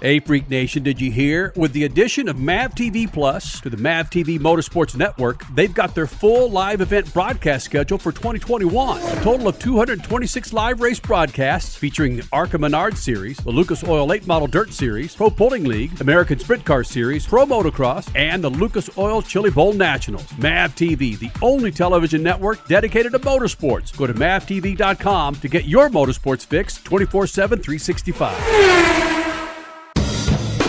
Hey, 0.00 0.18
Freak 0.18 0.48
Nation, 0.48 0.82
did 0.82 0.98
you 0.98 1.12
hear? 1.12 1.52
With 1.56 1.74
the 1.74 1.84
addition 1.84 2.26
of 2.30 2.38
MAV 2.38 2.74
TV 2.74 3.12
Plus 3.12 3.60
to 3.60 3.68
the 3.68 3.76
MAV 3.76 4.08
TV 4.08 4.38
Motorsports 4.38 4.96
Network, 4.96 5.44
they've 5.54 5.74
got 5.74 5.94
their 5.94 6.06
full 6.06 6.50
live 6.50 6.80
event 6.80 7.12
broadcast 7.12 7.66
schedule 7.66 7.98
for 7.98 8.10
2021. 8.10 8.98
A 8.98 9.22
total 9.22 9.46
of 9.46 9.58
226 9.58 10.54
live 10.54 10.80
race 10.80 10.98
broadcasts 10.98 11.76
featuring 11.76 12.16
the 12.16 12.26
ARCA 12.32 12.56
Menard 12.56 12.96
Series, 12.96 13.36
the 13.36 13.50
Lucas 13.50 13.84
Oil 13.84 14.06
Late 14.06 14.26
Model 14.26 14.48
Dirt 14.48 14.72
Series, 14.72 15.14
Pro 15.14 15.28
Pulling 15.28 15.64
League, 15.64 16.00
American 16.00 16.38
Sprint 16.38 16.64
Car 16.64 16.82
Series, 16.82 17.26
Pro 17.26 17.44
Motocross, 17.44 18.10
and 18.16 18.42
the 18.42 18.48
Lucas 18.48 18.88
Oil 18.96 19.20
Chili 19.20 19.50
Bowl 19.50 19.74
Nationals. 19.74 20.32
MAV 20.38 20.74
TV, 20.76 21.18
the 21.18 21.30
only 21.42 21.70
television 21.70 22.22
network 22.22 22.66
dedicated 22.68 23.12
to 23.12 23.18
motorsports. 23.18 23.94
Go 23.94 24.06
to 24.06 24.14
mavtv.com 24.14 25.34
to 25.34 25.48
get 25.48 25.66
your 25.66 25.90
motorsports 25.90 26.46
fix 26.46 26.82
24 26.82 27.26
7, 27.26 27.58
365. 27.58 29.39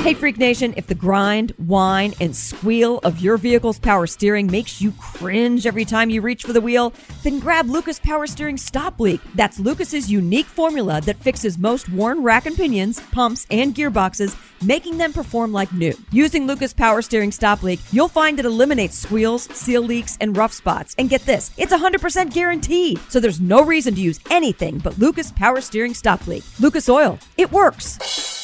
Hey, 0.01 0.15
Freak 0.15 0.39
Nation, 0.39 0.73
if 0.77 0.87
the 0.87 0.95
grind, 0.95 1.51
whine, 1.57 2.15
and 2.19 2.35
squeal 2.35 2.97
of 3.03 3.19
your 3.19 3.37
vehicle's 3.37 3.77
power 3.77 4.07
steering 4.07 4.47
makes 4.47 4.81
you 4.81 4.93
cringe 4.93 5.67
every 5.67 5.85
time 5.85 6.09
you 6.09 6.21
reach 6.21 6.43
for 6.43 6.53
the 6.53 6.59
wheel, 6.59 6.91
then 7.21 7.37
grab 7.37 7.69
Lucas 7.69 7.99
Power 7.99 8.25
Steering 8.25 8.57
Stop 8.57 8.99
Leak. 8.99 9.21
That's 9.35 9.59
Lucas's 9.59 10.11
unique 10.11 10.47
formula 10.47 11.01
that 11.01 11.17
fixes 11.17 11.59
most 11.59 11.87
worn 11.87 12.23
rack 12.23 12.47
and 12.47 12.55
pinions, 12.55 12.99
pumps, 13.11 13.45
and 13.51 13.75
gearboxes, 13.75 14.35
making 14.65 14.97
them 14.97 15.13
perform 15.13 15.53
like 15.53 15.71
new. 15.71 15.93
Using 16.11 16.47
Lucas 16.47 16.73
Power 16.73 17.03
Steering 17.03 17.31
Stop 17.31 17.61
Leak, 17.61 17.79
you'll 17.91 18.07
find 18.07 18.39
it 18.39 18.45
eliminates 18.45 18.97
squeals, 18.97 19.43
seal 19.55 19.83
leaks, 19.83 20.17
and 20.19 20.35
rough 20.35 20.51
spots. 20.51 20.95
And 20.97 21.11
get 21.11 21.21
this, 21.27 21.51
it's 21.59 21.71
100% 21.73 22.33
guaranteed, 22.33 22.99
so 23.07 23.19
there's 23.19 23.39
no 23.39 23.63
reason 23.63 23.93
to 23.93 24.01
use 24.01 24.19
anything 24.31 24.79
but 24.79 24.97
Lucas 24.97 25.31
Power 25.31 25.61
Steering 25.61 25.93
Stop 25.93 26.25
Leak. 26.25 26.43
Lucas 26.59 26.89
Oil, 26.89 27.19
it 27.37 27.51
works. 27.51 28.40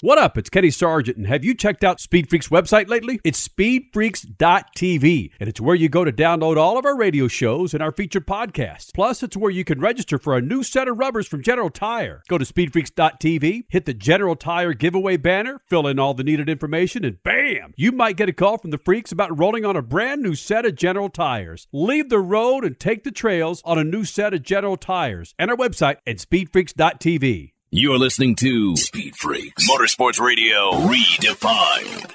What 0.00 0.16
up? 0.16 0.38
It's 0.38 0.48
Kenny 0.48 0.70
Sargent, 0.70 1.16
and 1.16 1.26
have 1.26 1.44
you 1.44 1.54
checked 1.54 1.82
out 1.82 1.98
Speed 1.98 2.30
Freaks 2.30 2.50
website 2.50 2.88
lately? 2.88 3.18
It's 3.24 3.48
speedfreaks.tv, 3.48 5.30
and 5.40 5.48
it's 5.48 5.60
where 5.60 5.74
you 5.74 5.88
go 5.88 6.04
to 6.04 6.12
download 6.12 6.56
all 6.56 6.78
of 6.78 6.84
our 6.84 6.96
radio 6.96 7.26
shows 7.26 7.74
and 7.74 7.82
our 7.82 7.90
featured 7.90 8.24
podcasts. 8.24 8.94
Plus, 8.94 9.24
it's 9.24 9.36
where 9.36 9.50
you 9.50 9.64
can 9.64 9.80
register 9.80 10.16
for 10.16 10.36
a 10.36 10.40
new 10.40 10.62
set 10.62 10.86
of 10.86 11.00
rubbers 11.00 11.26
from 11.26 11.42
General 11.42 11.68
Tire. 11.68 12.22
Go 12.28 12.38
to 12.38 12.44
speedfreaks.tv, 12.44 13.64
hit 13.68 13.86
the 13.86 13.94
General 13.94 14.36
Tire 14.36 14.72
giveaway 14.72 15.16
banner, 15.16 15.62
fill 15.66 15.88
in 15.88 15.98
all 15.98 16.14
the 16.14 16.22
needed 16.22 16.48
information, 16.48 17.04
and 17.04 17.20
bam! 17.24 17.74
You 17.76 17.90
might 17.90 18.16
get 18.16 18.28
a 18.28 18.32
call 18.32 18.58
from 18.58 18.70
the 18.70 18.78
freaks 18.78 19.10
about 19.10 19.36
rolling 19.36 19.64
on 19.64 19.74
a 19.74 19.82
brand 19.82 20.22
new 20.22 20.36
set 20.36 20.64
of 20.64 20.76
General 20.76 21.08
Tires. 21.08 21.66
Leave 21.72 22.08
the 22.08 22.20
road 22.20 22.64
and 22.64 22.78
take 22.78 23.02
the 23.02 23.10
trails 23.10 23.62
on 23.64 23.80
a 23.80 23.84
new 23.84 24.04
set 24.04 24.32
of 24.32 24.44
General 24.44 24.76
Tires 24.76 25.34
and 25.40 25.50
our 25.50 25.56
website 25.56 25.96
at 26.06 26.18
speedfreaks.tv. 26.18 27.50
You're 27.70 27.98
listening 27.98 28.34
to 28.36 28.76
Speed 28.76 29.14
Freaks 29.14 29.68
Motorsports 29.68 30.18
Radio 30.18 30.70
Redefined. 30.88 32.10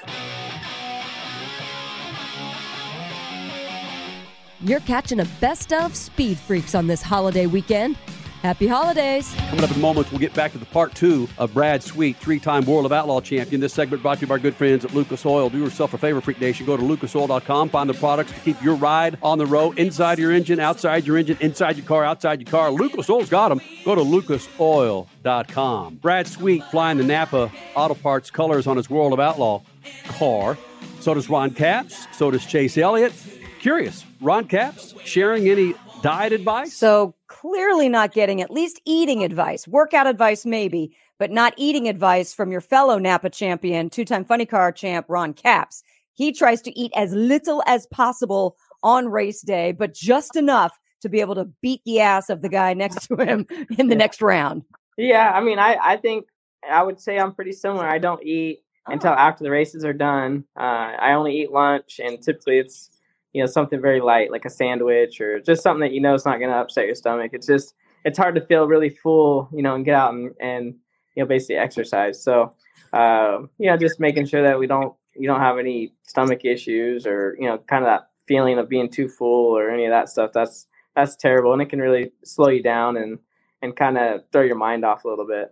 You're 4.61 4.79
catching 4.79 5.19
a 5.19 5.25
best 5.39 5.71
of 5.71 5.95
Speed 5.95 6.39
Freaks 6.39 6.73
on 6.73 6.87
this 6.87 7.03
holiday 7.03 7.45
weekend. 7.45 7.99
Happy 8.43 8.67
holidays. 8.67 9.33
Coming 9.49 9.63
up 9.63 9.71
in 9.71 9.79
moments, 9.79 10.11
we'll 10.11 10.19
get 10.19 10.33
back 10.33 10.51
to 10.51 10.57
the 10.57 10.65
part 10.65 10.93
two 10.93 11.29
of 11.37 11.53
Brad 11.53 11.81
Sweet, 11.81 12.17
three 12.17 12.41
time 12.41 12.65
World 12.65 12.85
of 12.85 12.91
Outlaw 12.91 13.21
champion. 13.21 13.61
This 13.61 13.71
segment 13.71 14.01
brought 14.01 14.15
to 14.15 14.21
you 14.21 14.27
by 14.27 14.33
our 14.33 14.39
good 14.39 14.53
friends 14.53 14.83
at 14.83 14.93
Lucas 14.93 15.25
Oil. 15.25 15.49
Do 15.49 15.57
yourself 15.57 15.93
a 15.93 15.97
favor, 15.97 16.19
Freak 16.19 16.41
Nation. 16.41 16.65
Go 16.65 16.75
to 16.75 16.83
lucasoil.com, 16.83 17.69
find 17.69 17.89
the 17.89 17.93
products 17.93 18.33
to 18.33 18.39
keep 18.41 18.61
your 18.61 18.75
ride 18.75 19.17
on 19.23 19.37
the 19.37 19.45
road, 19.45 19.79
inside 19.79 20.19
your 20.19 20.33
engine, 20.33 20.59
outside 20.59 21.07
your 21.07 21.17
engine, 21.17 21.37
inside 21.39 21.77
your 21.77 21.85
car, 21.85 22.03
outside 22.03 22.41
your 22.41 22.51
car. 22.51 22.69
Lucas 22.69 23.09
Oil's 23.09 23.29
got 23.29 23.47
them. 23.47 23.61
Go 23.85 23.95
to 23.95 24.01
lucasoil.com. 24.01 25.95
Brad 25.95 26.27
Sweet 26.27 26.65
flying 26.65 26.97
the 26.97 27.05
Napa 27.05 27.49
Auto 27.75 27.93
Parts 27.93 28.29
colors 28.29 28.67
on 28.67 28.75
his 28.75 28.89
World 28.89 29.13
of 29.13 29.21
Outlaw 29.21 29.61
car. 30.09 30.57
So 30.99 31.13
does 31.13 31.29
Ron 31.29 31.51
Capps. 31.51 32.07
So 32.11 32.29
does 32.29 32.45
Chase 32.45 32.77
Elliott. 32.77 33.13
Curious, 33.61 34.03
Ron 34.19 34.43
Capps 34.49 34.93
sharing 35.05 35.47
any 35.47 35.73
diet 36.03 36.33
advice? 36.33 36.73
So 36.75 37.15
clearly 37.27 37.89
not 37.89 38.13
getting 38.13 38.41
at 38.41 38.51
least 38.51 38.79
eating 38.85 39.23
advice, 39.23 39.67
workout 39.67 40.05
advice, 40.05 40.45
maybe, 40.45 40.95
but 41.17 41.31
not 41.31 41.53
eating 41.57 41.87
advice 41.87 42.33
from 42.33 42.51
your 42.51 42.61
fellow 42.61 42.99
Napa 42.99 43.31
champion, 43.31 43.89
two 43.89 44.05
time 44.05 44.25
funny 44.25 44.45
car 44.45 44.71
champ, 44.71 45.07
Ron 45.09 45.33
Capps. 45.33 45.81
He 46.13 46.31
tries 46.31 46.61
to 46.63 46.79
eat 46.79 46.91
as 46.95 47.11
little 47.13 47.63
as 47.65 47.87
possible 47.87 48.55
on 48.83 49.07
race 49.07 49.41
day, 49.41 49.71
but 49.71 49.95
just 49.95 50.35
enough 50.35 50.77
to 51.01 51.09
be 51.09 51.21
able 51.21 51.35
to 51.35 51.45
beat 51.61 51.81
the 51.85 52.01
ass 52.01 52.29
of 52.29 52.41
the 52.41 52.49
guy 52.49 52.73
next 52.73 53.07
to 53.07 53.15
him 53.15 53.47
in 53.77 53.87
the 53.87 53.95
next 53.95 54.21
round. 54.21 54.63
Yeah, 54.97 55.31
I 55.31 55.41
mean, 55.41 55.57
I 55.57 55.77
I 55.81 55.97
think 55.97 56.25
I 56.69 56.83
would 56.83 56.99
say 56.99 57.17
I'm 57.17 57.33
pretty 57.33 57.53
similar. 57.53 57.87
I 57.87 57.97
don't 57.97 58.23
eat 58.23 58.59
until 58.87 59.13
after 59.13 59.43
the 59.43 59.51
races 59.51 59.85
are 59.85 59.93
done. 59.93 60.43
Uh, 60.57 60.91
I 60.99 61.13
only 61.13 61.41
eat 61.41 61.51
lunch, 61.51 61.99
and 62.03 62.21
typically 62.21 62.59
it's 62.59 62.92
you 63.33 63.41
know 63.41 63.47
something 63.47 63.81
very 63.81 63.99
light 63.99 64.31
like 64.31 64.45
a 64.45 64.49
sandwich 64.49 65.19
or 65.19 65.39
just 65.39 65.63
something 65.63 65.81
that 65.81 65.91
you 65.91 66.01
know 66.01 66.13
is 66.13 66.25
not 66.25 66.37
going 66.39 66.51
to 66.51 66.57
upset 66.57 66.85
your 66.85 66.95
stomach. 66.95 67.31
It's 67.33 67.47
just 67.47 67.75
it's 68.05 68.17
hard 68.17 68.35
to 68.35 68.41
feel 68.41 68.67
really 68.67 68.89
full, 68.89 69.49
you 69.53 69.61
know, 69.61 69.75
and 69.75 69.85
get 69.85 69.95
out 69.95 70.13
and, 70.13 70.33
and 70.39 70.75
you 71.15 71.23
know 71.23 71.27
basically 71.27 71.55
exercise. 71.55 72.21
So 72.23 72.53
uh, 72.93 73.39
you 73.57 73.69
know, 73.69 73.77
just 73.77 73.99
making 73.99 74.27
sure 74.27 74.43
that 74.43 74.57
we 74.57 74.67
don't 74.67 74.95
you 75.15 75.27
don't 75.27 75.41
have 75.41 75.57
any 75.57 75.93
stomach 76.03 76.45
issues 76.45 77.05
or 77.05 77.35
you 77.39 77.47
know 77.47 77.57
kind 77.57 77.83
of 77.83 77.89
that 77.89 78.09
feeling 78.27 78.57
of 78.57 78.69
being 78.69 78.89
too 78.89 79.09
full 79.09 79.57
or 79.57 79.69
any 79.69 79.85
of 79.85 79.91
that 79.91 80.09
stuff. 80.09 80.31
That's 80.33 80.67
that's 80.95 81.15
terrible, 81.15 81.53
and 81.53 81.61
it 81.61 81.69
can 81.69 81.79
really 81.79 82.11
slow 82.23 82.49
you 82.49 82.61
down 82.61 82.97
and 82.97 83.19
and 83.61 83.75
kind 83.75 83.97
of 83.97 84.21
throw 84.31 84.43
your 84.43 84.55
mind 84.55 84.85
off 84.85 85.05
a 85.05 85.07
little 85.07 85.27
bit. 85.27 85.51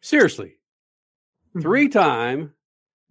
Seriously, 0.00 0.56
three 1.60 1.88
time 1.88 2.52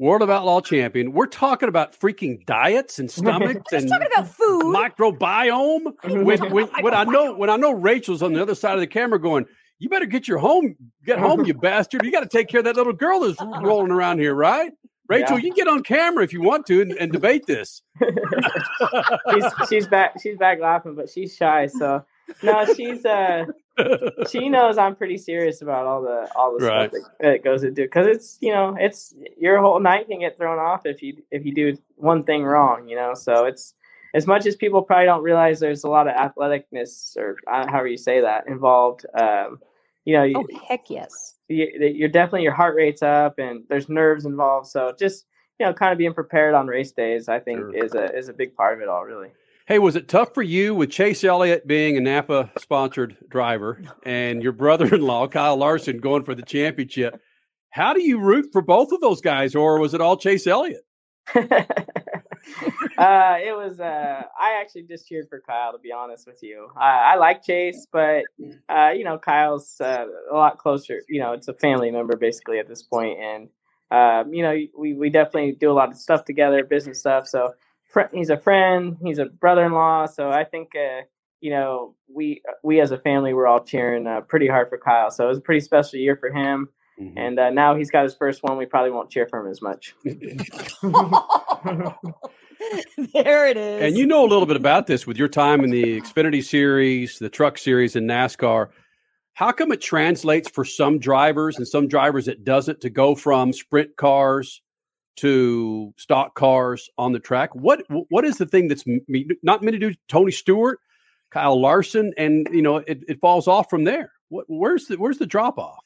World 0.01 0.23
of 0.23 0.31
Outlaw 0.31 0.61
champion. 0.61 1.11
We're 1.11 1.27
talking 1.27 1.69
about 1.69 1.93
freaking 1.93 2.43
diets 2.47 2.97
and 2.97 3.09
stomachs 3.11 3.71
and 3.71 3.87
talking 3.87 4.07
about 4.17 4.27
food, 4.27 4.63
microbiome. 4.63 5.93
when, 6.25 6.51
when, 6.51 6.67
when 6.81 6.93
I 6.95 7.03
know 7.03 7.35
when 7.35 7.51
I 7.51 7.55
know 7.55 7.71
Rachel's 7.71 8.23
on 8.23 8.33
the 8.33 8.41
other 8.41 8.55
side 8.55 8.73
of 8.73 8.79
the 8.79 8.87
camera 8.87 9.21
going, 9.21 9.45
you 9.77 9.89
better 9.89 10.07
get 10.07 10.27
your 10.27 10.39
home, 10.39 10.75
get 11.05 11.19
home, 11.19 11.45
you 11.45 11.53
bastard. 11.61 12.03
You 12.03 12.11
got 12.11 12.21
to 12.21 12.29
take 12.29 12.47
care 12.47 12.61
of 12.61 12.65
that 12.65 12.75
little 12.75 12.93
girl 12.93 13.19
that's 13.19 13.39
rolling 13.61 13.91
around 13.91 14.17
here, 14.17 14.33
right? 14.33 14.71
Rachel, 15.07 15.37
Yeah. 15.37 15.43
you 15.43 15.51
can 15.51 15.55
get 15.65 15.67
on 15.67 15.83
camera 15.83 16.23
if 16.23 16.33
you 16.33 16.41
want 16.41 16.65
to 16.65 16.81
and, 16.81 16.93
and 16.93 17.11
debate 17.11 17.45
this. 17.45 17.83
she's 18.01 19.45
she's 19.69 19.87
back 19.87 20.19
she's 20.19 20.37
back 20.37 20.59
laughing, 20.59 20.95
but 20.95 21.11
she's 21.11 21.35
shy. 21.35 21.67
So 21.67 22.03
no, 22.41 22.65
she's 22.73 23.05
uh 23.05 23.45
she 24.31 24.49
knows 24.49 24.77
I'm 24.77 24.95
pretty 24.95 25.17
serious 25.17 25.61
about 25.61 25.85
all 25.85 26.01
the 26.01 26.29
all 26.35 26.57
the 26.57 26.65
Right. 26.65 26.91
stuff 26.91 27.03
that, 27.19 27.23
that 27.27 27.43
goes 27.43 27.63
into 27.63 27.81
because 27.83 28.07
it's 28.07 28.37
you 28.41 28.51
know 28.53 28.75
it's 28.79 29.13
your 29.37 29.59
whole 29.61 29.79
night 29.79 30.07
can 30.07 30.19
get 30.19 30.37
thrown 30.37 30.59
off 30.59 30.85
if 30.85 31.01
you 31.01 31.21
if 31.31 31.45
you 31.45 31.53
do 31.53 31.77
one 31.95 32.23
thing 32.23 32.43
wrong. 32.43 32.87
You 32.87 32.95
know, 32.95 33.13
so 33.13 33.45
it's 33.45 33.73
as 34.13 34.27
much 34.27 34.45
as 34.45 34.55
people 34.55 34.81
probably 34.81 35.05
don't 35.05 35.23
realize 35.23 35.59
there's 35.59 35.83
a 35.83 35.89
lot 35.89 36.07
of 36.07 36.15
athleticness 36.15 37.15
or 37.17 37.37
uh, 37.51 37.65
however 37.69 37.87
you 37.87 37.97
say 37.97 38.21
that 38.21 38.47
involved. 38.47 39.05
Um, 39.13 39.59
you 40.05 40.15
know, 40.17 40.23
you, 40.23 40.35
Oh, 40.37 40.47
heck 40.67 40.89
yes. 40.89 41.35
you, 41.47 41.67
you're 41.79 42.09
definitely 42.09 42.43
your 42.43 42.53
heart 42.53 42.75
rate's 42.75 43.03
up 43.03 43.37
and 43.39 43.63
there's 43.69 43.87
nerves 43.87 44.25
involved. 44.25 44.67
So 44.67 44.93
just 44.97 45.25
you 45.59 45.65
know, 45.67 45.73
kind 45.73 45.91
of 45.91 45.99
being 45.99 46.13
prepared 46.13 46.55
on 46.55 46.65
race 46.65 46.91
days, 46.91 47.29
I 47.29 47.39
think 47.39 47.75
is 47.75 47.93
a 47.93 48.15
is 48.17 48.29
a 48.29 48.33
big 48.33 48.55
part 48.55 48.75
of 48.75 48.81
it 48.81 48.89
all, 48.89 49.03
really. 49.03 49.29
Hey, 49.67 49.77
was 49.77 49.95
it 49.95 50.07
tough 50.07 50.33
for 50.33 50.41
you 50.41 50.73
with 50.73 50.89
Chase 50.89 51.23
Elliott 51.23 51.67
being 51.67 51.95
a 51.95 52.01
Napa 52.01 52.51
sponsored 52.57 53.15
driver 53.29 53.83
and 54.03 54.41
your 54.41 54.53
brother 54.53 54.95
in 54.95 55.01
law, 55.01 55.27
Kyle 55.27 55.55
Larson, 55.55 55.99
going 55.99 56.23
for 56.23 56.33
the 56.33 56.41
championship? 56.41 57.21
How 57.69 57.93
do 57.93 58.01
you 58.01 58.19
root 58.19 58.47
for 58.51 58.63
both 58.63 58.91
of 58.91 59.01
those 59.01 59.21
guys, 59.21 59.53
or 59.53 59.79
was 59.79 59.93
it 59.93 60.01
all 60.01 60.17
Chase 60.17 60.47
Elliott? 60.47 60.81
uh, 61.35 61.45
it 62.97 63.55
was. 63.55 63.79
Uh, 63.79 64.23
I 64.39 64.59
actually 64.59 64.83
just 64.83 65.07
cheered 65.07 65.27
for 65.29 65.41
Kyle, 65.47 65.71
to 65.71 65.77
be 65.77 65.91
honest 65.91 66.25
with 66.25 66.41
you. 66.41 66.69
I, 66.75 67.13
I 67.13 67.15
like 67.15 67.43
Chase, 67.43 67.85
but 67.93 68.23
uh, 68.67 68.89
you 68.89 69.03
know, 69.03 69.19
Kyle's 69.19 69.79
uh, 69.79 70.07
a 70.31 70.35
lot 70.35 70.57
closer. 70.57 71.01
You 71.07 71.21
know, 71.21 71.33
it's 71.33 71.47
a 71.47 71.53
family 71.53 71.91
member 71.91 72.17
basically 72.17 72.57
at 72.57 72.67
this 72.67 72.81
point, 72.81 73.19
and 73.19 73.47
um, 73.91 74.33
you 74.33 74.41
know, 74.41 74.57
we 74.75 74.95
we 74.95 75.11
definitely 75.11 75.51
do 75.53 75.71
a 75.71 75.73
lot 75.73 75.89
of 75.89 75.97
stuff 75.97 76.25
together, 76.25 76.63
business 76.65 76.99
stuff. 76.99 77.27
So 77.27 77.53
fr- 77.91 78.13
he's 78.13 78.29
a 78.29 78.37
friend, 78.37 78.97
he's 79.03 79.19
a 79.19 79.25
brother-in-law. 79.25 80.07
So 80.07 80.29
I 80.29 80.43
think. 80.43 80.69
Uh, 80.75 81.01
you 81.43 81.49
know, 81.49 81.95
we 82.07 82.43
we 82.63 82.79
as 82.81 82.91
a 82.91 82.99
family 82.99 83.33
were 83.33 83.47
all 83.47 83.63
cheering 83.63 84.05
uh, 84.05 84.21
pretty 84.21 84.47
hard 84.47 84.69
for 84.69 84.77
Kyle, 84.77 85.09
so 85.09 85.25
it 85.25 85.29
was 85.29 85.39
a 85.39 85.41
pretty 85.41 85.61
special 85.61 85.97
year 85.97 86.15
for 86.15 86.31
him. 86.31 86.69
And 87.15 87.39
uh, 87.39 87.49
now 87.49 87.75
he's 87.75 87.89
got 87.89 88.03
his 88.03 88.13
first 88.13 88.43
one. 88.43 88.57
We 88.57 88.65
probably 88.65 88.91
won't 88.91 89.09
cheer 89.09 89.27
for 89.27 89.39
him 89.39 89.51
as 89.51 89.61
much. 89.61 89.95
there 90.03 90.13
it 93.47 93.57
is. 93.57 93.81
And 93.81 93.97
you 93.97 94.05
know 94.05 94.23
a 94.23 94.29
little 94.29 94.45
bit 94.45 94.55
about 94.55 94.87
this 94.87 95.07
with 95.07 95.17
your 95.17 95.27
time 95.27 95.63
in 95.63 95.71
the 95.71 95.99
Xfinity 95.99 96.43
Series, 96.43 97.17
the 97.17 97.29
Truck 97.29 97.57
Series, 97.57 97.95
and 97.95 98.09
NASCAR. 98.09 98.69
How 99.33 99.51
come 99.51 99.71
it 99.71 99.81
translates 99.81 100.49
for 100.49 100.63
some 100.63 100.99
drivers 100.99 101.57
and 101.57 101.67
some 101.67 101.87
drivers 101.87 102.27
it 102.27 102.43
doesn't 102.43 102.81
to 102.81 102.89
go 102.89 103.15
from 103.15 103.53
sprint 103.53 103.95
cars 103.95 104.61
to 105.17 105.93
stock 105.97 106.35
cars 106.35 106.89
on 106.97 107.11
the 107.11 107.19
track? 107.19 107.53
What 107.55 107.83
what 108.09 108.25
is 108.25 108.37
the 108.37 108.45
thing 108.45 108.67
that's 108.67 108.85
m- 108.87 109.05
not 109.43 109.61
meant 109.61 109.73
to 109.73 109.79
do? 109.79 109.95
Tony 110.07 110.31
Stewart, 110.31 110.79
Kyle 111.29 111.59
Larson, 111.59 112.13
and 112.17 112.47
you 112.51 112.61
know 112.61 112.77
it, 112.77 113.03
it 113.07 113.19
falls 113.19 113.47
off 113.47 113.69
from 113.69 113.83
there. 113.83 114.11
What, 114.29 114.45
where's 114.47 114.85
the 114.85 114.97
where's 114.97 115.17
the 115.17 115.25
drop 115.25 115.57
off? 115.57 115.83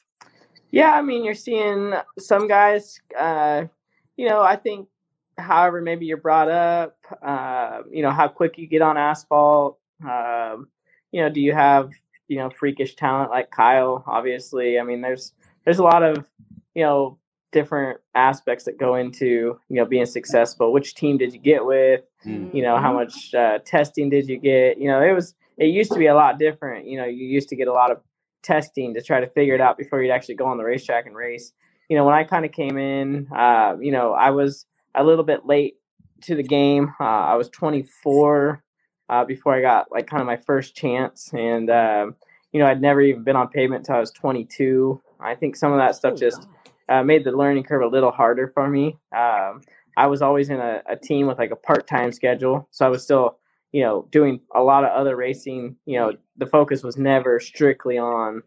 Yeah, 0.70 0.92
I 0.92 1.02
mean, 1.02 1.24
you're 1.24 1.34
seeing 1.34 1.94
some 2.18 2.48
guys. 2.48 3.00
Uh, 3.18 3.64
you 4.16 4.28
know, 4.28 4.40
I 4.40 4.56
think, 4.56 4.88
however, 5.38 5.80
maybe 5.80 6.06
you're 6.06 6.16
brought 6.16 6.50
up. 6.50 6.96
Uh, 7.22 7.82
you 7.90 8.02
know, 8.02 8.10
how 8.10 8.28
quick 8.28 8.58
you 8.58 8.66
get 8.66 8.82
on 8.82 8.96
asphalt. 8.96 9.78
Um, 10.02 10.68
you 11.12 11.22
know, 11.22 11.28
do 11.28 11.40
you 11.40 11.52
have 11.52 11.90
you 12.28 12.38
know 12.38 12.50
freakish 12.50 12.96
talent 12.96 13.30
like 13.30 13.50
Kyle? 13.50 14.04
Obviously, 14.06 14.78
I 14.78 14.82
mean, 14.82 15.00
there's 15.00 15.32
there's 15.64 15.78
a 15.78 15.84
lot 15.84 16.02
of 16.02 16.26
you 16.74 16.82
know 16.82 17.18
different 17.56 17.98
aspects 18.14 18.66
that 18.66 18.78
go 18.78 18.96
into 18.96 19.58
you 19.70 19.76
know 19.76 19.86
being 19.86 20.04
successful. 20.04 20.74
Which 20.74 20.94
team 20.94 21.16
did 21.16 21.32
you 21.32 21.40
get 21.40 21.64
with? 21.64 22.02
You 22.52 22.62
know, 22.62 22.76
how 22.76 22.92
much 22.92 23.34
uh, 23.34 23.60
testing 23.64 24.10
did 24.10 24.28
you 24.28 24.38
get? 24.38 24.78
You 24.78 24.88
know, 24.88 25.00
it 25.00 25.12
was 25.12 25.34
it 25.56 25.66
used 25.66 25.90
to 25.92 25.98
be 25.98 26.06
a 26.06 26.14
lot 26.14 26.38
different. 26.38 26.86
You 26.86 26.98
know, 26.98 27.06
you 27.06 27.26
used 27.26 27.48
to 27.48 27.56
get 27.56 27.66
a 27.66 27.72
lot 27.72 27.90
of 27.90 28.02
testing 28.42 28.92
to 28.92 29.00
try 29.00 29.20
to 29.20 29.26
figure 29.28 29.54
it 29.54 29.60
out 29.62 29.78
before 29.78 30.02
you'd 30.02 30.12
actually 30.12 30.34
go 30.34 30.44
on 30.44 30.58
the 30.58 30.64
racetrack 30.64 31.06
and 31.06 31.16
race. 31.16 31.52
You 31.88 31.96
know, 31.96 32.04
when 32.04 32.14
I 32.14 32.24
kind 32.24 32.44
of 32.44 32.52
came 32.52 32.76
in, 32.76 33.28
uh, 33.34 33.76
you 33.80 33.90
know, 33.90 34.12
I 34.12 34.30
was 34.30 34.66
a 34.94 35.02
little 35.02 35.24
bit 35.24 35.46
late 35.46 35.76
to 36.22 36.34
the 36.34 36.42
game. 36.42 36.92
Uh, 37.00 37.04
I 37.04 37.36
was 37.36 37.48
24 37.50 38.62
uh, 39.08 39.24
before 39.24 39.54
I 39.54 39.62
got 39.62 39.90
like 39.90 40.06
kind 40.06 40.20
of 40.20 40.26
my 40.26 40.36
first 40.36 40.76
chance, 40.76 41.30
and 41.32 41.70
um, 41.70 42.16
you 42.52 42.60
know, 42.60 42.66
I'd 42.66 42.82
never 42.82 43.00
even 43.00 43.24
been 43.24 43.36
on 43.36 43.48
pavement 43.48 43.80
until 43.80 43.96
I 43.96 44.00
was 44.00 44.10
22. 44.10 45.00
I 45.20 45.34
think 45.34 45.56
some 45.56 45.72
of 45.72 45.78
that 45.78 45.94
stuff 45.94 46.18
just 46.18 46.46
uh, 46.88 47.02
made 47.02 47.24
the 47.24 47.32
learning 47.32 47.64
curve 47.64 47.82
a 47.82 47.86
little 47.86 48.12
harder 48.12 48.48
for 48.54 48.68
me. 48.68 48.96
Um, 49.16 49.62
I 49.96 50.06
was 50.06 50.22
always 50.22 50.50
in 50.50 50.60
a, 50.60 50.82
a 50.88 50.96
team 50.96 51.26
with 51.26 51.38
like 51.38 51.50
a 51.50 51.56
part-time 51.56 52.12
schedule, 52.12 52.68
so 52.70 52.86
I 52.86 52.88
was 52.88 53.02
still 53.02 53.38
you 53.72 53.82
know, 53.82 54.08
doing 54.10 54.40
a 54.54 54.62
lot 54.62 54.84
of 54.84 54.90
other 54.90 55.16
racing, 55.16 55.76
you 55.84 55.98
know, 55.98 56.12
the 56.38 56.46
focus 56.46 56.82
was 56.82 56.96
never 56.96 57.38
strictly 57.38 57.98
on, 57.98 58.42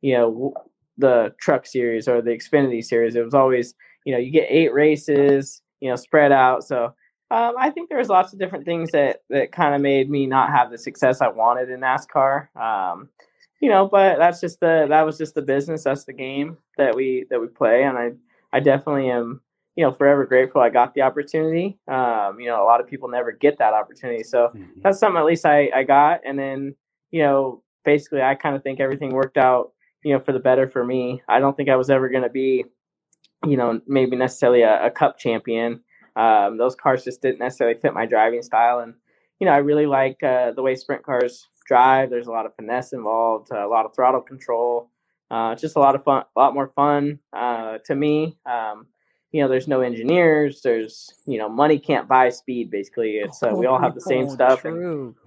you 0.00 0.14
know, 0.14 0.54
the 0.96 1.34
truck 1.38 1.66
series 1.66 2.08
or 2.08 2.22
the 2.22 2.30
Xfinity 2.30 2.82
series. 2.82 3.14
It 3.14 3.22
was 3.22 3.34
always, 3.34 3.74
you 4.06 4.12
know, 4.14 4.18
you 4.18 4.30
get 4.30 4.46
eight 4.48 4.72
races, 4.72 5.60
you 5.80 5.90
know, 5.90 5.96
spread 5.96 6.32
out. 6.32 6.64
So 6.64 6.94
um, 7.30 7.54
I 7.58 7.68
think 7.68 7.90
there 7.90 7.98
was 7.98 8.08
lots 8.08 8.32
of 8.32 8.38
different 8.38 8.64
things 8.64 8.90
that 8.92 9.22
that 9.28 9.52
kind 9.52 9.74
of 9.74 9.82
made 9.82 10.08
me 10.08 10.26
not 10.26 10.50
have 10.50 10.70
the 10.70 10.78
success 10.78 11.20
I 11.20 11.28
wanted 11.28 11.68
in 11.68 11.80
NASCAR. 11.80 12.48
Um, 12.56 13.10
you 13.60 13.68
know, 13.68 13.88
but 13.88 14.18
that's 14.18 14.40
just 14.40 14.60
the 14.60 14.86
that 14.88 15.02
was 15.02 15.18
just 15.18 15.34
the 15.34 15.42
business. 15.42 15.84
That's 15.84 16.04
the 16.04 16.12
game 16.12 16.58
that 16.76 16.94
we 16.94 17.26
that 17.30 17.40
we 17.40 17.46
play, 17.48 17.84
and 17.84 17.96
I 17.96 18.12
I 18.52 18.60
definitely 18.60 19.10
am 19.10 19.40
you 19.76 19.84
know, 19.84 19.92
forever 19.92 20.26
grateful 20.26 20.60
I 20.60 20.68
got 20.68 20.94
the 20.94 21.02
opportunity. 21.02 21.78
Um, 21.88 22.40
you 22.40 22.48
know, 22.48 22.62
a 22.62 22.66
lot 22.66 22.80
of 22.80 22.86
people 22.86 23.08
never 23.08 23.32
get 23.32 23.58
that 23.58 23.72
opportunity. 23.72 24.22
So 24.24 24.52
that's 24.82 24.98
something 24.98 25.18
at 25.18 25.24
least 25.24 25.46
I, 25.46 25.70
I 25.74 25.84
got. 25.84 26.20
And 26.26 26.38
then, 26.38 26.74
you 27.10 27.22
know, 27.22 27.62
basically 27.84 28.20
I 28.20 28.34
kind 28.34 28.56
of 28.56 28.62
think 28.62 28.80
everything 28.80 29.14
worked 29.14 29.38
out, 29.38 29.72
you 30.04 30.12
know, 30.12 30.20
for 30.20 30.32
the 30.32 30.38
better 30.38 30.68
for 30.68 30.84
me. 30.84 31.22
I 31.28 31.40
don't 31.40 31.56
think 31.56 31.68
I 31.68 31.76
was 31.76 31.88
ever 31.88 32.08
going 32.08 32.24
to 32.24 32.28
be, 32.30 32.64
you 33.46 33.56
know, 33.56 33.80
maybe 33.86 34.16
necessarily 34.16 34.62
a, 34.62 34.86
a 34.86 34.90
cup 34.90 35.18
champion. 35.18 35.80
Um, 36.16 36.58
those 36.58 36.74
cars 36.74 37.04
just 37.04 37.22
didn't 37.22 37.38
necessarily 37.38 37.78
fit 37.80 37.94
my 37.94 38.06
driving 38.06 38.42
style. 38.42 38.80
And, 38.80 38.94
you 39.38 39.46
know, 39.46 39.52
I 39.52 39.58
really 39.58 39.86
like 39.86 40.22
uh, 40.22 40.50
the 40.52 40.62
way 40.62 40.74
sprint 40.74 41.04
cars 41.04 41.48
drive. 41.70 42.10
There's 42.10 42.26
a 42.26 42.32
lot 42.38 42.46
of 42.46 42.52
finesse 42.56 42.92
involved, 42.92 43.48
uh, 43.52 43.64
a 43.64 43.70
lot 43.76 43.86
of 43.86 43.94
throttle 43.94 44.20
control. 44.32 44.90
Uh, 45.30 45.54
just 45.54 45.76
a 45.76 45.78
lot 45.86 45.94
of 45.94 46.02
fun, 46.02 46.24
a 46.34 46.38
lot 46.42 46.52
more 46.54 46.70
fun 46.74 47.20
uh, 47.32 47.78
to 47.86 47.94
me. 47.94 48.36
Um, 48.44 48.86
you 49.32 49.40
know, 49.40 49.48
there's 49.48 49.68
no 49.68 49.80
engineers. 49.80 50.60
There's, 50.66 50.94
you 51.26 51.38
know, 51.38 51.48
money 51.48 51.78
can't 51.78 52.08
buy 52.08 52.30
speed. 52.30 52.68
Basically, 52.78 53.12
it's 53.24 53.40
uh, 53.40 53.52
we 53.54 53.66
all 53.70 53.80
have 53.80 53.94
the 53.94 54.00
same 54.00 54.26
Oh, 54.26 54.34
stuff, 54.34 54.64
and, 54.64 54.76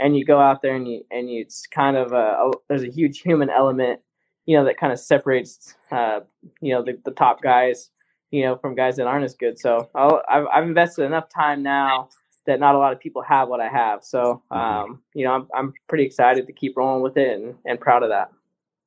and 0.01 0.17
you 0.17 0.25
go 0.25 0.39
out 0.47 0.61
there 0.61 0.75
and 0.75 0.85
you 0.85 1.05
and 1.09 1.29
you, 1.31 1.39
it's 1.39 1.65
kind 1.67 1.95
of 1.95 2.11
a, 2.11 2.25
a 2.43 2.51
there's 2.67 2.83
a 2.83 2.91
huge 2.91 3.21
human 3.21 3.49
element, 3.49 4.01
you 4.45 4.57
know, 4.57 4.65
that 4.65 4.77
kind 4.77 4.91
of 4.91 4.99
separates, 4.99 5.75
uh, 5.91 6.19
you 6.59 6.73
know, 6.73 6.83
the, 6.83 6.99
the 7.05 7.11
top 7.11 7.41
guys, 7.41 7.91
you 8.31 8.41
know, 8.43 8.57
from 8.57 8.75
guys 8.75 8.97
that 8.97 9.07
aren't 9.07 9.23
as 9.23 9.35
good. 9.35 9.57
So 9.57 9.89
I'll, 9.95 10.21
I've 10.27 10.47
I've 10.53 10.67
invested 10.67 11.03
enough 11.05 11.29
time 11.29 11.63
now 11.63 12.09
that 12.45 12.59
not 12.59 12.75
a 12.75 12.77
lot 12.77 12.93
of 12.93 12.99
people 12.99 13.21
have 13.21 13.47
what 13.47 13.61
I 13.61 13.69
have. 13.69 14.03
So, 14.03 14.41
um, 14.51 15.01
you 15.13 15.25
know, 15.25 15.33
I'm 15.33 15.47
I'm 15.55 15.73
pretty 15.87 16.03
excited 16.05 16.47
to 16.47 16.53
keep 16.53 16.75
rolling 16.77 17.03
with 17.03 17.17
it 17.17 17.39
and 17.39 17.55
and 17.65 17.79
proud 17.79 18.03
of 18.03 18.09
that. 18.09 18.31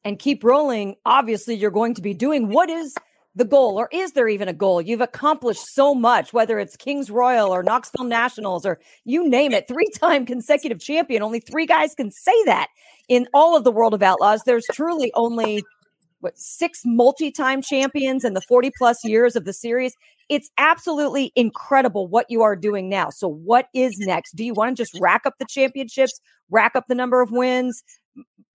and 0.05 0.19
keep 0.19 0.45
rolling, 0.45 0.97
obviously 1.05 1.55
you're 1.55 1.71
going 1.71 1.95
to 1.95 2.03
be 2.03 2.15
doing 2.15 2.49
what 2.49 2.71
is 2.71 2.95
the 3.35 3.45
goal, 3.45 3.79
or 3.79 3.89
is 3.93 4.13
there 4.13 4.29
even 4.29 4.49
a 4.49 4.53
goal? 4.55 4.81
You've 4.81 5.03
accomplished 5.03 5.65
so 5.75 5.95
much, 5.95 6.33
whether 6.33 6.59
it's 6.59 6.75
Kings 6.77 7.11
Royal 7.11 7.51
or 7.51 7.63
Knoxville 7.63 8.07
Nationals 8.07 8.65
or 8.65 8.79
you 9.05 9.29
name 9.29 9.53
it, 9.53 9.69
three 9.69 9.89
time 9.95 10.25
consecutive 10.25 10.81
champion. 10.81 11.23
Only 11.23 11.41
three 11.41 11.67
guys 11.67 11.95
can 11.95 12.11
say 12.11 12.45
that 12.45 12.69
in 13.09 13.29
all 13.35 13.57
of 13.57 13.65
the 13.65 13.73
world 13.73 13.93
of 13.95 14.03
outlaws. 14.03 14.41
There's 14.47 14.67
truly 14.73 15.13
only 15.15 15.63
what 16.27 16.39
six 16.39 16.83
multi-time 16.85 17.63
champions 17.63 18.25
in 18.25 18.35
the 18.35 18.41
40 18.49 18.71
plus 18.77 19.05
years 19.05 19.37
of 19.37 19.45
the 19.45 19.53
series. 19.53 19.95
It's 20.29 20.51
absolutely 20.59 21.33
incredible 21.37 22.09
what 22.09 22.27
you 22.29 22.43
are 22.43 22.57
doing 22.57 22.89
now. 22.89 23.11
So 23.11 23.29
what 23.29 23.69
is 23.75 23.97
next? 24.01 24.35
Do 24.35 24.45
you 24.45 24.55
want 24.55 24.77
to 24.77 24.83
just 24.83 24.99
rack 25.01 25.25
up 25.25 25.35
the 25.39 25.47
championships, 25.49 26.19
rack 26.51 26.75
up 26.75 26.87
the 26.89 26.97
number 26.97 27.21
of 27.23 27.31
wins? 27.31 27.83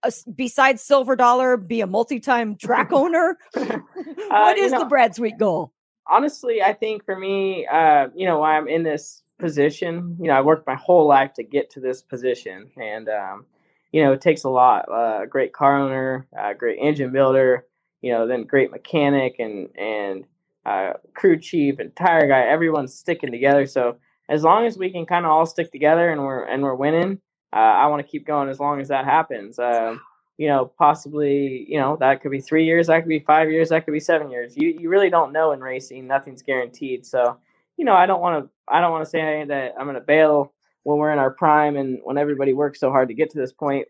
Uh, 0.02 0.10
besides 0.36 0.82
silver 0.82 1.16
dollar, 1.16 1.56
be 1.56 1.80
a 1.80 1.86
multi-time 1.86 2.56
track 2.56 2.92
owner. 3.02 3.38
what 3.54 4.56
you 4.58 4.64
is 4.64 4.72
know- 4.72 4.80
the 4.80 4.84
Brad 4.86 5.14
Sweet 5.14 5.38
goal? 5.38 5.72
honestly, 6.08 6.60
I 6.60 6.72
think 6.74 7.04
for 7.06 7.16
me, 7.18 7.66
uh, 7.72 8.08
you 8.14 8.26
know, 8.26 8.40
why 8.40 8.56
I'm 8.58 8.68
in 8.68 8.82
this 8.82 9.22
position, 9.38 10.16
you 10.20 10.26
know, 10.26 10.34
I 10.34 10.40
worked 10.40 10.66
my 10.66 10.74
whole 10.74 11.06
life 11.06 11.32
to 11.34 11.42
get 11.44 11.70
to 11.70 11.80
this 11.80 12.02
position, 12.02 12.68
and 12.76 13.08
um, 13.08 13.46
you 13.92 14.02
know, 14.02 14.12
it 14.12 14.20
takes 14.20 14.44
a 14.44 14.48
lot. 14.48 14.86
Uh, 14.90 15.20
a 15.22 15.26
great 15.26 15.52
car 15.52 15.78
owner, 15.78 16.26
a 16.36 16.54
great 16.54 16.78
engine 16.80 17.12
builder, 17.12 17.66
you 18.00 18.10
know, 18.10 18.26
then 18.26 18.44
great 18.44 18.70
mechanic 18.70 19.36
and 19.38 19.68
and 19.76 20.24
uh, 20.64 20.94
crew 21.14 21.38
chief 21.38 21.78
and 21.78 21.94
tire 21.94 22.26
guy. 22.26 22.42
Everyone's 22.42 22.94
sticking 22.94 23.30
together. 23.30 23.66
So 23.66 23.96
as 24.28 24.42
long 24.42 24.66
as 24.66 24.78
we 24.78 24.90
can 24.90 25.06
kind 25.06 25.24
of 25.24 25.30
all 25.30 25.46
stick 25.46 25.70
together 25.70 26.10
and 26.10 26.22
we're 26.22 26.44
and 26.44 26.62
we're 26.62 26.74
winning, 26.74 27.20
uh, 27.52 27.56
I 27.56 27.86
want 27.86 28.04
to 28.04 28.10
keep 28.10 28.26
going 28.26 28.48
as 28.48 28.58
long 28.58 28.80
as 28.80 28.88
that 28.88 29.04
happens. 29.04 29.58
Um, 29.58 30.00
you 30.38 30.48
know, 30.48 30.72
possibly, 30.78 31.66
you 31.68 31.78
know, 31.78 31.96
that 32.00 32.22
could 32.22 32.30
be 32.30 32.40
three 32.40 32.64
years, 32.64 32.86
that 32.86 33.00
could 33.00 33.08
be 33.08 33.20
five 33.20 33.50
years, 33.50 33.68
that 33.68 33.84
could 33.84 33.92
be 33.92 34.00
seven 34.00 34.30
years. 34.30 34.56
You 34.56 34.74
you 34.80 34.88
really 34.88 35.10
don't 35.10 35.32
know 35.32 35.52
in 35.52 35.60
racing. 35.60 36.06
Nothing's 36.06 36.42
guaranteed. 36.42 37.04
So, 37.04 37.36
you 37.76 37.84
know, 37.84 37.94
I 37.94 38.06
don't 38.06 38.22
want 38.22 38.44
to 38.44 38.50
I 38.66 38.80
don't 38.80 38.90
want 38.90 39.04
to 39.04 39.10
say 39.10 39.20
anything 39.20 39.48
that 39.48 39.74
I'm 39.78 39.84
going 39.84 39.94
to 39.94 40.00
bail 40.00 40.54
when 40.84 40.98
we're 40.98 41.12
in 41.12 41.18
our 41.18 41.30
prime 41.30 41.76
and 41.76 42.00
when 42.04 42.18
everybody 42.18 42.52
works 42.52 42.80
so 42.80 42.90
hard 42.90 43.08
to 43.08 43.14
get 43.14 43.30
to 43.30 43.38
this 43.38 43.52
point. 43.52 43.86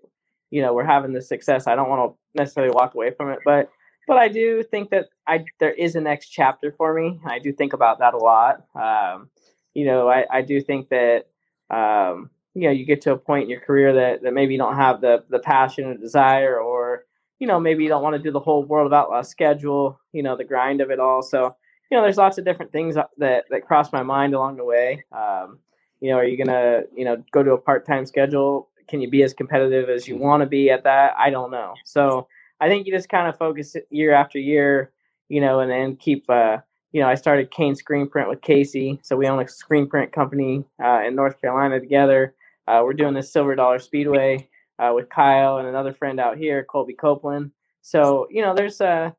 You 0.51 0.61
know, 0.61 0.75
we're 0.75 0.85
having 0.85 1.13
this 1.13 1.29
success. 1.29 1.67
I 1.67 1.75
don't 1.75 1.89
want 1.89 2.13
to 2.13 2.19
necessarily 2.41 2.73
walk 2.75 2.95
away 2.95 3.13
from 3.17 3.31
it, 3.31 3.39
but 3.45 3.71
but 4.07 4.19
I 4.19 4.29
do 4.29 4.63
think 4.63 4.91
that 4.91 5.07
I 5.27 5.45
there 5.61 5.73
is 5.73 5.95
a 5.95 6.01
next 6.01 6.29
chapter 6.29 6.75
for 6.77 6.93
me. 6.93 7.21
I 7.27 7.39
do 7.39 7.53
think 7.53 7.73
about 7.73 8.01
that 8.01 8.15
a 8.15 8.19
lot. 8.19 8.65
Um, 8.75 9.31
you 9.75 9.87
know, 9.87 10.09
I, 10.09 10.27
I 10.31 10.43
do 10.43 10.61
think 10.61 10.91
that 10.91 11.27
um, 11.71 12.31
you 12.55 12.65
know 12.65 12.71
you 12.71 12.85
get 12.85 13.01
to 13.03 13.13
a 13.13 13.19
point 13.19 13.45
in 13.45 13.51
your 13.51 13.61
career 13.61 13.95
that, 13.95 14.23
that 14.23 14.35
maybe 14.35 14.53
you 14.53 14.59
don't 14.59 14.77
have 14.77 15.01
the 15.01 15.25
the 15.31 15.39
passion 15.39 15.85
or 15.87 15.95
desire 15.97 16.61
or 16.61 17.07
you 17.43 17.49
know, 17.49 17.59
maybe 17.59 17.83
you 17.83 17.89
don't 17.89 18.05
want 18.05 18.15
to 18.15 18.23
do 18.23 18.31
the 18.31 18.39
whole 18.39 18.65
World 18.65 18.87
of 18.87 18.93
Outlaws 18.93 19.29
schedule, 19.29 19.99
you 20.13 20.23
know, 20.23 20.37
the 20.37 20.45
grind 20.45 20.81
of 20.81 20.93
it 20.93 21.01
all. 21.01 21.23
So, 21.23 21.57
you 21.91 21.97
know, 21.97 22.01
there's 22.05 22.17
lots 22.17 22.39
of 22.39 22.45
different 22.45 22.71
things 22.71 22.95
that 22.95 23.45
that 23.51 23.67
cross 23.67 23.93
my 23.93 24.05
mind 24.05 24.33
along 24.33 24.59
the 24.59 24.65
way. 24.65 25.03
Um, 25.11 25.59
you 26.03 26.11
know, 26.11 26.17
are 26.17 26.25
you 26.25 26.37
gonna, 26.37 26.83
you 26.95 27.05
know, 27.05 27.23
go 27.31 27.45
to 27.45 27.53
a 27.53 27.59
part-time 27.59 28.05
schedule? 28.05 28.69
Can 28.89 29.01
you 29.01 29.09
be 29.09 29.23
as 29.23 29.33
competitive 29.33 29.89
as 29.89 30.09
you 30.09 30.17
want 30.17 30.43
to 30.43 30.47
be 30.47 30.69
at 30.69 30.83
that? 30.83 31.15
I 31.17 31.31
don't 31.31 31.53
know. 31.53 31.75
So 31.85 32.27
I 32.61 32.69
think 32.69 32.87
you 32.87 32.93
just 32.93 33.09
kind 33.09 33.29
of 33.29 33.39
focus 33.39 33.77
year 33.89 34.13
after 34.13 34.41
year, 34.41 34.91
you 35.29 35.41
know, 35.41 35.61
and 35.61 35.71
then 35.71 35.97
keep. 35.97 36.29
Uh, 36.29 36.59
you 36.91 37.01
know, 37.01 37.09
I 37.09 37.15
started 37.15 37.51
Kane 37.51 37.75
Screen 37.75 38.07
Print 38.07 38.29
with 38.29 38.43
Casey, 38.43 39.01
so 39.03 39.17
we 39.17 39.27
own 39.27 39.41
a 39.41 39.49
screen 39.49 39.89
print 39.89 40.13
company 40.13 40.65
uh, 40.85 41.03
in 41.07 41.15
North 41.15 41.41
Carolina 41.41 41.81
together. 41.81 42.35
Uh, 42.67 42.83
we're 42.85 42.93
doing 42.93 43.15
this 43.15 43.33
Silver 43.33 43.55
Dollar 43.55 43.79
Speedway 43.79 44.49
uh, 44.79 44.93
with 44.95 45.09
Kyle 45.09 45.59
and 45.59 45.69
another 45.69 45.95
friend 45.95 46.21
out 46.21 46.37
here, 46.37 46.65
Colby 46.65 46.95
Copeland. 46.95 47.53
So 47.81 48.27
you 48.29 48.43
know, 48.43 48.55
there's 48.55 48.81
uh, 48.81 49.13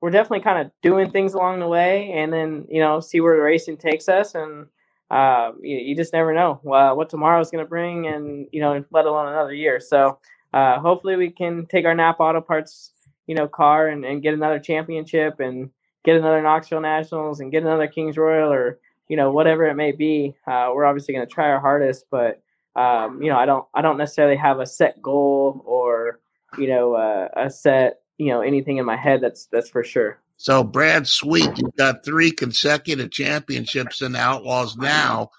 we're 0.00 0.10
definitely 0.10 0.44
kind 0.44 0.64
of 0.64 0.72
doing 0.82 1.10
things 1.10 1.34
along 1.34 1.58
the 1.58 1.68
way, 1.68 2.12
and 2.12 2.32
then 2.32 2.64
you 2.70 2.80
know, 2.80 3.00
see 3.00 3.20
where 3.20 3.36
the 3.36 3.42
racing 3.42 3.76
takes 3.76 4.08
us, 4.08 4.34
and 4.36 4.66
uh, 5.10 5.52
you, 5.60 5.76
you 5.78 5.96
just 5.96 6.12
never 6.12 6.34
know 6.34 6.60
uh, 6.70 6.94
what 6.94 7.06
is 7.06 7.50
going 7.50 7.64
to 7.64 7.68
bring, 7.68 8.06
and 8.06 8.46
you 8.52 8.60
know, 8.60 8.84
let 8.90 9.06
alone 9.06 9.28
another 9.28 9.54
year. 9.54 9.80
So 9.80 10.18
uh, 10.52 10.78
hopefully, 10.78 11.16
we 11.16 11.30
can 11.30 11.66
take 11.66 11.84
our 11.84 11.94
Napa 11.94 12.22
Auto 12.22 12.40
Parts, 12.40 12.92
you 13.26 13.34
know, 13.34 13.48
car 13.48 13.88
and, 13.88 14.04
and 14.04 14.22
get 14.22 14.34
another 14.34 14.58
championship 14.58 15.40
and 15.40 15.70
get 16.04 16.16
another 16.16 16.42
Knoxville 16.42 16.80
Nationals 16.80 17.40
and 17.40 17.52
get 17.52 17.62
another 17.62 17.86
Kings 17.86 18.16
Royal 18.16 18.52
or 18.52 18.78
you 19.08 19.16
know 19.16 19.30
whatever 19.30 19.66
it 19.66 19.74
may 19.74 19.92
be. 19.92 20.34
Uh, 20.46 20.70
we're 20.74 20.84
obviously 20.84 21.14
going 21.14 21.26
to 21.26 21.32
try 21.32 21.48
our 21.48 21.60
hardest, 21.60 22.04
but 22.10 22.42
um, 22.76 23.22
you 23.22 23.30
know, 23.30 23.36
I 23.36 23.46
don't 23.46 23.66
I 23.74 23.82
don't 23.82 23.98
necessarily 23.98 24.36
have 24.36 24.60
a 24.60 24.66
set 24.66 25.00
goal 25.02 25.62
or 25.64 26.20
you 26.58 26.68
know 26.68 26.94
uh, 26.94 27.28
a 27.36 27.50
set 27.50 28.00
you 28.18 28.28
know 28.28 28.42
anything 28.42 28.76
in 28.76 28.84
my 28.84 28.96
head. 28.96 29.20
That's 29.22 29.46
that's 29.46 29.70
for 29.70 29.82
sure. 29.82 30.20
So 30.38 30.62
Brad 30.62 31.06
Sweet, 31.06 31.50
you've 31.58 31.76
got 31.76 32.04
three 32.04 32.30
consecutive 32.30 33.10
championships 33.10 34.02
in 34.02 34.12
the 34.12 34.20
Outlaws 34.20 34.76
now. 34.76 35.30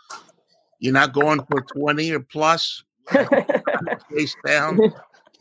You're 0.80 0.93
not 0.93 1.14
going 1.14 1.41
for 1.50 1.62
twenty 1.62 2.12
or 2.12 2.20
plus. 2.20 2.84
Face 3.10 4.36
down. 4.45 4.78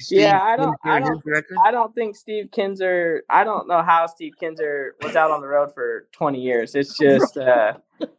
Steve 0.00 0.20
yeah, 0.20 0.40
I 0.40 0.56
don't, 0.56 0.76
I 0.84 1.00
don't, 1.00 1.22
I 1.66 1.72
don't 1.72 1.92
think 1.92 2.14
Steve 2.14 2.50
Kinser. 2.56 3.20
I 3.28 3.42
don't 3.42 3.66
know 3.66 3.82
how 3.82 4.06
Steve 4.06 4.34
Kinser 4.40 4.90
was 5.02 5.16
out 5.16 5.32
on 5.32 5.40
the 5.40 5.48
road 5.48 5.74
for 5.74 6.06
20 6.12 6.40
years. 6.40 6.76
It's 6.76 6.96
just 6.96 7.36
uh, 7.36 7.72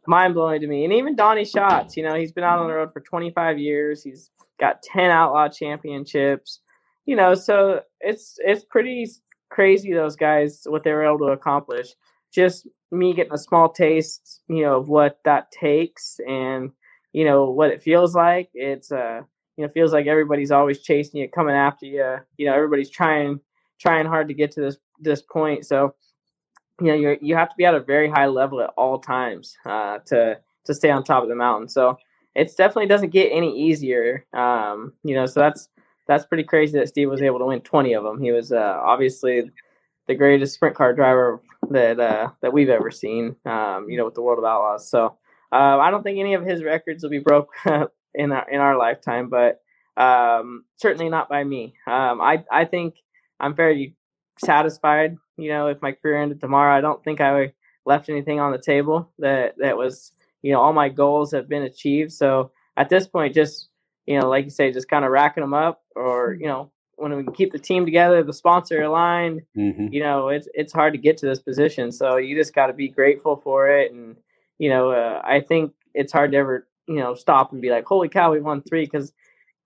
mind 0.06 0.34
blowing 0.34 0.60
to 0.60 0.66
me. 0.66 0.84
And 0.84 0.92
even 0.92 1.16
Donny 1.16 1.46
Schatz, 1.46 1.96
you 1.96 2.02
know, 2.02 2.14
he's 2.16 2.32
been 2.32 2.44
out 2.44 2.58
on 2.58 2.68
the 2.68 2.74
road 2.74 2.92
for 2.92 3.00
25 3.00 3.58
years. 3.58 4.02
He's 4.02 4.28
got 4.60 4.82
10 4.82 5.10
outlaw 5.10 5.48
championships. 5.48 6.60
You 7.06 7.16
know, 7.16 7.34
so 7.34 7.80
it's 8.00 8.36
it's 8.44 8.62
pretty 8.62 9.08
crazy 9.50 9.92
those 9.92 10.16
guys 10.16 10.62
what 10.66 10.84
they 10.84 10.92
were 10.92 11.04
able 11.04 11.18
to 11.18 11.32
accomplish. 11.32 11.94
Just 12.32 12.68
me 12.90 13.12
getting 13.12 13.32
a 13.32 13.38
small 13.38 13.68
taste, 13.70 14.42
you 14.48 14.62
know, 14.62 14.78
of 14.78 14.88
what 14.88 15.18
that 15.24 15.50
takes 15.52 16.20
and 16.26 16.70
you 17.12 17.24
know 17.24 17.50
what 17.50 17.70
it 17.70 17.82
feels 17.82 18.14
like. 18.14 18.50
It's 18.54 18.92
uh 18.92 19.22
you 19.56 19.66
know 19.66 19.72
feels 19.72 19.92
like 19.92 20.06
everybody's 20.06 20.52
always 20.52 20.82
chasing 20.82 21.20
you, 21.20 21.28
coming 21.28 21.54
after 21.56 21.86
you. 21.86 22.16
You 22.38 22.46
know, 22.46 22.54
everybody's 22.54 22.90
trying 22.90 23.40
trying 23.80 24.06
hard 24.06 24.28
to 24.28 24.34
get 24.34 24.52
to 24.52 24.60
this 24.60 24.76
this 25.00 25.22
point. 25.22 25.66
So, 25.66 25.94
you 26.80 26.88
know, 26.88 26.94
you 26.94 27.18
you 27.20 27.36
have 27.36 27.48
to 27.50 27.56
be 27.56 27.64
at 27.64 27.74
a 27.74 27.80
very 27.80 28.08
high 28.08 28.26
level 28.26 28.60
at 28.60 28.70
all 28.76 28.98
times 28.98 29.56
uh, 29.66 29.98
to 30.06 30.38
to 30.66 30.74
stay 30.74 30.90
on 30.90 31.04
top 31.04 31.22
of 31.22 31.28
the 31.28 31.34
mountain. 31.34 31.68
So, 31.68 31.98
it 32.34 32.54
definitely 32.56 32.86
doesn't 32.86 33.10
get 33.10 33.30
any 33.32 33.58
easier. 33.58 34.24
Um, 34.32 34.92
you 35.02 35.14
know, 35.14 35.26
so 35.26 35.40
that's 35.40 35.68
that's 36.10 36.26
pretty 36.26 36.44
crazy 36.44 36.78
that 36.78 36.88
Steve 36.88 37.08
was 37.08 37.22
able 37.22 37.38
to 37.38 37.46
win 37.46 37.60
20 37.60 37.94
of 37.94 38.04
them. 38.04 38.20
He 38.20 38.32
was 38.32 38.52
uh, 38.52 38.80
obviously 38.82 39.50
the 40.08 40.14
greatest 40.14 40.54
sprint 40.54 40.74
car 40.74 40.92
driver 40.92 41.40
that 41.70 42.00
uh, 42.00 42.30
that 42.42 42.52
we've 42.52 42.68
ever 42.68 42.90
seen. 42.90 43.36
Um, 43.46 43.88
you 43.88 43.96
know, 43.96 44.04
with 44.04 44.14
the 44.14 44.22
World 44.22 44.38
of 44.38 44.44
Outlaws. 44.44 44.90
So. 44.90 45.16
Uh, 45.52 45.78
I 45.78 45.90
don't 45.90 46.04
think 46.04 46.18
any 46.18 46.34
of 46.34 46.44
his 46.44 46.62
records 46.62 47.02
will 47.02 47.10
be 47.10 47.18
broke 47.18 47.50
in 48.14 48.32
our 48.32 48.48
in 48.48 48.60
our 48.60 48.76
lifetime, 48.76 49.28
but 49.28 49.60
um, 49.96 50.64
certainly 50.76 51.08
not 51.08 51.28
by 51.28 51.44
me. 51.44 51.74
Um, 51.86 52.20
I 52.20 52.44
I 52.50 52.64
think 52.64 52.94
I'm 53.38 53.54
very 53.54 53.96
satisfied. 54.38 55.16
You 55.36 55.50
know, 55.50 55.68
if 55.68 55.82
my 55.82 55.92
career 55.92 56.22
ended 56.22 56.40
tomorrow, 56.40 56.76
I 56.76 56.80
don't 56.80 57.02
think 57.02 57.20
I 57.20 57.52
left 57.84 58.08
anything 58.08 58.38
on 58.38 58.52
the 58.52 58.58
table 58.58 59.10
that 59.18 59.54
that 59.58 59.76
was 59.76 60.12
you 60.42 60.52
know 60.52 60.60
all 60.60 60.72
my 60.72 60.88
goals 60.88 61.32
have 61.32 61.48
been 61.48 61.62
achieved. 61.62 62.12
So 62.12 62.52
at 62.76 62.88
this 62.88 63.06
point, 63.06 63.34
just 63.34 63.69
you 64.06 64.18
know, 64.18 64.28
like 64.28 64.44
you 64.44 64.50
say, 64.50 64.72
just 64.72 64.88
kind 64.88 65.04
of 65.04 65.10
racking 65.10 65.42
them 65.42 65.54
up, 65.54 65.82
or 65.94 66.36
you 66.38 66.46
know, 66.46 66.70
when 66.96 67.16
we 67.16 67.32
keep 67.32 67.52
the 67.52 67.58
team 67.58 67.84
together, 67.84 68.22
the 68.22 68.32
sponsor 68.32 68.82
aligned. 68.82 69.42
Mm-hmm. 69.56 69.88
You 69.92 70.00
know, 70.00 70.28
it's 70.28 70.48
it's 70.54 70.72
hard 70.72 70.92
to 70.92 70.98
get 70.98 71.16
to 71.18 71.26
this 71.26 71.40
position, 71.40 71.92
so 71.92 72.16
you 72.16 72.36
just 72.36 72.54
got 72.54 72.66
to 72.66 72.72
be 72.72 72.88
grateful 72.88 73.36
for 73.36 73.70
it. 73.70 73.92
And 73.92 74.16
you 74.58 74.68
know, 74.68 74.90
uh, 74.90 75.20
I 75.24 75.40
think 75.40 75.72
it's 75.94 76.12
hard 76.12 76.32
to 76.32 76.38
ever 76.38 76.68
you 76.86 76.96
know 76.96 77.14
stop 77.14 77.52
and 77.52 77.62
be 77.62 77.70
like, 77.70 77.84
holy 77.84 78.08
cow, 78.08 78.32
we 78.32 78.40
won 78.40 78.62
three 78.62 78.84
because 78.84 79.12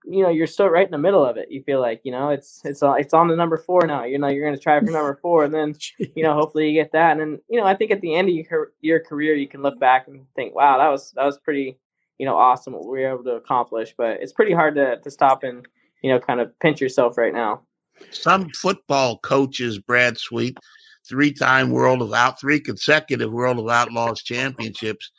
you 0.05 0.23
know 0.23 0.29
you're 0.29 0.47
still 0.47 0.69
right 0.69 0.85
in 0.85 0.91
the 0.91 0.97
middle 0.97 1.25
of 1.25 1.37
it. 1.37 1.51
You 1.51 1.63
feel 1.63 1.81
like 1.81 2.01
you 2.03 2.11
know 2.11 2.29
it's 2.29 2.61
it's 2.63 2.81
it's 2.83 3.13
on 3.13 3.27
the 3.27 3.35
number 3.35 3.57
four 3.57 3.85
now. 3.85 4.05
You 4.05 4.17
know 4.17 4.27
you're 4.27 4.45
going 4.45 4.57
to 4.57 4.61
try 4.61 4.79
for 4.79 4.85
number 4.85 5.19
four, 5.21 5.43
and 5.43 5.53
then 5.53 5.75
you 6.15 6.23
know 6.23 6.33
hopefully 6.33 6.69
you 6.69 6.81
get 6.81 6.91
that. 6.93 7.11
And 7.11 7.19
then 7.19 7.39
you 7.49 7.59
know 7.59 7.65
I 7.65 7.75
think 7.75 7.91
at 7.91 8.01
the 8.01 8.15
end 8.15 8.29
of 8.29 8.35
your 8.35 8.71
your 8.81 8.99
career 8.99 9.35
you 9.35 9.47
can 9.47 9.61
look 9.61 9.79
back 9.79 10.07
and 10.07 10.25
think, 10.35 10.55
wow, 10.55 10.77
that 10.77 10.89
was 10.89 11.11
that 11.11 11.25
was 11.25 11.37
pretty 11.37 11.77
you 12.17 12.25
know 12.25 12.35
awesome 12.35 12.73
what 12.73 12.83
we 12.83 13.01
were 13.01 13.13
able 13.13 13.23
to 13.23 13.35
accomplish. 13.35 13.93
But 13.97 14.21
it's 14.21 14.33
pretty 14.33 14.53
hard 14.53 14.75
to 14.75 14.97
to 14.97 15.11
stop 15.11 15.43
and 15.43 15.65
you 16.01 16.11
know 16.11 16.19
kind 16.19 16.39
of 16.39 16.57
pinch 16.59 16.81
yourself 16.81 17.17
right 17.17 17.33
now. 17.33 17.61
Some 18.11 18.49
football 18.49 19.19
coaches, 19.19 19.79
Brad 19.79 20.17
Sweet, 20.17 20.57
three-time 21.07 21.71
World 21.71 22.01
of 22.01 22.11
Out, 22.13 22.39
three 22.39 22.59
consecutive 22.59 23.31
World 23.31 23.59
of 23.59 23.69
Outlaws 23.69 24.21
championships 24.21 25.11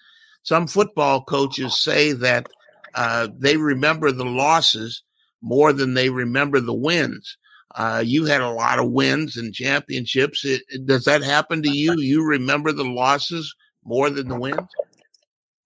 some 0.46 0.68
football 0.68 1.24
coaches 1.24 1.82
say 1.82 2.12
that 2.12 2.46
uh, 2.94 3.26
they 3.36 3.56
remember 3.56 4.12
the 4.12 4.24
losses 4.24 5.02
more 5.42 5.72
than 5.72 5.94
they 5.94 6.08
remember 6.08 6.60
the 6.60 6.72
wins. 6.72 7.36
Uh, 7.74 8.02
you 8.06 8.26
had 8.26 8.40
a 8.40 8.50
lot 8.50 8.78
of 8.78 8.92
wins 8.92 9.36
and 9.36 9.52
championships. 9.52 10.44
It, 10.44 10.62
does 10.86 11.04
that 11.04 11.24
happen 11.24 11.64
to 11.64 11.70
you? 11.70 11.98
You 11.98 12.24
remember 12.24 12.70
the 12.70 12.84
losses 12.84 13.52
more 13.84 14.08
than 14.08 14.28
the 14.28 14.38
wins? 14.38 14.68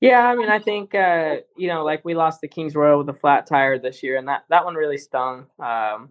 Yeah, 0.00 0.26
I 0.26 0.34
mean, 0.34 0.48
I 0.48 0.58
think 0.58 0.94
uh, 0.94 1.36
you 1.56 1.68
know, 1.68 1.84
like 1.84 2.04
we 2.04 2.14
lost 2.14 2.40
the 2.40 2.48
Kings 2.48 2.74
Royal 2.74 2.98
with 2.98 3.08
a 3.08 3.18
flat 3.18 3.46
tire 3.46 3.78
this 3.78 4.02
year, 4.02 4.16
and 4.16 4.28
that 4.28 4.44
that 4.48 4.64
one 4.64 4.74
really 4.74 4.96
stung. 4.98 5.46
Um, 5.58 6.10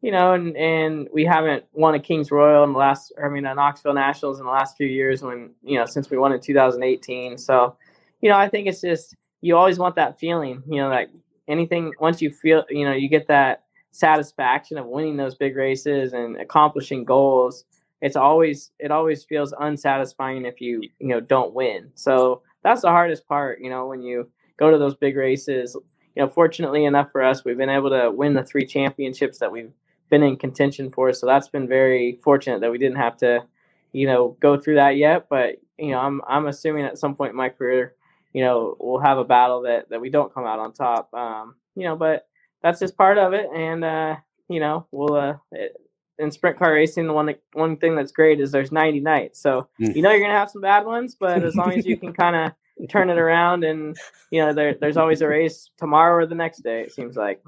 you 0.00 0.10
know, 0.10 0.32
and 0.32 0.56
and 0.56 1.08
we 1.12 1.24
haven't 1.24 1.64
won 1.74 1.94
a 1.94 2.00
Kings 2.00 2.30
Royal 2.30 2.64
in 2.64 2.72
the 2.72 2.78
last, 2.78 3.12
I 3.22 3.28
mean, 3.28 3.44
a 3.44 3.54
Knoxville 3.54 3.94
Nationals 3.94 4.38
in 4.38 4.46
the 4.46 4.52
last 4.52 4.76
few 4.78 4.86
years. 4.86 5.22
When 5.22 5.50
you 5.62 5.78
know, 5.78 5.84
since 5.84 6.08
we 6.10 6.16
won 6.16 6.32
in 6.32 6.40
2018, 6.40 7.36
so 7.36 7.76
you 8.22 8.30
know, 8.30 8.36
I 8.38 8.48
think 8.48 8.68
it's 8.68 8.80
just 8.80 9.14
you 9.42 9.56
always 9.56 9.78
want 9.78 9.96
that 9.96 10.18
feeling, 10.18 10.62
you 10.66 10.80
know, 10.80 10.88
like 10.88 11.10
anything 11.46 11.92
once 12.00 12.22
you 12.22 12.30
feel, 12.30 12.64
you 12.70 12.86
know, 12.86 12.92
you 12.92 13.08
get 13.08 13.28
that 13.28 13.64
satisfaction 13.90 14.78
of 14.78 14.86
winning 14.86 15.16
those 15.16 15.34
big 15.34 15.56
races 15.56 16.14
and 16.14 16.36
accomplishing 16.40 17.04
goals. 17.04 17.64
It's 18.00 18.16
always 18.16 18.70
it 18.78 18.90
always 18.90 19.24
feels 19.24 19.52
unsatisfying 19.58 20.46
if 20.46 20.60
you, 20.60 20.80
you 20.98 21.08
know, 21.08 21.20
don't 21.20 21.52
win. 21.54 21.90
So 21.94 22.42
that's 22.66 22.82
the 22.82 22.88
hardest 22.88 23.26
part, 23.28 23.60
you 23.60 23.70
know, 23.70 23.86
when 23.86 24.02
you 24.02 24.28
go 24.56 24.70
to 24.70 24.78
those 24.78 24.96
big 24.96 25.16
races. 25.16 25.76
You 26.16 26.22
know, 26.22 26.28
fortunately 26.28 26.84
enough 26.84 27.12
for 27.12 27.22
us, 27.22 27.44
we've 27.44 27.56
been 27.56 27.68
able 27.68 27.90
to 27.90 28.10
win 28.10 28.34
the 28.34 28.42
three 28.42 28.66
championships 28.66 29.38
that 29.38 29.52
we've 29.52 29.70
been 30.10 30.22
in 30.22 30.36
contention 30.36 30.90
for. 30.90 31.12
So 31.12 31.26
that's 31.26 31.48
been 31.48 31.68
very 31.68 32.18
fortunate 32.24 32.60
that 32.60 32.72
we 32.72 32.78
didn't 32.78 32.96
have 32.96 33.16
to, 33.18 33.44
you 33.92 34.06
know, 34.06 34.36
go 34.40 34.58
through 34.58 34.76
that 34.76 34.96
yet. 34.96 35.28
But 35.28 35.56
you 35.78 35.90
know, 35.92 36.00
I'm 36.00 36.20
I'm 36.26 36.46
assuming 36.46 36.84
at 36.84 36.98
some 36.98 37.14
point 37.14 37.30
in 37.30 37.36
my 37.36 37.50
career, 37.50 37.94
you 38.32 38.42
know, 38.42 38.76
we'll 38.80 39.00
have 39.00 39.18
a 39.18 39.24
battle 39.24 39.62
that, 39.62 39.88
that 39.90 40.00
we 40.00 40.10
don't 40.10 40.34
come 40.34 40.44
out 40.46 40.58
on 40.58 40.72
top. 40.72 41.12
Um, 41.14 41.54
you 41.76 41.84
know, 41.84 41.96
but 41.96 42.26
that's 42.62 42.80
just 42.80 42.96
part 42.96 43.18
of 43.18 43.32
it. 43.32 43.46
And, 43.54 43.84
uh, 43.84 44.16
you 44.48 44.58
know, 44.60 44.86
we'll, 44.90 45.14
uh, 45.14 45.34
it, 45.52 45.76
in 46.18 46.30
sprint 46.30 46.58
car 46.58 46.72
racing, 46.72 47.06
the 47.06 47.12
one 47.12 47.26
that, 47.26 47.40
one 47.52 47.76
thing 47.76 47.94
that's 47.94 48.12
great 48.12 48.40
is 48.40 48.50
there's 48.50 48.72
90 48.72 49.00
nights. 49.00 49.40
So, 49.40 49.68
mm. 49.80 49.94
you 49.94 50.02
know, 50.02 50.10
you're 50.10 50.20
going 50.20 50.30
to 50.30 50.38
have 50.38 50.50
some 50.50 50.62
bad 50.62 50.86
ones, 50.86 51.14
but 51.18 51.42
as 51.42 51.54
long 51.54 51.72
as 51.72 51.86
you 51.86 51.96
can 51.96 52.12
kind 52.12 52.36
of 52.36 52.88
turn 52.88 53.10
it 53.10 53.18
around 53.18 53.64
and, 53.64 53.96
you 54.30 54.40
know, 54.40 54.52
there, 54.52 54.74
there's 54.74 54.96
always 54.96 55.20
a 55.20 55.28
race 55.28 55.70
tomorrow 55.76 56.24
or 56.24 56.26
the 56.26 56.34
next 56.34 56.58
day, 56.62 56.82
it 56.82 56.92
seems 56.92 57.16
like. 57.16 57.42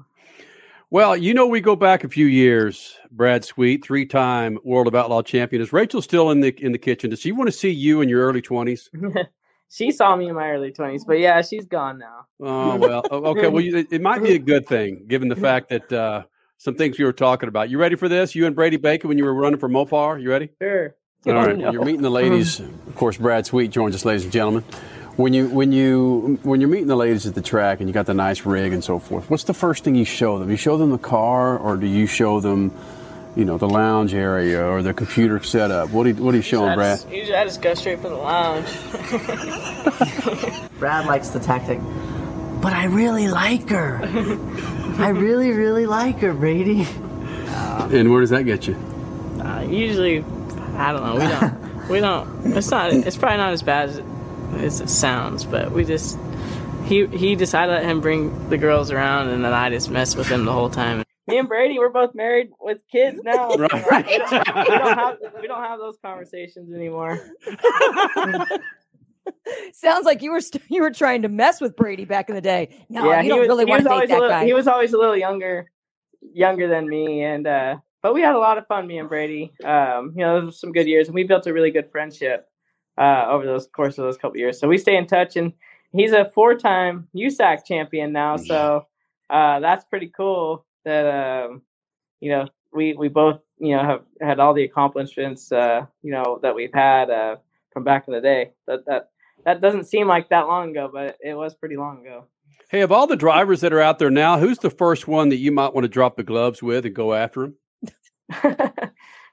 Well, 0.91 1.15
you 1.15 1.35
know, 1.35 1.45
we 1.45 1.61
go 1.61 1.75
back 1.75 2.03
a 2.03 2.09
few 2.09 2.25
years. 2.25 2.97
Brad 3.11 3.45
Sweet, 3.45 3.85
three-time 3.85 4.57
World 4.63 4.87
of 4.87 4.95
Outlaw 4.95 5.21
champion. 5.21 5.61
Is 5.61 5.71
Rachel 5.71 6.01
still 6.01 6.31
in 6.31 6.39
the 6.39 6.49
in 6.65 6.71
the 6.71 6.79
kitchen? 6.79 7.11
Does 7.11 7.19
she 7.19 7.31
want 7.31 7.47
to 7.47 7.51
see 7.51 7.69
you 7.69 8.01
in 8.01 8.09
your 8.09 8.25
early 8.25 8.41
twenties? 8.41 8.89
she 9.69 9.91
saw 9.91 10.15
me 10.15 10.27
in 10.27 10.35
my 10.35 10.49
early 10.49 10.71
20s 10.71 11.05
but 11.05 11.19
yeah 11.19 11.41
she's 11.41 11.65
gone 11.65 11.97
now 11.97 12.25
oh 12.41 12.75
well 12.75 13.03
okay 13.11 13.47
well 13.47 13.61
you, 13.63 13.85
it 13.89 14.01
might 14.01 14.21
be 14.21 14.33
a 14.33 14.39
good 14.39 14.65
thing 14.65 15.05
given 15.07 15.27
the 15.27 15.35
fact 15.35 15.69
that 15.69 15.93
uh, 15.93 16.23
some 16.59 16.75
things 16.75 16.99
we 16.99 17.05
were 17.05 17.13
talking 17.13 17.49
about. 17.49 17.69
You 17.69 17.79
ready 17.79 17.95
for 17.95 18.07
this? 18.07 18.35
You 18.35 18.45
and 18.45 18.55
brady 18.55 18.77
bacon 18.77 19.07
when 19.07 19.17
you 19.17 19.23
were 19.23 19.33
running 19.33 19.59
for 19.59 19.67
mopar 19.67 20.21
you 20.21 20.29
ready? 20.29 20.49
Sure. 20.61 20.95
All 21.25 21.33
right. 21.33 21.57
When 21.57 21.73
you're 21.73 21.83
meeting 21.83 22.01
the 22.01 22.09
uh-huh. 22.09 22.15
ladies. 22.15 22.59
Of 22.59 22.95
course 22.95 23.17
brad 23.17 23.45
sweet 23.47 23.71
joins 23.71 23.95
us 23.95 24.05
ladies 24.05 24.25
and 24.25 24.31
gentlemen. 24.31 24.63
When 25.15 25.33
you 25.33 25.49
when 25.49 25.71
you 25.71 26.39
when 26.43 26.61
you're 26.61 26.69
meeting 26.69 26.87
the 26.87 26.95
ladies 26.95 27.25
at 27.25 27.33
the 27.33 27.41
track 27.41 27.79
and 27.79 27.89
you 27.89 27.93
got 27.93 28.05
the 28.05 28.13
nice 28.13 28.45
rig 28.45 28.73
and 28.73 28.83
so 28.83 28.99
forth 28.99 29.29
what's 29.29 29.45
the 29.45 29.53
first 29.53 29.83
thing 29.83 29.95
you 29.95 30.05
show 30.05 30.37
them? 30.37 30.51
You 30.51 30.57
show 30.57 30.77
them 30.77 30.91
the 30.91 30.97
car 30.97 31.57
or 31.57 31.77
do 31.77 31.87
you 31.87 32.05
show 32.05 32.39
them 32.39 32.71
you 33.35 33.45
know, 33.45 33.57
the 33.57 33.69
lounge 33.69 34.13
area 34.13 34.65
or 34.65 34.81
the 34.81 34.93
computer 34.93 35.41
setup? 35.41 35.91
What 35.91 36.05
are 36.07 36.09
you, 36.09 36.15
what 36.15 36.33
are 36.33 36.37
you 36.37 36.43
showing, 36.43 36.71
I 36.71 36.75
Brad? 36.75 36.97
just, 36.97 37.09
usually 37.09 37.35
I 37.37 37.45
just 37.45 37.61
go 37.61 37.73
straight 37.73 37.99
for 37.99 38.09
the 38.09 38.15
lounge. 38.15 38.67
Brad 40.79 41.05
likes 41.05 41.29
the 41.29 41.39
tactic, 41.39 41.79
but 42.59 42.73
I 42.73 42.85
really 42.85 43.29
like 43.29 43.69
her. 43.69 44.01
I 44.99 45.09
really, 45.09 45.51
really 45.51 45.85
like 45.85 46.19
her, 46.19 46.33
Brady. 46.33 46.85
And 47.91 48.11
where 48.11 48.21
does 48.21 48.29
that 48.29 48.43
get 48.43 48.67
you? 48.67 48.75
Uh, 49.39 49.61
usually, 49.69 50.19
I 50.77 50.91
don't 50.91 51.03
know. 51.03 51.15
We 51.15 51.27
don't. 51.27 51.89
we 51.89 51.99
don't. 51.99 52.57
It's 52.57 52.69
not. 52.69 52.93
It's 52.93 53.17
probably 53.17 53.37
not 53.37 53.53
as 53.53 53.63
bad 53.63 53.89
as 53.89 53.97
it, 53.97 54.05
as 54.57 54.81
it 54.81 54.89
sounds, 54.89 55.45
but 55.45 55.71
we 55.71 55.85
just. 55.85 56.17
He 56.85 57.07
he 57.07 57.35
decided 57.35 57.71
to 57.73 57.77
let 57.79 57.85
him 57.85 58.01
bring 58.01 58.49
the 58.49 58.57
girls 58.57 58.91
around, 58.91 59.29
and 59.29 59.43
then 59.43 59.53
I 59.53 59.69
just 59.69 59.89
messed 59.89 60.17
with 60.17 60.27
him 60.27 60.45
the 60.45 60.53
whole 60.53 60.69
time. 60.69 61.03
Me 61.27 61.37
and 61.37 61.47
Brady, 61.47 61.77
we're 61.77 61.89
both 61.89 62.15
married 62.15 62.49
with 62.59 62.81
kids 62.91 63.19
now. 63.23 63.51
so 63.51 63.67
Right. 63.91 64.05
We, 64.07 64.17
don't, 64.17 64.31
we 64.31 64.77
don't 64.77 64.97
have 64.97 65.17
we 65.41 65.47
don't 65.47 65.63
have 65.63 65.79
those 65.79 65.97
conversations 66.03 66.73
anymore. 66.73 67.19
Sounds 69.73 70.05
like 70.05 70.21
you 70.21 70.31
were 70.31 70.41
st- 70.41 70.63
you 70.69 70.81
were 70.81 70.91
trying 70.91 71.21
to 71.21 71.29
mess 71.29 71.61
with 71.61 71.75
Brady 71.75 72.05
back 72.05 72.29
in 72.29 72.35
the 72.35 72.41
day. 72.41 72.85
No, 72.89 73.09
yeah, 73.09 73.17
you 73.17 73.23
he 73.23 73.29
don't 73.29 73.39
was, 73.39 73.47
really 73.47 73.65
want 73.65 73.83
to 73.83 73.89
date 73.89 73.93
always 73.93 74.09
that 74.09 74.17
a 74.17 74.21
little, 74.21 74.29
guy. 74.29 74.45
He 74.45 74.53
was 74.53 74.67
always 74.67 74.93
a 74.93 74.97
little 74.97 75.17
younger, 75.17 75.71
younger 76.21 76.67
than 76.67 76.87
me, 76.87 77.23
and 77.23 77.47
uh, 77.47 77.77
but 78.01 78.13
we 78.13 78.21
had 78.21 78.35
a 78.35 78.39
lot 78.39 78.57
of 78.57 78.67
fun, 78.67 78.87
me 78.87 78.97
and 78.97 79.09
Brady. 79.09 79.51
Um, 79.63 80.13
you 80.15 80.23
know, 80.23 80.39
those 80.39 80.45
were 80.45 80.51
some 80.51 80.71
good 80.71 80.87
years, 80.87 81.07
and 81.07 81.15
we 81.15 81.23
built 81.23 81.47
a 81.47 81.53
really 81.53 81.71
good 81.71 81.91
friendship 81.91 82.47
uh, 82.97 83.25
over 83.29 83.45
those 83.45 83.67
course 83.67 83.97
of 83.97 84.05
those 84.05 84.17
couple 84.17 84.37
years. 84.37 84.59
So 84.59 84.67
we 84.67 84.77
stay 84.77 84.97
in 84.97 85.07
touch, 85.07 85.35
and 85.35 85.53
he's 85.91 86.11
a 86.11 86.29
four-time 86.33 87.07
USAC 87.15 87.65
champion 87.65 88.11
now. 88.11 88.37
So 88.37 88.85
uh, 89.29 89.59
that's 89.59 89.85
pretty 89.85 90.11
cool. 90.15 90.65
That 90.85 91.05
um, 91.05 91.61
you 92.19 92.29
know, 92.29 92.47
we 92.73 92.93
we 92.93 93.09
both 93.09 93.39
you 93.59 93.75
know 93.75 93.83
have 93.83 94.01
had 94.21 94.39
all 94.39 94.53
the 94.53 94.63
accomplishments 94.63 95.51
uh, 95.51 95.85
you 96.01 96.11
know 96.11 96.39
that 96.41 96.55
we've 96.55 96.73
had 96.73 97.09
uh, 97.09 97.37
from 97.71 97.83
back 97.83 98.07
in 98.07 98.13
the 98.13 98.21
day. 98.21 98.51
That 98.67 98.85
that 98.85 99.09
that 99.45 99.61
doesn't 99.61 99.85
seem 99.85 100.07
like 100.07 100.29
that 100.29 100.47
long 100.47 100.71
ago, 100.71 100.89
but 100.91 101.17
it 101.21 101.33
was 101.33 101.55
pretty 101.55 101.77
long 101.77 102.05
ago. 102.05 102.25
Hey, 102.69 102.81
of 102.81 102.91
all 102.91 103.07
the 103.07 103.15
drivers 103.15 103.61
that 103.61 103.73
are 103.73 103.81
out 103.81 103.97
there 103.99 104.11
now, 104.11 104.37
who's 104.37 104.59
the 104.59 104.69
first 104.69 105.07
one 105.07 105.29
that 105.29 105.37
you 105.37 105.51
might 105.51 105.73
want 105.73 105.85
to 105.85 105.89
drop 105.89 106.17
the 106.17 106.23
gloves 106.23 106.61
with 106.61 106.85
and 106.85 106.93
go 106.93 107.13
after 107.13 107.45
him? 107.45 107.55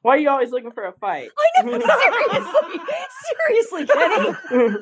Why 0.03 0.15
are 0.15 0.19
you 0.19 0.31
always 0.31 0.53
looking 0.53 0.71
for 0.71 0.85
a 0.85 0.93
fight? 0.93 1.31
I 1.59 1.63
know, 1.63 1.81
seriously, 3.47 3.85
seriously, 3.85 3.87
Kenny. 3.87 4.31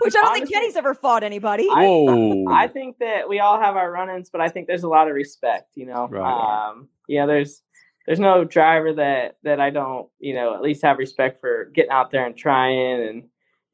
Which 0.00 0.14
I 0.16 0.20
don't 0.20 0.34
think 0.34 0.50
Kenny's 0.52 0.76
ever 0.76 0.94
fought 0.94 1.24
anybody. 1.24 1.66
Whoa. 1.66 2.46
I 2.48 2.68
think 2.68 2.98
that 3.00 3.28
we 3.28 3.40
all 3.40 3.60
have 3.60 3.74
our 3.76 3.90
run-ins, 3.90 4.30
but 4.30 4.40
I 4.40 4.48
think 4.48 4.68
there's 4.68 4.84
a 4.84 4.88
lot 4.88 5.08
of 5.08 5.14
respect. 5.14 5.70
You 5.74 5.86
know, 5.86 6.06
Right. 6.08 6.68
um, 6.70 6.88
yeah. 7.08 7.26
There's 7.26 7.60
there's 8.06 8.20
no 8.20 8.44
driver 8.44 8.92
that 8.94 9.36
that 9.42 9.60
I 9.60 9.70
don't 9.70 10.08
you 10.20 10.34
know 10.34 10.54
at 10.54 10.62
least 10.62 10.82
have 10.82 10.98
respect 10.98 11.40
for 11.40 11.66
getting 11.74 11.90
out 11.90 12.10
there 12.12 12.24
and 12.24 12.36
trying 12.36 13.08
and 13.08 13.24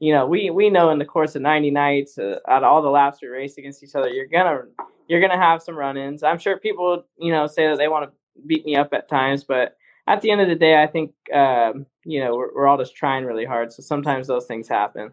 you 0.00 0.12
know 0.12 0.26
we 0.26 0.50
we 0.50 0.70
know 0.70 0.90
in 0.90 0.98
the 0.98 1.04
course 1.04 1.34
of 1.34 1.42
90 1.42 1.70
nights 1.70 2.18
uh, 2.18 2.38
out 2.48 2.62
of 2.62 2.68
all 2.70 2.82
the 2.82 2.88
laps 2.90 3.18
we 3.22 3.28
race 3.28 3.56
against 3.58 3.82
each 3.82 3.94
other 3.94 4.08
you're 4.08 4.26
gonna 4.26 4.62
you're 5.08 5.20
gonna 5.20 5.38
have 5.40 5.62
some 5.62 5.76
run-ins 5.76 6.22
i'm 6.22 6.38
sure 6.38 6.58
people 6.58 7.04
you 7.18 7.30
know 7.32 7.46
say 7.46 7.68
that 7.68 7.78
they 7.78 7.88
want 7.88 8.04
to 8.10 8.12
beat 8.46 8.64
me 8.66 8.76
up 8.76 8.92
at 8.92 9.08
times 9.08 9.44
but 9.44 9.76
at 10.08 10.20
the 10.20 10.30
end 10.30 10.40
of 10.40 10.48
the 10.48 10.54
day 10.54 10.82
i 10.82 10.86
think 10.86 11.12
um, 11.32 11.86
you 12.04 12.20
know 12.20 12.34
we're, 12.36 12.54
we're 12.54 12.66
all 12.66 12.76
just 12.78 12.96
trying 12.96 13.24
really 13.24 13.44
hard 13.44 13.72
so 13.72 13.82
sometimes 13.82 14.26
those 14.26 14.46
things 14.46 14.68
happen 14.68 15.10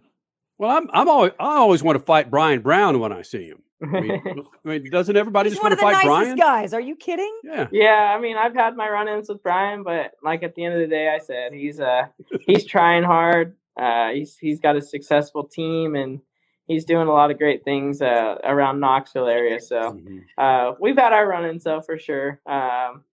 Well, 0.58 0.72
I'm, 0.78 0.90
I'm 0.94 1.10
always, 1.10 1.32
I 1.40 1.56
always 1.58 1.82
want 1.84 1.98
to 1.98 2.04
fight 2.04 2.30
Brian 2.30 2.62
Brown 2.62 3.00
when 3.00 3.12
I 3.12 3.22
see 3.24 3.46
him. 3.48 3.62
I 3.84 4.00
mean, 4.00 4.22
I 4.66 4.68
mean 4.68 4.90
doesn't 4.92 5.16
everybody 5.18 5.50
He's 5.50 5.56
just 5.58 5.64
want 5.64 5.74
to 5.74 5.82
fight 5.82 5.94
nicest 5.94 6.06
Brian? 6.08 6.36
guys. 6.38 6.74
Are 6.74 6.82
you 6.82 6.96
kidding? 6.96 7.34
Yeah. 7.44 7.68
Yeah, 7.72 8.14
I 8.16 8.20
mean, 8.22 8.38
I've 8.38 8.54
had 8.54 8.76
my 8.76 8.88
run-ins 8.88 9.28
with 9.30 9.42
Brian, 9.42 9.82
but 9.84 10.12
like 10.22 10.44
at 10.44 10.54
the 10.54 10.64
end 10.66 10.76
of 10.76 10.82
the 10.82 10.88
day, 10.88 11.10
I 11.10 11.18
said 11.18 11.54
he's 11.54 11.80
uh 11.80 12.04
he's 12.46 12.64
trying 12.66 13.04
hard. 13.04 13.56
Uh, 13.80 14.10
he's 14.10 14.38
he's 14.38 14.60
got 14.60 14.76
a 14.76 14.82
successful 14.82 15.46
team 15.46 15.96
and 15.96 16.20
he's 16.68 16.86
doing 16.86 17.08
a 17.08 17.12
lot 17.12 17.32
of 17.32 17.38
great 17.38 17.64
things 17.64 18.02
uh, 18.02 18.36
around 18.44 18.80
Knoxville 18.80 19.28
area. 19.28 19.60
So 19.60 20.00
uh, 20.38 20.74
we've 20.80 20.98
had 20.98 21.14
our 21.14 21.28
run-ins 21.28 21.64
though 21.64 21.82
for 21.82 21.98
sure. 21.98 22.40
Um, 22.46 23.04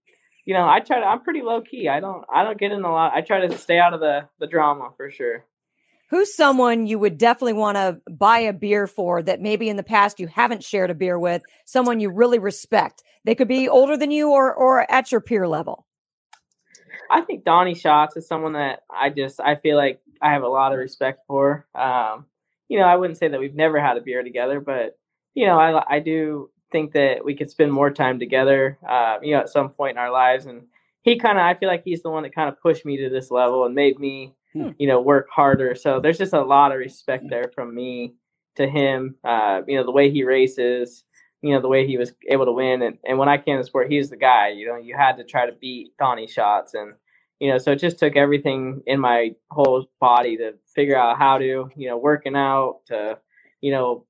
you 0.45 0.55
know, 0.55 0.67
I 0.67 0.81
try 0.81 1.01
to. 1.01 1.05
I'm 1.05 1.23
pretty 1.23 1.43
low 1.43 1.61
key. 1.61 1.89
I 1.89 2.01
don't 2.01 2.25
I 2.33 2.43
don't 2.43 2.59
get 2.59 2.73
in 2.73 2.83
a 2.83 2.91
lot. 2.91 3.13
I 3.15 3.21
try 3.21 3.47
to 3.47 3.59
stay 3.59 3.79
out 3.79 3.93
of 3.93 4.01
the 4.01 4.29
the 4.41 4.47
drama 4.47 4.91
for 4.97 5.11
sure. 5.11 5.45
Who's 6.11 6.35
someone 6.35 6.87
you 6.87 6.99
would 6.99 7.19
definitely 7.19 7.53
want 7.53 7.77
to 7.77 8.01
buy 8.11 8.39
a 8.39 8.55
beer 8.55 8.87
for 8.87 9.23
that 9.23 9.43
maybe 9.43 9.69
in 9.69 9.77
the 9.77 9.83
past 9.83 10.19
you 10.19 10.27
haven't 10.27 10.65
shared 10.65 10.89
a 10.89 10.95
beer 10.95 11.19
with? 11.19 11.43
Someone 11.67 12.01
you 12.01 12.09
really 12.09 12.39
respect. 12.39 13.03
They 13.25 13.35
could 13.35 13.47
be 13.47 13.69
older 13.69 13.95
than 13.95 14.11
you 14.11 14.31
or 14.31 14.55
or 14.55 14.91
at 14.91 15.13
your 15.13 15.21
peer 15.21 15.47
level. 15.47 15.85
I 17.11 17.21
think 17.21 17.45
Donny 17.45 17.75
Schatz 17.75 18.17
is 18.17 18.27
someone 18.27 18.55
that 18.55 18.85
I 18.91 19.11
just 19.11 19.41
I 19.41 19.57
feel 19.57 19.77
like 19.77 20.01
I 20.23 20.33
have 20.33 20.43
a 20.43 20.49
lot 20.49 20.73
of 20.73 20.79
respect 20.79 21.21
for. 21.27 21.66
Um, 21.75 22.27
you 22.69 22.79
know, 22.79 22.85
I 22.85 22.97
wouldn't 22.97 23.19
say 23.19 23.29
that 23.29 23.41
we've 23.41 23.55
never 23.55 23.81
had 23.81 23.97
a 23.97 24.01
beer 24.01 24.23
together, 24.23 24.61
but 24.61 24.99
you 25.35 25.47
know, 25.47 25.59
I 25.59 25.97
I 25.97 25.99
do 26.01 26.51
think 26.71 26.93
that 26.93 27.25
we 27.25 27.35
could 27.35 27.51
spend 27.51 27.73
more 27.73 27.91
time 27.91 28.19
together. 28.19 28.79
Uh, 28.87 29.19
you 29.23 29.35
know, 29.35 29.41
at 29.41 29.49
some 29.49 29.71
point 29.71 29.93
in 29.93 29.99
our 29.99 30.12
lives, 30.12 30.47
and 30.47 30.62
he 31.03 31.19
kind 31.19 31.39
of 31.39 31.45
I 31.45 31.55
feel 31.55 31.69
like 31.69 31.83
he's 31.85 32.03
the 32.03 32.11
one 32.11 32.23
that 32.25 32.35
kind 32.35 32.49
of 32.49 32.61
pushed 32.61 32.85
me 32.85 32.97
to 32.99 33.09
this 33.11 33.31
level 33.31 33.64
and 33.64 33.75
made 33.75 33.99
me 33.99 34.35
you 34.79 34.87
know 34.87 35.01
work 35.01 35.29
harder. 35.31 35.75
So 35.75 36.01
there's 36.01 36.19
just 36.19 36.33
a 36.33 36.43
lot 36.43 36.73
of 36.73 36.79
respect 36.79 37.25
there 37.31 37.51
from 37.55 37.75
me 37.75 38.14
to 38.57 38.66
him. 38.66 39.16
Uh, 39.25 39.62
you 39.66 39.77
know, 39.77 39.85
the 39.85 39.93
way 39.93 40.11
he 40.11 40.25
races. 40.25 41.05
You 41.41 41.55
know 41.55 41.61
the 41.61 41.69
way 41.69 41.87
he 41.87 41.97
was 41.97 42.12
able 42.29 42.47
to 42.47 42.53
win, 42.53 42.83
and, 42.83 42.99
and 43.05 43.16
when 43.16 43.29
I 43.29 43.39
came 43.39 43.59
to 43.59 43.64
sport, 43.64 43.89
he 43.89 43.99
was 43.99 44.11
the 44.11 44.16
guy. 44.16 44.49
You 44.49 44.66
know, 44.66 44.77
you 44.77 44.97
had 44.97 45.16
to 45.19 45.25
try 45.25 45.47
to 45.47 45.53
beat 45.53 45.97
Donny 45.97 46.27
Schatz, 46.27 46.75
and 46.75 46.95
you 47.41 47.51
know, 47.51 47.59
so 47.59 47.72
it 47.72 47.76
just 47.76 47.99
took 47.99 48.16
everything 48.16 48.82
in 48.86 49.01
my 49.01 49.34
whole 49.51 49.86
body 50.01 50.36
to 50.36 50.55
figure 50.74 50.97
out 50.97 51.18
how 51.18 51.39
to, 51.39 51.70
you 51.76 51.89
know, 51.89 51.97
working 51.97 52.36
out 52.36 52.80
to, 52.86 53.18
you 53.61 53.70
know, 53.70 54.05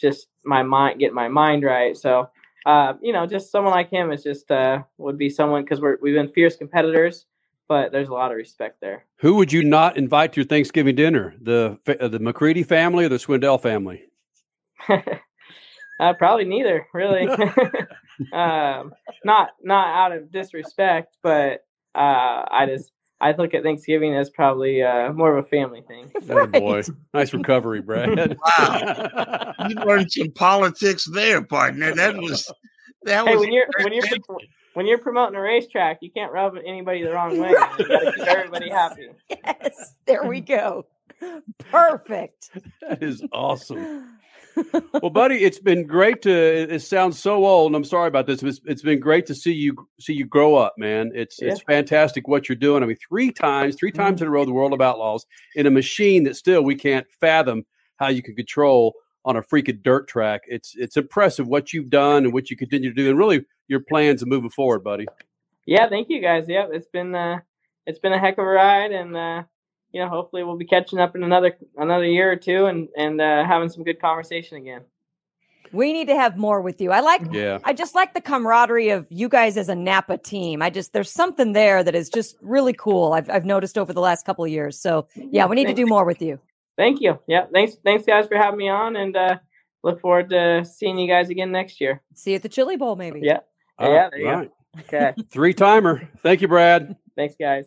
just 0.00 0.28
my 0.44 0.62
mind, 0.62 1.00
get 1.00 1.12
my 1.12 1.28
mind 1.28 1.64
right. 1.64 1.96
So, 1.96 2.30
uh, 2.66 2.94
you 3.00 3.12
know, 3.12 3.26
just 3.26 3.50
someone 3.50 3.72
like 3.72 3.90
him 3.90 4.12
is 4.12 4.22
just 4.22 4.50
uh, 4.50 4.82
would 4.98 5.18
be 5.18 5.30
someone 5.30 5.62
because 5.62 5.80
we're 5.80 5.98
we've 6.00 6.14
been 6.14 6.32
fierce 6.32 6.56
competitors, 6.56 7.26
but 7.68 7.90
there's 7.92 8.08
a 8.08 8.12
lot 8.12 8.30
of 8.30 8.36
respect 8.36 8.80
there. 8.80 9.04
Who 9.18 9.34
would 9.34 9.52
you 9.52 9.64
not 9.64 9.96
invite 9.96 10.32
to 10.34 10.40
your 10.40 10.46
Thanksgiving 10.46 10.94
dinner? 10.94 11.34
The 11.40 11.78
uh, 12.00 12.08
the 12.08 12.18
McCready 12.18 12.62
family 12.62 13.04
or 13.04 13.08
the 13.08 13.18
Swindell 13.18 13.60
family? 13.60 14.04
Uh, 16.00 16.14
probably 16.14 16.46
neither, 16.46 16.86
really. 16.94 17.28
um, 18.32 18.92
not 19.22 19.50
not 19.62 19.88
out 19.88 20.12
of 20.12 20.32
disrespect, 20.32 21.18
but 21.22 21.66
uh, 21.94 22.44
I 22.50 22.66
just 22.66 22.92
I 23.20 23.32
look 23.32 23.52
at 23.54 23.62
Thanksgiving 23.62 24.14
as 24.14 24.30
probably 24.30 24.82
uh, 24.82 25.12
more 25.12 25.36
of 25.36 25.44
a 25.44 25.48
family 25.48 25.82
thing. 25.82 26.10
Oh 26.30 26.46
boy, 26.46 26.82
nice 27.12 27.32
recovery, 27.34 27.80
Brad. 27.82 28.36
Wow, 28.58 29.54
you 29.68 29.74
learned 29.74 30.12
some 30.12 30.30
politics 30.32 31.04
there, 31.12 31.42
partner. 31.42 31.94
That 31.94 32.16
was 32.16 32.50
that 33.02 33.26
hey, 33.26 33.34
was. 33.34 33.40
when 33.40 33.52
you're 33.52 33.66
when 33.82 33.92
you're 33.92 34.04
when 34.74 34.86
you're 34.86 34.98
promoting 34.98 35.36
a 35.36 35.40
racetrack, 35.40 35.98
you 36.00 36.10
can't 36.10 36.32
rub 36.32 36.56
anybody 36.64 37.02
the 37.02 37.10
wrong 37.12 37.38
way. 37.38 37.50
You 37.50 37.56
got 37.56 37.76
to 37.76 38.12
keep 38.16 38.26
everybody 38.26 38.70
happy. 38.70 39.08
Yes, 39.28 39.94
there 40.06 40.24
we 40.24 40.40
go. 40.40 40.86
Perfect. 41.58 42.50
that 42.80 43.02
is 43.02 43.22
awesome. 43.32 44.18
well, 45.00 45.10
buddy, 45.10 45.36
it's 45.44 45.58
been 45.58 45.86
great 45.86 46.22
to. 46.22 46.30
It, 46.30 46.80
sounds 46.80 47.18
so 47.18 47.44
old, 47.44 47.68
and 47.68 47.76
I'm 47.76 47.84
sorry 47.84 48.08
about 48.08 48.26
this. 48.26 48.40
But 48.40 48.48
it's, 48.48 48.60
it's 48.64 48.82
been 48.82 49.00
great 49.00 49.26
to 49.26 49.34
see 49.34 49.52
you 49.52 49.88
see 49.98 50.12
you 50.12 50.26
grow 50.26 50.56
up, 50.56 50.74
man. 50.76 51.12
It's 51.14 51.40
it's 51.40 51.62
fantastic 51.62 52.28
what 52.28 52.48
you're 52.48 52.56
doing. 52.56 52.82
I 52.82 52.86
mean, 52.86 52.96
three 53.08 53.32
times, 53.32 53.76
three 53.76 53.92
times 53.92 54.22
in 54.22 54.28
a 54.28 54.30
row, 54.30 54.44
the 54.44 54.52
World 54.52 54.72
of 54.72 54.80
Outlaws 54.80 55.26
in 55.54 55.66
a 55.66 55.70
machine 55.70 56.24
that 56.24 56.36
still 56.36 56.62
we 56.62 56.74
can't 56.74 57.06
fathom 57.20 57.64
how 57.96 58.08
you 58.08 58.22
can 58.22 58.34
control 58.34 58.94
on 59.24 59.36
a 59.36 59.42
freaking 59.42 59.82
dirt 59.82 60.08
track. 60.08 60.42
It's 60.46 60.74
it's 60.76 60.96
impressive 60.96 61.46
what 61.46 61.72
you've 61.72 61.90
done 61.90 62.24
and 62.24 62.32
what 62.32 62.50
you 62.50 62.56
continue 62.56 62.90
to 62.90 62.94
do, 62.94 63.08
and 63.08 63.18
really 63.18 63.44
your 63.68 63.80
plans 63.80 64.22
of 64.22 64.28
moving 64.28 64.50
forward, 64.50 64.82
buddy. 64.82 65.06
Yeah, 65.66 65.88
thank 65.88 66.08
you 66.10 66.20
guys. 66.20 66.46
Yeah, 66.48 66.66
it's 66.70 66.88
been 66.88 67.14
uh, 67.14 67.38
it's 67.86 67.98
been 67.98 68.12
a 68.12 68.18
heck 68.18 68.38
of 68.38 68.44
a 68.44 68.48
ride, 68.48 68.92
and 68.92 69.16
uh, 69.16 69.42
you 69.92 70.00
know, 70.00 70.08
hopefully 70.08 70.42
we'll 70.44 70.56
be 70.56 70.64
catching 70.66 70.98
up 70.98 71.14
in 71.16 71.22
another 71.22 71.56
another 71.76 72.04
year 72.06 72.30
or 72.30 72.36
two, 72.36 72.66
and 72.66 72.88
and 72.96 73.20
uh, 73.20 73.44
having 73.44 73.68
some 73.68 73.84
good 73.84 74.00
conversation 74.00 74.56
again. 74.56 74.82
We 75.72 75.92
need 75.92 76.08
to 76.08 76.16
have 76.16 76.36
more 76.36 76.60
with 76.60 76.80
you. 76.80 76.90
I 76.90 76.98
like 76.98 77.22
Yeah. 77.30 77.58
I 77.62 77.72
just 77.72 77.94
like 77.94 78.12
the 78.12 78.20
camaraderie 78.20 78.88
of 78.90 79.06
you 79.08 79.28
guys 79.28 79.56
as 79.56 79.68
a 79.68 79.74
Napa 79.76 80.18
team. 80.18 80.62
I 80.62 80.70
just 80.70 80.92
there's 80.92 81.12
something 81.12 81.52
there 81.52 81.84
that 81.84 81.94
is 81.94 82.08
just 82.08 82.36
really 82.42 82.72
cool. 82.72 83.12
I've 83.12 83.30
I've 83.30 83.44
noticed 83.44 83.78
over 83.78 83.92
the 83.92 84.00
last 84.00 84.26
couple 84.26 84.44
of 84.44 84.50
years. 84.50 84.80
So 84.80 85.06
yeah, 85.14 85.46
we 85.46 85.54
need 85.56 85.68
to 85.68 85.74
do 85.74 85.86
more 85.86 86.04
with 86.04 86.20
you. 86.22 86.40
Thank 86.76 87.00
you. 87.00 87.18
Yeah, 87.28 87.46
thanks 87.52 87.76
thanks 87.84 88.04
guys 88.04 88.26
for 88.26 88.36
having 88.36 88.58
me 88.58 88.68
on, 88.68 88.96
and 88.96 89.16
uh, 89.16 89.38
look 89.84 90.00
forward 90.00 90.30
to 90.30 90.64
seeing 90.64 90.98
you 90.98 91.06
guys 91.06 91.28
again 91.30 91.52
next 91.52 91.80
year. 91.80 92.00
See 92.14 92.30
you 92.30 92.36
at 92.36 92.42
the 92.42 92.48
Chili 92.48 92.76
Bowl, 92.76 92.96
maybe. 92.96 93.20
Yeah, 93.22 93.40
All 93.78 93.92
yeah, 93.92 94.08
there 94.10 94.18
you 94.20 94.28
right. 94.28 94.50
go. 94.76 94.80
Okay, 94.98 95.14
Three 95.30 95.54
timer. 95.54 96.08
Thank 96.18 96.40
you, 96.40 96.48
Brad. 96.48 96.96
thanks 97.16 97.34
guys. 97.38 97.66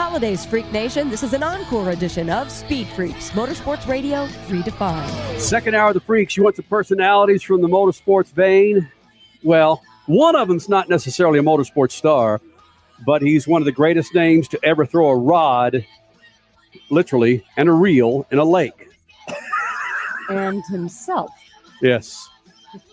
Holidays, 0.00 0.46
Freak 0.46 0.72
Nation. 0.72 1.10
This 1.10 1.22
is 1.22 1.34
an 1.34 1.42
encore 1.42 1.90
edition 1.90 2.30
of 2.30 2.50
Speed 2.50 2.88
Freaks, 2.88 3.32
Motorsports 3.32 3.86
Radio 3.86 4.24
Redefined. 4.48 5.38
Second 5.38 5.74
hour 5.74 5.88
of 5.88 5.94
the 5.94 6.00
Freaks. 6.00 6.38
You 6.38 6.42
want 6.42 6.56
some 6.56 6.64
personalities 6.70 7.42
from 7.42 7.60
the 7.60 7.68
motorsports 7.68 8.32
vein? 8.32 8.90
Well, 9.42 9.82
one 10.06 10.36
of 10.36 10.48
them's 10.48 10.70
not 10.70 10.88
necessarily 10.88 11.38
a 11.38 11.42
motorsports 11.42 11.90
star, 11.90 12.40
but 13.04 13.20
he's 13.20 13.46
one 13.46 13.60
of 13.60 13.66
the 13.66 13.72
greatest 13.72 14.14
names 14.14 14.48
to 14.48 14.60
ever 14.64 14.86
throw 14.86 15.10
a 15.10 15.16
rod, 15.16 15.84
literally, 16.88 17.44
and 17.58 17.68
a 17.68 17.72
reel 17.72 18.26
in 18.30 18.38
a 18.38 18.44
lake. 18.44 18.88
And 20.30 20.64
himself. 20.70 21.30
Yes. 21.82 22.26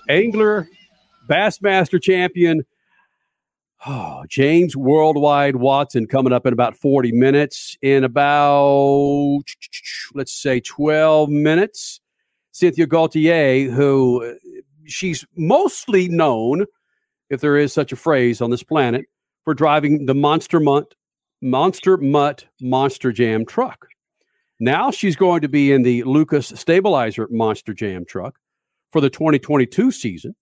Angler, 0.10 0.68
Bassmaster 1.30 2.02
champion, 2.02 2.66
oh, 3.86 4.24
James 4.30 4.76
Worldwide 4.76 5.58
Watson 5.58 6.08
coming 6.08 6.34
up 6.34 6.46
in 6.46 6.54
about 6.54 6.78
40 6.78 7.12
minutes. 7.12 7.78
In 7.82 8.04
about, 8.04 9.44
let's 10.14 10.34
say, 10.34 10.60
12 10.60 11.30
minutes, 11.30 12.00
Cynthia 12.52 12.88
Gauthier, 12.88 13.70
who 13.70 14.26
uh, 14.26 14.34
she's 14.86 15.26
mostly 15.36 16.08
known, 16.08 16.66
if 17.30 17.42
there 17.42 17.58
is 17.58 17.74
such 17.74 17.92
a 17.92 17.98
phrase 17.98 18.42
on 18.42 18.52
this 18.52 18.64
planet, 18.64 19.06
for 19.44 19.54
driving 19.54 20.06
the 20.06 20.16
Monster 20.16 20.60
Mutt, 20.60 20.94
Monster 21.42 21.98
Mutt 21.98 22.46
Monster 22.62 23.12
Jam 23.12 23.46
truck. 23.46 23.88
Now 24.60 24.90
she's 24.90 25.16
going 25.16 25.42
to 25.42 25.48
be 25.48 25.72
in 25.72 25.84
the 25.84 26.04
Lucas 26.04 26.52
Stabilizer 26.56 27.28
Monster 27.30 27.74
Jam 27.74 28.06
truck 28.06 28.40
for 28.92 29.02
the 29.02 29.10
2022 29.10 29.92
season. 29.92 30.36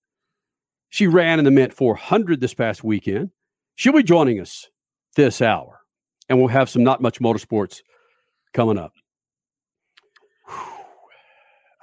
She 0.96 1.08
ran 1.08 1.39
in 1.39 1.43
the 1.43 1.52
Mint 1.52 1.74
400 1.74 2.39
this 2.39 2.54
past 2.54 2.82
weekend. 2.82 3.32
She'll 3.76 3.91
be 3.91 4.02
joining 4.02 4.39
us 4.39 4.70
this 5.18 5.41
hour, 5.41 5.82
and 6.30 6.39
we'll 6.39 6.48
have 6.48 6.70
some 6.70 6.86
not 6.86 7.02
much 7.02 7.20
motorsports 7.20 7.82
coming 8.54 8.78
up. 8.78 8.93
Whew. 10.48 10.56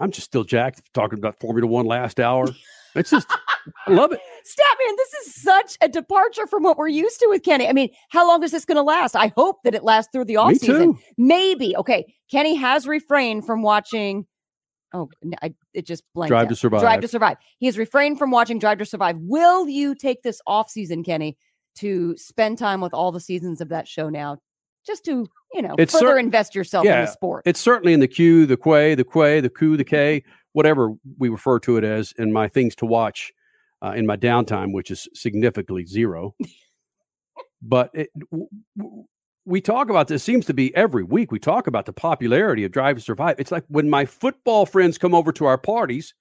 I'm 0.01 0.13
just 0.13 0.29
still 0.29 0.45
jacked 0.45 0.81
talking 0.95 1.19
about 1.19 1.39
Formula 1.41 1.69
One 1.69 1.85
last 1.85 2.21
hour. 2.21 2.47
It's 2.95 3.11
just, 3.11 3.27
I 3.87 3.93
love 3.93 4.13
it. 4.13 4.21
Statman, 4.47 4.97
this 4.97 5.13
is 5.13 5.35
such 5.35 5.77
a 5.83 5.91
departure 5.91 6.47
from 6.47 6.63
what 6.63 6.79
we're 6.79 6.89
used 6.89 7.21
to 7.21 7.27
with 7.29 7.43
Kenny. 7.43 7.69
I 7.69 7.75
mean, 7.75 7.91
how 8.09 8.27
long 8.27 8.43
is 8.43 8.51
this 8.51 8.65
going 8.65 8.77
to 8.77 8.83
last? 8.83 9.15
I 9.15 9.31
hope 9.37 9.63
that 9.65 9.75
it 9.75 9.85
lasts 9.85 10.11
through 10.11 10.25
the 10.25 10.37
offseason. 10.37 10.99
Maybe. 11.19 11.77
Okay. 11.77 12.15
Kenny 12.31 12.55
has 12.55 12.87
refrained 12.87 13.45
from 13.45 13.61
watching. 13.61 14.27
Oh, 14.95 15.09
I, 15.40 15.55
it 15.74 15.86
just 15.86 16.05
blanked. 16.14 16.30
Drive 16.30 16.47
out. 16.47 16.49
to 16.51 16.57
Survive. 16.57 16.80
Drive 16.80 17.01
to 17.01 17.09
Survive. 17.09 17.36
He 17.59 17.66
has 17.66 17.78
refrained 17.78 18.18
from 18.18 18.30
watching 18.30 18.59
Drive 18.59 18.78
to 18.78 18.84
Survive. 18.84 19.16
Will 19.18 19.68
you 19.68 19.95
take 19.95 20.22
this 20.22 20.40
off 20.47 20.70
season, 20.70 21.03
Kenny, 21.03 21.36
to 21.76 22.16
spend 22.16 22.59
time 22.59 22.80
with 22.80 22.93
all 22.93 23.11
the 23.12 23.20
seasons 23.20 23.61
of 23.61 23.68
that 23.70 23.88
show 23.88 24.09
now? 24.09 24.38
Just 24.86 25.05
to, 25.05 25.26
you 25.53 25.62
know, 25.62 25.74
It's 25.78 25.93
further 25.93 26.09
cer- 26.09 26.18
invest 26.18 26.55
yourself 26.55 26.84
in 26.84 26.90
the 26.93 27.07
sport. 27.07 27.45
It's 27.47 27.61
certainly 27.61 27.93
in 27.93 28.01
the 28.01 28.09
Q, 28.09 28.47
the 28.47 28.57
Quay, 28.57 28.95
the 28.97 29.05
Quay, 29.05 29.40
the 29.40 29.49
Q, 29.49 29.76
the 29.76 29.84
K, 29.84 30.24
whatever 30.53 30.90
we 31.18 31.28
refer 31.28 31.59
to 31.61 31.76
it 31.76 31.84
as 31.84 32.12
in 32.18 32.32
my 32.32 32.49
things 32.49 32.74
to 32.76 32.86
watch 32.86 33.32
uh, 33.84 33.93
in 33.97 34.07
my 34.07 34.16
downtime, 34.16 34.72
which 34.72 34.90
is 34.90 35.09
significantly 35.14 35.86
zero. 35.86 36.34
but 37.62 37.90
it, 37.95 38.09
w- 38.30 38.49
w- 38.76 39.05
we 39.45 39.61
talk 39.61 39.90
about 39.90 40.09
this, 40.09 40.22
seems 40.22 40.47
to 40.47 40.55
be 40.55 40.74
every 40.74 41.03
week. 41.03 41.32
We 41.32 41.38
talk 41.38 41.66
about 41.66 41.86
the 41.86 41.93
popularity 41.93 42.64
of 42.64 42.72
Drive 42.72 42.97
to 42.97 43.03
Survive. 43.03 43.36
It's 43.38 43.51
like 43.51 43.64
when 43.68 43.90
my 43.90 44.05
football 44.05 44.66
friends 44.66 44.99
come 44.99 45.14
over 45.14 45.32
to 45.32 45.47
our 45.47 45.59
parties, 45.59 46.14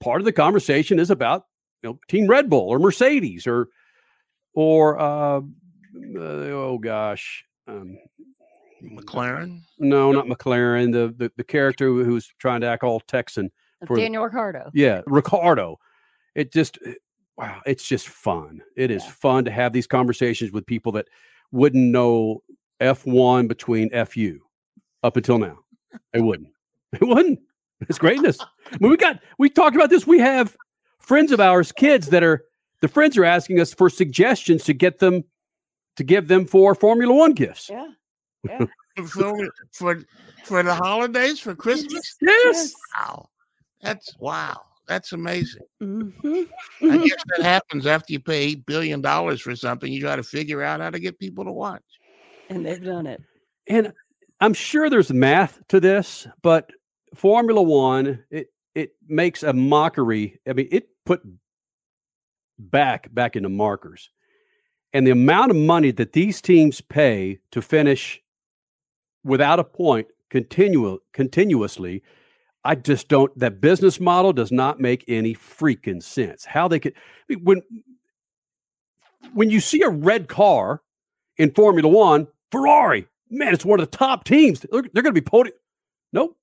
part 0.00 0.20
of 0.20 0.24
the 0.24 0.32
conversation 0.32 0.98
is 0.98 1.10
about 1.10 1.46
you 1.82 1.90
know 1.90 1.98
Team 2.08 2.28
Red 2.28 2.48
Bull 2.48 2.68
or 2.68 2.78
Mercedes 2.78 3.46
or 3.46 3.68
or 4.54 5.00
uh, 5.00 5.38
uh, 5.38 6.18
oh 6.18 6.78
gosh, 6.78 7.44
um, 7.66 7.98
McLaren. 8.82 9.60
no, 9.78 10.12
not 10.12 10.26
McLaren. 10.26 10.92
The, 10.92 11.14
the 11.16 11.32
the 11.36 11.44
character 11.44 11.86
who's 11.88 12.32
trying 12.38 12.60
to 12.60 12.68
act 12.68 12.84
all 12.84 13.00
Texan 13.00 13.50
for 13.86 13.96
Daniel 13.96 14.24
Ricciardo. 14.24 14.70
yeah, 14.74 15.00
Ricciardo. 15.06 15.78
It 16.34 16.52
just 16.52 16.78
wow, 17.36 17.60
it's 17.66 17.86
just 17.86 18.08
fun. 18.08 18.62
It 18.76 18.90
is 18.92 19.04
fun 19.04 19.44
to 19.46 19.50
have 19.50 19.72
these 19.72 19.88
conversations 19.88 20.52
with 20.52 20.66
people 20.66 20.92
that 20.92 21.08
wouldn't 21.52 21.90
know 21.90 22.42
F1 22.80 23.48
between 23.48 23.90
FU 24.06 24.40
up 25.02 25.16
until 25.16 25.38
now. 25.38 25.58
They 26.12 26.20
wouldn't. 26.20 26.48
They 26.98 27.06
wouldn't. 27.06 27.38
It's 27.82 28.00
greatness. 28.00 28.36
I 28.40 28.76
mean, 28.80 28.90
we 28.90 28.96
got 28.96 29.20
we 29.38 29.48
talked 29.48 29.76
about 29.76 29.90
this. 29.90 30.08
We 30.08 30.18
have 30.18 30.56
friends 30.98 31.30
of 31.30 31.38
ours, 31.38 31.70
kids 31.70 32.08
that 32.08 32.24
are 32.24 32.44
the 32.80 32.88
friends 32.88 33.16
are 33.16 33.24
asking 33.24 33.60
us 33.60 33.72
for 33.72 33.88
suggestions 33.88 34.64
to 34.64 34.72
get 34.72 34.98
them 34.98 35.22
to 35.94 36.02
give 36.02 36.26
them 36.26 36.46
for 36.46 36.74
Formula 36.74 37.14
One 37.14 37.32
gifts. 37.32 37.70
Yeah. 37.70 38.64
for, 39.06 39.50
for 39.72 40.02
for 40.44 40.62
the 40.64 40.74
holidays 40.74 41.38
for 41.38 41.54
Christmas. 41.54 42.16
Yes. 42.20 42.74
Wow, 42.98 43.28
that's 43.82 44.16
wow. 44.18 44.62
That's 44.88 45.12
amazing. 45.12 45.62
Mm-hmm. 45.80 46.90
I 46.90 46.96
guess 47.06 47.22
that 47.36 47.44
happens 47.44 47.86
after 47.86 48.12
you 48.12 48.18
pay 48.18 48.38
eight 48.38 48.66
billion 48.66 49.00
dollars 49.00 49.40
for 49.40 49.54
something. 49.54 49.92
You 49.92 50.02
got 50.02 50.16
to 50.16 50.24
figure 50.24 50.64
out 50.64 50.80
how 50.80 50.90
to 50.90 50.98
get 50.98 51.20
people 51.20 51.44
to 51.44 51.52
watch. 51.52 51.84
And 52.50 52.66
they've 52.66 52.84
done 52.84 53.08
it. 53.08 53.22
and 53.68 53.94
I'm 54.40 54.54
sure 54.54 54.90
there's 54.90 55.12
math 55.12 55.60
to 55.70 55.80
this, 55.80 56.28
but 56.42 56.70
Formula 57.16 57.62
One 57.62 58.24
it 58.30 58.48
it 58.74 58.92
makes 59.08 59.42
a 59.44 59.54
mockery. 59.54 60.40
I 60.48 60.54
mean, 60.54 60.68
it 60.72 60.88
put 61.06 61.22
back 62.58 63.14
back 63.14 63.36
into 63.36 63.50
markers, 63.50 64.10
and 64.92 65.06
the 65.06 65.12
amount 65.12 65.52
of 65.52 65.58
money 65.58 65.92
that 65.92 66.14
these 66.14 66.42
teams 66.42 66.80
pay 66.82 67.40
to 67.52 67.62
finish 67.62 68.22
without 69.24 69.60
a 69.60 69.64
point 69.64 70.08
continual 70.30 71.00
continuously. 71.14 72.02
I 72.64 72.76
just 72.76 73.08
don't. 73.08 73.36
That 73.38 73.60
business 73.60 74.00
model 74.00 74.32
does 74.34 74.52
not 74.52 74.80
make 74.80 75.04
any 75.08 75.34
freaking 75.34 76.02
sense. 76.02 76.44
How 76.46 76.68
they 76.68 76.80
could 76.80 76.94
I 76.96 77.34
mean, 77.34 77.44
when 77.44 77.62
when 79.34 79.50
you 79.50 79.60
see 79.60 79.82
a 79.82 79.90
red 79.90 80.28
car 80.28 80.82
in 81.38 81.52
Formula 81.52 81.88
One, 81.88 82.28
Ferrari, 82.50 83.06
man, 83.30 83.54
it's 83.54 83.64
one 83.64 83.80
of 83.80 83.90
the 83.90 83.96
top 83.96 84.24
teams. 84.24 84.60
They're, 84.60 84.82
they're 84.92 85.02
going 85.02 85.14
to 85.14 85.20
be 85.20 85.24
podium. 85.24 85.56
Nope. 86.12 86.36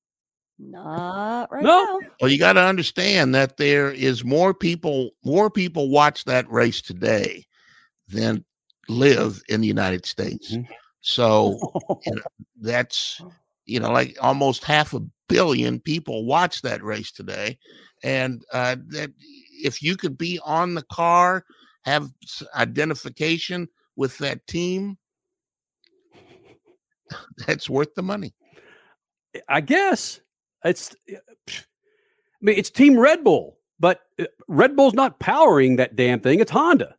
Not 0.59 1.51
right 1.51 1.63
No. 1.63 1.99
now. 2.01 2.07
Well, 2.21 2.31
you 2.31 2.39
got 2.39 2.53
to 2.53 2.63
understand 2.63 3.35
that 3.35 3.57
there 3.57 3.91
is 3.91 4.23
more 4.23 4.53
people, 4.53 5.11
more 5.23 5.49
people 5.49 5.89
watch 5.89 6.25
that 6.25 6.49
race 6.49 6.81
today 6.81 7.45
than 8.07 8.43
live 8.89 9.41
in 9.49 9.61
the 9.61 9.67
United 9.67 10.05
States. 10.05 10.55
So 11.01 11.59
you 12.05 12.15
know, 12.15 12.21
that's 12.59 13.21
you 13.65 13.79
know 13.79 13.91
like 13.91 14.17
almost 14.21 14.63
half 14.63 14.93
a 14.93 15.01
billion 15.29 15.79
people 15.79 16.25
watch 16.25 16.61
that 16.63 16.83
race 16.83 17.11
today, 17.11 17.57
and 18.03 18.43
uh, 18.51 18.77
that 18.89 19.11
if 19.63 19.83
you 19.83 19.95
could 19.95 20.17
be 20.17 20.39
on 20.43 20.73
the 20.73 20.83
car, 20.91 21.45
have 21.83 22.09
identification 22.55 23.67
with 23.95 24.17
that 24.17 24.45
team, 24.47 24.97
that's 27.47 27.69
worth 27.69 27.93
the 27.95 28.03
money. 28.03 28.33
I 29.47 29.61
guess 29.61 30.19
it's. 30.63 30.95
I 31.09 31.19
mean, 32.41 32.57
it's 32.57 32.69
Team 32.69 32.97
Red 32.97 33.23
Bull, 33.23 33.57
but 33.79 34.01
uh, 34.19 34.25
Red 34.47 34.75
Bull's 34.75 34.93
not 34.93 35.19
powering 35.19 35.75
that 35.77 35.95
damn 35.95 36.19
thing. 36.19 36.39
It's 36.39 36.51
Honda 36.51 36.95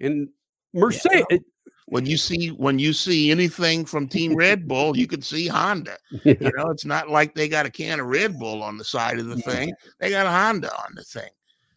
and 0.00 0.28
Mercedes. 0.74 1.24
it- 1.30 1.42
when 1.86 2.06
you 2.06 2.16
see 2.16 2.48
when 2.50 2.78
you 2.78 2.92
see 2.92 3.32
anything 3.32 3.84
from 3.84 4.06
Team 4.06 4.36
Red 4.36 4.68
Bull, 4.68 4.96
you 4.96 5.08
can 5.08 5.22
see 5.22 5.48
Honda. 5.48 5.96
You 6.24 6.36
know, 6.56 6.70
it's 6.70 6.84
not 6.84 7.08
like 7.10 7.34
they 7.34 7.48
got 7.48 7.66
a 7.66 7.70
can 7.70 7.98
of 7.98 8.06
Red 8.06 8.38
Bull 8.38 8.62
on 8.62 8.76
the 8.78 8.84
side 8.84 9.18
of 9.18 9.26
the 9.26 9.36
thing; 9.38 9.74
they 9.98 10.08
got 10.10 10.26
a 10.26 10.30
Honda 10.30 10.72
on 10.72 10.94
the 10.94 11.02
thing. 11.02 11.30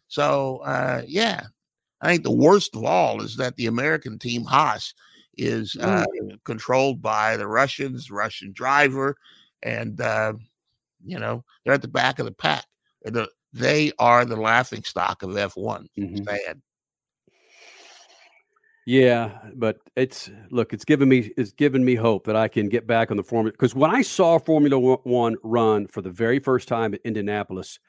So, 0.09 0.57
uh, 0.57 1.01
yeah, 1.07 1.41
I 2.01 2.09
think 2.11 2.21
the 2.23 2.31
worst 2.31 2.75
of 2.75 2.83
all 2.83 3.23
is 3.23 3.35
that 3.37 3.55
the 3.55 3.65
American 3.65 4.19
team 4.19 4.43
Haas 4.43 4.93
is 5.37 5.75
uh, 5.79 6.05
controlled 6.45 7.01
by 7.01 7.37
the 7.37 7.47
Russians, 7.47 8.11
Russian 8.11 8.51
driver, 8.53 9.15
and 9.63 9.99
uh, 10.01 10.33
you 11.05 11.19
know 11.19 11.43
they're 11.63 11.73
at 11.73 11.81
the 11.81 11.87
back 11.87 12.19
of 12.19 12.25
the 12.25 12.31
pack. 12.31 12.65
The, 13.03 13.27
they 13.51 13.91
are 13.99 14.25
the 14.25 14.35
laughing 14.35 14.83
stock 14.83 15.23
of 15.23 15.37
F 15.37 15.55
one. 15.55 15.87
Sad. 16.25 16.61
Yeah, 18.85 19.39
but 19.55 19.77
it's 19.95 20.29
look, 20.51 20.73
it's 20.73 20.83
given 20.83 21.07
me 21.07 21.31
it's 21.37 21.53
given 21.53 21.85
me 21.85 21.95
hope 21.95 22.25
that 22.25 22.35
I 22.35 22.49
can 22.49 22.67
get 22.67 22.85
back 22.85 23.11
on 23.11 23.17
the 23.17 23.23
formula 23.23 23.51
because 23.53 23.73
when 23.73 23.91
I 23.91 24.01
saw 24.01 24.37
Formula 24.37 24.77
One- 25.03 25.37
run 25.43 25.87
for 25.87 26.01
the 26.01 26.09
very 26.09 26.39
first 26.39 26.67
time 26.67 26.93
at 26.93 26.99
Indianapolis, 27.05 27.79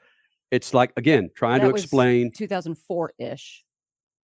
It's 0.51 0.73
like 0.73 0.93
again 0.95 1.31
trying 1.35 1.61
That 1.61 1.67
to 1.67 1.75
explain 1.75 2.31
2004 2.31 3.13
ish. 3.19 3.65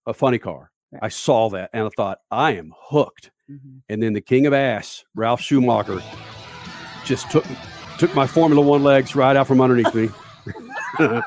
a 0.05 0.13
funny 0.13 0.39
car. 0.39 0.70
I 1.01 1.09
saw 1.09 1.49
that 1.49 1.69
and 1.73 1.85
I 1.85 1.89
thought 1.95 2.19
I 2.29 2.51
am 2.53 2.73
hooked. 2.77 3.31
Mm-hmm. 3.49 3.77
And 3.89 4.03
then 4.03 4.13
the 4.13 4.21
king 4.21 4.45
of 4.45 4.53
ass, 4.53 5.05
Ralf 5.15 5.41
Schumacher, 5.41 6.01
just 7.05 7.29
took 7.31 7.45
took 7.97 8.13
my 8.15 8.25
Formula 8.27 8.65
One 8.65 8.83
legs 8.83 9.15
right 9.15 9.35
out 9.35 9.47
from 9.47 9.61
underneath 9.61 9.93
me. 9.93 10.09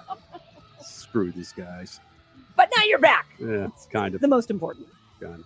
Screw 0.82 1.30
these 1.32 1.52
guys. 1.52 2.00
But 2.56 2.70
now 2.76 2.82
you're 2.84 2.98
back. 2.98 3.26
Yeah, 3.38 3.66
it's 3.66 3.86
kind 3.86 4.14
of 4.14 4.20
The 4.20 4.28
most 4.28 4.50
important. 4.50 4.86
kind 5.20 5.34
of. 5.34 5.44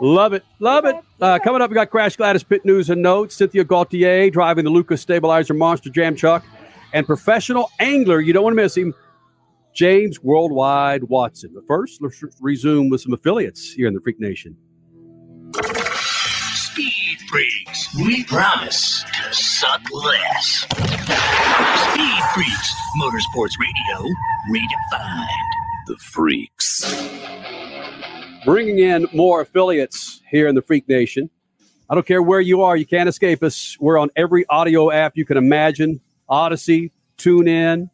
Love 0.00 0.32
it. 0.32 0.42
Love 0.58 0.84
it. 0.86 0.96
Uh, 1.20 1.38
coming 1.38 1.60
up, 1.62 1.70
we 1.70 1.74
got 1.74 1.90
Crash 1.90 2.16
Gladys 2.16 2.42
Pit 2.42 2.64
News 2.64 2.90
and 2.90 3.02
Notes. 3.02 3.34
Cynthia 3.36 3.62
Gauthier 3.62 4.30
driving 4.30 4.64
the 4.64 4.70
Lucas 4.70 5.00
Stabilizer 5.02 5.54
Monster 5.54 5.90
Jam 5.90 6.16
truck. 6.16 6.44
And 6.92 7.06
professional 7.06 7.70
angler, 7.78 8.20
you 8.20 8.32
don't 8.32 8.42
want 8.42 8.56
to 8.56 8.62
miss 8.62 8.76
him, 8.76 8.94
James 9.76 10.22
Worldwide 10.22 11.04
Watson. 11.04 11.50
But 11.54 11.66
first, 11.66 12.00
let's 12.00 12.24
resume 12.40 12.88
with 12.88 13.02
some 13.02 13.12
affiliates 13.12 13.72
here 13.72 13.86
in 13.86 13.92
the 13.92 14.00
Freak 14.00 14.18
Nation. 14.18 14.56
Speed 15.52 17.18
Freaks, 17.28 17.94
we 17.94 18.24
promise 18.24 19.04
to 19.04 19.34
suck 19.34 19.82
less. 19.92 20.66
Speed 21.90 22.22
Freaks, 22.34 22.74
Motorsports 22.98 23.52
Radio, 23.60 24.08
redefined. 24.50 25.26
The 25.88 25.96
Freaks. 25.98 27.06
Bringing 28.46 28.78
in 28.78 29.06
more 29.12 29.42
affiliates 29.42 30.22
here 30.30 30.48
in 30.48 30.54
the 30.54 30.62
Freak 30.62 30.88
Nation. 30.88 31.28
I 31.90 31.94
don't 31.94 32.06
care 32.06 32.22
where 32.22 32.40
you 32.40 32.62
are, 32.62 32.78
you 32.78 32.86
can't 32.86 33.10
escape 33.10 33.42
us. 33.42 33.76
We're 33.78 33.98
on 33.98 34.08
every 34.16 34.46
audio 34.48 34.90
app 34.90 35.18
you 35.18 35.26
can 35.26 35.36
imagine 35.36 36.00
Audacy, 36.30 36.92
TuneIn, 37.18 37.90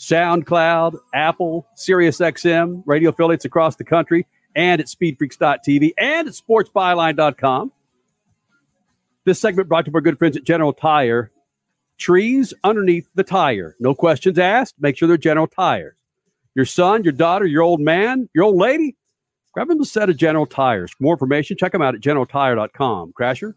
SoundCloud, 0.00 0.98
Apple, 1.14 1.66
SiriusXM, 1.76 2.82
radio 2.86 3.10
affiliates 3.10 3.44
across 3.44 3.76
the 3.76 3.84
country, 3.84 4.26
and 4.56 4.80
at 4.80 4.86
speedfreaks.tv 4.86 5.92
and 5.98 6.26
at 6.26 6.34
sportsbyline.com. 6.34 7.70
This 9.26 9.38
segment 9.38 9.68
brought 9.68 9.84
to 9.84 9.90
you 9.90 9.92
by 9.92 9.98
our 9.98 10.00
good 10.00 10.18
friends 10.18 10.38
at 10.38 10.44
General 10.44 10.72
Tire. 10.72 11.30
Trees 11.98 12.54
underneath 12.64 13.06
the 13.14 13.22
tire. 13.22 13.76
No 13.78 13.94
questions 13.94 14.38
asked. 14.38 14.74
Make 14.80 14.96
sure 14.96 15.06
they're 15.06 15.18
General 15.18 15.46
Tires. 15.46 15.94
Your 16.54 16.64
son, 16.64 17.04
your 17.04 17.12
daughter, 17.12 17.46
your 17.46 17.62
old 17.62 17.80
man, 17.80 18.28
your 18.34 18.44
old 18.44 18.56
lady, 18.56 18.96
grab 19.52 19.68
them 19.68 19.80
a 19.80 19.84
set 19.84 20.08
of 20.08 20.16
General 20.16 20.46
Tires. 20.46 20.90
For 20.92 21.02
more 21.02 21.14
information, 21.14 21.58
check 21.58 21.72
them 21.72 21.82
out 21.82 21.94
at 21.94 22.00
generaltire.com. 22.00 23.12
Crasher? 23.12 23.52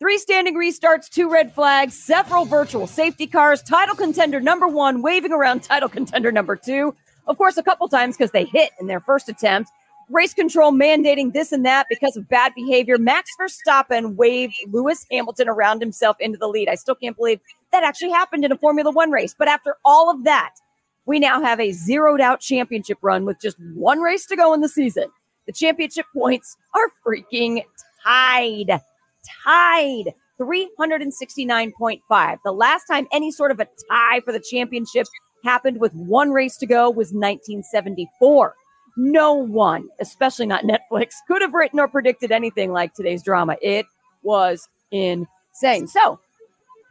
Three 0.00 0.18
standing 0.18 0.54
restarts, 0.54 1.08
two 1.08 1.28
red 1.28 1.52
flags, 1.52 1.92
several 1.98 2.44
virtual 2.44 2.86
safety 2.86 3.26
cars, 3.26 3.60
title 3.62 3.96
contender 3.96 4.38
number 4.38 4.68
one, 4.68 5.02
waving 5.02 5.32
around 5.32 5.64
title 5.64 5.88
contender 5.88 6.30
number 6.30 6.54
two. 6.54 6.94
Of 7.26 7.36
course, 7.36 7.56
a 7.56 7.64
couple 7.64 7.88
times 7.88 8.16
because 8.16 8.30
they 8.30 8.44
hit 8.44 8.70
in 8.78 8.86
their 8.86 9.00
first 9.00 9.28
attempt. 9.28 9.72
Race 10.08 10.32
control 10.32 10.70
mandating 10.70 11.32
this 11.32 11.50
and 11.50 11.66
that 11.66 11.86
because 11.90 12.16
of 12.16 12.28
bad 12.28 12.54
behavior. 12.54 12.96
Max 12.96 13.28
Verstappen 13.40 14.14
waved 14.14 14.54
Lewis 14.68 15.04
Hamilton 15.10 15.48
around 15.48 15.80
himself 15.80 16.16
into 16.20 16.38
the 16.38 16.46
lead. 16.46 16.68
I 16.68 16.76
still 16.76 16.94
can't 16.94 17.16
believe 17.16 17.40
that 17.72 17.82
actually 17.82 18.10
happened 18.10 18.44
in 18.44 18.52
a 18.52 18.56
Formula 18.56 18.92
One 18.92 19.10
race. 19.10 19.34
But 19.36 19.48
after 19.48 19.78
all 19.84 20.10
of 20.10 20.22
that, 20.22 20.54
we 21.06 21.18
now 21.18 21.42
have 21.42 21.58
a 21.58 21.72
zeroed 21.72 22.20
out 22.20 22.38
championship 22.38 22.98
run 23.02 23.24
with 23.24 23.40
just 23.40 23.58
one 23.74 24.00
race 24.00 24.26
to 24.26 24.36
go 24.36 24.54
in 24.54 24.60
the 24.60 24.68
season. 24.68 25.06
The 25.46 25.52
championship 25.52 26.06
points 26.14 26.56
are 26.72 26.92
freaking 27.04 27.64
tied. 28.04 28.80
Tied. 29.44 30.14
369.5. 30.38 32.38
The 32.44 32.52
last 32.52 32.84
time 32.84 33.08
any 33.12 33.32
sort 33.32 33.50
of 33.50 33.60
a 33.60 33.66
tie 33.90 34.20
for 34.20 34.32
the 34.32 34.40
championship 34.40 35.06
happened 35.44 35.80
with 35.80 35.92
one 35.94 36.30
race 36.30 36.56
to 36.58 36.66
go 36.66 36.88
was 36.88 37.12
1974. 37.12 38.54
No 38.96 39.34
one, 39.34 39.88
especially 40.00 40.46
not 40.46 40.64
Netflix, 40.64 41.12
could 41.28 41.42
have 41.42 41.54
written 41.54 41.80
or 41.80 41.88
predicted 41.88 42.32
anything 42.32 42.72
like 42.72 42.94
today's 42.94 43.22
drama. 43.22 43.56
It 43.62 43.86
was 44.22 44.68
insane. 44.90 45.86
So, 45.86 46.18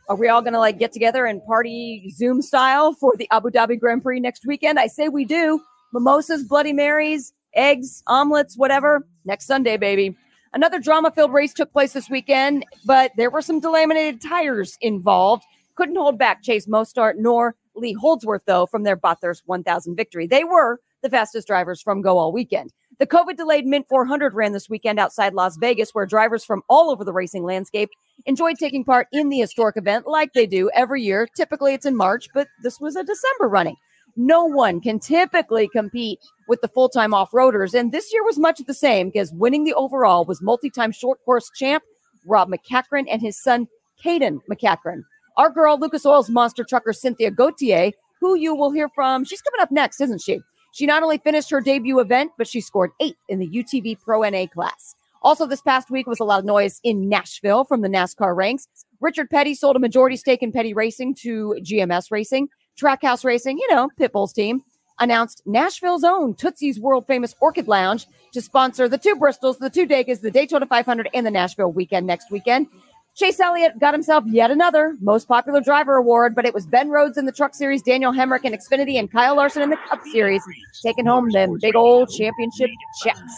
are 0.09 0.15
we 0.15 0.29
all 0.29 0.41
going 0.41 0.53
to 0.53 0.59
like 0.59 0.79
get 0.79 0.93
together 0.93 1.25
and 1.25 1.43
party 1.45 2.09
Zoom 2.15 2.41
style 2.41 2.93
for 2.93 3.13
the 3.17 3.27
Abu 3.31 3.49
Dhabi 3.49 3.77
Grand 3.79 4.03
Prix 4.03 4.21
next 4.21 4.45
weekend? 4.45 4.79
I 4.79 4.87
say 4.87 5.09
we 5.09 5.25
do. 5.25 5.61
Mimosas, 5.93 6.43
Bloody 6.43 6.73
Marys, 6.73 7.33
eggs, 7.55 8.03
omelets, 8.07 8.57
whatever. 8.57 9.05
Next 9.25 9.47
Sunday, 9.47 9.75
baby. 9.75 10.15
Another 10.57 10.79
drama 10.79 11.11
filled 11.11 11.33
race 11.33 11.53
took 11.53 11.71
place 11.71 11.93
this 11.93 12.09
weekend, 12.09 12.65
but 12.83 13.11
there 13.15 13.29
were 13.29 13.43
some 13.43 13.61
delaminated 13.61 14.19
tires 14.27 14.75
involved. 14.81 15.43
Couldn't 15.75 15.97
hold 15.97 16.17
back 16.17 16.41
Chase 16.41 16.65
Mostert 16.65 17.13
nor 17.19 17.55
Lee 17.75 17.93
Holdsworth, 17.93 18.41
though, 18.47 18.65
from 18.65 18.81
their 18.81 18.95
Bathurst 18.95 19.43
1000 19.45 19.95
victory. 19.95 20.25
They 20.25 20.43
were 20.43 20.79
the 21.03 21.11
fastest 21.11 21.45
drivers 21.45 21.79
from 21.79 22.01
Go 22.01 22.17
All 22.17 22.31
Weekend. 22.31 22.73
The 22.97 23.05
COVID 23.05 23.37
delayed 23.37 23.67
Mint 23.67 23.87
400 23.87 24.33
ran 24.33 24.51
this 24.51 24.67
weekend 24.67 24.97
outside 24.97 25.35
Las 25.35 25.57
Vegas, 25.57 25.91
where 25.91 26.07
drivers 26.07 26.43
from 26.43 26.63
all 26.69 26.89
over 26.89 27.03
the 27.03 27.13
racing 27.13 27.43
landscape 27.43 27.91
enjoyed 28.25 28.57
taking 28.57 28.83
part 28.83 29.05
in 29.11 29.29
the 29.29 29.37
historic 29.37 29.77
event 29.77 30.07
like 30.07 30.33
they 30.33 30.47
do 30.47 30.71
every 30.73 31.03
year. 31.03 31.27
Typically, 31.35 31.75
it's 31.75 31.85
in 31.85 31.95
March, 31.95 32.29
but 32.33 32.47
this 32.63 32.79
was 32.79 32.95
a 32.95 33.03
December 33.03 33.47
running. 33.47 33.75
No 34.17 34.45
one 34.45 34.81
can 34.81 34.99
typically 34.99 35.69
compete 35.69 36.19
with 36.47 36.61
the 36.61 36.67
full 36.67 36.89
time 36.89 37.13
off 37.13 37.31
roaders. 37.31 37.73
And 37.73 37.91
this 37.91 38.11
year 38.11 38.23
was 38.23 38.39
much 38.39 38.59
the 38.65 38.73
same 38.73 39.09
because 39.09 39.31
winning 39.31 39.63
the 39.63 39.75
overall 39.75 40.25
was 40.25 40.41
multi 40.41 40.69
time 40.69 40.91
short 40.91 41.23
course 41.23 41.49
champ 41.55 41.83
Rob 42.25 42.49
MacCachren 42.49 43.05
and 43.09 43.21
his 43.21 43.41
son, 43.41 43.67
Caden 44.03 44.39
MacCachren. 44.51 45.03
Our 45.37 45.49
girl, 45.49 45.79
Lucas 45.79 46.05
Oil's 46.05 46.29
monster 46.29 46.63
trucker, 46.63 46.93
Cynthia 46.93 47.31
Gauthier, 47.31 47.91
who 48.19 48.35
you 48.35 48.55
will 48.55 48.71
hear 48.71 48.89
from, 48.89 49.23
she's 49.23 49.41
coming 49.41 49.61
up 49.61 49.71
next, 49.71 50.01
isn't 50.01 50.21
she? 50.21 50.39
She 50.73 50.85
not 50.85 51.03
only 51.03 51.19
finished 51.19 51.49
her 51.51 51.61
debut 51.61 51.99
event, 51.99 52.31
but 52.37 52.47
she 52.47 52.61
scored 52.61 52.91
eighth 52.99 53.17
in 53.29 53.39
the 53.39 53.47
UTV 53.47 53.99
Pro 53.99 54.21
NA 54.21 54.47
class. 54.47 54.95
Also, 55.21 55.45
this 55.45 55.61
past 55.61 55.89
week 55.89 56.07
was 56.07 56.19
a 56.19 56.23
lot 56.23 56.39
of 56.39 56.45
noise 56.45 56.79
in 56.83 57.09
Nashville 57.09 57.63
from 57.65 57.81
the 57.81 57.87
NASCAR 57.87 58.35
ranks. 58.35 58.67
Richard 58.99 59.29
Petty 59.29 59.55
sold 59.55 59.75
a 59.75 59.79
majority 59.79 60.15
stake 60.17 60.43
in 60.43 60.51
Petty 60.51 60.73
Racing 60.73 61.15
to 61.15 61.55
GMS 61.61 62.11
Racing. 62.11 62.49
Trackhouse 62.79 63.25
Racing, 63.25 63.57
you 63.57 63.73
know, 63.73 63.89
Pitbull's 63.99 64.33
team, 64.33 64.63
announced 64.99 65.41
Nashville's 65.45 66.03
own 66.03 66.35
Tootsie's 66.35 66.79
world 66.79 67.07
famous 67.07 67.35
Orchid 67.39 67.67
Lounge 67.67 68.05
to 68.33 68.41
sponsor 68.41 68.87
the 68.87 68.97
two 68.97 69.15
Bristols, 69.15 69.57
the 69.57 69.69
two 69.69 69.85
Degas, 69.85 70.19
the 70.19 70.31
Daytona 70.31 70.65
500, 70.65 71.09
and 71.13 71.25
the 71.25 71.31
Nashville 71.31 71.71
weekend 71.71 72.07
next 72.07 72.31
weekend. 72.31 72.67
Chase 73.15 73.39
Elliott 73.39 73.79
got 73.79 73.95
himself 73.95 74.23
yet 74.27 74.51
another 74.51 74.95
most 75.01 75.27
popular 75.27 75.59
driver 75.59 75.95
award, 75.95 76.35
but 76.35 76.45
it 76.45 76.53
was 76.53 76.67
Ben 76.67 76.89
Rhodes 76.89 77.17
in 77.17 77.25
the 77.25 77.31
Truck 77.31 77.55
Series, 77.55 77.81
Daniel 77.81 78.13
Hemric 78.13 78.45
in 78.45 78.53
Xfinity, 78.53 78.99
and 78.99 79.11
Kyle 79.11 79.35
Larson 79.35 79.63
in 79.63 79.71
the 79.71 79.77
Cup 79.89 80.03
Series, 80.11 80.43
taking 80.83 81.07
home 81.07 81.29
them 81.31 81.57
big 81.59 81.75
old 81.75 82.09
championship 82.11 82.69
checks. 83.01 83.33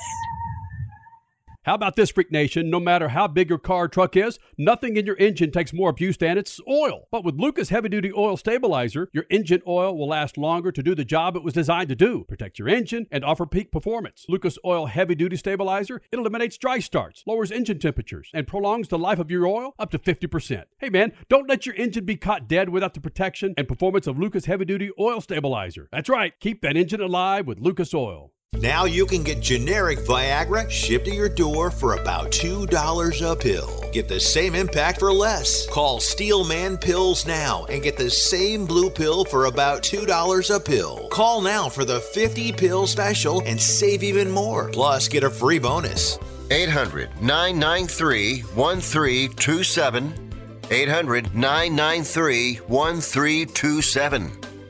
How 1.69 1.75
about 1.75 1.95
this, 1.95 2.09
Freak 2.09 2.31
Nation? 2.31 2.71
No 2.71 2.79
matter 2.79 3.09
how 3.09 3.27
big 3.27 3.47
your 3.47 3.59
car 3.59 3.83
or 3.83 3.87
truck 3.87 4.17
is, 4.17 4.39
nothing 4.57 4.97
in 4.97 5.05
your 5.05 5.15
engine 5.17 5.51
takes 5.51 5.71
more 5.71 5.91
abuse 5.91 6.17
than 6.17 6.35
its 6.35 6.59
oil. 6.67 7.07
But 7.11 7.23
with 7.23 7.39
Lucas 7.39 7.69
Heavy 7.69 7.89
Duty 7.89 8.11
Oil 8.11 8.37
Stabilizer, 8.37 9.07
your 9.13 9.25
engine 9.29 9.61
oil 9.67 9.95
will 9.95 10.07
last 10.07 10.35
longer 10.35 10.71
to 10.71 10.81
do 10.81 10.95
the 10.95 11.05
job 11.05 11.35
it 11.35 11.43
was 11.43 11.53
designed 11.53 11.89
to 11.89 11.95
do 11.95 12.25
protect 12.27 12.57
your 12.57 12.69
engine 12.69 13.05
and 13.11 13.23
offer 13.23 13.45
peak 13.45 13.71
performance. 13.71 14.25
Lucas 14.27 14.57
Oil 14.65 14.87
Heavy 14.87 15.13
Duty 15.13 15.35
Stabilizer, 15.35 16.01
it 16.11 16.17
eliminates 16.17 16.57
dry 16.57 16.79
starts, 16.79 17.23
lowers 17.27 17.51
engine 17.51 17.77
temperatures, 17.77 18.31
and 18.33 18.47
prolongs 18.47 18.87
the 18.87 18.97
life 18.97 19.19
of 19.19 19.29
your 19.29 19.45
oil 19.45 19.75
up 19.77 19.91
to 19.91 19.99
50%. 19.99 20.63
Hey 20.79 20.89
man, 20.89 21.13
don't 21.29 21.47
let 21.47 21.67
your 21.67 21.75
engine 21.75 22.03
be 22.03 22.15
caught 22.15 22.47
dead 22.47 22.69
without 22.69 22.95
the 22.95 22.99
protection 22.99 23.53
and 23.57 23.67
performance 23.67 24.07
of 24.07 24.17
Lucas 24.17 24.45
Heavy 24.45 24.65
Duty 24.65 24.89
Oil 24.99 25.21
Stabilizer. 25.21 25.87
That's 25.91 26.09
right, 26.09 26.33
keep 26.39 26.63
that 26.63 26.75
engine 26.75 26.99
alive 26.99 27.45
with 27.45 27.59
Lucas 27.59 27.93
Oil. 27.93 28.31
Now 28.61 28.83
you 28.83 29.05
can 29.05 29.23
get 29.23 29.39
generic 29.39 29.99
Viagra 29.99 30.69
shipped 30.69 31.05
to 31.05 31.13
your 31.13 31.29
door 31.29 31.71
for 31.71 31.93
about 31.93 32.29
$2 32.29 33.31
a 33.31 33.35
pill. 33.37 33.89
Get 33.93 34.09
the 34.09 34.19
same 34.19 34.53
impact 34.53 34.99
for 34.99 35.13
less. 35.13 35.65
Call 35.69 36.01
Steelman 36.01 36.77
Pills 36.77 37.25
now 37.25 37.63
and 37.69 37.81
get 37.81 37.95
the 37.95 38.09
same 38.09 38.65
blue 38.65 38.89
pill 38.89 39.23
for 39.23 39.45
about 39.45 39.81
$2 39.81 40.53
a 40.53 40.59
pill. 40.59 41.07
Call 41.07 41.39
now 41.39 41.69
for 41.69 41.85
the 41.85 42.01
50 42.01 42.51
pill 42.51 42.85
special 42.85 43.41
and 43.45 43.61
save 43.61 44.03
even 44.03 44.29
more. 44.29 44.69
Plus, 44.71 45.07
get 45.07 45.23
a 45.23 45.29
free 45.29 45.59
bonus. 45.59 46.19
800 46.51 47.21
993 47.21 48.41
1327. 48.41 50.31
800 50.69 51.33
993 51.33 52.55
1327. 52.55 54.48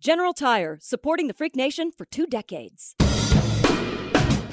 General 0.00 0.32
Tire, 0.32 0.78
supporting 0.80 1.26
the 1.26 1.34
Freak 1.34 1.56
Nation 1.56 1.90
for 1.90 2.04
two 2.04 2.24
decades. 2.24 2.94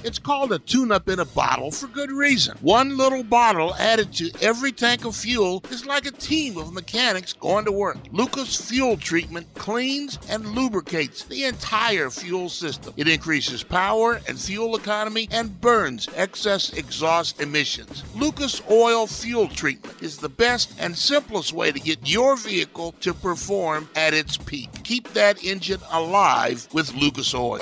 It's 0.05 0.19
called 0.19 0.53
a 0.53 0.59
tune 0.59 0.91
up 0.91 1.09
in 1.09 1.17
a 1.17 1.25
bottle 1.25 1.71
for 1.71 1.87
good 1.87 2.11
reason. 2.11 2.55
One 2.61 2.95
little 2.95 3.23
bottle 3.23 3.73
added 3.73 4.13
to 4.13 4.31
every 4.39 4.71
tank 4.71 5.03
of 5.03 5.15
fuel 5.15 5.63
is 5.71 5.87
like 5.87 6.05
a 6.05 6.11
team 6.11 6.59
of 6.59 6.73
mechanics 6.73 7.33
going 7.33 7.65
to 7.65 7.71
work. 7.71 7.97
Lucas 8.11 8.55
Fuel 8.69 8.97
Treatment 8.97 9.51
cleans 9.55 10.19
and 10.29 10.45
lubricates 10.45 11.23
the 11.23 11.45
entire 11.45 12.11
fuel 12.11 12.49
system. 12.49 12.93
It 12.97 13.07
increases 13.07 13.63
power 13.63 14.21
and 14.27 14.39
fuel 14.39 14.75
economy 14.75 15.27
and 15.31 15.59
burns 15.59 16.07
excess 16.13 16.71
exhaust 16.73 17.41
emissions. 17.41 18.03
Lucas 18.15 18.61
Oil 18.69 19.07
Fuel 19.07 19.47
Treatment 19.47 20.03
is 20.03 20.17
the 20.17 20.29
best 20.29 20.71
and 20.77 20.95
simplest 20.95 21.51
way 21.51 21.71
to 21.71 21.79
get 21.79 22.07
your 22.07 22.37
vehicle 22.37 22.91
to 22.99 23.11
perform 23.11 23.89
at 23.95 24.13
its 24.13 24.37
peak. 24.37 24.69
Keep 24.83 25.13
that 25.13 25.43
engine 25.43 25.81
alive 25.91 26.67
with 26.73 26.93
Lucas 26.93 27.33
Oil. 27.33 27.61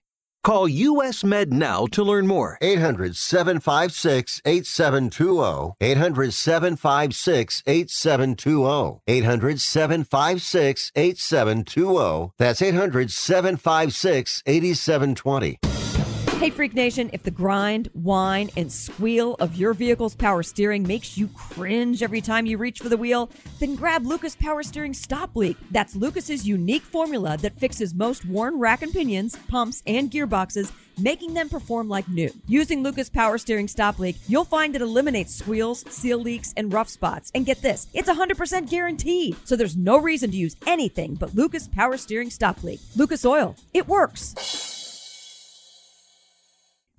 Call 0.43 0.67
US 0.67 1.23
Med 1.23 1.53
now 1.53 1.85
to 1.85 2.03
learn 2.03 2.25
more. 2.25 2.57
800 2.61 3.15
756 3.15 4.41
8720. 4.43 5.75
800 5.79 6.33
756 6.33 7.63
8720. 7.67 9.01
800 9.07 9.61
756 9.61 10.91
8720. 10.95 12.33
That's 12.39 12.61
800 12.63 13.11
756 13.11 14.43
8720. 14.47 15.70
Hey, 16.41 16.49
Freak 16.49 16.73
Nation, 16.73 17.11
if 17.13 17.21
the 17.21 17.29
grind, 17.29 17.91
whine, 17.93 18.49
and 18.57 18.71
squeal 18.71 19.35
of 19.39 19.57
your 19.57 19.75
vehicle's 19.75 20.15
power 20.15 20.41
steering 20.41 20.81
makes 20.81 21.15
you 21.15 21.27
cringe 21.27 22.01
every 22.01 22.19
time 22.19 22.47
you 22.47 22.57
reach 22.57 22.79
for 22.79 22.89
the 22.89 22.97
wheel, 22.97 23.29
then 23.59 23.75
grab 23.75 24.07
Lucas 24.07 24.35
Power 24.35 24.63
Steering 24.63 24.95
Stop 24.95 25.35
Leak. 25.35 25.55
That's 25.69 25.95
Lucas's 25.95 26.47
unique 26.47 26.81
formula 26.81 27.37
that 27.37 27.59
fixes 27.59 27.93
most 27.93 28.25
worn 28.25 28.57
rack 28.57 28.81
and 28.81 28.91
pinions, 28.91 29.37
pumps, 29.49 29.83
and 29.85 30.09
gearboxes, 30.09 30.71
making 30.97 31.35
them 31.35 31.47
perform 31.47 31.87
like 31.87 32.09
new. 32.09 32.31
Using 32.47 32.81
Lucas 32.81 33.07
Power 33.07 33.37
Steering 33.37 33.67
Stop 33.67 33.99
Leak, 33.99 34.15
you'll 34.27 34.43
find 34.43 34.75
it 34.75 34.81
eliminates 34.81 35.35
squeals, 35.35 35.85
seal 35.91 36.17
leaks, 36.17 36.55
and 36.57 36.73
rough 36.73 36.89
spots. 36.89 37.31
And 37.35 37.45
get 37.45 37.61
this, 37.61 37.85
it's 37.93 38.09
100% 38.09 38.67
guaranteed, 38.67 39.35
so 39.45 39.55
there's 39.55 39.77
no 39.77 39.99
reason 39.99 40.31
to 40.31 40.37
use 40.37 40.55
anything 40.65 41.13
but 41.13 41.35
Lucas 41.35 41.67
Power 41.67 41.97
Steering 41.97 42.31
Stop 42.31 42.63
Leak. 42.63 42.79
Lucas 42.95 43.25
Oil, 43.25 43.55
it 43.75 43.87
works. 43.87 44.80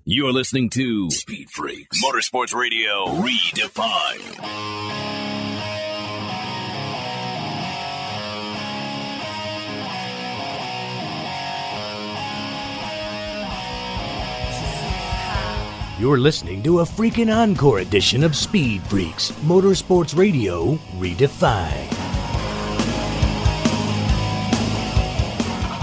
You're 0.05 0.33
listening 0.33 0.69
to 0.71 1.09
Speed 1.11 1.49
Freaks 1.49 2.03
Motorsports 2.03 2.53
Radio 2.53 3.05
Redefined. 3.23 4.35
You're 15.97 16.17
listening 16.17 16.61
to 16.63 16.81
a 16.81 16.83
freaking 16.83 17.33
encore 17.33 17.79
edition 17.79 18.25
of 18.25 18.35
Speed 18.35 18.83
Freaks 18.83 19.31
Motorsports 19.45 20.17
Radio 20.17 20.75
Redefined. 20.97 22.22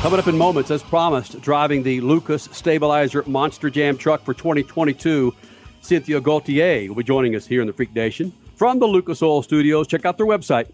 Coming 0.02 0.18
up 0.18 0.26
in 0.28 0.38
moments, 0.38 0.70
as 0.70 0.82
promised, 0.82 1.38
driving 1.42 1.82
the 1.82 2.00
Lucas 2.00 2.48
Stabilizer 2.52 3.22
Monster 3.26 3.68
Jam 3.68 3.98
truck 3.98 4.24
for 4.24 4.32
2022, 4.32 5.34
Cynthia 5.82 6.20
Gauthier 6.22 6.88
will 6.88 6.94
be 6.96 7.02
joining 7.04 7.36
us 7.36 7.46
here 7.46 7.60
in 7.60 7.66
the 7.66 7.72
Freak 7.72 7.94
Nation 7.94 8.32
from 8.56 8.78
the 8.78 8.86
Lucas 8.86 9.22
Oil 9.22 9.42
Studios. 9.42 9.86
Check 9.86 10.06
out 10.06 10.16
their 10.16 10.24
website 10.26 10.70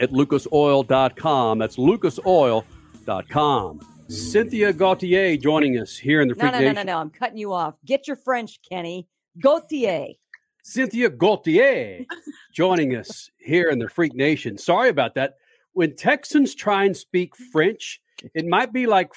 at 0.00 0.10
lucasoil.com. 0.10 1.58
That's 1.58 1.76
lucasoil.com. 1.76 3.80
Cynthia 4.08 4.72
Gauthier 4.72 5.36
joining 5.36 5.78
us 5.78 5.96
here 5.96 6.20
in 6.20 6.26
the 6.26 6.34
No, 6.34 6.40
Freak 6.40 6.52
no, 6.54 6.58
no, 6.58 6.64
Nation. 6.64 6.86
no, 6.86 6.92
no. 6.94 6.98
I'm 6.98 7.10
cutting 7.10 7.38
you 7.38 7.52
off. 7.52 7.76
Get 7.84 8.08
your 8.08 8.16
French, 8.16 8.58
Kenny. 8.68 9.06
Gauthier. 9.40 10.08
Cynthia 10.64 11.10
Gauthier 11.10 12.04
joining 12.52 12.96
us 12.96 13.30
here 13.38 13.68
in 13.68 13.78
the 13.78 13.88
Freak 13.88 14.16
Nation. 14.16 14.58
Sorry 14.58 14.88
about 14.88 15.14
that. 15.14 15.36
When 15.74 15.94
Texans 15.94 16.56
try 16.56 16.84
and 16.86 16.96
speak 16.96 17.36
French, 17.52 18.00
it 18.34 18.46
might 18.46 18.72
be 18.72 18.86
like 18.86 19.10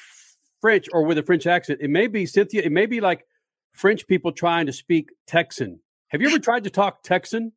French 0.62 0.88
or 0.92 1.04
with 1.04 1.18
a 1.18 1.24
French 1.24 1.48
accent. 1.48 1.80
It 1.82 1.90
may 1.90 2.08
be 2.08 2.26
Cynthia. 2.26 2.62
It 2.62 2.72
may 2.72 2.86
be 2.86 3.02
like 3.02 3.26
French 3.74 4.08
people 4.08 4.32
trying 4.32 4.66
to 4.68 4.74
speak 4.74 5.12
Texan. 5.28 5.80
Have 6.10 6.22
you 6.22 6.30
ever 6.30 6.40
tried 6.44 6.64
to 6.66 6.70
talk 6.70 7.04
Texan? 7.04 7.52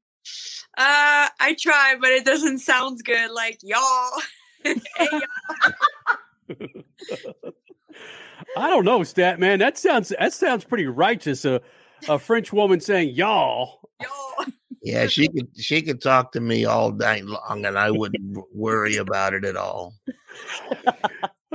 Uh, 0.76 1.28
I 1.38 1.56
try, 1.60 1.96
but 2.00 2.10
it 2.10 2.24
doesn't 2.24 2.60
sound 2.60 3.00
good. 3.04 3.30
Like 3.30 3.58
y'all. 3.62 4.10
Hey, 4.96 5.10
y'all. 6.48 6.56
I 8.56 8.70
don't 8.70 8.86
know, 8.86 9.02
stat 9.02 9.38
man. 9.38 9.58
That 9.58 9.76
sounds 9.76 10.12
that 10.18 10.32
sounds 10.32 10.64
pretty 10.64 10.86
righteous. 10.86 11.44
A 11.44 11.60
a 12.08 12.18
French 12.18 12.50
woman 12.52 12.80
saying 12.80 13.14
y'all. 13.14 13.80
Yeah, 14.82 15.06
she 15.06 15.28
could 15.28 15.48
she 15.56 15.82
could 15.82 16.00
talk 16.02 16.32
to 16.32 16.40
me 16.40 16.64
all 16.64 16.92
night 16.92 17.24
long, 17.24 17.64
and 17.64 17.78
I 17.78 17.90
wouldn't 17.90 18.38
worry 18.54 18.96
about 18.96 19.32
it 19.32 19.44
at 19.44 19.56
all. 19.56 19.94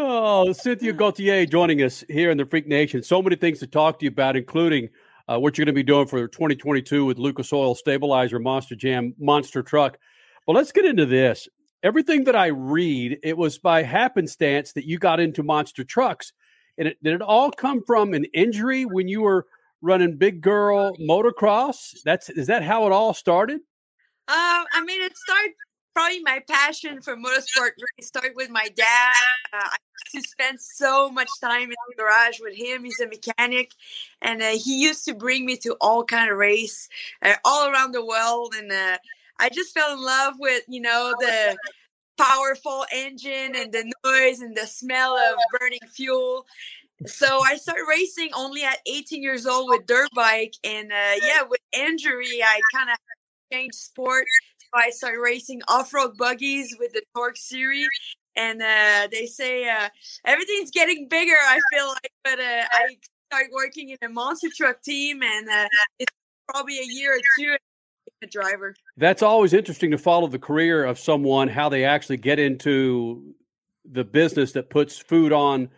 Oh, 0.02 0.54
Cynthia 0.54 0.94
Gauthier 0.94 1.46
joining 1.46 1.84
us 1.84 2.06
here 2.08 2.32
in 2.32 2.38
the 2.38 2.46
Freak 2.46 2.66
Nation. 2.66 3.04
So 3.04 3.22
many 3.22 3.36
things 3.36 3.60
to 3.60 3.68
talk 3.68 4.00
to 4.00 4.06
you 4.06 4.10
about, 4.10 4.38
including 4.38 4.88
uh, 5.28 5.38
what 5.38 5.58
you're 5.58 5.66
going 5.66 5.76
to 5.76 5.78
be 5.78 5.84
doing 5.84 6.08
for 6.08 6.26
2022 6.26 7.04
with 7.04 7.20
Lucas 7.20 7.52
Oil 7.52 7.76
Stabilizer 7.76 8.40
Monster 8.40 8.78
Jam 8.78 9.14
Monster 9.20 9.62
Truck. 9.62 9.98
But 10.48 10.54
let's 10.54 10.72
get 10.72 10.86
into 10.86 11.06
this. 11.06 11.50
Everything 11.84 12.24
that 12.24 12.36
I 12.38 12.48
read, 12.48 13.20
it 13.24 13.38
was 13.38 13.58
by 13.58 13.84
happenstance 13.84 14.72
that 14.72 14.88
you 14.88 15.00
got 15.00 15.20
into 15.20 15.44
monster 15.44 15.84
trucks. 15.84 16.32
And 16.78 16.88
it, 16.88 17.04
did 17.04 17.16
it 17.16 17.22
all 17.22 17.52
come 17.52 17.84
from 17.86 18.14
an 18.14 18.24
injury 18.34 18.86
when 18.86 19.10
you 19.10 19.24
were 19.24 19.48
running 19.82 20.16
big 20.16 20.40
girl 20.40 20.96
motocross? 20.96 21.98
That's 22.06 22.30
is 22.30 22.48
that 22.48 22.64
how 22.64 22.86
it 22.86 22.94
all 22.94 23.14
started? 23.14 23.56
Um, 23.56 23.60
I 24.30 24.82
mean, 24.86 25.02
it 25.02 25.18
started 25.18 25.52
probably 25.94 26.22
my 26.22 26.42
passion 26.48 27.02
for 27.02 27.16
motorsport 27.16 27.72
really 27.78 28.02
started 28.02 28.34
with 28.36 28.50
my 28.50 28.68
dad. 28.76 29.14
Uh, 29.54 29.70
I 29.72 29.78
used 30.14 30.26
to 30.26 30.30
spend 30.30 30.60
so 30.60 31.10
much 31.10 31.30
time 31.42 31.64
in 31.64 31.76
the 31.90 31.96
garage 31.98 32.40
with 32.40 32.56
him. 32.56 32.84
He's 32.84 33.00
a 33.00 33.08
mechanic, 33.08 33.72
and 34.22 34.42
uh, 34.42 34.52
he 34.52 34.82
used 34.82 35.06
to 35.06 35.14
bring 35.14 35.46
me 35.46 35.58
to 35.58 35.76
all 35.82 36.04
kind 36.04 36.30
of 36.32 36.38
race 36.38 36.90
uh, 37.22 37.36
all 37.46 37.70
around 37.70 37.92
the 37.94 38.06
world. 38.06 38.54
And 38.58 38.72
uh, 38.72 38.98
I 39.40 39.50
just 39.50 39.74
fell 39.74 39.94
in 39.94 40.02
love 40.02 40.36
with 40.40 40.64
you 40.68 40.82
know 40.82 41.14
the 41.20 41.58
powerful 42.18 42.86
engine 42.94 43.56
and 43.56 43.72
the 43.72 43.92
noise 44.04 44.42
and 44.42 44.56
the 44.56 44.68
smell 44.68 45.18
of 45.18 45.38
burning 45.60 45.80
fuel. 45.90 46.46
So 47.06 47.40
I 47.46 47.56
started 47.56 47.86
racing 47.90 48.32
only 48.36 48.64
at 48.64 48.80
18 48.86 49.24
years 49.24 49.46
old 49.46 49.70
with 49.70 49.86
dirt 49.86 50.10
bike, 50.14 50.54
and 50.64 50.92
uh, 50.92 51.16
yeah, 51.26 51.44
with 51.50 51.62
injury, 51.72 52.44
I 52.44 52.60
kind 52.74 52.90
of 52.90 52.98
changed 53.52 53.76
sport. 53.76 54.26
I 54.74 54.90
started 54.92 55.20
racing 55.20 55.62
off-road 55.68 56.18
buggies 56.18 56.76
with 56.80 56.94
the 56.94 57.02
Torque 57.16 57.38
series, 57.38 57.90
and 58.36 58.62
uh, 58.62 59.08
they 59.12 59.26
say 59.26 59.68
uh, 59.68 59.90
everything's 60.26 60.72
getting 60.72 61.08
bigger. 61.08 61.36
I 61.48 61.60
feel 61.74 61.88
like, 61.88 62.12
but 62.24 62.40
uh, 62.40 62.64
I 62.72 62.98
started 63.32 63.52
working 63.54 63.90
in 63.90 63.98
a 64.04 64.10
monster 64.10 64.50
truck 64.56 64.82
team, 64.82 65.24
and 65.24 65.50
uh, 65.50 65.68
it's 66.00 66.14
probably 66.48 66.80
a 66.80 66.86
year 66.86 67.16
or 67.16 67.20
two. 67.38 67.56
A 68.22 68.28
driver. 68.28 68.76
That's 68.98 69.22
always 69.22 69.54
interesting 69.54 69.92
to 69.92 69.98
follow 69.98 70.28
the 70.28 70.40
career 70.40 70.84
of 70.84 71.00
someone, 71.00 71.48
how 71.48 71.70
they 71.70 71.86
actually 71.86 72.18
get 72.18 72.38
into 72.38 73.34
the 73.90 74.04
business 74.04 74.52
that 74.54 74.70
puts 74.70 74.98
food 74.98 75.32
on 75.32 75.70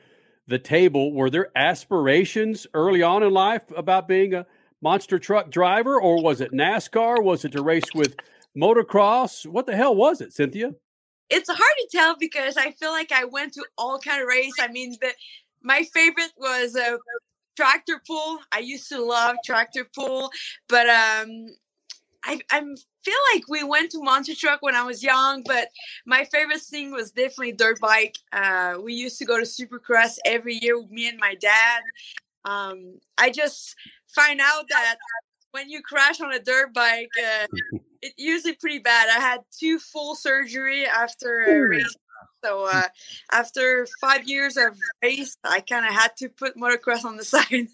the 0.48 0.57
table. 0.57 1.14
Were 1.14 1.30
there 1.30 1.52
aspirations 1.56 2.66
early 2.74 3.03
on 3.03 3.22
in 3.22 3.32
life 3.32 3.61
about 3.78 4.07
being 4.07 4.34
a 4.34 4.48
monster 4.82 5.20
truck 5.20 5.52
driver, 5.52 6.02
or 6.02 6.24
was 6.24 6.41
it 6.41 6.52
NASCAR? 6.52 7.24
Was 7.24 7.45
it 7.45 7.52
to 7.52 7.61
race 7.61 7.94
with 7.94 8.16
motocross? 8.57 9.45
What 9.45 9.65
the 9.65 9.76
hell 9.76 9.95
was 9.95 10.22
it, 10.22 10.34
Cynthia? 10.34 10.73
it's 11.32 11.49
hard 11.49 11.60
to 11.60 11.88
tell 11.91 12.15
because 12.18 12.57
I 12.57 12.72
feel 12.72 12.91
like 12.91 13.11
I 13.11 13.23
went 13.23 13.53
to 13.53 13.65
all 13.78 13.98
kind 13.99 14.22
of 14.22 14.28
race. 14.28 14.53
I 14.60 14.68
mean, 14.68 14.98
the 15.02 15.11
my 15.64 15.84
favorite 15.94 16.34
was 16.38 16.76
a 16.76 16.99
tractor 17.56 18.02
pull. 18.06 18.40
I 18.52 18.60
used 18.60 18.90
to 18.90 19.03
love 19.03 19.38
tractor 19.45 19.88
pull, 19.95 20.30
but 20.68 20.90
um, 20.90 21.48
I 22.26 22.40
I 22.52 22.60
feel 22.60 23.15
like 23.34 23.48
we 23.48 23.64
went 23.64 23.91
to 23.91 24.03
monster 24.03 24.36
truck 24.36 24.61
when 24.61 24.76
I 24.76 24.84
was 24.84 25.02
young. 25.02 25.44
But 25.44 25.69
my 26.06 26.26
favorite 26.26 26.61
thing 26.61 26.91
was 26.91 27.11
definitely 27.11 27.53
dirt 27.53 27.80
bike. 27.80 28.18
Uh, 28.34 28.76
we 28.84 28.94
used 28.94 29.18
to 29.19 29.26
go 29.26 29.40
to 29.40 29.45
Supercross 29.45 30.18
every 30.26 30.60
year 30.61 30.80
with 30.80 30.91
me 30.91 31.07
and 31.07 31.18
my 31.18 31.36
dad. 31.36 31.82
Um, 32.44 32.99
I 33.18 33.30
just 33.30 33.76
find 34.14 34.41
out 34.41 34.65
that 34.69 34.98
when 35.52 35.69
you 35.69 35.82
crash 35.82 36.19
on 36.22 36.34
a 36.34 36.40
dirt 36.40 36.73
bike, 36.73 37.10
uh, 37.19 37.48
it's 38.02 38.15
usually 38.18 38.53
pretty 38.53 38.80
bad. 38.80 39.10
I 39.10 39.19
had 39.19 39.41
two 39.57 39.80
full 39.80 40.15
surgery 40.15 40.86
after 40.86 41.44
a 41.44 41.68
race. 41.68 41.95
So 42.44 42.65
uh, 42.65 42.84
after 43.32 43.88
five 43.99 44.28
years 44.28 44.57
of 44.57 44.76
race, 45.03 45.38
I 45.44 45.60
kind 45.61 45.86
of 45.86 45.94
had 45.94 46.15
to 46.18 46.30
put 46.30 46.56
motocross 46.57 47.06
on 47.06 47.18
the 47.18 47.23
side. 47.26 47.68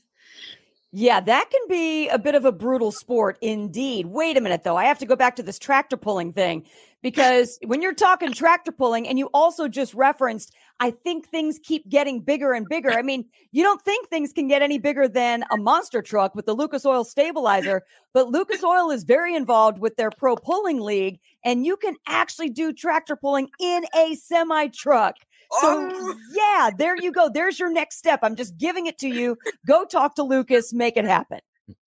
Yeah, 0.91 1.19
that 1.19 1.49
can 1.51 1.61
be 1.67 2.07
a 2.09 2.17
bit 2.17 2.35
of 2.35 2.45
a 2.45 2.51
brutal 2.51 2.91
sport 2.91 3.37
indeed. 3.41 4.07
Wait 4.07 4.37
a 4.37 4.41
minute, 4.41 4.63
though. 4.63 4.77
I 4.77 4.85
have 4.85 4.99
to 4.99 5.05
go 5.05 5.15
back 5.15 5.35
to 5.35 5.43
this 5.43 5.59
tractor 5.59 5.97
pulling 5.97 6.31
thing 6.33 6.65
because 7.01 7.59
when 7.65 7.81
you're 7.81 7.93
talking 7.93 8.31
tractor 8.31 8.71
pulling, 8.71 9.07
and 9.07 9.19
you 9.19 9.29
also 9.33 9.67
just 9.67 9.93
referenced, 9.93 10.53
I 10.79 10.91
think 10.91 11.27
things 11.27 11.59
keep 11.63 11.87
getting 11.89 12.19
bigger 12.21 12.53
and 12.53 12.67
bigger. 12.67 12.91
I 12.91 13.01
mean, 13.03 13.25
you 13.51 13.63
don't 13.63 13.81
think 13.81 14.07
things 14.09 14.33
can 14.33 14.47
get 14.47 14.61
any 14.61 14.77
bigger 14.77 15.07
than 15.07 15.43
a 15.51 15.57
monster 15.57 16.01
truck 16.01 16.35
with 16.35 16.45
the 16.45 16.53
Lucas 16.53 16.85
Oil 16.85 17.03
stabilizer, 17.03 17.83
but 18.13 18.29
Lucas 18.29 18.63
Oil 18.63 18.91
is 18.91 19.03
very 19.03 19.35
involved 19.35 19.79
with 19.79 19.95
their 19.95 20.11
pro 20.11 20.35
pulling 20.35 20.79
league, 20.79 21.19
and 21.43 21.65
you 21.65 21.77
can 21.77 21.95
actually 22.07 22.49
do 22.49 22.73
tractor 22.73 23.15
pulling 23.15 23.49
in 23.59 23.85
a 23.95 24.15
semi 24.15 24.67
truck. 24.67 25.15
So 25.61 25.89
Oh. 25.89 26.15
yeah, 26.33 26.71
there 26.77 26.97
you 26.97 27.11
go. 27.11 27.29
There's 27.33 27.57
your 27.57 27.71
next 27.71 27.97
step. 27.97 28.19
I'm 28.21 28.35
just 28.35 28.57
giving 28.57 28.85
it 28.87 28.97
to 28.99 29.07
you. 29.07 29.37
Go 29.65 29.85
talk 29.85 30.15
to 30.15 30.23
Lucas, 30.23 30.73
make 30.73 30.97
it 30.97 31.05
happen. 31.05 31.39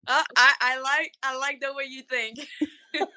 Uh, 0.06 0.22
I, 0.36 0.52
I 0.60 0.80
like 0.80 1.12
I 1.22 1.36
like 1.36 1.60
the 1.60 1.72
way 1.74 1.84
you 1.88 2.02
think. 2.02 2.46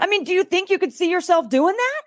I 0.00 0.06
mean, 0.06 0.24
do 0.24 0.32
you 0.32 0.44
think 0.44 0.70
you 0.70 0.78
could 0.78 0.92
see 0.92 1.10
yourself 1.10 1.48
doing 1.48 1.74
that? 1.76 2.02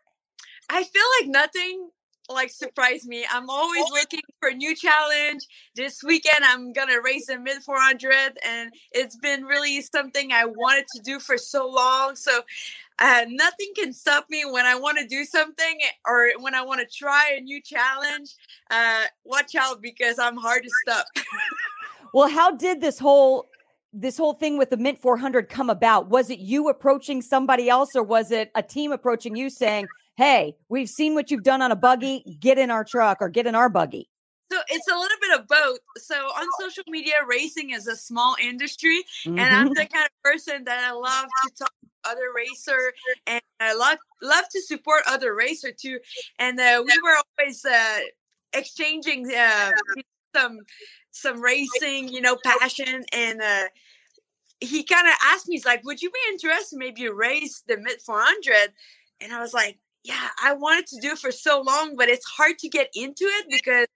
I 0.70 0.84
feel 0.84 1.04
like 1.20 1.30
nothing 1.30 1.90
like 2.34 2.50
surprised 2.50 3.08
me. 3.08 3.26
I'm 3.32 3.50
always 3.50 3.86
looking 3.92 4.22
for 4.40 4.50
a 4.50 4.54
new 4.54 4.76
challenge. 4.76 5.48
This 5.76 6.04
weekend 6.04 6.44
I'm 6.44 6.74
gonna 6.74 7.02
race 7.02 7.30
a 7.30 7.38
Mint 7.38 7.64
400, 7.64 8.38
and 8.46 8.72
it's 8.92 9.18
been 9.18 9.44
really 9.44 9.82
something 9.82 10.32
I 10.32 10.46
wanted 10.46 10.86
to 10.96 11.02
do 11.02 11.20
for 11.20 11.38
so 11.38 11.68
long. 11.68 12.16
So 12.16 12.42
uh, 13.00 13.26
nothing 13.28 13.72
can 13.76 13.94
stop 13.94 14.26
me 14.30 14.44
when 14.46 14.66
I 14.66 14.76
want 14.76 14.98
to 15.00 15.08
do 15.08 15.26
something 15.26 15.80
or 16.08 16.30
when 16.40 16.54
I 16.54 16.62
want 16.62 16.82
to 16.82 16.88
try 16.88 17.36
a 17.38 17.42
new 17.42 17.62
challenge. 17.62 18.36
Uh, 18.70 19.06
watch 19.24 19.56
out 19.56 19.82
because 19.82 20.20
I'm 20.20 20.38
hard 20.38 20.64
to 20.64 20.70
stop. 20.86 21.06
Well, 22.14 22.28
how 22.28 22.52
did 22.52 22.82
this 22.82 23.00
whole 23.00 23.48
this 23.94 24.18
whole 24.18 24.34
thing 24.34 24.58
with 24.58 24.70
the 24.70 24.78
Mint 24.78 25.00
400 25.00 25.50
come 25.50 25.70
about? 25.70 26.10
Was 26.10 26.30
it 26.30 26.40
you 26.40 26.70
approaching 26.70 27.22
somebody 27.22 27.70
else, 27.70 27.96
or 27.96 28.04
was 28.04 28.32
it 28.32 28.52
a 28.56 28.64
team 28.64 28.92
approaching 28.92 29.36
you 29.36 29.50
saying, 29.50 29.88
"Hey, 30.18 30.56
we've 30.70 30.90
seen 30.90 31.14
what 31.16 31.32
you've 31.32 31.44
done 31.44 31.62
on 31.62 31.72
a 31.72 31.76
buggy. 31.76 32.38
Get 32.40 32.58
in 32.58 32.70
our 32.70 32.84
truck 32.84 33.18
or 33.22 33.30
get 33.30 33.48
in 33.48 33.56
our 33.56 33.70
buggy"? 33.70 34.10
So 34.52 34.60
it's 34.68 34.88
a 34.90 34.96
little 34.96 35.18
bit 35.22 35.40
of 35.40 35.48
both. 35.48 35.80
So 35.98 36.16
on 36.16 36.46
social 36.60 36.84
media, 36.88 37.16
racing 37.26 37.70
is 37.70 37.88
a 37.88 37.96
small 37.96 38.36
industry, 38.42 39.02
and 39.26 39.54
I'm 39.54 39.70
Mhm. 39.70 39.76
the 39.76 39.88
kind 39.88 40.06
of 40.06 40.24
person 40.24 40.66
that 40.66 40.84
I 40.84 40.92
love 40.92 41.34
to 41.44 41.50
talk 41.52 41.74
to 41.82 42.10
other 42.10 42.34
racer, 42.36 42.94
and 43.28 43.42
I 43.62 43.74
love 43.74 43.98
love 44.22 44.46
to 44.50 44.62
support 44.62 45.04
other 45.08 45.34
racer 45.34 45.72
too. 45.72 46.00
And 46.38 46.60
uh, 46.60 46.84
we 46.86 47.00
were 47.00 47.16
always 47.40 47.64
uh, 47.64 48.00
exchanging 48.54 49.34
uh, 49.34 49.72
some 50.36 50.66
some 51.12 51.42
racing, 51.42 52.10
you 52.10 52.20
know, 52.22 52.36
passion, 52.44 53.06
and 53.14 53.42
uh, 53.42 53.70
he 54.60 54.84
kind 54.84 55.08
of 55.08 55.16
asked 55.24 55.48
me, 55.48 55.56
he's 55.56 55.66
like, 55.66 55.84
"Would 55.86 56.02
you 56.02 56.12
be 56.12 56.20
interested? 56.30 56.78
Maybe 56.78 57.08
race 57.10 57.62
the 57.68 57.78
Mint 57.78 58.02
400?" 58.02 58.74
And 59.22 59.34
I 59.34 59.40
was 59.42 59.54
like, 59.54 59.80
"Yeah, 60.04 60.30
I 60.44 60.54
wanted 60.54 60.88
to 60.88 61.00
do 61.02 61.12
it 61.12 61.20
for 61.20 61.32
so 61.32 61.62
long, 61.62 61.96
but 61.96 62.10
it's 62.10 62.26
hard 62.26 62.60
to 62.60 62.70
get 62.70 62.90
into 62.96 63.26
it 63.26 63.46
because." 63.50 63.88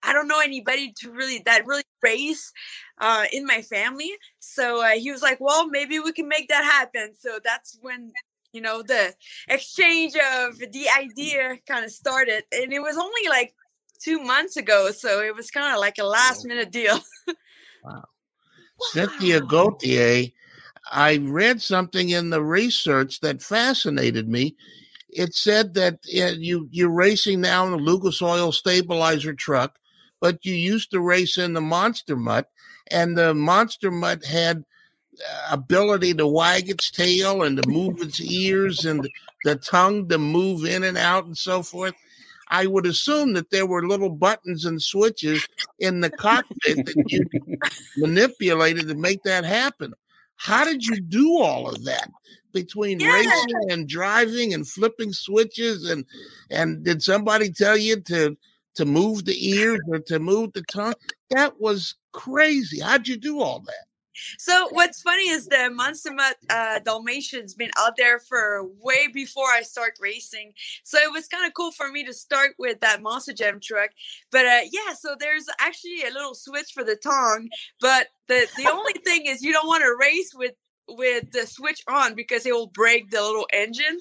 I 0.00 0.12
don't 0.12 0.28
know 0.28 0.38
anybody 0.38 0.92
to 1.00 1.10
really 1.10 1.42
that 1.44 1.66
really 1.66 1.82
race 2.04 2.52
uh, 3.00 3.24
in 3.32 3.44
my 3.44 3.62
family. 3.62 4.12
So 4.38 4.80
uh, 4.80 4.90
he 4.90 5.10
was 5.10 5.22
like, 5.22 5.38
"Well, 5.40 5.68
maybe 5.68 5.98
we 5.98 6.12
can 6.12 6.28
make 6.28 6.48
that 6.50 6.62
happen." 6.62 7.14
So 7.18 7.40
that's 7.42 7.78
when 7.80 8.12
you 8.52 8.60
know 8.60 8.82
the 8.82 9.12
exchange 9.48 10.14
of 10.14 10.58
the 10.58 10.86
idea 10.96 11.58
kind 11.66 11.84
of 11.84 11.90
started, 11.90 12.44
and 12.52 12.72
it 12.72 12.80
was 12.80 12.96
only 12.96 13.28
like 13.28 13.54
two 13.98 14.20
months 14.20 14.56
ago, 14.56 14.90
so 14.90 15.20
it 15.20 15.34
was 15.34 15.50
kind 15.50 15.72
of 15.72 15.80
like 15.80 15.98
a 15.98 16.04
last 16.04 16.46
minute 16.46 16.70
deal. 16.70 16.98
wow. 17.84 18.04
Cynthia 18.80 19.40
Gauthier, 19.40 20.28
I 20.90 21.16
read 21.18 21.60
something 21.60 22.10
in 22.10 22.30
the 22.30 22.42
research 22.42 23.20
that 23.20 23.42
fascinated 23.42 24.28
me. 24.28 24.56
It 25.18 25.34
said 25.34 25.74
that 25.74 25.94
uh, 26.16 26.38
you 26.38 26.68
you're 26.70 26.94
racing 26.94 27.40
now 27.40 27.66
in 27.66 27.72
a 27.72 27.76
Lucas 27.76 28.22
Oil 28.22 28.52
stabilizer 28.52 29.34
truck, 29.34 29.76
but 30.20 30.44
you 30.44 30.54
used 30.54 30.92
to 30.92 31.00
race 31.00 31.36
in 31.36 31.54
the 31.54 31.60
Monster 31.60 32.14
Mutt, 32.14 32.48
and 32.92 33.18
the 33.18 33.34
Monster 33.34 33.90
Mutt 33.90 34.24
had 34.24 34.64
uh, 35.18 35.48
ability 35.50 36.14
to 36.14 36.26
wag 36.28 36.70
its 36.70 36.88
tail 36.92 37.42
and 37.42 37.60
to 37.60 37.68
move 37.68 38.00
its 38.00 38.20
ears 38.20 38.84
and 38.84 39.08
the 39.42 39.56
tongue 39.56 40.08
to 40.08 40.18
move 40.18 40.64
in 40.64 40.84
and 40.84 40.96
out 40.96 41.24
and 41.26 41.36
so 41.36 41.64
forth. 41.64 41.94
I 42.50 42.66
would 42.66 42.86
assume 42.86 43.32
that 43.32 43.50
there 43.50 43.66
were 43.66 43.88
little 43.88 44.10
buttons 44.10 44.64
and 44.66 44.80
switches 44.80 45.44
in 45.80 46.00
the 46.00 46.10
cockpit 46.10 46.86
that 46.86 47.04
you 47.08 47.24
manipulated 47.96 48.86
to 48.86 48.94
make 48.94 49.24
that 49.24 49.44
happen. 49.44 49.94
How 50.36 50.64
did 50.64 50.86
you 50.86 51.00
do 51.00 51.38
all 51.38 51.68
of 51.68 51.84
that 51.86 52.08
between 52.52 53.02
racing 53.02 53.70
and 53.70 53.88
driving 53.88 54.54
and 54.54 54.66
flipping 54.66 55.12
switches 55.12 55.88
and 55.88 56.04
and 56.50 56.84
did 56.84 57.02
somebody 57.02 57.50
tell 57.50 57.76
you 57.76 58.00
to 58.02 58.36
to 58.74 58.84
move 58.84 59.24
the 59.24 59.48
ears 59.48 59.80
or 59.88 59.98
to 59.98 60.18
move 60.18 60.52
the 60.52 60.62
tongue? 60.70 60.94
That 61.30 61.60
was 61.60 61.94
crazy. 62.12 62.80
How'd 62.80 63.08
you 63.08 63.16
do 63.16 63.40
all 63.40 63.60
that? 63.60 63.88
So 64.38 64.68
what's 64.70 65.02
funny 65.02 65.30
is 65.30 65.46
the 65.46 65.70
Monster 65.70 66.12
Mutt 66.12 66.36
uh, 66.50 66.80
Dalmatian's 66.80 67.54
been 67.54 67.70
out 67.78 67.96
there 67.96 68.18
for 68.18 68.64
way 68.80 69.08
before 69.08 69.48
I 69.48 69.62
start 69.62 69.94
racing. 70.00 70.52
So 70.82 70.98
it 70.98 71.12
was 71.12 71.28
kind 71.28 71.46
of 71.46 71.54
cool 71.54 71.72
for 71.72 71.90
me 71.90 72.04
to 72.04 72.12
start 72.12 72.52
with 72.58 72.80
that 72.80 73.02
Monster 73.02 73.32
Jam 73.32 73.60
truck. 73.62 73.90
But 74.30 74.46
uh, 74.46 74.60
yeah, 74.70 74.94
so 74.98 75.14
there's 75.18 75.46
actually 75.60 76.02
a 76.02 76.12
little 76.12 76.34
switch 76.34 76.72
for 76.72 76.84
the 76.84 76.96
tongue. 76.96 77.48
But 77.80 78.08
the 78.26 78.46
the 78.56 78.70
only 78.70 78.94
thing 79.04 79.26
is 79.26 79.42
you 79.42 79.52
don't 79.52 79.68
want 79.68 79.82
to 79.82 79.96
race 79.98 80.32
with 80.34 80.54
with 80.88 81.30
the 81.32 81.46
switch 81.46 81.82
on 81.88 82.14
because 82.14 82.46
it 82.46 82.52
will 82.52 82.68
break 82.68 83.10
the 83.10 83.22
little 83.22 83.46
engine. 83.52 83.98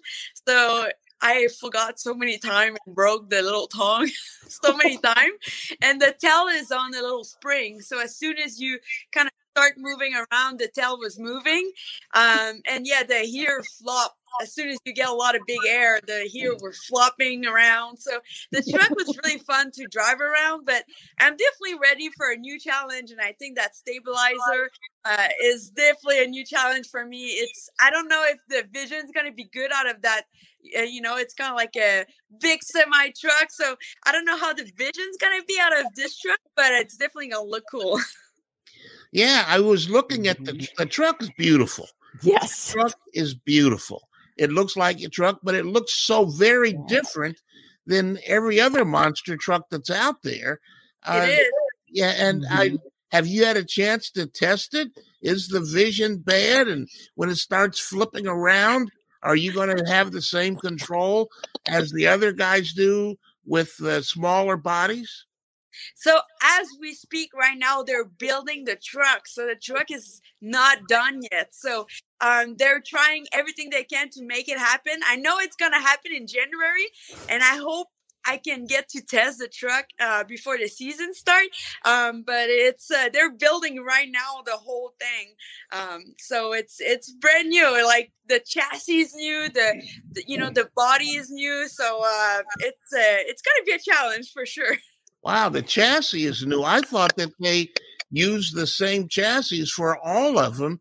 So 0.47 0.87
I 1.21 1.47
forgot 1.59 1.99
so 1.99 2.13
many 2.13 2.37
times 2.37 2.77
and 2.85 2.95
broke 2.95 3.29
the 3.29 3.41
little 3.41 3.67
tongue 3.67 4.09
so 4.47 4.75
many 4.77 4.97
times. 5.03 5.33
And 5.81 6.01
the 6.01 6.15
tail 6.19 6.47
is 6.47 6.71
on 6.71 6.91
the 6.91 7.01
little 7.01 7.23
spring. 7.23 7.81
So 7.81 7.99
as 7.99 8.15
soon 8.15 8.37
as 8.37 8.59
you 8.59 8.79
kind 9.11 9.27
of 9.27 9.33
start 9.57 9.73
moving 9.77 10.13
around, 10.13 10.59
the 10.59 10.67
tail 10.67 10.99
was 10.99 11.19
moving. 11.19 11.71
Um, 12.13 12.61
and 12.69 12.85
yeah, 12.85 13.03
the 13.03 13.19
here 13.19 13.63
flop. 13.81 14.15
As 14.41 14.53
soon 14.53 14.67
as 14.67 14.77
you 14.85 14.93
get 14.93 15.09
a 15.09 15.13
lot 15.13 15.35
of 15.35 15.41
big 15.47 15.57
air, 15.67 15.99
the 16.05 16.29
here 16.31 16.55
were 16.61 16.73
flopping 16.73 17.47
around. 17.47 17.97
So 17.97 18.19
the 18.51 18.61
truck 18.61 18.89
was 18.91 19.17
really 19.23 19.39
fun 19.39 19.71
to 19.71 19.87
drive 19.87 20.19
around, 20.19 20.65
but 20.65 20.83
I'm 21.19 21.35
definitely 21.35 21.79
ready 21.81 22.09
for 22.15 22.31
a 22.31 22.35
new 22.35 22.59
challenge. 22.59 23.09
And 23.09 23.19
I 23.19 23.31
think 23.39 23.55
that 23.55 23.75
stabilizer 23.75 24.69
uh, 25.05 25.29
is 25.43 25.71
definitely 25.71 26.23
a 26.23 26.27
new 26.27 26.45
challenge 26.45 26.87
for 26.89 27.03
me. 27.03 27.23
It's 27.23 27.69
I 27.81 27.89
don't 27.89 28.09
know 28.09 28.23
if 28.27 28.37
the 28.49 28.67
vision's 28.71 29.11
gonna 29.11 29.31
be 29.31 29.45
good 29.45 29.71
out 29.73 29.89
of 29.89 30.03
that. 30.03 30.23
Uh, 30.77 30.81
you 30.81 31.01
know, 31.01 31.17
it's 31.17 31.33
kind 31.33 31.49
of 31.49 31.55
like 31.55 31.75
a 31.75 32.05
big 32.39 32.61
semi 32.61 33.09
truck, 33.19 33.49
so 33.49 33.75
I 34.05 34.11
don't 34.11 34.25
know 34.25 34.37
how 34.37 34.53
the 34.53 34.69
vision's 34.77 35.17
gonna 35.19 35.43
be 35.47 35.57
out 35.59 35.79
of 35.79 35.85
this 35.95 36.19
truck, 36.19 36.39
but 36.55 36.73
it's 36.73 36.97
definitely 36.97 37.29
gonna 37.29 37.49
look 37.49 37.63
cool. 37.71 37.99
Yeah, 39.11 39.45
I 39.47 39.59
was 39.59 39.89
looking 39.89 40.27
at 40.27 40.43
the 40.43 40.67
the 40.77 40.85
truck 40.85 41.21
is 41.21 41.31
beautiful. 41.37 41.87
Yes. 42.21 42.73
The 42.73 42.79
truck 42.79 42.93
is 43.13 43.33
beautiful. 43.33 44.07
It 44.37 44.51
looks 44.51 44.75
like 44.75 45.01
a 45.01 45.09
truck, 45.09 45.39
but 45.43 45.55
it 45.55 45.65
looks 45.65 45.93
so 45.93 46.25
very 46.25 46.77
different 46.87 47.41
than 47.85 48.19
every 48.25 48.59
other 48.59 48.85
monster 48.85 49.35
truck 49.37 49.69
that's 49.69 49.89
out 49.89 50.21
there. 50.23 50.59
Uh, 51.03 51.25
it 51.27 51.31
is. 51.31 51.47
Yeah, 51.89 52.13
and 52.17 52.45
I 52.49 52.77
have 53.11 53.25
you 53.27 53.45
had 53.45 53.57
a 53.57 53.63
chance 53.63 54.11
to 54.11 54.27
test 54.27 54.73
it? 54.73 54.89
Is 55.21 55.47
the 55.47 55.61
vision 55.61 56.17
bad? 56.17 56.67
And 56.67 56.87
when 57.15 57.29
it 57.29 57.37
starts 57.37 57.79
flipping 57.79 58.27
around, 58.27 58.91
are 59.23 59.35
you 59.35 59.53
going 59.53 59.75
to 59.75 59.85
have 59.85 60.11
the 60.11 60.21
same 60.21 60.57
control 60.57 61.29
as 61.67 61.91
the 61.91 62.07
other 62.07 62.31
guys 62.33 62.73
do 62.73 63.15
with 63.45 63.75
the 63.77 64.03
smaller 64.03 64.57
bodies? 64.57 65.25
So 65.95 66.19
as 66.43 66.67
we 66.79 66.93
speak 66.93 67.31
right 67.33 67.57
now, 67.57 67.83
they're 67.83 68.05
building 68.05 68.65
the 68.65 68.75
truck. 68.75 69.27
So 69.27 69.45
the 69.45 69.55
truck 69.55 69.91
is 69.91 70.21
not 70.41 70.87
done 70.87 71.21
yet. 71.31 71.53
So 71.53 71.87
um, 72.21 72.55
they're 72.57 72.81
trying 72.85 73.25
everything 73.33 73.69
they 73.69 73.83
can 73.83 74.09
to 74.11 74.23
make 74.23 74.49
it 74.49 74.57
happen. 74.57 74.99
I 75.05 75.15
know 75.15 75.37
it's 75.39 75.55
gonna 75.55 75.81
happen 75.81 76.11
in 76.13 76.27
January, 76.27 76.87
and 77.29 77.43
I 77.43 77.57
hope 77.57 77.87
I 78.27 78.37
can 78.37 78.65
get 78.65 78.89
to 78.89 79.01
test 79.01 79.39
the 79.39 79.47
truck 79.47 79.85
uh, 80.01 80.23
before 80.25 80.57
the 80.57 80.67
season 80.67 81.13
start. 81.13 81.45
Um, 81.85 82.23
but 82.23 82.49
it's 82.49 82.91
uh, 82.91 83.09
they're 83.13 83.31
building 83.31 83.83
right 83.83 84.09
now 84.11 84.41
the 84.45 84.57
whole 84.57 84.93
thing. 84.99 85.33
Um, 85.71 86.03
so 86.19 86.53
it's 86.53 86.77
it's 86.79 87.11
brand 87.13 87.49
new. 87.49 87.85
Like 87.85 88.11
the 88.27 88.41
chassis 88.45 88.99
is 88.99 89.15
new. 89.15 89.49
The, 89.53 89.81
the 90.13 90.23
you 90.27 90.37
know 90.37 90.49
the 90.49 90.69
body 90.75 91.11
is 91.11 91.29
new. 91.29 91.67
So 91.69 92.01
uh, 92.03 92.41
it's 92.59 92.93
uh, 92.93 93.23
it's 93.27 93.41
gonna 93.41 93.65
be 93.65 93.73
a 93.73 93.79
challenge 93.79 94.31
for 94.33 94.45
sure. 94.45 94.75
Wow, 95.23 95.49
the 95.49 95.61
chassis 95.61 96.25
is 96.25 96.45
new. 96.45 96.63
I 96.63 96.81
thought 96.81 97.15
that 97.17 97.31
they 97.39 97.69
used 98.11 98.55
the 98.55 98.67
same 98.67 99.07
chassis 99.07 99.65
for 99.65 99.97
all 100.05 100.39
of 100.39 100.57
them 100.57 100.79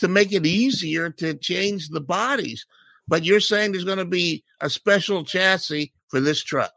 to 0.00 0.08
make 0.08 0.32
it 0.32 0.46
easier 0.46 1.10
to 1.10 1.34
change 1.34 1.88
the 1.88 2.00
bodies. 2.00 2.66
But 3.06 3.24
you're 3.24 3.40
saying 3.40 3.72
there's 3.72 3.84
going 3.84 3.98
to 3.98 4.04
be 4.04 4.44
a 4.60 4.70
special 4.70 5.24
chassis 5.24 5.92
for 6.08 6.20
this 6.20 6.42
truck? 6.42 6.72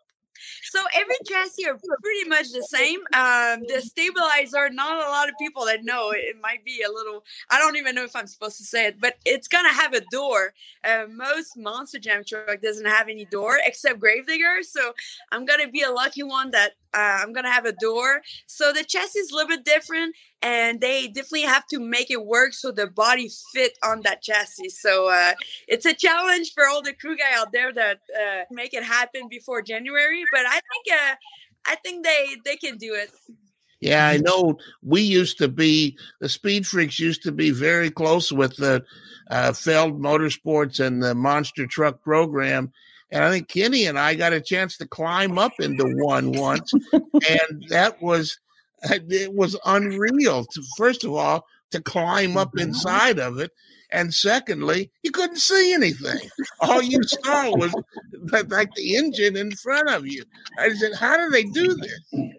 So 0.64 0.80
every 0.94 1.16
chassis 1.26 1.68
are 1.68 1.78
pretty 2.04 2.30
much 2.30 2.52
the 2.52 2.64
same. 2.64 3.00
Um, 3.14 3.64
the 3.68 3.82
stabilizer, 3.82 4.70
not 4.70 4.98
a 4.98 5.10
lot 5.10 5.30
of 5.30 5.36
people 5.40 5.66
that 5.66 5.84
know 5.84 6.12
it, 6.12 6.36
might 6.42 6.64
be 6.66 6.84
a 6.88 6.92
little. 6.92 7.24
I 7.50 7.60
don't 7.60 7.76
even 7.78 7.96
know 7.96 8.04
if 8.04 8.16
I'm 8.16 8.28
supposed 8.28 8.58
to 8.58 8.64
say 8.64 8.88
it, 8.88 9.00
but 9.00 9.16
it's 9.26 9.48
gonna 9.48 9.74
have 9.74 9.94
a 9.94 10.02
door. 10.12 10.54
Uh, 10.84 11.06
most 11.10 11.58
Monster 11.58 12.00
Jam 12.00 12.24
truck 12.26 12.62
doesn't 12.62 12.86
have 12.86 13.10
any 13.10 13.26
door 13.26 13.58
except 13.66 14.00
Gravedigger, 14.00 14.64
so 14.64 14.94
I'm 15.32 15.46
gonna 15.46 15.70
be 15.70 15.84
a 15.84 15.92
lucky 15.92 16.24
one 16.24 16.52
that 16.52 16.74
uh, 16.98 17.20
I'm 17.22 17.32
gonna 17.32 17.52
have 17.52 17.66
a 17.66 17.74
door. 17.74 18.22
So 18.48 18.74
the 18.74 18.84
chassis 18.84 19.20
is 19.20 19.32
a 19.32 19.36
little 19.36 19.50
bit 19.50 19.64
different, 19.64 20.16
and 20.42 20.82
they 20.82 21.08
definitely 21.08 21.44
have 21.44 21.68
to 21.68 21.80
make 21.80 22.10
it 22.10 22.26
work 22.26 22.54
so 22.54 22.72
the 22.72 22.88
body 22.88 23.30
fit 23.54 23.78
on 23.84 24.02
that 24.02 24.24
chassis. 24.24 24.70
So 24.70 25.10
uh, 25.10 25.34
it's 25.68 25.86
a 25.86 25.94
challenge 25.94 26.54
for 26.54 26.68
all 26.68 26.82
the 26.82 26.94
crew 26.94 27.16
guy 27.16 27.34
out 27.36 27.52
there 27.52 27.72
that 27.72 28.00
uh, 28.20 28.44
make 28.50 28.74
it 28.74 28.84
happen 28.84 29.28
before 29.30 29.62
January. 29.62 30.24
But 30.32 30.46
I 30.48 30.60
think 30.70 30.86
uh, 30.92 31.16
I 31.68 31.76
think 31.76 32.04
they 32.04 32.36
they 32.44 32.56
can 32.56 32.78
do 32.78 32.96
it. 32.96 33.12
Yeah, 33.80 34.08
I 34.08 34.18
know. 34.18 34.58
We 34.82 35.02
used 35.02 35.38
to 35.38 35.48
be 35.48 35.98
the 36.20 36.30
Speed 36.30 36.66
Freaks 36.66 37.00
used 37.00 37.22
to 37.24 37.32
be 37.32 37.52
very 37.52 37.92
close 37.92 38.32
with 38.32 38.56
the 38.56 38.84
uh, 39.30 39.54
Feld 39.54 40.02
Motorsports 40.02 40.80
and 40.80 41.04
the 41.04 41.14
Monster 41.14 41.68
Truck 41.68 42.02
program. 42.02 42.72
And 43.12 43.24
I 43.24 43.32
think 43.32 43.48
Kenny 43.48 43.86
and 43.86 43.98
I 43.98 44.16
got 44.16 44.34
a 44.34 44.42
chance 44.42 44.78
to 44.78 44.88
climb 44.88 45.38
up 45.38 45.54
into 45.60 45.86
one 45.98 46.34
once, 46.34 46.72
and 46.94 47.66
that 47.70 48.02
was 48.02 48.38
it 48.84 49.34
was 49.34 49.58
unreal. 49.66 50.46
To, 50.46 50.64
first 50.78 51.04
of 51.04 51.14
all, 51.14 51.46
to 51.72 51.82
climb 51.82 52.38
up 52.38 52.50
mm-hmm. 52.50 52.70
inside 52.70 53.20
of 53.20 53.40
it, 53.40 53.52
and 53.92 54.14
secondly, 54.14 54.92
you 55.04 55.12
couldn't 55.12 55.38
see 55.38 55.74
anything. 55.74 56.30
All 56.60 56.82
you 56.82 57.02
saw 57.04 57.56
was 57.56 57.74
like 58.50 58.74
the 58.76 58.96
engine 58.96 59.38
in 59.38 59.52
front 59.52 59.90
of 59.90 60.06
you. 60.06 60.24
I 60.60 60.74
said, 60.74 60.94
"How 60.94 61.18
do 61.18 61.30
they 61.30 61.44
do 61.44 61.76
this?" 61.76 62.32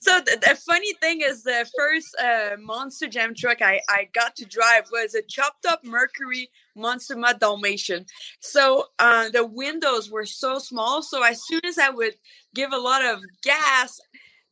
So 0.00 0.20
the, 0.20 0.38
the 0.40 0.54
funny 0.56 0.92
thing 0.94 1.20
is, 1.20 1.42
the 1.42 1.68
first 1.76 2.16
uh, 2.22 2.56
Monster 2.58 3.08
Jam 3.08 3.34
truck 3.34 3.62
I, 3.62 3.80
I 3.88 4.08
got 4.12 4.36
to 4.36 4.44
drive 4.44 4.84
was 4.92 5.14
a 5.14 5.22
chopped 5.22 5.66
up 5.66 5.84
Mercury 5.84 6.50
Monster 6.76 7.16
Mutt 7.16 7.40
Dalmatian. 7.40 8.06
So 8.40 8.86
uh, 8.98 9.28
the 9.30 9.46
windows 9.46 10.10
were 10.10 10.26
so 10.26 10.58
small. 10.58 11.02
So 11.02 11.22
as 11.22 11.44
soon 11.46 11.60
as 11.64 11.78
I 11.78 11.90
would 11.90 12.14
give 12.54 12.72
a 12.72 12.78
lot 12.78 13.04
of 13.04 13.20
gas, 13.42 14.00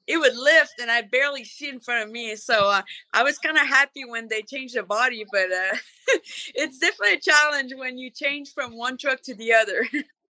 it 0.07 0.19
would 0.19 0.37
lift 0.37 0.75
and 0.81 0.91
I 0.91 1.03
barely 1.03 1.45
see 1.45 1.69
in 1.69 1.81
front 1.81 2.05
of 2.05 2.11
me. 2.11 2.35
So 2.37 2.71
uh, 2.71 2.83
I 3.13 3.23
was 3.23 3.39
kind 3.39 3.57
of 3.57 3.67
happy 3.67 4.05
when 4.05 4.29
they 4.29 4.43
changed 4.43 4.75
the 4.75 4.83
body, 4.83 5.25
but 5.31 5.53
uh, 5.53 5.77
it's 6.55 6.79
definitely 6.79 7.15
a 7.15 7.21
challenge 7.21 7.73
when 7.77 7.99
you 7.99 8.11
change 8.11 8.53
from 8.53 8.77
one 8.77 8.97
truck 8.97 9.23
to 9.23 9.35
the 9.35 9.53
other. 9.55 9.87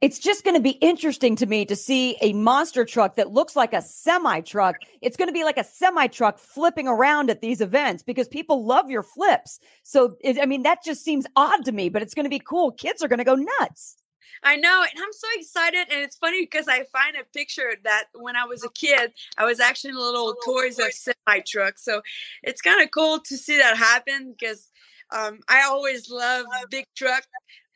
It's 0.00 0.18
just 0.18 0.44
going 0.44 0.56
to 0.56 0.62
be 0.62 0.70
interesting 0.70 1.36
to 1.36 1.46
me 1.46 1.66
to 1.66 1.76
see 1.76 2.16
a 2.22 2.32
monster 2.32 2.86
truck 2.86 3.16
that 3.16 3.32
looks 3.32 3.54
like 3.54 3.74
a 3.74 3.82
semi 3.82 4.40
truck. 4.40 4.76
It's 5.02 5.16
going 5.16 5.28
to 5.28 5.32
be 5.32 5.44
like 5.44 5.58
a 5.58 5.64
semi 5.64 6.06
truck 6.06 6.38
flipping 6.38 6.88
around 6.88 7.28
at 7.28 7.42
these 7.42 7.60
events 7.60 8.02
because 8.02 8.26
people 8.26 8.64
love 8.64 8.90
your 8.90 9.02
flips. 9.02 9.60
So, 9.82 10.16
it, 10.22 10.38
I 10.40 10.46
mean, 10.46 10.62
that 10.62 10.82
just 10.82 11.04
seems 11.04 11.26
odd 11.36 11.66
to 11.66 11.72
me, 11.72 11.90
but 11.90 12.00
it's 12.00 12.14
going 12.14 12.24
to 12.24 12.30
be 12.30 12.38
cool. 12.38 12.72
Kids 12.72 13.02
are 13.02 13.08
going 13.08 13.18
to 13.18 13.24
go 13.24 13.34
nuts. 13.34 13.96
I 14.42 14.56
know, 14.56 14.82
and 14.90 15.02
I'm 15.02 15.12
so 15.12 15.26
excited. 15.34 15.86
And 15.90 16.00
it's 16.02 16.16
funny 16.16 16.46
because 16.46 16.66
I 16.66 16.84
find 16.84 17.16
a 17.16 17.24
picture 17.34 17.74
that 17.84 18.04
when 18.14 18.36
I 18.36 18.46
was 18.46 18.64
a 18.64 18.70
kid, 18.70 19.12
I 19.36 19.44
was 19.44 19.60
actually 19.60 19.92
a 19.92 19.98
little 19.98 20.34
Toys 20.46 20.80
R 20.80 20.90
semi 20.90 21.42
truck. 21.46 21.78
So 21.78 22.00
it's 22.42 22.62
kind 22.62 22.80
of 22.80 22.90
cool 22.90 23.20
to 23.26 23.36
see 23.36 23.58
that 23.58 23.76
happen 23.76 24.34
because 24.38 24.70
um, 25.12 25.40
I 25.48 25.62
always 25.62 26.10
love 26.10 26.46
big 26.70 26.86
truck, 26.96 27.24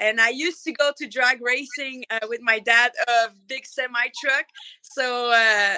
and 0.01 0.21
I 0.21 0.31
used 0.31 0.65
to 0.65 0.73
go 0.73 0.93
to 0.97 1.09
drag 1.09 1.41
racing 1.43 2.05
uh, 2.11 2.27
with 2.29 2.41
my 2.43 2.59
dad 2.59 2.93
of 3.09 3.33
big 3.47 3.67
semi 3.67 4.07
truck. 4.23 4.47
So 4.83 5.31
uh, 5.31 5.77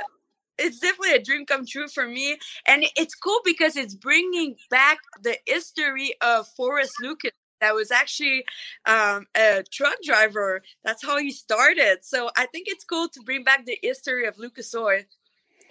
it's 0.58 0.78
definitely 0.78 1.14
a 1.14 1.22
dream 1.22 1.46
come 1.46 1.66
true 1.66 1.88
for 1.88 2.06
me, 2.06 2.38
and 2.66 2.84
it's 2.96 3.14
cool 3.14 3.40
because 3.44 3.76
it's 3.76 3.94
bringing 3.94 4.56
back 4.70 4.98
the 5.22 5.36
history 5.46 6.12
of 6.20 6.48
Forrest 6.48 6.94
Lucas. 7.00 7.32
That 7.60 7.74
was 7.74 7.90
actually 7.90 8.44
um, 8.84 9.26
a 9.34 9.64
truck 9.72 9.96
driver. 10.04 10.62
That's 10.84 11.04
how 11.04 11.16
he 11.18 11.30
started. 11.30 12.00
So 12.02 12.28
I 12.36 12.44
think 12.46 12.66
it's 12.68 12.84
cool 12.84 13.08
to 13.08 13.20
bring 13.22 13.44
back 13.44 13.64
the 13.64 13.78
history 13.82 14.26
of 14.26 14.38
Lucas 14.38 14.74
Oil 14.74 15.00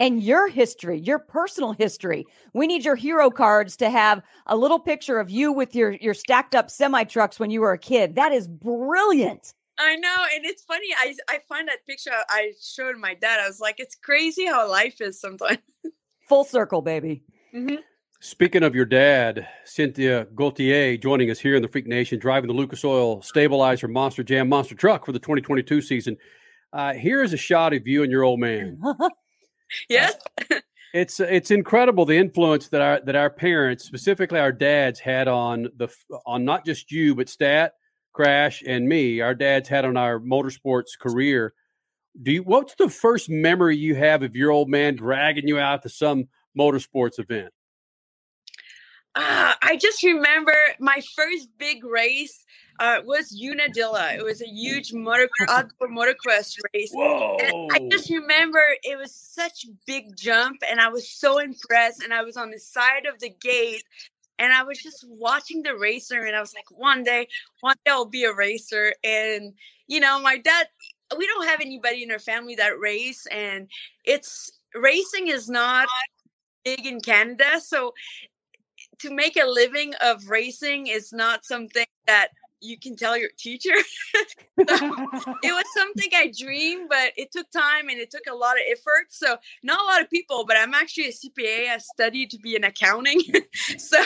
and 0.00 0.22
your 0.22 0.48
history, 0.48 0.98
your 0.98 1.18
personal 1.18 1.72
history. 1.72 2.26
We 2.52 2.66
need 2.66 2.84
your 2.84 2.96
hero 2.96 3.30
cards 3.30 3.76
to 3.78 3.90
have 3.90 4.22
a 4.46 4.56
little 4.56 4.78
picture 4.78 5.18
of 5.18 5.30
you 5.30 5.52
with 5.52 5.74
your 5.74 5.92
your 5.92 6.14
stacked 6.14 6.54
up 6.54 6.70
semi 6.70 7.04
trucks 7.04 7.38
when 7.38 7.50
you 7.50 7.60
were 7.60 7.72
a 7.72 7.78
kid. 7.78 8.14
That 8.14 8.32
is 8.32 8.48
brilliant. 8.48 9.54
I 9.78 9.96
know, 9.96 10.16
and 10.34 10.44
it's 10.44 10.64
funny. 10.64 10.88
I 10.98 11.14
I 11.28 11.40
find 11.48 11.68
that 11.68 11.86
picture 11.86 12.10
I 12.28 12.52
showed 12.62 12.96
my 12.96 13.14
dad. 13.14 13.40
I 13.40 13.46
was 13.46 13.60
like, 13.60 13.76
it's 13.78 13.94
crazy 13.94 14.46
how 14.46 14.70
life 14.70 15.00
is 15.00 15.20
sometimes. 15.20 15.58
Full 16.28 16.44
circle, 16.44 16.82
baby. 16.82 17.22
Mm-hmm. 17.54 17.76
Speaking 18.20 18.62
of 18.62 18.74
your 18.74 18.86
dad, 18.86 19.46
Cynthia 19.64 20.26
Gauthier 20.34 20.96
joining 20.96 21.30
us 21.30 21.38
here 21.38 21.54
in 21.54 21.62
the 21.62 21.68
Freak 21.68 21.86
Nation, 21.86 22.18
driving 22.18 22.48
the 22.48 22.54
Lucas 22.54 22.84
Oil 22.84 23.20
Stabilizer 23.22 23.88
Monster 23.88 24.24
Jam 24.24 24.48
Monster 24.48 24.74
Truck 24.74 25.04
for 25.04 25.12
the 25.12 25.18
2022 25.18 25.82
season. 25.82 26.16
Uh, 26.72 26.94
here 26.94 27.22
is 27.22 27.32
a 27.32 27.36
shot 27.36 27.74
of 27.74 27.86
you 27.86 28.02
and 28.02 28.10
your 28.10 28.24
old 28.24 28.40
man. 28.40 28.80
yes. 29.88 30.14
it's 30.94 31.20
it's 31.20 31.50
incredible 31.50 32.04
the 32.04 32.16
influence 32.16 32.68
that 32.68 32.80
our 32.80 33.00
that 33.04 33.16
our 33.16 33.30
parents, 33.30 33.84
specifically 33.84 34.38
our 34.38 34.52
dads, 34.52 35.00
had 35.00 35.28
on 35.28 35.68
the 35.76 35.88
on 36.24 36.44
not 36.44 36.64
just 36.64 36.90
you 36.90 37.14
but 37.14 37.28
Stat, 37.28 37.74
Crash, 38.12 38.62
and 38.66 38.88
me. 38.88 39.20
Our 39.20 39.34
dads 39.34 39.68
had 39.68 39.84
on 39.84 39.96
our 39.96 40.18
motorsports 40.18 40.98
career. 41.00 41.54
Do 42.20 42.32
you? 42.32 42.42
What's 42.42 42.74
the 42.76 42.88
first 42.88 43.28
memory 43.28 43.76
you 43.76 43.94
have 43.94 44.22
of 44.22 44.34
your 44.34 44.50
old 44.50 44.68
man 44.68 44.96
dragging 44.96 45.48
you 45.48 45.58
out 45.58 45.82
to 45.82 45.88
some 45.88 46.28
motorsports 46.58 47.18
event? 47.18 47.52
Uh, 49.14 49.54
I 49.62 49.76
just 49.80 50.02
remember 50.02 50.54
my 50.78 51.00
first 51.14 51.48
big 51.58 51.84
race 51.84 52.44
uh, 52.78 53.00
was 53.04 53.32
Unadilla. 53.32 54.14
It 54.14 54.24
was 54.24 54.42
a 54.42 54.48
huge 54.48 54.92
motor 54.92 55.28
outdoor 55.48 55.88
motocross 55.88 56.56
race. 56.74 56.92
Whoa! 56.92 57.36
And 57.40 57.70
I 57.72 57.88
just 57.90 58.10
remember 58.10 58.60
it 58.82 58.98
was 58.98 59.14
such 59.14 59.64
a 59.64 59.72
big 59.86 60.16
jump, 60.16 60.62
and 60.68 60.80
I 60.80 60.88
was 60.88 61.08
so 61.08 61.38
impressed. 61.38 62.02
And 62.02 62.12
I 62.12 62.22
was 62.22 62.36
on 62.36 62.50
the 62.50 62.58
side 62.58 63.06
of 63.06 63.18
the 63.20 63.30
gate, 63.40 63.84
and 64.38 64.52
I 64.52 64.62
was 64.62 64.78
just 64.78 65.04
watching 65.08 65.62
the 65.62 65.76
racer, 65.76 66.20
and 66.20 66.36
I 66.36 66.40
was 66.40 66.54
like, 66.54 66.70
one 66.70 67.02
day, 67.02 67.28
one 67.60 67.76
day 67.84 67.92
I'll 67.92 68.04
be 68.04 68.24
a 68.24 68.34
racer. 68.34 68.94
And 69.04 69.52
you 69.86 70.00
know, 70.00 70.20
my 70.20 70.38
dad, 70.38 70.66
we 71.16 71.26
don't 71.26 71.46
have 71.46 71.60
anybody 71.60 72.02
in 72.02 72.10
our 72.10 72.18
family 72.18 72.54
that 72.56 72.78
race, 72.78 73.26
and 73.30 73.68
it's 74.04 74.50
racing 74.74 75.28
is 75.28 75.48
not 75.48 75.88
big 76.64 76.84
in 76.84 77.00
Canada, 77.00 77.60
so 77.60 77.94
to 78.98 79.14
make 79.14 79.36
a 79.36 79.46
living 79.46 79.94
of 80.02 80.28
racing 80.28 80.86
is 80.86 81.12
not 81.12 81.44
something 81.44 81.86
that 82.06 82.28
you 82.60 82.78
can 82.78 82.96
tell 82.96 83.16
your 83.16 83.30
teacher. 83.38 83.74
it 84.58 84.66
was 85.42 85.64
something 85.76 86.10
I 86.14 86.32
dreamed, 86.36 86.88
but 86.88 87.12
it 87.16 87.30
took 87.32 87.50
time 87.50 87.88
and 87.88 87.98
it 87.98 88.10
took 88.10 88.26
a 88.28 88.34
lot 88.34 88.56
of 88.56 88.62
effort. 88.70 89.06
So 89.10 89.36
not 89.62 89.80
a 89.80 89.84
lot 89.84 90.02
of 90.02 90.10
people, 90.10 90.44
but 90.46 90.56
I'm 90.56 90.74
actually 90.74 91.06
a 91.06 91.12
CPA. 91.12 91.70
I 91.70 91.78
studied 91.78 92.30
to 92.30 92.38
be 92.38 92.56
an 92.56 92.64
accounting. 92.64 93.20
so 93.78 94.02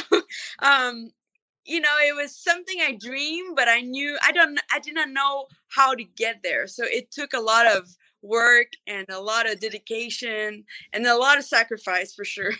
um 0.60 1.10
you 1.66 1.78
know, 1.78 1.94
it 2.00 2.16
was 2.16 2.34
something 2.34 2.78
I 2.80 2.96
dreamed, 2.98 3.54
but 3.54 3.68
I 3.68 3.82
knew 3.82 4.18
I 4.24 4.32
don't 4.32 4.58
I 4.72 4.80
did 4.80 4.94
not 4.94 5.10
know 5.10 5.46
how 5.68 5.94
to 5.94 6.02
get 6.02 6.42
there. 6.42 6.66
So 6.66 6.84
it 6.84 7.10
took 7.10 7.32
a 7.32 7.40
lot 7.40 7.66
of 7.66 7.88
work 8.22 8.68
and 8.86 9.06
a 9.08 9.20
lot 9.20 9.50
of 9.50 9.60
dedication 9.60 10.64
and 10.92 11.06
a 11.06 11.16
lot 11.16 11.38
of 11.38 11.44
sacrifice 11.44 12.14
for 12.14 12.24
sure. 12.24 12.52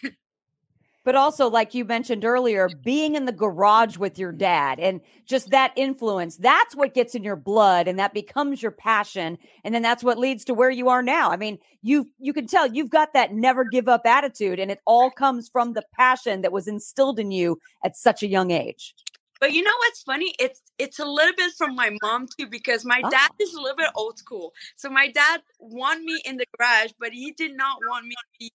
But 1.05 1.15
also 1.15 1.49
like 1.49 1.75
you 1.75 1.85
mentioned 1.85 2.25
earlier 2.25 2.69
being 2.83 3.15
in 3.15 3.25
the 3.25 3.33
garage 3.33 3.97
with 3.97 4.19
your 4.19 4.31
mm-hmm. 4.31 4.39
dad 4.39 4.81
and 4.81 5.01
just 5.27 5.51
that 5.51 5.73
influence 5.77 6.37
that's 6.37 6.75
what 6.77 6.95
gets 6.95 7.15
in 7.15 7.25
your 7.25 7.37
blood 7.37 7.89
and 7.89 7.99
that 7.99 8.15
becomes 8.15 8.63
your 8.63 8.73
passion 8.73 9.39
and 9.65 9.75
then 9.75 9.83
that's 9.83 10.05
what 10.05 10.19
leads 10.19 10.45
to 10.45 10.55
where 10.55 10.71
you 10.71 10.89
are 10.89 11.03
now 11.03 11.31
i 11.31 11.37
mean 11.37 11.59
you 11.83 12.09
you 12.19 12.33
can 12.33 12.47
tell 12.47 12.67
you've 12.67 12.91
got 12.91 13.13
that 13.13 13.33
never 13.33 13.65
give 13.65 13.89
up 13.89 14.03
attitude 14.05 14.59
and 14.59 14.71
it 14.71 14.81
all 14.87 15.11
comes 15.11 15.49
from 15.49 15.73
the 15.73 15.83
passion 15.97 16.43
that 16.43 16.53
was 16.53 16.69
instilled 16.69 17.19
in 17.19 17.31
you 17.31 17.59
at 17.85 17.97
such 17.97 18.23
a 18.23 18.29
young 18.29 18.51
age 18.51 18.95
but 19.41 19.55
you 19.55 19.63
know 19.63 19.73
what's 19.79 20.03
funny? 20.03 20.35
It's 20.39 20.61
it's 20.79 20.99
a 20.99 21.05
little 21.07 21.33
bit 21.35 21.53
from 21.57 21.75
my 21.75 21.97
mom 22.03 22.29
too 22.39 22.47
because 22.47 22.85
my 22.85 23.01
Oh. 23.03 23.11
dad 23.11 23.31
is 23.39 23.55
a 23.55 23.61
little 23.61 23.77
bit 23.77 23.89
old 23.95 24.19
school. 24.19 24.53
So 24.77 24.91
my 24.91 25.09
dad 25.09 25.41
wanted 25.59 26.05
me 26.05 26.21
in 26.27 26.37
the 26.37 26.45
garage, 26.59 26.93
but 27.01 27.13
he 27.13 27.33
did 27.33 27.57
not 27.57 27.79
want 27.89 28.05
me 28.05 28.15
to 28.15 28.39
be 28.39 28.53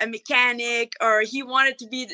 a 0.00 0.06
mechanic 0.06 0.92
or 1.00 1.22
he 1.22 1.42
wanted 1.42 1.78
to 1.78 1.86
be 1.88 2.08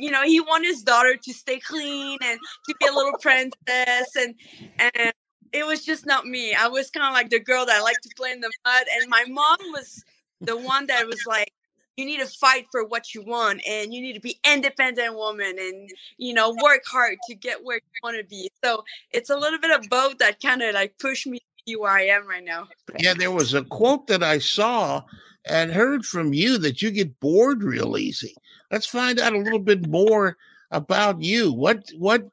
you 0.00 0.12
know, 0.12 0.22
he 0.22 0.40
wanted 0.40 0.68
his 0.68 0.84
daughter 0.84 1.16
to 1.16 1.32
stay 1.34 1.58
clean 1.58 2.18
and 2.22 2.38
to 2.68 2.74
be 2.78 2.86
a 2.86 2.92
little 2.92 3.18
princess 3.20 4.16
and 4.16 4.34
and 4.78 5.12
it 5.52 5.66
was 5.66 5.84
just 5.84 6.06
not 6.06 6.26
me. 6.26 6.54
I 6.54 6.68
was 6.68 6.90
kind 6.90 7.06
of 7.06 7.14
like 7.14 7.30
the 7.30 7.40
girl 7.40 7.66
that 7.66 7.80
liked 7.80 8.02
to 8.04 8.10
play 8.16 8.30
in 8.30 8.40
the 8.40 8.50
mud 8.64 8.84
and 8.94 9.10
my 9.10 9.24
mom 9.28 9.58
was 9.72 10.04
the 10.40 10.56
one 10.56 10.86
that 10.86 11.06
was 11.06 11.20
like 11.26 11.52
you 11.96 12.04
need 12.04 12.20
to 12.20 12.26
fight 12.26 12.66
for 12.70 12.84
what 12.84 13.12
you 13.12 13.22
want 13.22 13.60
and 13.68 13.92
you 13.92 14.00
need 14.00 14.12
to 14.12 14.20
be 14.20 14.38
independent 14.48 15.14
woman 15.16 15.56
and 15.58 15.90
you 16.16 16.32
know 16.32 16.54
work 16.62 16.82
hard 16.86 17.16
to 17.28 17.34
get 17.34 17.64
where 17.64 17.78
you 17.78 18.00
want 18.04 18.16
to 18.16 18.22
be 18.24 18.48
so 18.62 18.84
it's 19.10 19.30
a 19.30 19.36
little 19.36 19.58
bit 19.58 19.72
of 19.72 19.88
both 19.90 20.16
that 20.18 20.40
kind 20.40 20.62
of 20.62 20.74
like 20.74 20.96
push 20.98 21.26
me 21.26 21.38
to 21.38 21.44
be 21.66 21.76
where 21.76 21.90
I 21.90 22.02
am 22.02 22.26
right 22.26 22.44
now. 22.44 22.68
Yeah, 22.98 23.14
there 23.14 23.32
was 23.32 23.54
a 23.54 23.64
quote 23.64 24.06
that 24.06 24.22
I 24.22 24.38
saw 24.38 25.02
and 25.48 25.72
heard 25.72 26.04
from 26.04 26.32
you 26.32 26.58
that 26.58 26.82
you 26.82 26.90
get 26.90 27.18
bored 27.20 27.62
real 27.62 27.96
easy. 27.96 28.34
Let's 28.70 28.86
find 28.86 29.18
out 29.18 29.34
a 29.34 29.38
little 29.38 29.58
bit 29.58 29.88
more 29.88 30.36
about 30.70 31.22
you. 31.22 31.52
What 31.52 31.90
what 31.96 32.28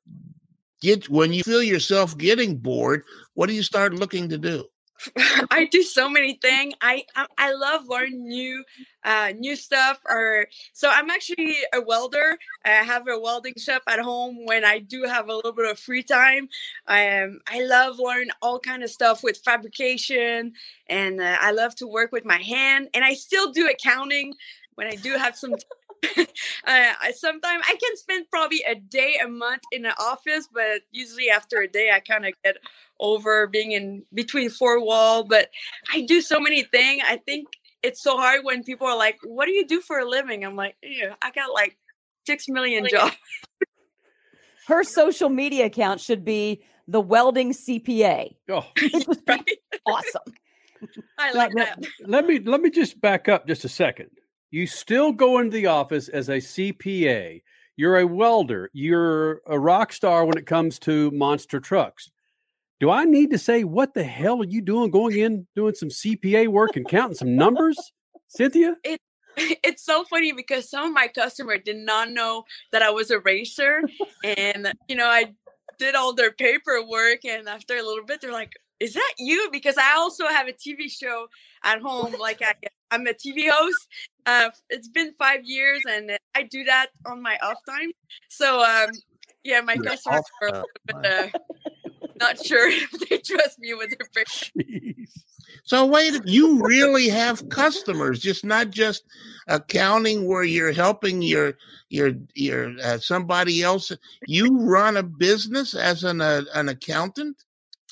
get 0.81 1.09
when 1.09 1.33
you 1.33 1.43
feel 1.43 1.63
yourself 1.63 2.17
getting 2.17 2.57
bored, 2.57 3.03
what 3.33 3.47
do 3.47 3.53
you 3.55 3.63
start 3.63 3.93
looking 3.93 4.29
to 4.29 4.37
do? 4.37 4.65
I 5.51 5.67
do 5.69 5.83
so 5.83 6.09
many 6.09 6.39
things. 6.41 6.73
I, 6.81 7.03
I 7.15 7.25
I 7.37 7.53
love 7.53 7.87
learning 7.87 8.27
new 8.27 8.63
uh 9.03 9.33
new 9.37 9.55
stuff 9.55 9.99
or 10.05 10.47
so 10.73 10.89
I'm 10.89 11.09
actually 11.09 11.55
a 11.73 11.81
welder. 11.81 12.37
I 12.63 12.69
have 12.69 13.07
a 13.07 13.19
welding 13.19 13.55
shop 13.57 13.83
at 13.87 13.99
home 13.99 14.45
when 14.45 14.63
I 14.63 14.79
do 14.79 15.03
have 15.03 15.29
a 15.29 15.35
little 15.35 15.53
bit 15.53 15.69
of 15.69 15.79
free 15.79 16.03
time. 16.03 16.47
I 16.87 17.21
um 17.21 17.39
I 17.47 17.63
love 17.63 17.99
learn 17.99 18.27
all 18.41 18.59
kind 18.59 18.83
of 18.83 18.89
stuff 18.89 19.23
with 19.23 19.37
fabrication 19.43 20.53
and 20.87 21.21
uh, 21.21 21.37
I 21.39 21.51
love 21.51 21.75
to 21.75 21.87
work 21.87 22.11
with 22.11 22.25
my 22.25 22.41
hand 22.41 22.89
and 22.93 23.03
I 23.03 23.13
still 23.13 23.51
do 23.51 23.67
accounting 23.67 24.33
when 24.75 24.87
I 24.87 24.95
do 24.95 25.13
have 25.17 25.35
some 25.35 25.53
uh, 26.17 26.23
I 26.65 27.11
sometimes 27.15 27.63
I 27.67 27.75
can 27.81 27.97
spend 27.97 28.29
probably 28.29 28.63
a 28.67 28.75
day 28.75 29.17
a 29.23 29.27
month 29.27 29.63
in 29.71 29.83
the 29.83 29.99
office, 29.99 30.47
but 30.53 30.81
usually 30.91 31.29
after 31.29 31.61
a 31.61 31.67
day 31.67 31.91
I 31.93 31.99
kind 31.99 32.25
of 32.25 32.33
get 32.43 32.57
over 32.99 33.47
being 33.47 33.71
in 33.71 34.03
between 34.13 34.49
four 34.49 34.83
wall. 34.83 35.23
But 35.23 35.49
I 35.91 36.01
do 36.01 36.21
so 36.21 36.39
many 36.39 36.63
things. 36.63 37.03
I 37.07 37.17
think 37.17 37.47
it's 37.83 38.01
so 38.01 38.17
hard 38.17 38.43
when 38.43 38.63
people 38.63 38.87
are 38.87 38.97
like, 38.97 39.17
"What 39.23 39.45
do 39.45 39.51
you 39.51 39.65
do 39.65 39.81
for 39.81 39.99
a 39.99 40.05
living?" 40.05 40.43
I'm 40.43 40.55
like, 40.55 40.75
"Yeah, 40.81 41.15
I 41.21 41.31
got 41.31 41.53
like 41.53 41.77
six 42.25 42.47
million 42.47 42.87
jobs." 42.89 43.15
Her 44.67 44.83
social 44.83 45.29
media 45.29 45.65
account 45.67 46.01
should 46.01 46.25
be 46.25 46.63
the 46.87 46.99
welding 46.99 47.51
CPA. 47.51 48.35
Oh, 48.49 48.65
awesome. 49.85 50.21
I 51.19 51.31
like 51.31 51.53
let- 51.53 51.81
that. 51.81 51.85
Let 52.05 52.25
me 52.25 52.39
let 52.39 52.61
me 52.61 52.69
just 52.69 52.99
back 52.99 53.29
up 53.29 53.47
just 53.47 53.65
a 53.65 53.69
second. 53.69 54.09
You 54.51 54.67
still 54.67 55.11
go 55.11 55.39
into 55.39 55.51
the 55.51 55.67
office 55.67 56.07
as 56.07 56.29
a 56.29 56.37
CPA. 56.37 57.41
You're 57.77 57.97
a 57.97 58.07
welder. 58.07 58.69
You're 58.73 59.41
a 59.47 59.59
rock 59.59 59.91
star 59.91 60.25
when 60.25 60.37
it 60.37 60.45
comes 60.45 60.79
to 60.79 61.11
monster 61.11 61.59
trucks. 61.59 62.09
Do 62.79 62.89
I 62.89 63.05
need 63.05 63.31
to 63.31 63.37
say 63.37 63.63
what 63.63 63.93
the 63.93 64.03
hell 64.03 64.41
are 64.41 64.45
you 64.45 64.61
doing 64.61 64.91
going 64.91 65.17
in 65.17 65.47
doing 65.55 65.75
some 65.75 65.89
CPA 65.89 66.47
work 66.47 66.75
and 66.75 66.87
counting 66.87 67.15
some 67.15 67.35
numbers, 67.35 67.77
Cynthia? 68.27 68.75
it 68.83 68.99
it's 69.37 69.83
so 69.83 70.03
funny 70.05 70.31
because 70.31 70.69
some 70.69 70.87
of 70.87 70.93
my 70.93 71.07
customers 71.07 71.59
did 71.65 71.77
not 71.77 72.09
know 72.09 72.43
that 72.71 72.81
I 72.81 72.89
was 72.89 73.11
a 73.11 73.19
racer, 73.19 73.81
and 74.23 74.73
you 74.87 74.95
know 74.95 75.07
I 75.07 75.33
did 75.77 75.95
all 75.95 76.13
their 76.13 76.31
paperwork, 76.31 77.25
and 77.25 77.47
after 77.47 77.75
a 77.75 77.83
little 77.83 78.05
bit, 78.05 78.21
they're 78.21 78.31
like, 78.31 78.53
"Is 78.79 78.93
that 78.93 79.13
you?" 79.17 79.49
Because 79.51 79.77
I 79.77 79.95
also 79.95 80.27
have 80.27 80.47
a 80.47 80.53
TV 80.53 80.89
show 80.89 81.27
at 81.63 81.81
home, 81.81 82.15
like 82.19 82.41
I, 82.41 82.53
I'm 82.91 83.07
a 83.07 83.13
TV 83.13 83.49
host. 83.49 83.87
Uh, 84.25 84.49
it's 84.69 84.87
been 84.87 85.13
five 85.19 85.41
years, 85.43 85.81
and 85.89 86.17
I 86.35 86.43
do 86.43 86.63
that 86.65 86.87
on 87.05 87.21
my 87.21 87.37
off 87.43 87.57
time. 87.67 87.91
So 88.29 88.63
um, 88.63 88.91
yeah, 89.43 89.61
my 89.61 89.73
Your 89.73 89.83
customers 89.83 90.19
off 90.19 90.25
are 90.41 90.47
a 90.47 90.51
little 90.51 90.67
bit 90.87 91.05
uh, 91.05 91.39
not 92.19 92.43
sure 92.43 92.69
if 92.71 92.91
they 93.09 93.17
trust 93.17 93.59
me 93.59 93.73
with 93.73 93.89
their 93.97 94.07
paper. 94.13 94.95
So 95.63 95.85
wait, 95.85 96.21
you 96.25 96.61
really 96.63 97.09
have 97.09 97.49
customers, 97.49 98.19
just 98.19 98.45
not 98.45 98.69
just 98.69 99.03
accounting 99.47 100.27
where 100.27 100.43
you're 100.43 100.71
helping 100.71 101.23
your 101.23 101.57
your 101.89 102.11
your 102.35 102.75
uh, 102.83 102.99
somebody 102.99 103.63
else. 103.63 103.91
You 104.27 104.59
run 104.59 104.97
a 104.97 105.03
business 105.03 105.73
as 105.73 106.03
an 106.03 106.21
uh, 106.21 106.43
an 106.53 106.69
accountant. 106.69 107.43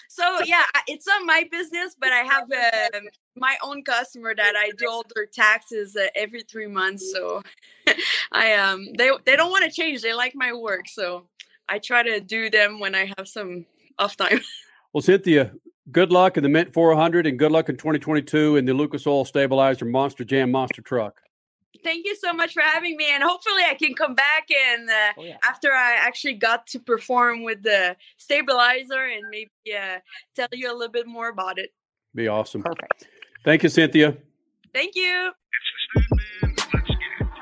So 0.07 0.41
yeah, 0.45 0.63
it's 0.87 1.07
not 1.07 1.25
my 1.25 1.47
business, 1.51 1.95
but 1.99 2.11
I 2.11 2.19
have 2.19 2.43
um 2.51 3.07
my 3.35 3.57
own 3.63 3.83
customer 3.83 4.35
that 4.35 4.53
I 4.55 4.71
do 4.77 4.87
all 4.87 5.03
their 5.15 5.25
taxes 5.25 5.95
uh, 5.95 6.07
every 6.15 6.43
three 6.43 6.67
months. 6.67 7.11
So 7.11 7.41
I 8.31 8.53
um 8.53 8.87
they 8.97 9.09
they 9.25 9.35
don't 9.35 9.49
want 9.51 9.65
to 9.65 9.71
change. 9.71 10.03
They 10.03 10.13
like 10.13 10.33
my 10.35 10.53
work, 10.53 10.87
so 10.87 11.27
I 11.67 11.79
try 11.79 12.03
to 12.03 12.19
do 12.19 12.51
them 12.51 12.79
when 12.79 12.93
I 12.93 13.11
have 13.17 13.27
some 13.27 13.65
off 13.99 14.17
time. 14.17 14.41
Well, 14.93 15.01
Cynthia, 15.01 15.51
good 15.91 16.11
luck 16.11 16.37
in 16.37 16.43
the 16.43 16.49
Mint 16.49 16.71
400 16.71 17.25
and 17.25 17.39
good 17.39 17.51
luck 17.51 17.67
in 17.67 17.77
2022 17.77 18.57
in 18.57 18.65
the 18.65 18.75
Lucas 18.75 19.07
Oil 19.07 19.25
Stabilizer 19.25 19.85
Monster 19.85 20.23
Jam 20.23 20.51
Monster 20.51 20.83
Truck. 20.83 21.19
Thank 21.83 22.05
you 22.05 22.15
so 22.15 22.31
much 22.31 22.53
for 22.53 22.61
having 22.61 22.95
me, 22.95 23.07
and 23.11 23.23
hopefully 23.23 23.63
I 23.67 23.73
can 23.73 23.95
come 23.95 24.13
back 24.13 24.47
and 24.51 24.87
uh, 24.87 25.23
after 25.43 25.71
I 25.71 25.95
actually 25.95 26.35
got 26.35 26.67
to 26.67 26.79
perform 26.79 27.43
with 27.43 27.63
the 27.63 27.97
stabilizer 28.17 29.03
and 29.03 29.23
maybe 29.31 29.49
uh, 29.75 29.97
tell 30.35 30.47
you 30.51 30.71
a 30.71 30.75
little 30.75 30.91
bit 30.91 31.07
more 31.07 31.29
about 31.29 31.57
it. 31.57 31.71
Be 32.13 32.27
awesome. 32.27 32.61
Perfect. 32.61 33.07
Thank 33.43 33.63
you, 33.63 33.69
Cynthia. 33.69 34.15
Thank 34.73 34.95
you. 34.95 35.31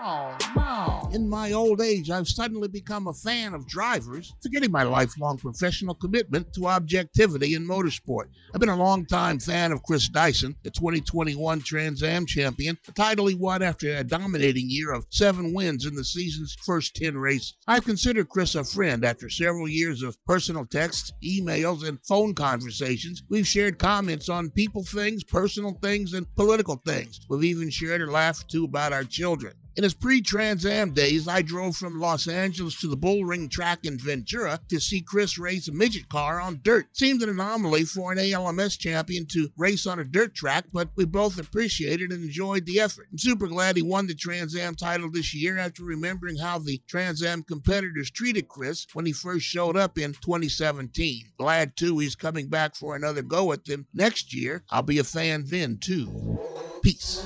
Oh 0.04 0.38
no! 0.56 0.91
In 1.14 1.28
my 1.28 1.52
old 1.52 1.82
age, 1.82 2.10
I've 2.10 2.30
suddenly 2.30 2.70
become 2.70 3.08
a 3.08 3.14
fan 3.14 3.54
of 3.54 3.68
drivers, 3.68 4.34
forgetting 4.42 4.72
my 4.72 4.84
lifelong 4.84 5.38
professional 5.38 5.94
commitment 5.94 6.54
to 6.54 6.68
objectivity 6.68 7.54
in 7.54 7.68
motorsport. 7.68 8.30
I've 8.54 8.62
been 8.62 8.70
a 8.70 8.78
long-time 8.78 9.40
fan 9.40 9.74
of 9.74 9.84
Chris 9.84 10.08
Dyson, 10.08 10.56
the 10.64 10.72
2021 10.72 11.64
Trans 11.64 12.02
Am 12.02 12.26
champion, 12.26 12.78
a 12.88 12.94
title 12.94 13.28
he 13.28 13.36
won 13.36 13.62
after 13.62 13.94
a 13.94 14.06
dominating 14.06 14.70
year 14.70 14.94
of 14.94 15.06
seven 15.10 15.54
wins 15.54 15.86
in 15.86 15.96
the 15.96 16.06
season's 16.06 16.56
first 16.66 16.96
10 16.96 17.18
races. 17.18 17.58
I've 17.68 17.84
considered 17.84 18.30
Chris 18.30 18.56
a 18.56 18.64
friend 18.64 19.04
after 19.04 19.30
several 19.30 19.68
years 19.68 20.04
of 20.04 20.16
personal 20.26 20.66
texts, 20.66 21.12
emails, 21.22 21.86
and 21.86 22.00
phone 22.08 22.34
conversations. 22.34 23.22
We've 23.30 23.46
shared 23.46 23.80
comments 23.80 24.30
on 24.30 24.50
people 24.52 24.86
things, 24.86 25.26
personal 25.26 25.78
things, 25.82 26.14
and 26.14 26.34
political 26.36 26.82
things. 26.86 27.20
We've 27.30 27.44
even 27.44 27.70
shared 27.70 28.02
a 28.02 28.10
laugh 28.10 28.40
or 28.40 28.48
two 28.48 28.64
about 28.64 28.94
our 28.94 29.04
children. 29.04 29.56
In 29.78 29.84
his 29.84 29.94
pre 29.94 30.22
Trans 30.22 30.66
Am 30.66 30.92
days, 30.92 31.30
I 31.30 31.42
drove 31.42 31.78
from 31.78 31.98
Los 31.98 32.28
Angeles 32.28 32.78
to 32.82 32.88
the 32.88 32.98
Bullring 32.98 33.48
track 33.48 33.86
in 33.86 33.98
Ventura 33.98 34.60
to 34.68 34.82
see 34.82 35.00
Chris 35.00 35.38
race 35.38 35.70
a 35.70 35.72
midget 35.72 36.10
car 36.10 36.42
on 36.42 36.60
dirt. 36.62 36.88
Seemed 36.92 37.24
an 37.24 37.30
anomaly 37.30 37.86
for 37.86 38.12
an 38.12 38.20
ALMS 38.20 38.76
champion 38.76 39.26
to 39.28 39.50
race 39.56 39.88
on 39.88 40.00
a 40.00 40.04
dirt 40.04 40.36
track, 40.36 40.66
but 40.74 40.90
we 40.98 41.06
both 41.06 41.40
appreciated 41.40 42.12
and 42.12 42.22
enjoyed 42.22 42.66
the 42.66 42.82
effort. 42.82 43.08
I'm 43.14 43.18
super 43.18 43.48
glad 43.48 43.78
he 43.78 43.82
won 43.82 44.08
the 44.08 44.14
Trans 44.14 44.58
Am 44.58 44.76
title 44.76 45.10
this 45.10 45.34
year 45.34 45.58
after 45.58 45.86
remembering 45.86 46.36
how 46.36 46.60
the 46.60 46.82
Trans 46.90 47.24
Am 47.24 47.42
competitors 47.42 48.12
treated 48.12 48.50
Chris 48.50 48.86
when 48.92 49.06
he 49.06 49.14
first 49.14 49.46
showed 49.46 49.78
up 49.78 49.98
in 49.98 50.12
2017. 50.12 51.32
Glad 51.38 51.78
too 51.78 51.98
he's 52.00 52.16
coming 52.16 52.50
back 52.50 52.76
for 52.76 52.98
another 52.98 53.22
go 53.22 53.54
at 53.54 53.64
them 53.64 53.88
next 53.94 54.34
year. 54.34 54.66
I'll 54.70 54.82
be 54.82 55.00
a 55.00 55.06
fan 55.06 55.46
then 55.48 55.78
too. 55.78 56.40
Peace. 56.84 57.26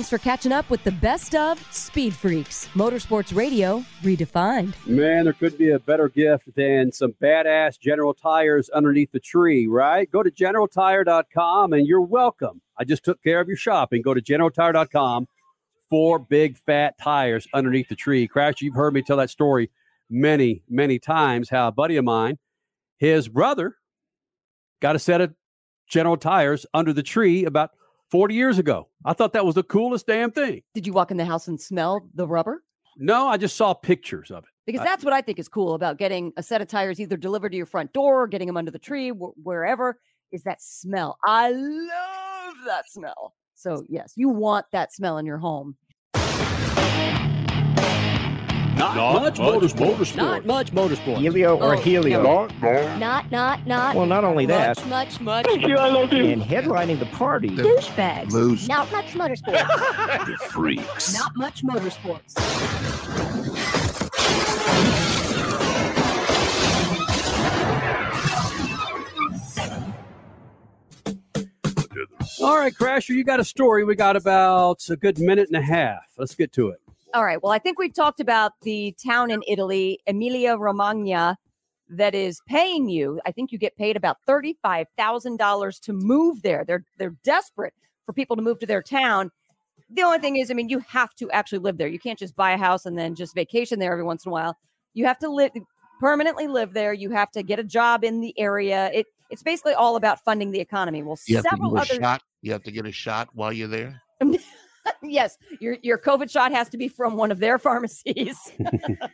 Thanks 0.00 0.08
for 0.08 0.16
catching 0.16 0.50
up 0.50 0.70
with 0.70 0.82
the 0.82 0.92
best 0.92 1.34
of 1.34 1.62
Speed 1.70 2.14
Freaks, 2.14 2.68
Motorsports 2.68 3.36
Radio 3.36 3.84
redefined. 4.00 4.74
Man, 4.86 5.24
there 5.24 5.34
could 5.34 5.58
be 5.58 5.72
a 5.72 5.78
better 5.78 6.08
gift 6.08 6.54
than 6.54 6.90
some 6.90 7.12
badass 7.20 7.78
General 7.78 8.14
Tires 8.14 8.70
underneath 8.70 9.12
the 9.12 9.20
tree, 9.20 9.66
right? 9.66 10.10
Go 10.10 10.22
to 10.22 10.30
generaltire.com 10.30 11.74
and 11.74 11.86
you're 11.86 12.00
welcome. 12.00 12.62
I 12.78 12.84
just 12.84 13.04
took 13.04 13.22
care 13.22 13.40
of 13.40 13.48
your 13.48 13.58
shopping. 13.58 14.00
Go 14.00 14.14
to 14.14 14.22
generaltire.com 14.22 15.28
for 15.90 16.18
big 16.18 16.56
fat 16.56 16.96
tires 16.96 17.46
underneath 17.52 17.90
the 17.90 17.94
tree. 17.94 18.26
Crash, 18.26 18.62
you've 18.62 18.76
heard 18.76 18.94
me 18.94 19.02
tell 19.02 19.18
that 19.18 19.28
story 19.28 19.68
many, 20.08 20.62
many 20.66 20.98
times 20.98 21.50
how 21.50 21.68
a 21.68 21.72
buddy 21.72 21.98
of 21.98 22.06
mine, 22.06 22.38
his 22.96 23.28
brother, 23.28 23.76
got 24.80 24.96
a 24.96 24.98
set 24.98 25.20
of 25.20 25.34
General 25.90 26.16
Tires 26.16 26.64
under 26.72 26.94
the 26.94 27.02
tree 27.02 27.44
about 27.44 27.72
40 28.10 28.34
years 28.34 28.58
ago. 28.58 28.88
I 29.04 29.12
thought 29.12 29.32
that 29.34 29.44
was 29.46 29.54
the 29.54 29.62
coolest 29.62 30.06
damn 30.06 30.30
thing. 30.30 30.62
Did 30.74 30.86
you 30.86 30.92
walk 30.92 31.10
in 31.10 31.16
the 31.16 31.24
house 31.24 31.48
and 31.48 31.60
smell 31.60 32.08
the 32.14 32.26
rubber? 32.26 32.62
No, 32.96 33.28
I 33.28 33.36
just 33.36 33.56
saw 33.56 33.72
pictures 33.72 34.30
of 34.30 34.44
it. 34.44 34.50
Because 34.66 34.80
I- 34.82 34.84
that's 34.84 35.04
what 35.04 35.12
I 35.12 35.20
think 35.20 35.38
is 35.38 35.48
cool 35.48 35.74
about 35.74 35.96
getting 35.96 36.32
a 36.36 36.42
set 36.42 36.60
of 36.60 36.68
tires 36.68 37.00
either 37.00 37.16
delivered 37.16 37.50
to 37.50 37.56
your 37.56 37.66
front 37.66 37.92
door 37.92 38.22
or 38.22 38.26
getting 38.26 38.46
them 38.46 38.56
under 38.56 38.70
the 38.70 38.78
tree, 38.78 39.10
wh- 39.10 39.36
wherever, 39.44 39.98
is 40.32 40.42
that 40.44 40.60
smell. 40.60 41.16
I 41.24 41.50
love 41.50 42.54
that 42.66 42.90
smell. 42.90 43.34
So, 43.54 43.84
yes, 43.88 44.12
you 44.16 44.28
want 44.28 44.66
that 44.72 44.92
smell 44.92 45.18
in 45.18 45.26
your 45.26 45.38
home. 45.38 45.76
Not, 48.80 49.22
much, 49.22 49.38
motorsport. 49.38 50.16
Not 50.16 50.46
much 50.46 50.72
motorsport. 50.72 51.18
Helio 51.18 51.58
or 51.58 51.74
Oh, 51.74 51.78
Helio? 51.78 52.22
Not, 52.98 53.30
not, 53.30 53.66
not. 53.66 53.94
Well, 53.94 54.06
not 54.06 54.24
only 54.24 54.46
that. 54.46 54.78
Much, 54.78 54.86
much, 54.86 55.20
much. 55.20 55.46
Thank 55.46 55.66
you, 55.66 55.76
I 55.76 55.90
love 55.90 56.12
you. 56.14 56.24
And 56.24 56.40
headlining 56.42 56.98
the 56.98 57.06
party. 57.06 57.50
Douchebags. 57.50 58.32
Lose. 58.32 58.68
Not 58.68 58.90
much 58.90 59.12
motorsports. 59.12 59.60
The 60.30 60.36
freaks. 60.48 61.14
Not 61.14 61.32
much 61.36 61.62
motorsports. 61.62 62.34
All 72.42 72.56
right, 72.56 72.72
Crasher, 72.72 73.10
you 73.10 73.24
got 73.24 73.40
a 73.40 73.44
story. 73.44 73.84
We 73.84 73.94
got 73.94 74.16
about 74.16 74.82
a 74.88 74.96
good 74.96 75.18
minute 75.18 75.48
and 75.48 75.56
a 75.56 75.62
half. 75.62 76.06
Let's 76.16 76.34
get 76.34 76.52
to 76.52 76.68
it. 76.68 76.80
All 77.12 77.24
right. 77.24 77.42
Well, 77.42 77.52
I 77.52 77.58
think 77.58 77.78
we've 77.78 77.94
talked 77.94 78.20
about 78.20 78.52
the 78.62 78.94
town 79.04 79.30
in 79.30 79.42
Italy, 79.48 79.98
Emilia 80.06 80.56
Romagna, 80.56 81.36
that 81.88 82.14
is 82.14 82.40
paying 82.46 82.88
you. 82.88 83.20
I 83.26 83.32
think 83.32 83.50
you 83.50 83.58
get 83.58 83.76
paid 83.76 83.96
about 83.96 84.18
thirty-five 84.26 84.86
thousand 84.96 85.38
dollars 85.38 85.78
to 85.80 85.92
move 85.92 86.42
there. 86.42 86.64
They're 86.64 86.84
they're 86.98 87.16
desperate 87.24 87.74
for 88.06 88.12
people 88.12 88.36
to 88.36 88.42
move 88.42 88.60
to 88.60 88.66
their 88.66 88.82
town. 88.82 89.30
The 89.92 90.02
only 90.02 90.20
thing 90.20 90.36
is, 90.36 90.52
I 90.52 90.54
mean, 90.54 90.68
you 90.68 90.78
have 90.86 91.14
to 91.16 91.28
actually 91.32 91.58
live 91.58 91.78
there. 91.78 91.88
You 91.88 91.98
can't 91.98 92.18
just 92.18 92.36
buy 92.36 92.52
a 92.52 92.56
house 92.56 92.86
and 92.86 92.96
then 92.96 93.16
just 93.16 93.34
vacation 93.34 93.80
there 93.80 93.90
every 93.90 94.04
once 94.04 94.24
in 94.24 94.30
a 94.30 94.32
while. 94.32 94.56
You 94.94 95.04
have 95.06 95.18
to 95.18 95.28
live 95.28 95.50
permanently 95.98 96.46
live 96.46 96.72
there. 96.72 96.92
You 96.92 97.10
have 97.10 97.30
to 97.32 97.42
get 97.42 97.58
a 97.58 97.64
job 97.64 98.04
in 98.04 98.20
the 98.20 98.32
area. 98.38 98.90
It 98.94 99.06
it's 99.30 99.42
basically 99.42 99.74
all 99.74 99.96
about 99.96 100.22
funding 100.24 100.52
the 100.52 100.60
economy. 100.60 101.02
Well, 101.02 101.18
You 101.26 101.36
have 101.36 101.44
to 101.44 101.50
several 101.50 101.72
get 101.72 101.78
a 101.78 101.92
other 101.92 102.00
shot. 102.00 102.22
You 102.42 102.52
have 102.52 102.62
to 102.62 102.72
get 102.72 102.86
a 102.86 102.92
shot 102.92 103.28
while 103.32 103.52
you're 103.52 103.68
there. 103.68 104.00
yes, 105.02 105.36
your 105.60 105.76
your 105.82 105.98
COVID 105.98 106.30
shot 106.30 106.52
has 106.52 106.68
to 106.70 106.78
be 106.78 106.88
from 106.88 107.16
one 107.16 107.30
of 107.30 107.38
their 107.38 107.58
pharmacies. 107.58 108.36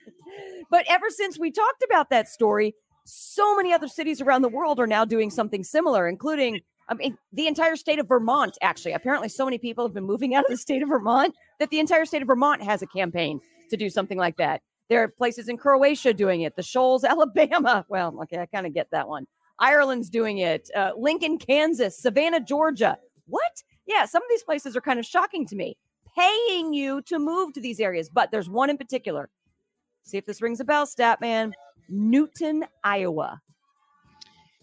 but 0.71 0.85
ever 0.89 1.11
since 1.11 1.39
we 1.39 1.51
talked 1.51 1.85
about 1.85 2.11
that 2.11 2.29
story, 2.29 2.75
so 3.05 3.57
many 3.57 3.73
other 3.73 3.89
cities 3.89 4.21
around 4.21 4.43
the 4.43 4.49
world 4.49 4.81
are 4.81 4.87
now 4.87 5.05
doing 5.05 5.31
something 5.31 5.65
similar, 5.65 6.09
including 6.09 6.61
I 6.89 6.95
mean 6.95 7.17
the 7.33 7.47
entire 7.47 7.77
state 7.77 7.99
of 7.99 8.09
Vermont. 8.09 8.57
Actually, 8.63 8.93
apparently, 8.93 9.29
so 9.29 9.45
many 9.45 9.59
people 9.59 9.85
have 9.85 9.95
been 9.95 10.05
moving 10.05 10.35
out 10.35 10.45
of 10.45 10.51
the 10.51 10.57
state 10.57 10.83
of 10.83 10.89
Vermont 10.89 11.35
that 11.59 11.71
the 11.71 11.81
entire 11.81 12.05
state 12.05 12.23
of 12.23 12.29
Vermont 12.29 12.63
has 12.63 12.83
a 12.83 12.87
campaign 12.87 13.41
to 13.71 13.77
do 13.77 13.91
something 13.91 14.19
like 14.19 14.37
that. 14.37 14.63
There 14.89 15.03
are 15.03 15.09
places 15.09 15.49
in 15.49 15.57
Croatia 15.57 16.15
doing 16.15 16.43
it. 16.43 16.55
The 16.57 16.63
Shoals, 16.63 17.05
Alabama. 17.05 17.85
Well, 17.89 18.17
okay, 18.23 18.39
I 18.39 18.47
kind 18.47 18.67
of 18.67 18.75
get 18.75 18.89
that 18.93 19.09
one. 19.09 19.27
Ireland's 19.59 20.11
doing 20.11 20.39
it. 20.39 20.71
Uh, 20.77 20.93
Lincoln, 20.97 21.39
Kansas. 21.39 21.99
Savannah, 21.99 22.41
Georgia. 22.41 22.99
What? 23.27 23.63
Yeah, 23.87 24.05
some 24.05 24.23
of 24.23 24.29
these 24.29 24.43
places 24.43 24.77
are 24.77 24.81
kind 24.81 24.99
of 24.99 25.07
shocking 25.07 25.47
to 25.47 25.57
me, 25.57 25.77
paying 26.17 26.73
you 26.73 27.03
to 27.03 27.19
move 27.19 27.53
to 27.55 27.61
these 27.61 27.81
areas. 27.81 28.09
But 28.09 28.31
there's 28.31 28.49
one 28.49 28.71
in 28.71 28.77
particular. 28.77 29.29
See 30.03 30.19
if 30.19 30.27
this 30.27 30.43
rings 30.43 30.61
a 30.61 30.65
bell, 30.65 30.87
Statman. 30.87 31.53
Newton, 31.89 32.65
Iowa. 32.83 33.41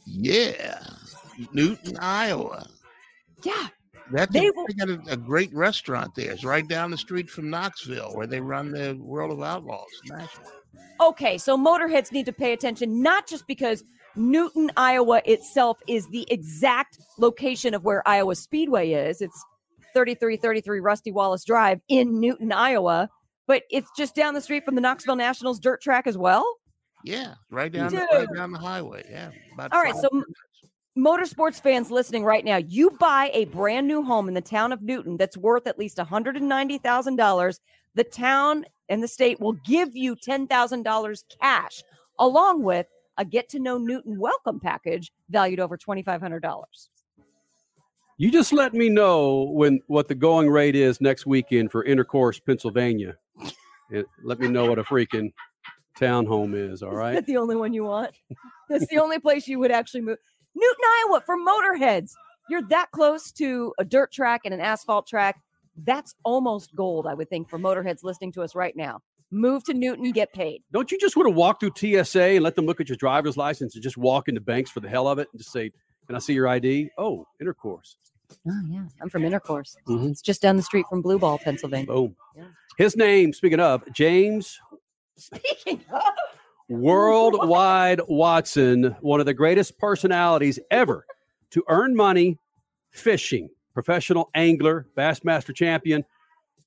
Yeah, 0.06 0.84
Newton, 1.54 1.98
Iowa. 2.00 2.68
Yeah, 3.44 3.68
That's 4.12 4.34
They 4.34 4.48
a, 4.48 4.52
they 4.68 4.74
got 4.74 4.90
a, 4.90 5.02
a 5.14 5.18
great 5.18 5.54
restaurant 5.54 6.14
there. 6.16 6.32
It's 6.32 6.44
right 6.44 6.68
down 6.68 6.92
the 6.92 6.98
street 6.98 7.30
from 7.30 7.50
Knoxville, 7.50 8.14
where 8.14 8.28
they 8.28 8.42
run 8.42 8.72
the 8.72 8.98
World 9.00 9.32
of 9.32 9.42
Outlaws 9.42 9.88
national. 10.06 10.48
Okay, 11.02 11.38
so 11.38 11.58
motorheads 11.58 12.12
need 12.12 12.26
to 12.26 12.34
pay 12.34 12.54
attention, 12.54 13.02
not 13.02 13.28
just 13.28 13.48
because 13.48 13.84
Newton, 14.16 14.72
Iowa 14.78 15.22
itself 15.26 15.80
is 15.88 16.08
the 16.10 16.26
exact 16.30 17.00
location 17.18 17.74
of 17.74 17.84
where 17.84 18.08
Iowa 18.08 18.36
Speedway 18.36 18.92
is. 18.92 19.22
It's 19.22 19.44
3333 19.94 20.80
Rusty 20.80 21.12
Wallace 21.12 21.44
Drive 21.44 21.80
in 21.88 22.20
Newton, 22.20 22.52
Iowa, 22.52 23.10
but 23.48 23.64
it's 23.70 23.90
just 23.98 24.16
down 24.16 24.34
the 24.34 24.42
street 24.42 24.66
from 24.66 24.76
the 24.76 24.82
Knoxville 24.82 25.16
Nationals 25.16 25.60
dirt 25.60 25.82
track 25.82 26.08
as 26.08 26.18
well. 26.18 26.46
Yeah, 27.04 27.36
right 27.50 27.72
down, 27.72 27.92
the, 27.92 28.08
right 28.12 28.28
down 28.34 28.52
the 28.52 28.60
highway. 28.60 29.04
Yeah. 29.10 29.32
All 29.72 29.82
right, 29.82 29.96
so 29.96 30.08
m- 30.14 30.24
motorsports 30.98 31.62
fans 31.62 31.92
listening 31.92 32.24
right 32.24 32.46
now, 32.46 32.58
you 32.58 32.92
buy 32.92 33.30
a 33.34 33.46
brand 33.46 33.88
new 33.88 34.04
home 34.04 34.28
in 34.28 34.34
the 34.34 34.42
town 34.42 34.72
of 34.72 34.82
Newton 34.82 35.18
that's 35.18 35.38
worth 35.38 35.68
at 35.68 35.78
least 35.78 35.98
$190,000. 35.98 37.60
The 37.96 38.04
town 38.04 38.66
and 38.90 39.04
the 39.04 39.08
state 39.08 39.40
will 39.40 39.54
give 39.54 39.96
you 39.96 40.16
$10,000 40.16 41.24
cash 41.42 41.84
along 42.20 42.64
with 42.64 42.88
a 43.18 43.26
get 43.26 43.50
to 43.50 43.60
know 43.60 43.78
Newton 43.78 44.18
welcome 44.18 44.60
package 44.60 45.12
valued 45.30 45.60
over 45.60 45.78
$2,500. 45.78 46.64
You 48.18 48.32
just 48.32 48.54
let 48.54 48.74
me 48.74 48.90
know 48.90 49.44
when 49.52 49.82
what 49.88 50.08
the 50.08 50.16
going 50.16 50.50
rate 50.50 50.76
is 50.76 51.02
next 51.02 51.26
weekend 51.26 51.72
for 51.72 51.84
Intercourse, 51.84 52.40
Pennsylvania. 52.40 53.16
And 53.92 54.06
let 54.24 54.40
me 54.40 54.48
know 54.48 54.66
what 54.66 54.80
a 54.80 54.84
freaking 54.84 55.34
townhome 56.00 56.56
is. 56.56 56.84
All 56.84 56.92
Is 56.92 56.98
right. 56.98 57.14
that 57.16 57.26
the 57.26 57.38
only 57.38 57.56
one 57.56 57.74
you 57.74 57.84
want? 57.84 58.12
That's 58.70 58.88
the 58.88 59.00
only 59.00 59.20
place 59.20 59.48
you 59.48 59.60
would 59.60 59.72
actually 59.72 60.02
move. 60.02 60.18
Newton, 60.56 60.86
Iowa 60.86 61.22
for 61.26 61.36
motorheads. 61.38 62.12
You're 62.50 62.62
that 62.70 62.92
close 62.92 63.32
to 63.34 63.74
a 63.80 63.86
dirt 63.86 64.12
track 64.12 64.42
and 64.46 64.54
an 64.54 64.60
asphalt 64.60 65.08
track. 65.08 65.42
That's 65.76 66.14
almost 66.24 66.76
gold, 66.76 67.08
I 67.08 67.16
would 67.16 67.30
think, 67.30 67.50
for 67.50 67.58
motorheads 67.58 68.04
listening 68.04 68.32
to 68.34 68.44
us 68.44 68.54
right 68.54 68.76
now. 68.76 69.02
Move 69.34 69.64
to 69.64 69.74
Newton, 69.74 70.12
get 70.12 70.32
paid. 70.32 70.62
Don't 70.72 70.92
you 70.92 71.00
just 71.00 71.18
want 71.18 71.26
to 71.28 71.32
walk 71.32 71.60
through 71.60 71.72
TSA 71.76 72.22
and 72.22 72.44
let 72.44 72.56
them 72.56 72.66
look 72.66 72.80
at 72.80 72.88
your 72.88 72.96
driver's 72.98 73.36
license 73.36 73.74
and 73.74 73.84
just 73.84 73.98
walk 73.98 74.28
into 74.28 74.40
banks 74.40 74.70
for 74.70 74.80
the 74.80 74.88
hell 74.88 75.08
of 75.08 75.18
it 75.18 75.28
and 75.34 75.40
just 75.40 75.52
say, 75.52 75.72
"Can 76.06 76.16
I 76.16 76.20
see 76.20 76.34
your 76.34 76.48
ID?" 76.48 76.92
Oh, 76.98 77.26
Intercourse. 77.42 77.98
Oh, 78.48 78.62
yeah. 78.68 78.86
I'm 79.02 79.10
from 79.10 79.26
Intercourse. 79.26 79.76
Mhm. 79.88 80.12
It's 80.12 80.22
just 80.22 80.42
down 80.42 80.56
the 80.56 80.64
street 80.64 80.86
from 80.88 81.02
Blue 81.02 81.18
Ball, 81.18 81.40
Pennsylvania. 81.40 81.88
Boom. 81.88 82.16
His 82.78 82.96
name, 82.96 83.34
speaking 83.34 83.60
of 83.60 83.84
James 83.92 84.60
Speaking 85.16 85.84
of, 85.92 86.02
Worldwide 86.70 88.02
Watson, 88.08 88.96
one 89.02 89.20
of 89.20 89.26
the 89.26 89.34
greatest 89.34 89.78
personalities 89.78 90.60
ever 90.72 91.06
to 91.52 91.64
earn 91.70 91.96
money 91.96 92.40
fishing, 92.92 93.50
professional 93.74 94.30
angler, 94.36 94.88
Bassmaster 94.98 95.56
champion. 95.56 96.04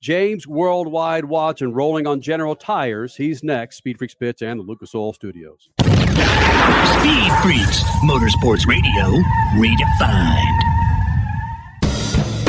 James 0.00 0.46
Worldwide 0.46 1.24
Watson 1.24 1.72
rolling 1.72 2.06
on 2.06 2.20
General 2.20 2.54
Tires. 2.54 3.16
He's 3.16 3.42
next. 3.42 3.76
Speed 3.76 3.98
Freaks 3.98 4.14
Pits 4.14 4.42
and 4.42 4.60
the 4.60 4.64
Lucas 4.64 4.94
Oil 4.94 5.12
Studios. 5.12 5.68
Speed 5.80 7.32
Freaks, 7.42 7.82
Motorsports 8.04 8.66
Radio, 8.66 9.22
redefined. 9.56 10.65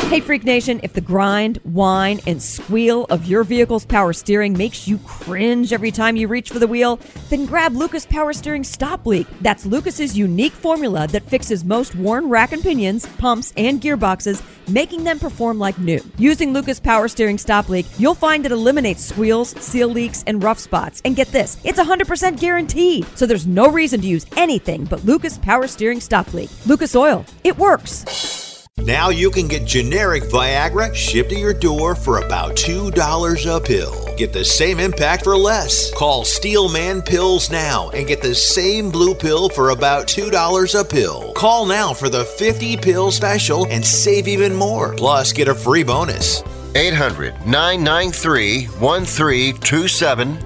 Hey, 0.07 0.21
Freak 0.21 0.45
Nation, 0.45 0.79
if 0.84 0.93
the 0.93 1.01
grind, 1.01 1.57
whine, 1.63 2.21
and 2.25 2.41
squeal 2.41 3.03
of 3.09 3.25
your 3.25 3.43
vehicle's 3.43 3.84
power 3.84 4.13
steering 4.13 4.57
makes 4.57 4.88
you 4.88 4.99
cringe 4.99 5.73
every 5.73 5.91
time 5.91 6.15
you 6.15 6.29
reach 6.29 6.49
for 6.49 6.59
the 6.59 6.65
wheel, 6.65 6.97
then 7.29 7.45
grab 7.45 7.75
Lucas 7.75 8.05
Power 8.05 8.31
Steering 8.31 8.63
Stop 8.63 9.05
Leak. 9.05 9.27
That's 9.41 9.65
Lucas's 9.65 10.17
unique 10.17 10.53
formula 10.53 11.07
that 11.07 11.23
fixes 11.23 11.65
most 11.65 11.93
worn 11.93 12.29
rack 12.29 12.53
and 12.53 12.63
pinions, 12.63 13.05
pumps, 13.17 13.51
and 13.57 13.81
gearboxes, 13.81 14.41
making 14.69 15.03
them 15.03 15.19
perform 15.19 15.59
like 15.59 15.77
new. 15.77 15.99
Using 16.17 16.53
Lucas 16.53 16.79
Power 16.79 17.09
Steering 17.09 17.38
Stop 17.38 17.67
Leak, 17.67 17.85
you'll 17.97 18.15
find 18.15 18.45
it 18.45 18.53
eliminates 18.53 19.03
squeals, 19.03 19.49
seal 19.61 19.89
leaks, 19.89 20.23
and 20.25 20.41
rough 20.41 20.57
spots. 20.57 21.01
And 21.03 21.17
get 21.17 21.27
this, 21.34 21.57
it's 21.65 21.79
100% 21.79 22.39
guaranteed. 22.39 23.05
So 23.17 23.25
there's 23.25 23.45
no 23.45 23.69
reason 23.69 23.99
to 23.99 24.07
use 24.07 24.25
anything 24.38 24.85
but 24.85 25.03
Lucas 25.03 25.38
Power 25.38 25.67
Steering 25.67 25.99
Stop 25.99 26.34
Leak. 26.34 26.49
Lucas 26.65 26.95
Oil, 26.95 27.25
it 27.43 27.57
works. 27.57 28.47
Now 28.84 29.10
you 29.10 29.32
can 29.32 29.48
get 29.48 29.66
generic 29.66 30.24
Viagra 30.24 30.95
shipped 30.95 31.32
to 31.32 31.38
your 31.38 31.54
door 31.54 31.94
for 31.94 32.20
about 32.20 32.56
$2 32.56 33.56
a 33.56 33.60
pill. 33.60 34.16
Get 34.16 34.32
the 34.32 34.45
same 34.45 34.80
impact 34.80 35.26
for 35.26 35.36
less. 35.36 35.91
Call 35.94 36.24
Steelman 36.24 37.02
Pills 37.02 37.49
now 37.52 37.90
and 37.90 38.08
get 38.08 38.22
the 38.22 38.34
same 38.34 38.90
blue 38.90 39.14
pill 39.14 39.49
for 39.49 39.72
about 39.72 40.08
$2 40.08 40.80
a 40.80 40.86
pill. 40.86 41.34
Call 41.34 41.66
now 41.66 41.94
for 41.94 42.08
the 42.08 42.24
50 42.24 42.78
pill 42.78 43.12
special 43.12 43.66
and 43.68 43.84
save 43.86 44.28
even 44.28 44.56
more. 44.56 44.95
Plus, 44.95 45.34
get 45.34 45.49
a 45.49 45.56
free 45.56 45.84
bonus. 45.84 46.41
800 46.76 47.34
993 47.45 48.68
1327. 48.68 50.38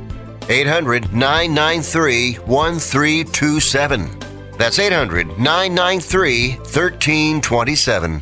800 0.50 1.14
993 1.14 2.34
1327. 2.36 4.31
That's 4.62 4.78
800 4.78 5.40
993 5.40 6.52
1327. 6.58 8.22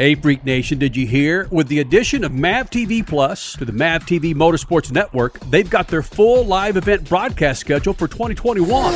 Hey, 0.00 0.14
Freak 0.14 0.46
Nation, 0.46 0.78
did 0.78 0.96
you 0.96 1.06
hear? 1.06 1.46
With 1.50 1.68
the 1.68 1.80
addition 1.80 2.24
of 2.24 2.32
MAV 2.32 2.70
TV 2.70 3.06
Plus 3.06 3.54
to 3.56 3.66
the 3.66 3.72
MAV 3.72 4.06
TV 4.06 4.34
Motorsports 4.34 4.90
Network, 4.90 5.38
they've 5.50 5.68
got 5.68 5.88
their 5.88 6.02
full 6.02 6.42
live 6.46 6.78
event 6.78 7.06
broadcast 7.06 7.60
schedule 7.60 7.92
for 7.92 8.08
2021. 8.08 8.94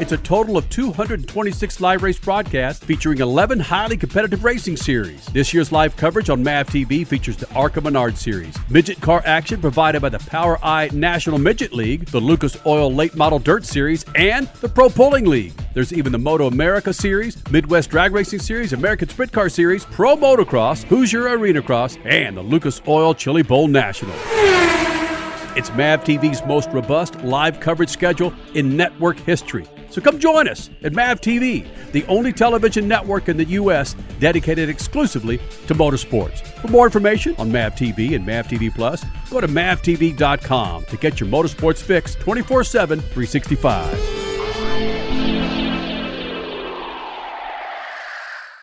It's 0.00 0.12
a 0.12 0.16
total 0.16 0.56
of 0.56 0.70
226 0.70 1.80
live 1.82 2.02
race 2.02 2.18
broadcasts 2.18 2.82
featuring 2.82 3.18
11 3.18 3.60
highly 3.60 3.98
competitive 3.98 4.42
racing 4.42 4.78
series. 4.78 5.26
This 5.26 5.52
year's 5.52 5.70
live 5.70 5.94
coverage 5.96 6.30
on 6.30 6.42
MAV 6.42 6.68
TV 6.68 7.06
features 7.06 7.36
the 7.36 7.52
ARCA 7.52 7.82
Menard 7.82 8.16
Series, 8.16 8.56
midget 8.70 9.02
car 9.02 9.20
action 9.26 9.60
provided 9.60 10.00
by 10.00 10.08
the 10.08 10.18
POWRi 10.18 10.92
National 10.92 11.36
Midget 11.36 11.74
League, 11.74 12.06
the 12.06 12.20
Lucas 12.20 12.56
Oil 12.64 12.90
Late 12.90 13.14
Model 13.16 13.38
Dirt 13.38 13.66
Series, 13.66 14.02
and 14.14 14.48
the 14.62 14.68
Pro 14.70 14.88
Pulling 14.88 15.26
League. 15.26 15.52
There's 15.74 15.92
even 15.92 16.10
the 16.10 16.18
Moto 16.18 16.46
America 16.46 16.92
Series, 16.92 17.36
Midwest 17.50 17.90
Drag 17.90 18.12
Racing 18.12 18.40
Series, 18.40 18.72
American 18.72 19.08
Sprint 19.08 19.30
Car 19.30 19.48
Series, 19.48 19.84
Pro 19.84 20.16
Motocross, 20.38 20.84
Hoosier 20.84 21.28
Arena 21.28 21.60
Cross, 21.60 21.98
and 22.04 22.36
the 22.36 22.42
Lucas 22.42 22.80
Oil 22.86 23.14
Chili 23.14 23.42
Bowl 23.42 23.66
National. 23.66 24.14
It's 25.56 25.74
MAV 25.74 26.04
TV's 26.04 26.44
most 26.46 26.70
robust 26.70 27.16
live 27.22 27.58
coverage 27.58 27.90
schedule 27.90 28.32
in 28.54 28.76
network 28.76 29.18
history. 29.18 29.66
So 29.90 30.00
come 30.00 30.20
join 30.20 30.46
us 30.46 30.70
at 30.84 30.92
MAV 30.92 31.20
TV, 31.20 31.66
the 31.90 32.04
only 32.04 32.32
television 32.32 32.86
network 32.86 33.28
in 33.28 33.36
the 33.36 33.46
U.S. 33.46 33.96
dedicated 34.20 34.68
exclusively 34.68 35.38
to 35.66 35.74
motorsports. 35.74 36.46
For 36.60 36.68
more 36.68 36.86
information 36.86 37.34
on 37.38 37.50
MAV 37.50 37.74
TV 37.74 38.14
and 38.14 38.24
MAV 38.24 38.46
TV 38.46 38.72
Plus, 38.72 39.04
go 39.30 39.40
to 39.40 39.48
mavtv.com 39.48 40.84
to 40.84 40.96
get 40.98 41.18
your 41.18 41.28
motorsports 41.28 41.82
fix 41.82 42.14
24 42.14 42.62
7, 42.62 43.00
365. 43.00 45.07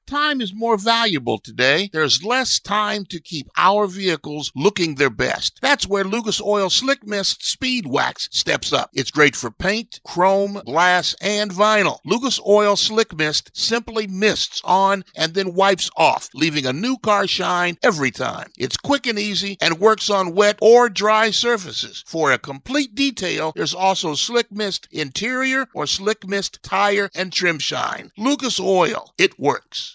Time 0.07 0.39
is 0.39 0.53
more 0.53 0.77
valuable 0.77 1.39
today. 1.39 1.89
There's 1.91 2.23
less 2.23 2.59
time 2.59 3.05
to 3.05 3.19
keep 3.19 3.47
our 3.57 3.87
vehicles 3.87 4.51
looking 4.55 4.95
their 4.95 5.09
best. 5.09 5.57
That's 5.63 5.87
where 5.87 6.03
Lucas 6.03 6.39
Oil 6.39 6.69
Slick 6.69 7.07
Mist 7.07 7.43
Speed 7.43 7.87
Wax 7.87 8.29
steps 8.31 8.71
up. 8.71 8.91
It's 8.93 9.09
great 9.09 9.35
for 9.35 9.49
paint, 9.49 9.99
chrome, 10.05 10.61
glass, 10.63 11.15
and 11.21 11.49
vinyl. 11.49 11.97
Lucas 12.05 12.39
Oil 12.45 12.75
Slick 12.75 13.17
Mist 13.17 13.49
simply 13.53 14.05
mists 14.05 14.61
on 14.63 15.03
and 15.15 15.33
then 15.33 15.55
wipes 15.55 15.89
off, 15.97 16.29
leaving 16.35 16.67
a 16.67 16.73
new 16.73 16.97
car 16.97 17.25
shine 17.25 17.75
every 17.81 18.11
time. 18.11 18.51
It's 18.59 18.77
quick 18.77 19.07
and 19.07 19.17
easy 19.17 19.57
and 19.59 19.79
works 19.79 20.11
on 20.11 20.35
wet 20.35 20.59
or 20.61 20.87
dry 20.87 21.31
surfaces. 21.31 22.03
For 22.05 22.31
a 22.31 22.37
complete 22.37 22.93
detail, 22.93 23.53
there's 23.55 23.73
also 23.73 24.13
Slick 24.13 24.51
Mist 24.51 24.87
Interior 24.91 25.65
or 25.73 25.87
Slick 25.87 26.27
Mist 26.27 26.61
Tire 26.61 27.09
and 27.15 27.33
Trim 27.33 27.57
Shine. 27.57 28.11
Lucas 28.19 28.59
Oil, 28.59 29.11
it 29.17 29.39
works. 29.39 29.94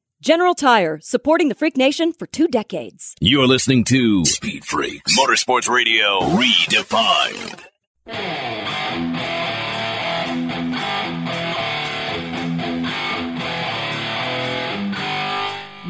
General 0.21 0.53
Tire, 0.53 0.99
supporting 1.01 1.49
the 1.49 1.55
Freak 1.55 1.75
Nation 1.75 2.13
for 2.13 2.27
two 2.27 2.47
decades. 2.47 3.15
You're 3.19 3.47
listening 3.47 3.83
to 3.85 4.23
Speed 4.23 4.63
Freaks 4.63 5.17
Motorsports 5.17 5.67
Radio 5.67 6.19
Redefined. 6.19 7.63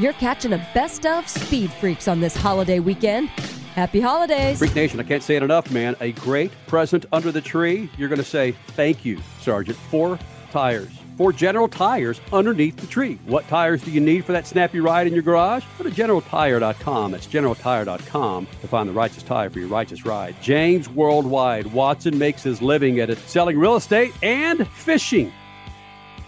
You're 0.01 0.13
catching 0.13 0.53
a 0.53 0.67
best 0.73 1.05
of 1.05 1.27
Speed 1.27 1.69
Freaks 1.69 2.07
on 2.07 2.21
this 2.21 2.33
holiday 2.33 2.79
weekend. 2.79 3.27
Happy 3.75 3.99
holidays. 3.99 4.59
Freak 4.59 4.73
Nation, 4.75 5.01
I 5.01 5.03
can't 5.03 5.21
say 5.21 5.35
it 5.35 5.43
enough, 5.43 5.69
man. 5.71 5.97
A 5.99 6.13
great 6.13 6.53
present 6.67 7.05
under 7.11 7.33
the 7.33 7.41
tree. 7.41 7.89
You're 7.97 8.07
going 8.07 8.17
to 8.17 8.23
say 8.23 8.53
thank 8.67 9.03
you, 9.03 9.19
Sergeant. 9.41 9.77
Four 9.77 10.17
tires. 10.51 11.00
Four 11.17 11.33
General 11.33 11.67
tires 11.67 12.19
underneath 12.31 12.77
the 12.77 12.87
tree. 12.87 13.19
What 13.25 13.47
tires 13.47 13.83
do 13.83 13.91
you 13.91 13.99
need 13.99 14.25
for 14.25 14.31
that 14.31 14.47
snappy 14.47 14.79
ride 14.79 15.07
in 15.07 15.13
your 15.13 15.21
garage? 15.21 15.63
Go 15.77 15.83
to 15.83 15.91
generaltire.com. 15.91 17.11
That's 17.11 17.27
generaltire.com 17.27 18.47
to 18.61 18.67
find 18.67 18.89
the 18.89 18.93
righteous 18.93 19.23
tire 19.23 19.49
for 19.49 19.59
your 19.59 19.67
righteous 19.67 20.05
ride. 20.05 20.35
James 20.41 20.89
Worldwide. 20.89 21.67
Watson 21.67 22.17
makes 22.17 22.43
his 22.43 22.61
living 22.61 22.99
at 22.99 23.09
it, 23.09 23.17
selling 23.19 23.57
real 23.57 23.75
estate 23.75 24.13
and 24.23 24.67
fishing. 24.69 25.31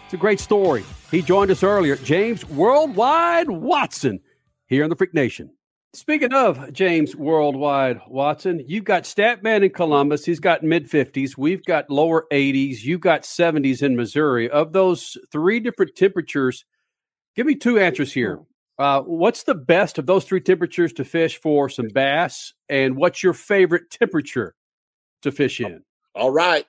It's 0.05 0.13
a 0.13 0.17
great 0.17 0.39
story. 0.39 0.83
He 1.11 1.21
joined 1.21 1.51
us 1.51 1.63
earlier. 1.63 1.95
James 1.95 2.47
Worldwide 2.49 3.49
Watson 3.49 4.19
here 4.67 4.83
in 4.83 4.89
the 4.89 4.95
Freak 4.95 5.13
Nation. 5.13 5.49
Speaking 5.95 6.33
of 6.33 6.73
James 6.73 7.15
Worldwide 7.15 8.01
Watson, 8.07 8.63
you've 8.65 8.83
got 8.83 9.03
Statman 9.03 9.63
in 9.63 9.69
Columbus. 9.69 10.25
He's 10.25 10.39
got 10.39 10.63
mid 10.63 10.89
50s. 10.89 11.37
We've 11.37 11.63
got 11.63 11.87
lower 11.87 12.25
80s. 12.31 12.81
You've 12.81 13.01
got 13.01 13.21
70s 13.21 13.83
in 13.83 13.95
Missouri. 13.95 14.49
Of 14.49 14.73
those 14.73 15.15
three 15.31 15.59
different 15.59 15.95
temperatures, 15.95 16.65
give 17.35 17.45
me 17.45 17.53
two 17.53 17.77
answers 17.77 18.11
here. 18.11 18.39
Uh, 18.79 19.01
what's 19.01 19.43
the 19.43 19.53
best 19.53 19.99
of 19.99 20.07
those 20.07 20.25
three 20.25 20.41
temperatures 20.41 20.93
to 20.93 21.05
fish 21.05 21.39
for 21.39 21.69
some 21.69 21.89
bass? 21.89 22.53
And 22.69 22.95
what's 22.95 23.21
your 23.21 23.33
favorite 23.33 23.91
temperature 23.91 24.55
to 25.21 25.31
fish 25.31 25.61
in? 25.61 25.83
All 26.15 26.31
right. 26.31 26.65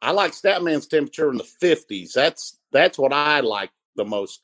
I 0.00 0.12
like 0.12 0.30
Statman's 0.30 0.86
temperature 0.86 1.28
in 1.32 1.38
the 1.38 1.48
50s. 1.60 2.12
That's 2.12 2.56
that's 2.70 2.98
what 2.98 3.12
I 3.12 3.40
like 3.40 3.70
the 3.96 4.04
most. 4.04 4.42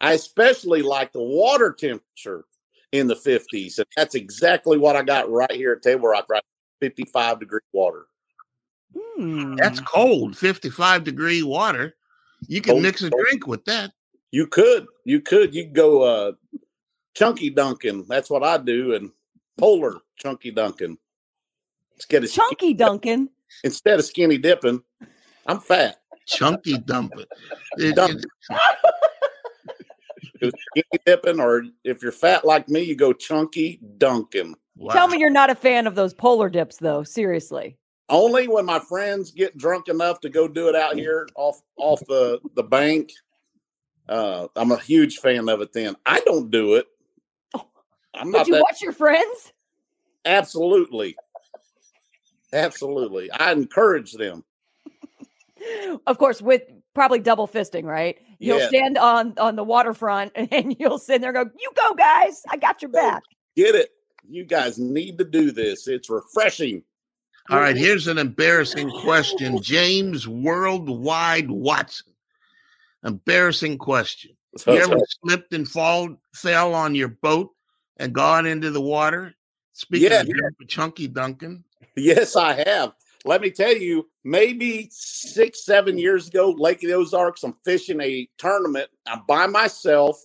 I 0.00 0.14
especially 0.14 0.82
like 0.82 1.12
the 1.12 1.22
water 1.22 1.72
temperature 1.72 2.46
in 2.92 3.06
the 3.06 3.14
50s. 3.14 3.78
And 3.78 3.86
that's 3.96 4.14
exactly 4.14 4.78
what 4.78 4.96
I 4.96 5.02
got 5.02 5.30
right 5.30 5.50
here 5.52 5.72
at 5.72 5.82
Table 5.82 6.08
Rock, 6.08 6.26
right? 6.28 6.42
55 6.80 7.40
degree 7.40 7.60
water. 7.72 8.06
That's 9.18 9.80
cold, 9.80 10.36
55 10.36 11.04
degree 11.04 11.42
water. 11.42 11.94
You 12.48 12.60
can 12.60 12.72
Cold, 12.74 12.82
mix 12.82 13.02
a 13.02 13.10
cold. 13.10 13.22
drink 13.26 13.46
with 13.46 13.64
that. 13.66 13.92
You 14.32 14.46
could, 14.46 14.86
you 15.04 15.20
could, 15.20 15.54
you 15.54 15.64
could 15.64 15.74
go 15.74 16.02
uh 16.02 16.32
chunky 17.14 17.50
dunking. 17.50 18.06
That's 18.08 18.30
what 18.30 18.42
I 18.42 18.56
do, 18.58 18.94
and 18.94 19.10
polar 19.58 19.98
chunky 20.16 20.50
dunking. 20.50 20.96
Instead 21.96 22.24
of 22.24 22.32
Chunky 22.32 22.72
Duncan. 22.72 23.28
instead 23.62 23.98
of 23.98 24.04
skinny 24.06 24.38
dipping, 24.38 24.82
I'm 25.46 25.60
fat. 25.60 25.96
Chunky 26.26 26.78
dumping. 26.78 27.26
Dunk. 30.40 30.52
Go 30.54 30.58
skinny 30.82 31.02
dipping, 31.06 31.40
or 31.40 31.64
if 31.84 32.02
you're 32.02 32.12
fat 32.12 32.44
like 32.44 32.68
me, 32.68 32.80
you 32.82 32.94
go 32.96 33.12
chunky 33.12 33.80
dunking. 33.98 34.54
Tell 34.90 35.08
me 35.08 35.18
you're 35.18 35.30
not 35.30 35.50
a 35.50 35.54
fan 35.54 35.86
of 35.86 35.94
those 35.94 36.14
polar 36.14 36.48
dips, 36.48 36.78
though. 36.78 37.02
Seriously. 37.02 37.76
Only 38.08 38.48
when 38.48 38.64
my 38.64 38.78
friends 38.80 39.30
get 39.30 39.56
drunk 39.56 39.88
enough 39.88 40.20
to 40.20 40.28
go 40.28 40.48
do 40.48 40.68
it 40.68 40.74
out 40.74 40.96
here 40.96 41.28
off 41.36 41.60
off 41.76 42.00
the 42.08 42.40
the 42.54 42.62
bank. 42.62 43.10
Uh, 44.08 44.48
I'm 44.56 44.72
a 44.72 44.80
huge 44.80 45.18
fan 45.18 45.48
of 45.48 45.60
it. 45.60 45.72
Then 45.72 45.94
I 46.06 46.20
don't 46.20 46.50
do 46.50 46.74
it. 46.74 46.86
I'm 48.14 48.32
But 48.32 48.38
not 48.38 48.46
you 48.48 48.54
that. 48.54 48.62
watch 48.62 48.82
your 48.82 48.92
friends? 48.92 49.52
Absolutely, 50.24 51.14
absolutely. 52.52 53.30
I 53.30 53.52
encourage 53.52 54.12
them. 54.12 54.44
Of 56.06 56.18
course, 56.18 56.40
with 56.42 56.62
probably 56.94 57.20
double 57.20 57.46
fisting, 57.46 57.84
right? 57.84 58.18
You'll 58.40 58.58
Yeah. 58.58 58.68
stand 58.68 58.98
on 58.98 59.34
on 59.38 59.54
the 59.54 59.62
waterfront 59.62 60.32
and 60.34 60.74
you'll 60.80 60.98
sit 60.98 61.20
there 61.20 61.30
and 61.36 61.50
go, 61.50 61.56
"You 61.60 61.70
go, 61.76 61.94
guys! 61.94 62.42
I 62.48 62.56
got 62.56 62.82
your 62.82 62.90
back." 62.90 63.22
Get 63.54 63.74
it? 63.74 63.90
You 64.28 64.44
guys 64.44 64.78
need 64.78 65.18
to 65.18 65.24
do 65.24 65.50
this. 65.52 65.86
It's 65.86 66.08
refreshing. 66.10 66.82
All 67.50 67.58
right, 67.60 67.76
here's 67.76 68.06
an 68.06 68.16
embarrassing 68.18 68.90
question. 69.02 69.60
James 69.60 70.26
Worldwide 70.28 71.50
Watson. 71.50 72.12
Embarrassing 73.04 73.78
question. 73.78 74.32
You 74.66 74.74
ever 74.74 74.98
slipped 75.22 75.52
and 75.54 75.66
fall, 75.68 76.16
fell 76.34 76.74
on 76.74 76.94
your 76.96 77.08
boat 77.08 77.50
and 77.98 78.12
gone 78.12 78.46
into 78.46 78.70
the 78.72 78.80
water? 78.80 79.32
Speaking 79.74 80.10
Yeah. 80.10 80.20
of 80.22 80.26
jump- 80.26 80.68
Chunky 80.68 81.06
Duncan. 81.08 81.62
Yes, 81.96 82.34
I 82.36 82.54
have. 82.66 82.92
Let 83.24 83.42
me 83.42 83.50
tell 83.50 83.76
you, 83.76 84.08
maybe 84.24 84.88
six, 84.90 85.64
seven 85.64 85.98
years 85.98 86.28
ago, 86.28 86.54
Lake 86.56 86.82
of 86.82 86.88
the 86.88 86.96
Ozarks, 86.96 87.42
I'm 87.42 87.52
fishing 87.64 88.00
a 88.00 88.28
tournament. 88.38 88.88
I'm 89.06 89.22
by 89.28 89.46
myself. 89.46 90.24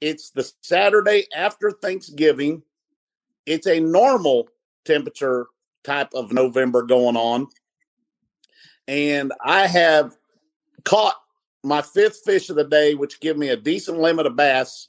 It's 0.00 0.30
the 0.30 0.50
Saturday 0.62 1.26
after 1.34 1.72
Thanksgiving. 1.72 2.62
It's 3.46 3.66
a 3.66 3.80
normal 3.80 4.48
temperature 4.84 5.46
type 5.82 6.10
of 6.14 6.32
November 6.32 6.82
going 6.82 7.16
on. 7.16 7.48
And 8.86 9.32
I 9.44 9.66
have 9.66 10.16
caught 10.84 11.16
my 11.62 11.82
fifth 11.82 12.22
fish 12.24 12.48
of 12.48 12.56
the 12.56 12.64
day, 12.64 12.94
which 12.94 13.20
give 13.20 13.36
me 13.36 13.48
a 13.48 13.56
decent 13.56 13.98
limit 13.98 14.26
of 14.26 14.36
bass. 14.36 14.88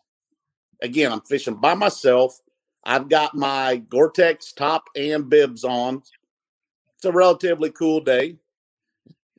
Again, 0.81 1.11
I'm 1.11 1.21
fishing 1.21 1.55
by 1.55 1.73
myself. 1.73 2.39
I've 2.83 3.09
got 3.09 3.35
my 3.35 3.77
Gore-Tex 3.89 4.53
top 4.53 4.85
and 4.95 5.29
bibs 5.29 5.63
on. 5.63 6.01
It's 7.01 7.07
a 7.07 7.11
relatively 7.11 7.71
cool 7.71 7.99
day. 7.99 8.35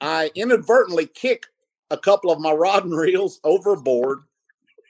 I 0.01 0.33
inadvertently 0.35 1.07
kick 1.07 1.47
a 1.93 1.97
couple 1.97 2.33
of 2.33 2.41
my 2.41 2.51
rod 2.53 2.85
and 2.85 2.97
reels 2.97 3.39
overboard 3.45 4.25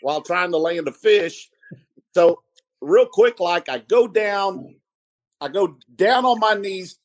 while 0.00 0.22
trying 0.22 0.52
to 0.52 0.56
land 0.56 0.88
a 0.88 0.92
fish. 0.92 1.50
So, 2.14 2.42
real 2.80 3.04
quick, 3.04 3.40
like 3.40 3.68
I 3.68 3.76
go 3.76 4.08
down, 4.08 4.76
I 5.38 5.48
go 5.48 5.76
down 5.96 6.24
on 6.24 6.40
my 6.40 6.54
knees 6.54 6.98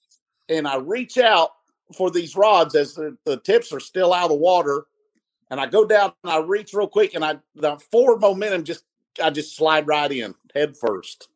and 0.48 0.66
I 0.66 0.78
reach 0.78 1.18
out 1.18 1.50
for 1.98 2.10
these 2.12 2.38
rods 2.38 2.74
as 2.74 2.94
the, 2.94 3.18
the 3.26 3.36
tips 3.36 3.74
are 3.74 3.82
still 3.82 4.14
out 4.14 4.24
of 4.24 4.30
the 4.30 4.36
water. 4.36 4.86
And 5.52 5.60
I 5.60 5.66
go 5.66 5.84
down 5.84 6.14
and 6.24 6.32
I 6.32 6.40
reach 6.40 6.74
real 6.74 6.88
quick 6.88 7.14
and 7.14 7.26
I, 7.26 7.40
the 7.56 7.78
forward 7.92 8.22
momentum 8.22 8.64
just, 8.64 8.86
I 9.22 9.32
just 9.32 9.58
slide 9.58 9.86
right 9.86 10.14
in 10.14 10.34
head 10.56 10.78
first. 10.78 11.28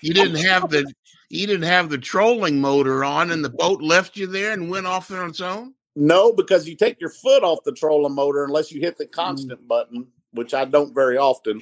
You 0.00 0.14
didn't 0.14 0.36
have 0.36 0.70
the 0.70 0.90
you 1.30 1.46
didn't 1.46 1.68
have 1.68 1.90
the 1.90 1.98
trolling 1.98 2.60
motor 2.60 3.04
on, 3.04 3.30
and 3.30 3.44
the 3.44 3.50
boat 3.50 3.82
left 3.82 4.16
you 4.16 4.26
there 4.26 4.52
and 4.52 4.70
went 4.70 4.86
off 4.86 5.10
on 5.10 5.28
its 5.28 5.40
own. 5.40 5.74
No, 5.94 6.32
because 6.32 6.68
you 6.68 6.76
take 6.76 7.00
your 7.00 7.10
foot 7.10 7.42
off 7.42 7.64
the 7.64 7.72
trolling 7.72 8.14
motor 8.14 8.44
unless 8.44 8.70
you 8.72 8.80
hit 8.80 8.96
the 8.96 9.06
constant 9.06 9.66
button, 9.66 10.06
which 10.32 10.54
I 10.54 10.64
don't 10.64 10.94
very 10.94 11.18
often. 11.18 11.60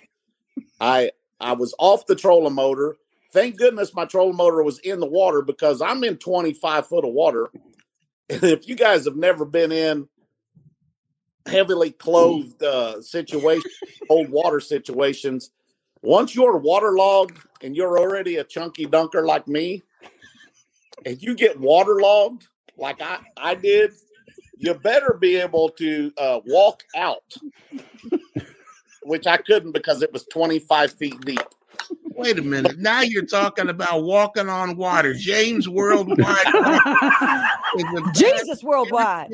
I 0.81 1.11
I 1.41 1.53
was 1.53 1.75
off 1.79 2.07
the 2.07 2.15
trolling 2.15 2.55
motor. 2.55 2.97
Thank 3.33 3.57
goodness 3.57 3.95
my 3.95 4.05
trolling 4.05 4.37
motor 4.37 4.63
was 4.63 4.79
in 4.81 5.01
the 5.01 5.07
water 5.07 5.43
because 5.43 5.83
I'm 5.83 6.05
in 6.05 6.17
25 6.17 6.87
foot 6.87 7.05
of 7.05 7.13
water. 7.13 7.49
And 8.29 8.45
if 8.45 8.69
you 8.69 8.75
guys 8.75 9.05
have 9.05 9.17
never 9.17 9.45
been 9.45 9.73
in 9.73 10.09
heavily 11.47 11.91
clothed 11.91 12.63
uh, 12.63 13.01
situations, 13.01 13.73
cold 14.09 14.31
water 14.31 14.61
situations, 14.61 15.51
once 16.07 16.37
you're 16.37 16.57
waterlogged 16.57 17.39
and 17.63 17.75
you're 17.75 17.99
already 17.99 18.37
a 18.37 18.45
chunky 18.45 18.87
dunker 18.87 19.27
like 19.27 19.49
me, 19.49 19.83
and 21.05 21.21
you 21.21 21.35
get 21.35 21.59
waterlogged 21.59 22.47
like 22.79 23.03
I, 23.03 23.19
I 23.37 23.57
did, 23.57 23.93
you 24.57 24.73
better 24.75 25.17
be 25.21 25.37
able 25.37 25.71
to 25.71 26.13
uh, 26.17 26.41
walk 26.47 26.85
out, 26.97 27.35
which 29.03 29.27
I 29.27 29.37
couldn't 29.37 29.73
because 29.73 30.01
it 30.03 30.13
was 30.13 30.25
25 30.27 30.93
feet 30.93 31.21
deep. 31.23 31.41
Wait 32.05 32.39
a 32.39 32.43
minute. 32.43 32.79
Now 32.79 33.01
you're 33.01 33.27
talking 33.27 33.69
about 33.69 34.05
walking 34.05 34.49
on 34.49 34.77
water. 34.77 35.13
James 35.13 35.69
Worldwide 35.69 36.47
Jesus 38.15 38.63
worldwide. 38.63 39.31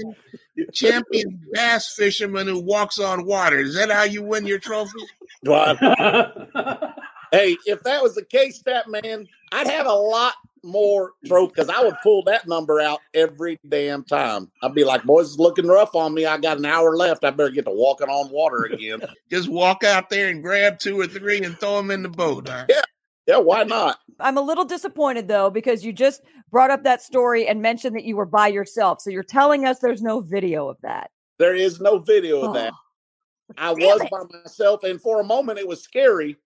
Champion 0.72 1.40
bass 1.52 1.94
fisherman 1.94 2.46
who 2.46 2.60
walks 2.60 2.98
on 2.98 3.24
water. 3.26 3.58
Is 3.58 3.74
that 3.74 3.90
how 3.90 4.04
you 4.04 4.22
win 4.22 4.46
your 4.46 4.58
trophy? 4.58 4.92
But, 5.42 5.76
hey, 7.32 7.56
if 7.66 7.82
that 7.82 8.02
was 8.02 8.14
the 8.14 8.24
case, 8.24 8.62
that 8.62 8.88
man, 8.88 9.26
I'd 9.52 9.66
have 9.68 9.86
a 9.86 9.92
lot 9.92 10.34
more 10.64 11.12
trophy 11.26 11.52
because 11.54 11.68
I 11.68 11.82
would 11.82 11.96
pull 12.02 12.22
that 12.24 12.46
number 12.46 12.80
out 12.80 13.00
every 13.14 13.58
damn 13.68 14.04
time. 14.04 14.50
I'd 14.62 14.74
be 14.74 14.84
like, 14.84 15.02
boys, 15.04 15.30
it's 15.30 15.38
looking 15.38 15.66
rough 15.66 15.94
on 15.94 16.14
me. 16.14 16.26
I 16.26 16.38
got 16.38 16.58
an 16.58 16.66
hour 16.66 16.96
left. 16.96 17.24
I 17.24 17.30
better 17.30 17.50
get 17.50 17.64
to 17.64 17.72
walking 17.72 18.08
on 18.08 18.30
water 18.30 18.64
again. 18.64 19.00
Just 19.30 19.48
walk 19.48 19.84
out 19.84 20.10
there 20.10 20.28
and 20.28 20.42
grab 20.42 20.78
two 20.78 21.00
or 21.00 21.06
three 21.06 21.42
and 21.42 21.58
throw 21.58 21.76
them 21.76 21.90
in 21.90 22.02
the 22.02 22.08
boat. 22.08 22.48
Huh? 22.48 22.66
Yeah. 22.68 22.82
Yeah, 23.26 23.38
why 23.38 23.62
not? 23.62 23.98
I'm 24.20 24.36
a 24.36 24.42
little 24.42 24.64
disappointed 24.64 25.28
though 25.28 25.50
because 25.50 25.84
you 25.84 25.92
just 25.92 26.22
brought 26.50 26.70
up 26.70 26.84
that 26.84 27.02
story 27.02 27.46
and 27.46 27.62
mentioned 27.62 27.96
that 27.96 28.04
you 28.04 28.16
were 28.16 28.26
by 28.26 28.48
yourself. 28.48 29.00
So 29.00 29.10
you're 29.10 29.22
telling 29.22 29.64
us 29.64 29.78
there's 29.78 30.02
no 30.02 30.20
video 30.20 30.68
of 30.68 30.76
that. 30.82 31.10
There 31.38 31.54
is 31.54 31.80
no 31.80 31.98
video 31.98 32.42
of 32.42 32.54
that. 32.54 32.72
Oh, 32.72 33.54
I 33.58 33.72
was 33.72 34.00
it. 34.00 34.10
by 34.10 34.22
myself, 34.30 34.84
and 34.84 35.00
for 35.00 35.20
a 35.20 35.24
moment 35.24 35.58
it 35.58 35.66
was 35.66 35.82
scary, 35.82 36.36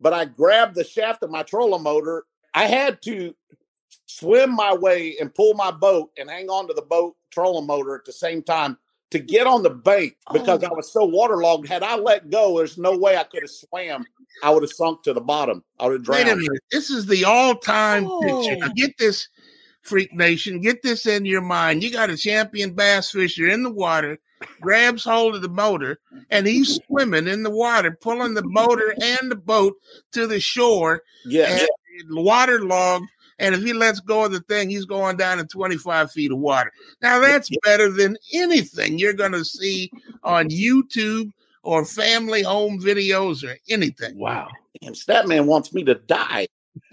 but 0.00 0.12
I 0.12 0.24
grabbed 0.24 0.74
the 0.74 0.84
shaft 0.84 1.22
of 1.22 1.30
my 1.30 1.42
trolling 1.42 1.82
motor. 1.82 2.24
I 2.54 2.66
had 2.66 3.02
to 3.02 3.34
swim 4.06 4.54
my 4.54 4.74
way 4.74 5.16
and 5.20 5.34
pull 5.34 5.54
my 5.54 5.70
boat 5.70 6.10
and 6.18 6.30
hang 6.30 6.48
on 6.48 6.68
to 6.68 6.74
the 6.74 6.82
boat 6.82 7.16
trolling 7.30 7.66
motor 7.66 7.94
at 7.96 8.04
the 8.04 8.12
same 8.12 8.42
time 8.42 8.78
to 9.10 9.18
get 9.18 9.46
on 9.46 9.62
the 9.62 9.70
bank 9.70 10.16
because 10.32 10.62
oh. 10.62 10.66
I 10.66 10.72
was 10.72 10.92
so 10.92 11.04
waterlogged. 11.04 11.68
Had 11.68 11.82
I 11.82 11.96
let 11.96 12.30
go, 12.30 12.58
there's 12.58 12.78
no 12.78 12.96
way 12.96 13.16
I 13.16 13.24
could 13.24 13.42
have 13.42 13.50
swam. 13.50 14.04
I 14.42 14.50
would 14.50 14.62
have 14.62 14.72
sunk 14.72 15.02
to 15.04 15.12
the 15.12 15.20
bottom. 15.20 15.62
I 15.78 15.86
would 15.88 16.00
have 16.00 16.08
Wait 16.08 16.22
a 16.22 16.24
drowned. 16.26 16.40
minute. 16.40 16.62
This 16.70 16.90
is 16.90 17.06
the 17.06 17.24
all-time 17.24 18.04
picture. 18.22 18.54
Oh. 18.54 18.58
Now 18.58 18.68
get 18.76 18.96
this, 18.98 19.28
Freak 19.82 20.12
Nation. 20.12 20.60
Get 20.60 20.82
this 20.82 21.06
in 21.06 21.24
your 21.24 21.40
mind. 21.40 21.82
You 21.82 21.90
got 21.90 22.10
a 22.10 22.16
champion 22.16 22.74
bass 22.74 23.10
fisher 23.10 23.48
in 23.48 23.62
the 23.62 23.70
water, 23.70 24.18
grabs 24.60 25.04
hold 25.04 25.34
of 25.34 25.42
the 25.42 25.48
motor, 25.48 25.98
and 26.30 26.46
he's 26.46 26.78
swimming 26.86 27.26
in 27.28 27.42
the 27.42 27.50
water, 27.50 27.96
pulling 28.00 28.34
the 28.34 28.46
motor 28.46 28.94
and 29.02 29.30
the 29.30 29.36
boat 29.36 29.74
to 30.12 30.26
the 30.26 30.40
shore. 30.40 31.02
Yeah. 31.24 31.58
And 31.58 31.68
waterlogged. 32.10 33.06
And 33.40 33.54
if 33.54 33.62
he 33.62 33.72
lets 33.72 34.00
go 34.00 34.24
of 34.24 34.32
the 34.32 34.40
thing, 34.40 34.68
he's 34.68 34.84
going 34.84 35.16
down 35.16 35.38
in 35.38 35.46
25 35.46 36.10
feet 36.10 36.32
of 36.32 36.38
water. 36.38 36.72
Now 37.02 37.20
that's 37.20 37.48
better 37.62 37.88
than 37.88 38.16
anything 38.34 38.98
you're 38.98 39.12
going 39.12 39.32
to 39.32 39.44
see 39.44 39.92
on 40.24 40.48
YouTube 40.48 41.30
or 41.62 41.84
family 41.84 42.42
home 42.42 42.80
videos 42.80 43.44
or 43.48 43.56
anything. 43.68 44.18
Wow. 44.18 44.48
Damn, 44.80 44.92
Statman 44.94 45.46
wants 45.46 45.72
me 45.72 45.84
to 45.84 45.94
die. 45.94 46.48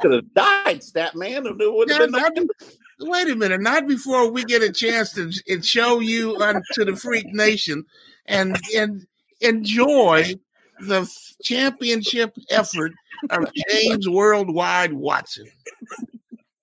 Could 0.00 0.12
have 0.12 0.34
died, 0.34 0.80
Statman. 0.80 1.46
It 1.60 1.72
would 1.72 1.90
have 1.90 2.10
Now, 2.10 2.28
been 2.30 2.46
not- 2.46 3.10
wait 3.10 3.28
a 3.28 3.36
minute, 3.36 3.60
not 3.60 3.86
before 3.86 4.30
we 4.30 4.44
get 4.44 4.62
a 4.62 4.70
chance 4.72 5.12
to 5.12 5.30
show 5.62 6.00
you 6.00 6.36
on 6.42 6.62
to 6.74 6.84
the 6.84 6.94
Freak 6.96 7.26
Nation 7.32 7.84
and 8.26 8.58
and 8.76 9.06
enjoy 9.40 10.34
the 10.80 11.10
championship 11.42 12.36
effort 12.50 12.92
of 13.30 13.50
James 13.70 14.08
Worldwide 14.08 14.92
Watson. 14.92 15.46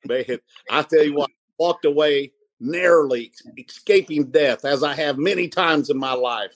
Man, 0.06 0.40
I 0.70 0.82
tell 0.84 1.04
you 1.04 1.16
what, 1.16 1.32
walked 1.58 1.86
away 1.86 2.32
narrowly 2.62 3.32
escaping 3.58 4.32
death, 4.32 4.64
as 4.64 4.84
I 4.84 4.94
have 4.94 5.18
many 5.18 5.48
times 5.48 5.90
in 5.90 5.98
my 5.98 6.14
life. 6.14 6.56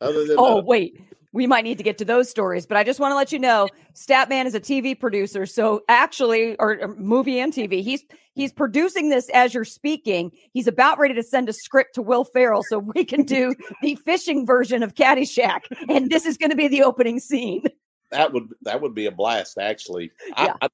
Other 0.00 0.24
than 0.26 0.36
Oh, 0.38 0.58
uh, 0.58 0.62
wait. 0.62 1.00
We 1.32 1.46
might 1.46 1.64
need 1.64 1.76
to 1.76 1.84
get 1.84 1.98
to 1.98 2.04
those 2.06 2.30
stories, 2.30 2.64
but 2.64 2.78
I 2.78 2.84
just 2.84 2.98
want 2.98 3.12
to 3.12 3.16
let 3.16 3.30
you 3.30 3.38
know 3.38 3.68
Statman 3.94 4.46
is 4.46 4.54
a 4.54 4.60
TV 4.60 4.98
producer. 4.98 5.44
So 5.44 5.82
actually, 5.86 6.56
or, 6.56 6.78
or 6.80 6.94
movie 6.96 7.38
and 7.38 7.52
TV, 7.52 7.82
he's 7.82 8.04
he's 8.34 8.54
producing 8.54 9.10
this 9.10 9.28
as 9.30 9.52
you're 9.52 9.64
speaking. 9.64 10.30
He's 10.54 10.66
about 10.66 10.98
ready 10.98 11.12
to 11.12 11.22
send 11.22 11.50
a 11.50 11.52
script 11.52 11.96
to 11.96 12.02
Will 12.02 12.24
Ferrell 12.24 12.62
so 12.62 12.78
we 12.78 13.04
can 13.04 13.24
do 13.24 13.54
the 13.82 13.96
fishing 13.96 14.46
version 14.46 14.82
of 14.82 14.94
Caddyshack. 14.94 15.60
And 15.90 16.08
this 16.08 16.24
is 16.24 16.38
going 16.38 16.50
to 16.50 16.56
be 16.56 16.68
the 16.68 16.84
opening 16.84 17.18
scene. 17.18 17.64
that 18.10 18.32
would 18.32 18.48
that 18.62 18.80
would 18.80 18.94
be 18.94 19.04
a 19.04 19.12
blast. 19.12 19.58
Actually, 19.58 20.12
I, 20.34 20.54
I 20.62 20.68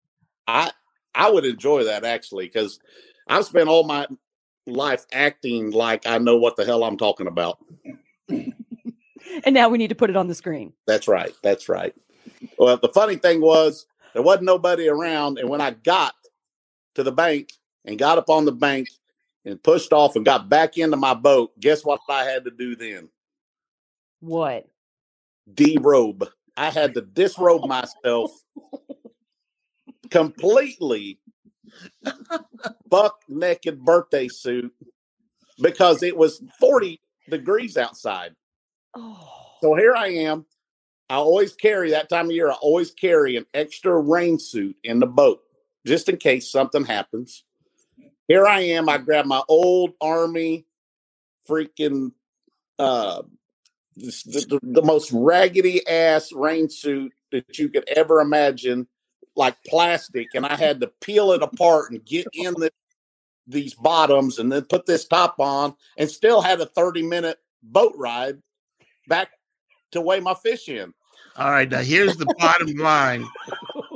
I 0.46 0.70
I 1.12 1.30
would 1.30 1.44
enjoy 1.44 1.84
that 1.84 2.04
actually 2.04 2.46
because 2.46 2.78
I've 3.28 3.44
spent 3.44 3.68
all 3.68 3.84
my 3.84 4.06
life 4.66 5.06
acting 5.12 5.70
like 5.70 6.06
I 6.06 6.18
know 6.18 6.36
what 6.36 6.56
the 6.56 6.64
hell 6.64 6.84
I'm 6.84 6.96
talking 6.96 7.26
about. 7.26 7.58
And 9.44 9.54
now 9.54 9.68
we 9.68 9.78
need 9.78 9.88
to 9.88 9.94
put 9.94 10.10
it 10.10 10.16
on 10.16 10.28
the 10.28 10.34
screen. 10.34 10.72
That's 10.86 11.08
right. 11.08 11.32
That's 11.42 11.68
right. 11.68 11.94
Well, 12.58 12.76
the 12.76 12.88
funny 12.88 13.16
thing 13.16 13.40
was 13.40 13.86
there 14.12 14.22
wasn't 14.22 14.44
nobody 14.44 14.88
around, 14.88 15.38
and 15.38 15.48
when 15.48 15.60
I 15.60 15.70
got 15.70 16.14
to 16.96 17.02
the 17.02 17.12
bank 17.12 17.52
and 17.84 17.98
got 17.98 18.18
up 18.18 18.28
on 18.28 18.44
the 18.44 18.52
bank 18.52 18.88
and 19.44 19.62
pushed 19.62 19.92
off 19.92 20.16
and 20.16 20.24
got 20.24 20.48
back 20.48 20.76
into 20.76 20.96
my 20.96 21.14
boat, 21.14 21.58
guess 21.58 21.84
what 21.84 22.00
I 22.08 22.24
had 22.24 22.44
to 22.44 22.50
do 22.50 22.76
then? 22.76 23.08
What? 24.20 24.66
Derobe. 25.52 26.28
I 26.56 26.70
had 26.70 26.94
to 26.94 27.00
disrobe 27.00 27.66
myself 27.66 28.30
completely, 30.10 31.18
buck 32.88 33.20
naked 33.28 33.84
birthday 33.84 34.28
suit 34.28 34.72
because 35.60 36.02
it 36.02 36.16
was 36.16 36.42
40 36.60 37.00
degrees 37.30 37.76
outside. 37.76 38.34
So 39.60 39.74
here 39.74 39.94
I 39.94 40.08
am. 40.08 40.46
I 41.08 41.16
always 41.16 41.52
carry 41.52 41.90
that 41.90 42.08
time 42.08 42.26
of 42.26 42.32
year, 42.32 42.50
I 42.50 42.54
always 42.54 42.90
carry 42.90 43.36
an 43.36 43.46
extra 43.52 43.98
rain 43.98 44.38
suit 44.38 44.76
in 44.82 44.98
the 44.98 45.06
boat 45.06 45.42
just 45.86 46.08
in 46.08 46.16
case 46.16 46.50
something 46.50 46.84
happens. 46.84 47.44
Here 48.28 48.46
I 48.46 48.60
am. 48.60 48.88
I 48.88 48.98
grab 48.98 49.26
my 49.26 49.42
old 49.48 49.92
army 50.00 50.66
freaking 51.48 52.12
uh 52.78 53.22
the, 53.96 54.46
the, 54.48 54.60
the 54.62 54.82
most 54.82 55.12
raggedy 55.12 55.86
ass 55.86 56.32
rain 56.32 56.70
suit 56.70 57.12
that 57.30 57.58
you 57.58 57.68
could 57.68 57.84
ever 57.88 58.20
imagine, 58.20 58.86
like 59.36 59.56
plastic, 59.66 60.28
and 60.34 60.44
I 60.46 60.56
had 60.56 60.80
to 60.80 60.88
peel 61.00 61.32
it 61.32 61.42
apart 61.42 61.90
and 61.90 62.04
get 62.04 62.26
in 62.34 62.54
the 62.54 62.70
these 63.46 63.74
bottoms 63.74 64.38
and 64.38 64.52
then 64.52 64.62
put 64.62 64.86
this 64.86 65.04
top 65.04 65.40
on 65.40 65.74
and 65.98 66.08
still 66.08 66.40
had 66.40 66.60
a 66.60 66.66
30 66.66 67.02
minute 67.02 67.38
boat 67.62 67.92
ride 67.96 68.38
back 69.08 69.30
to 69.90 70.00
weigh 70.00 70.20
my 70.20 70.34
fish 70.34 70.68
in. 70.68 70.92
All 71.36 71.50
right, 71.50 71.68
now 71.68 71.80
here's 71.80 72.16
the 72.16 72.32
bottom 72.38 72.72
line. 72.74 73.26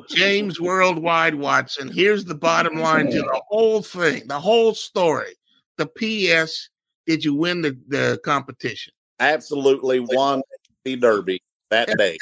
James 0.09 0.61
Worldwide 0.61 1.35
Watson. 1.35 1.91
Here's 1.93 2.25
the 2.25 2.35
bottom 2.35 2.79
line 2.79 3.11
to 3.11 3.19
the 3.19 3.43
whole 3.49 3.83
thing, 3.83 4.27
the 4.27 4.41
whole 4.41 4.75
story. 4.75 5.35
The 5.77 5.87
PS, 5.87 6.71
did 7.07 7.25
you 7.25 7.35
win 7.35 7.61
the, 7.63 7.79
the 7.89 8.21
competition? 8.25 8.93
Absolutely 9.21 10.01
won 10.01 10.43
the 10.85 10.97
derby 10.97 11.43
that 11.71 11.97
day. 11.99 12.17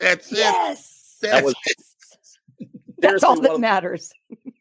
That's 0.00 0.32
it. 0.32 0.38
Yes. 0.38 1.18
That 1.22 1.44
was 1.44 1.54
That's 2.98 3.22
all 3.22 3.36
seriously 3.36 3.56
that 3.56 3.60
matters. 3.60 4.12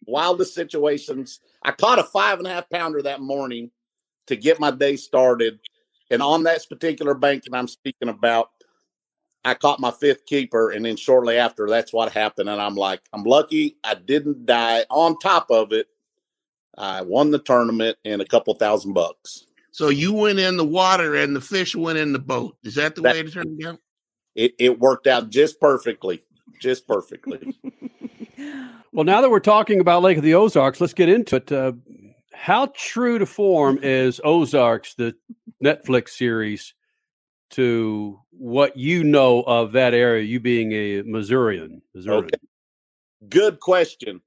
wildest 0.06 0.54
situations. 0.54 1.40
I 1.64 1.72
caught 1.72 2.00
a 2.00 2.04
five 2.04 2.38
and 2.40 2.48
a 2.48 2.52
half 2.52 2.70
pounder 2.70 3.02
that 3.04 3.22
morning 3.22 3.72
to 4.28 4.36
get 4.36 4.60
my 4.60 4.72
day 4.72 4.96
started. 4.96 5.60
And 6.12 6.22
on 6.22 6.44
that 6.44 6.68
particular 6.70 7.14
bank 7.14 7.44
that 7.44 7.58
I'm 7.58 7.68
speaking 7.68 8.10
about, 8.10 8.50
I 9.44 9.54
caught 9.54 9.80
my 9.80 9.92
fifth 9.92 10.26
keeper. 10.26 10.72
And 10.72 10.86
then 10.86 10.98
shortly 10.98 11.38
after, 11.38 11.68
that's 11.68 11.94
what 11.94 12.12
happened. 12.12 12.50
And 12.50 12.62
I'm 12.62 12.76
like, 12.76 13.02
I'm 13.14 13.24
lucky 13.24 13.78
I 13.84 13.96
didn't 13.96 14.46
die. 14.46 14.86
On 14.90 15.18
top 15.20 15.48
of 15.50 15.72
it, 15.72 15.88
I 16.78 17.02
won 17.02 17.32
the 17.32 17.40
tournament 17.40 17.98
and 18.04 18.22
a 18.22 18.26
couple 18.26 18.54
thousand 18.56 18.94
bucks. 18.94 19.46
So 19.72 19.90
you 19.90 20.14
went 20.14 20.40
in 20.40 20.58
the 20.58 20.66
water 20.66 21.16
and 21.16 21.36
the 21.36 21.42
fish 21.42 21.76
went 21.76 21.98
in 21.98 22.14
the 22.14 22.20
boat. 22.20 22.58
Is 22.64 22.76
that 22.76 22.96
the 22.96 23.02
That- 23.02 23.14
way 23.16 23.22
it 23.22 23.34
turned 23.34 23.66
out? 23.66 23.80
It, 24.36 24.54
it 24.60 24.80
worked 24.80 25.08
out 25.08 25.30
just 25.30 25.62
perfectly. 25.62 26.22
Just 26.62 26.88
perfectly. 26.88 27.56
Well, 28.96 29.04
now 29.04 29.20
that 29.20 29.30
we're 29.30 29.42
talking 29.42 29.82
about 29.82 30.04
Lake 30.04 30.16
of 30.16 30.24
the 30.24 30.36
Ozarks, 30.36 30.80
let's 30.80 30.94
get 30.94 31.10
into 31.10 31.36
it. 31.36 31.52
Uh, 31.52 31.74
how 32.34 32.72
true 32.78 33.20
to 33.20 33.26
form 33.26 33.78
is 33.82 34.22
Ozarks, 34.24 34.94
the 34.94 35.16
Netflix 35.62 36.12
series, 36.12 36.74
to 37.52 38.18
what 38.30 38.78
you 38.78 39.04
know 39.04 39.42
of 39.42 39.74
that 39.74 39.94
area? 39.94 40.24
You 40.24 40.40
being 40.40 40.72
a 40.72 41.02
Missourian, 41.02 41.82
Missourian. 41.94 42.24
Okay. 42.24 42.38
Good 43.28 43.60
question. 43.60 44.22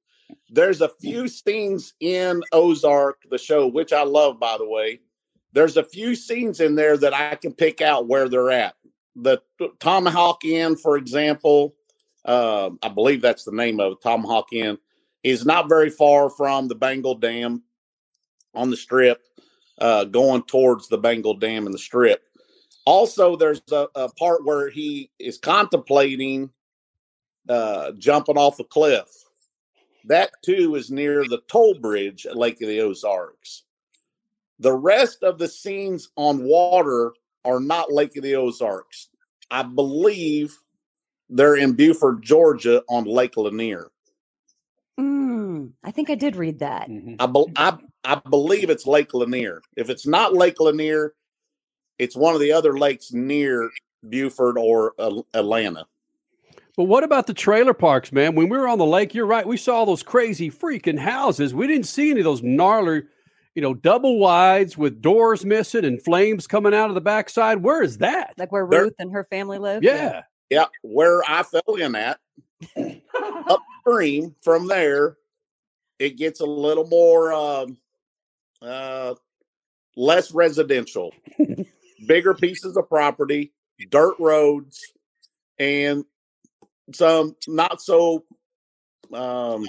There's 0.51 0.83
a 0.83 0.91
few 0.91 1.29
scenes 1.29 1.95
in 2.01 2.43
Ozark, 2.53 3.23
the 3.31 3.39
show, 3.39 3.67
which 3.67 3.95
I 3.95 4.03
love, 4.03 4.39
by 4.39 4.59
the 4.59 4.69
way. 4.69 5.01
There's 5.55 5.79
a 5.79 5.83
few 5.83 6.15
scenes 6.15 6.61
in 6.61 6.75
there 6.75 6.99
that 6.99 7.15
I 7.15 7.37
can 7.37 7.55
pick 7.55 7.81
out 7.81 8.07
where 8.07 8.29
they're 8.29 8.51
at. 8.51 8.75
The 9.17 9.41
Tomahawk 9.81 10.45
Inn, 10.45 10.77
for 10.77 10.99
example, 10.99 11.75
uh, 12.25 12.71
I 12.83 12.89
believe 12.89 13.23
that's 13.23 13.45
the 13.45 13.53
name 13.53 13.81
of 13.81 13.93
it, 13.93 14.03
Tomahawk 14.03 14.53
Inn, 14.53 14.79
is 15.23 15.45
not 15.45 15.69
very 15.69 15.91
far 15.91 16.31
from 16.31 16.69
the 16.69 16.77
Bagnell 16.77 17.21
Dam 17.21 17.63
on 18.55 18.71
the 18.71 18.77
strip, 18.77 19.21
uh, 19.79 20.05
going 20.05 20.43
towards 20.43 20.89
the 20.89 20.99
Bagnell 20.99 21.41
Dam 21.41 21.67
and 21.67 21.75
the 21.75 21.79
strip. 21.79 22.23
Also, 22.85 23.37
there's 23.37 23.61
a, 23.71 23.87
a 23.95 24.09
part 24.15 24.45
where 24.45 24.71
he 24.71 25.11
is 25.19 25.39
contemplating 25.39 26.51
uh, 27.49 27.93
jumping 27.99 28.37
off 28.37 28.61
a 28.61 28.65
cliff. 28.65 29.09
That 30.05 30.31
too 30.45 30.75
is 30.75 30.91
near 30.91 31.25
the 31.25 31.41
toll 31.51 31.75
bridge 31.75 32.27
at 32.27 32.37
Lake 32.37 32.61
of 32.63 32.69
the 32.69 32.81
Ozarks. 32.81 33.65
The 34.59 34.73
rest 34.73 35.23
of 35.23 35.39
the 35.39 35.49
scenes 35.49 36.09
on 36.17 36.45
water 36.45 37.13
are 37.45 37.61
not 37.61 37.93
Lake 37.93 38.17
of 38.17 38.23
the 38.23 38.37
Ozarks. 38.37 39.09
I 39.51 39.63
believe 39.63 40.57
they're 41.29 41.57
in 41.57 41.73
Buford, 41.75 42.23
Georgia 42.23 42.83
on 42.89 43.05
Lake 43.05 43.37
Lanier. 43.37 43.89
Mm, 44.99 45.73
I 45.85 45.91
think 45.91 46.11
I 46.11 46.15
did 46.15 46.37
read 46.37 46.59
that. 46.61 46.89
I, 47.21 47.27
be- 47.27 47.53
I, 47.57 47.77
I 48.05 48.21
believe 48.29 48.71
it's 48.71 48.87
Lake 48.87 49.15
Lanier. 49.15 49.63
If 49.77 49.91
it's 49.91 50.07
not 50.07 50.35
Lake 50.35 50.59
Lanier, 50.61 51.15
it's 51.99 52.17
one 52.17 52.35
of 52.35 52.41
the 52.41 52.53
other 52.53 52.79
lakes 52.79 53.13
near 53.13 53.71
Buford 54.09 54.59
or 54.59 54.95
uh, 54.99 55.23
Atlanta. 55.35 55.87
But 56.77 56.85
what 56.85 57.03
about 57.05 57.27
the 57.27 57.35
trailer 57.35 57.75
parks, 57.75 58.13
man? 58.13 58.35
When 58.37 58.49
we 58.49 58.57
were 58.57 58.69
on 58.69 58.79
the 58.79 58.87
lake, 58.87 59.13
you're 59.15 59.27
right. 59.27 59.47
We 59.47 59.57
saw 59.57 59.85
those 59.85 60.03
crazy 60.05 60.49
freaking 60.51 60.99
houses. 60.99 61.53
We 61.53 61.67
didn't 61.67 61.87
see 61.87 62.11
any 62.13 62.21
of 62.21 62.25
those 62.25 62.43
gnarly, 62.43 63.03
you 63.57 63.63
know, 63.63 63.75
double 63.75 64.19
wides 64.21 64.79
with 64.79 65.03
doors 65.03 65.45
missing 65.45 65.85
and 65.85 66.01
flames 66.01 66.47
coming 66.47 66.73
out 66.75 66.89
of 66.89 66.95
the 66.95 67.01
backside. 67.01 67.65
Where 67.65 67.83
is 67.83 67.99
that? 67.99 68.35
Like 68.39 68.53
where 68.53 68.67
There- 68.69 68.83
Ruth 68.85 68.95
and 69.01 69.13
her 69.13 69.25
family 69.25 69.59
live. 69.59 69.83
Yeah. 69.83 69.95
Yeah, 69.95 70.23
where 70.83 71.23
I 71.29 71.43
fell 71.43 71.75
in 71.77 71.95
at 71.95 72.19
upstream 73.49 74.35
from 74.43 74.67
there, 74.67 75.17
it 75.99 76.17
gets 76.17 76.41
a 76.41 76.47
little 76.47 76.87
more 76.87 77.33
um, 77.33 77.79
uh, 78.63 79.15
less 79.97 80.33
residential, 80.33 81.13
bigger 82.07 82.35
pieces 82.35 82.77
of 82.77 82.89
property, 82.89 83.53
dirt 83.91 84.15
roads, 84.19 84.81
and 85.59 86.05
some 86.95 87.37
not 87.47 87.81
so 87.81 88.25
um, 89.13 89.67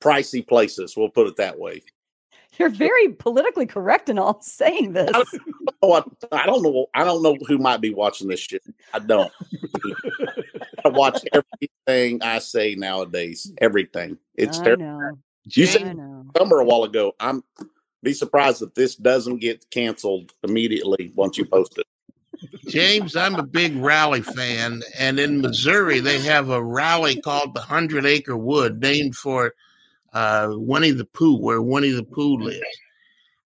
pricey 0.00 0.46
places. 0.46 0.96
We'll 0.96 1.08
put 1.08 1.28
it 1.28 1.36
that 1.36 1.58
way. 1.58 1.82
You're 2.58 2.68
very 2.68 3.08
politically 3.08 3.66
correct 3.66 4.08
in 4.08 4.18
all 4.18 4.40
saying 4.42 4.92
this. 4.92 5.10
I, 5.82 6.02
I 6.32 6.46
don't 6.46 6.62
know. 6.62 6.86
I 6.94 7.04
don't 7.04 7.22
know 7.22 7.36
who 7.46 7.58
might 7.58 7.80
be 7.80 7.94
watching 7.94 8.28
this 8.28 8.40
shit. 8.40 8.62
I 8.92 8.98
don't. 8.98 9.32
I 10.84 10.88
watch 10.88 11.22
everything 11.32 12.22
I 12.22 12.38
say 12.38 12.74
nowadays. 12.74 13.52
Everything. 13.58 14.18
It's 14.36 14.58
I 14.58 14.64
terrible. 14.64 14.84
know. 14.84 15.18
You 15.46 15.64
I 15.64 15.66
said 15.66 15.96
know. 15.96 16.26
summer 16.36 16.58
a 16.58 16.64
while 16.64 16.84
ago. 16.84 17.14
I'm 17.18 17.42
be 18.02 18.12
surprised 18.12 18.62
if 18.62 18.74
this 18.74 18.96
doesn't 18.96 19.38
get 19.38 19.70
canceled 19.70 20.32
immediately 20.42 21.12
once 21.14 21.38
you 21.38 21.44
post 21.44 21.78
it. 21.78 21.86
James, 22.68 23.14
I'm 23.14 23.36
a 23.36 23.44
big 23.44 23.76
rally 23.76 24.22
fan, 24.22 24.82
and 24.98 25.20
in 25.20 25.40
Missouri 25.40 26.00
they 26.00 26.20
have 26.20 26.50
a 26.50 26.62
rally 26.62 27.20
called 27.20 27.54
the 27.54 27.60
Hundred 27.60 28.04
Acre 28.04 28.36
Wood, 28.36 28.80
named 28.80 29.14
for 29.14 29.54
uh, 30.12 30.50
Winnie 30.52 30.90
the 30.90 31.04
Pooh, 31.04 31.38
where 31.38 31.62
Winnie 31.62 31.90
the 31.90 32.02
Pooh 32.02 32.36
lives. 32.36 32.60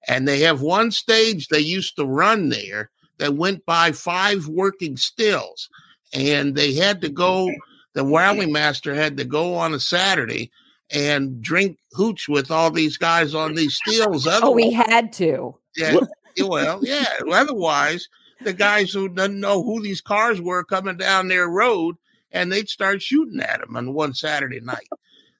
And 0.08 0.26
they 0.26 0.40
have 0.40 0.62
one 0.62 0.90
stage 0.90 1.48
they 1.48 1.60
used 1.60 1.96
to 1.96 2.04
run 2.04 2.48
there 2.48 2.90
that 3.18 3.34
went 3.34 3.64
by 3.66 3.92
five 3.92 4.46
working 4.46 4.96
stills, 4.96 5.68
and 6.12 6.54
they 6.54 6.74
had 6.74 7.00
to 7.02 7.08
go. 7.08 7.50
The 7.94 8.04
rally 8.04 8.46
master 8.46 8.94
had 8.94 9.16
to 9.16 9.24
go 9.24 9.54
on 9.54 9.72
a 9.72 9.80
Saturday 9.80 10.50
and 10.90 11.40
drink 11.42 11.78
hooch 11.92 12.28
with 12.28 12.50
all 12.50 12.70
these 12.70 12.96
guys 12.96 13.34
on 13.34 13.54
these 13.54 13.76
stills. 13.76 14.26
Oh, 14.30 14.52
we 14.52 14.70
had 14.70 15.12
to. 15.14 15.56
yeah, 15.76 15.98
well, 16.44 16.80
yeah. 16.84 17.06
Otherwise, 17.32 18.08
the 18.42 18.52
guys 18.52 18.90
who 18.90 19.08
didn't 19.08 19.40
know 19.40 19.62
who 19.62 19.82
these 19.82 20.00
cars 20.00 20.40
were 20.40 20.62
coming 20.62 20.96
down 20.96 21.28
their 21.28 21.48
road, 21.48 21.96
and 22.32 22.52
they'd 22.52 22.68
start 22.68 23.02
shooting 23.02 23.40
at 23.40 23.60
them 23.60 23.76
on 23.76 23.94
one 23.94 24.14
Saturday 24.14 24.60
night. 24.60 24.88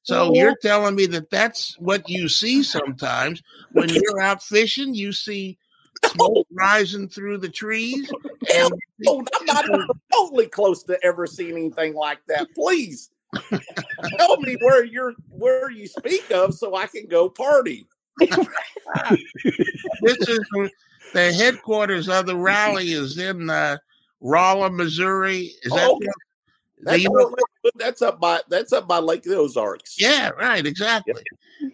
So 0.06 0.32
Yeah. 0.32 0.42
you're 0.42 0.56
telling 0.62 0.94
me 0.94 1.06
that 1.06 1.30
that's 1.30 1.76
what 1.80 2.08
you 2.08 2.28
see 2.28 2.62
sometimes 2.62 3.42
when 3.72 3.88
you're 3.94 4.20
out 4.20 4.40
fishing. 4.40 4.94
You 4.94 5.12
see 5.12 5.58
smoke 6.00 6.46
rising 6.52 7.08
through 7.08 7.38
the 7.38 7.48
trees, 7.48 8.08
and 8.54 8.72
Oh, 9.08 9.24
I'm 9.34 9.46
not 9.46 9.64
even 9.66 9.84
remotely 10.12 10.46
close 10.46 10.84
to 10.84 10.98
ever 11.04 11.26
seeing 11.26 11.56
anything 11.56 11.94
like 11.94 12.20
that. 12.28 12.54
Please 12.54 13.10
tell 14.16 14.40
me 14.40 14.56
where 14.60 14.84
you're 14.84 15.14
where 15.28 15.70
you 15.70 15.88
speak 15.88 16.30
of 16.30 16.54
so 16.54 16.76
I 16.76 16.86
can 16.86 17.06
go 17.08 17.28
party. 17.28 17.88
this 20.02 20.28
is 20.28 20.40
the 21.12 21.32
headquarters 21.32 22.08
of 22.08 22.26
the 22.26 22.36
rally 22.36 22.92
is 22.92 23.18
in 23.18 23.50
uh, 23.50 23.76
Rolla, 24.20 24.70
Missouri. 24.70 25.52
Is 25.62 25.72
that? 25.72 25.90
Oh, 25.90 26.00
That's, 26.82 27.02
you 27.02 27.08
up, 27.18 27.30
know- 27.30 27.70
that's 27.76 28.02
up 28.02 28.20
by 28.20 28.40
that's 28.48 28.72
up 28.72 28.86
by 28.86 28.98
Lake 28.98 29.26
Ozarks. 29.26 29.96
Yeah, 29.98 30.30
right, 30.30 30.64
exactly. 30.64 31.22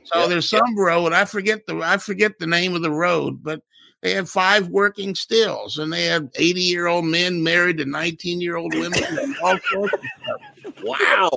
So 0.04 0.20
Yeah, 0.20 0.26
there's 0.26 0.52
yeah. 0.52 0.60
some 0.60 0.78
road. 0.78 1.12
I 1.12 1.24
forget 1.24 1.66
the 1.66 1.80
I 1.82 1.96
forget 1.98 2.38
the 2.38 2.46
name 2.46 2.74
of 2.74 2.82
the 2.82 2.90
road, 2.90 3.42
but 3.42 3.62
they 4.00 4.14
had 4.14 4.28
five 4.28 4.68
working 4.68 5.14
stills, 5.14 5.78
and 5.78 5.92
they 5.92 6.06
had 6.06 6.30
80 6.34 6.60
year 6.60 6.86
old 6.86 7.04
men 7.04 7.42
married 7.42 7.78
to 7.78 7.84
19 7.84 8.40
year 8.40 8.56
old 8.56 8.74
women. 8.74 9.00
all 9.42 9.58
sorts 9.70 9.94
of 9.94 10.00
stuff. 10.22 10.74
Wow. 10.82 11.30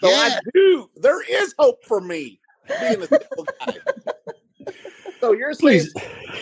So 0.00 0.08
I 0.08 0.38
do. 0.54 0.90
There 0.96 1.22
is 1.22 1.54
hope 1.58 1.84
for 1.84 2.00
me 2.00 2.40
being 2.80 3.02
a 3.02 3.06
single 3.06 3.46
guy. 3.60 3.74
So 5.20 5.32
you're 5.32 5.52
saying 5.52 5.86
Please. 5.92 5.94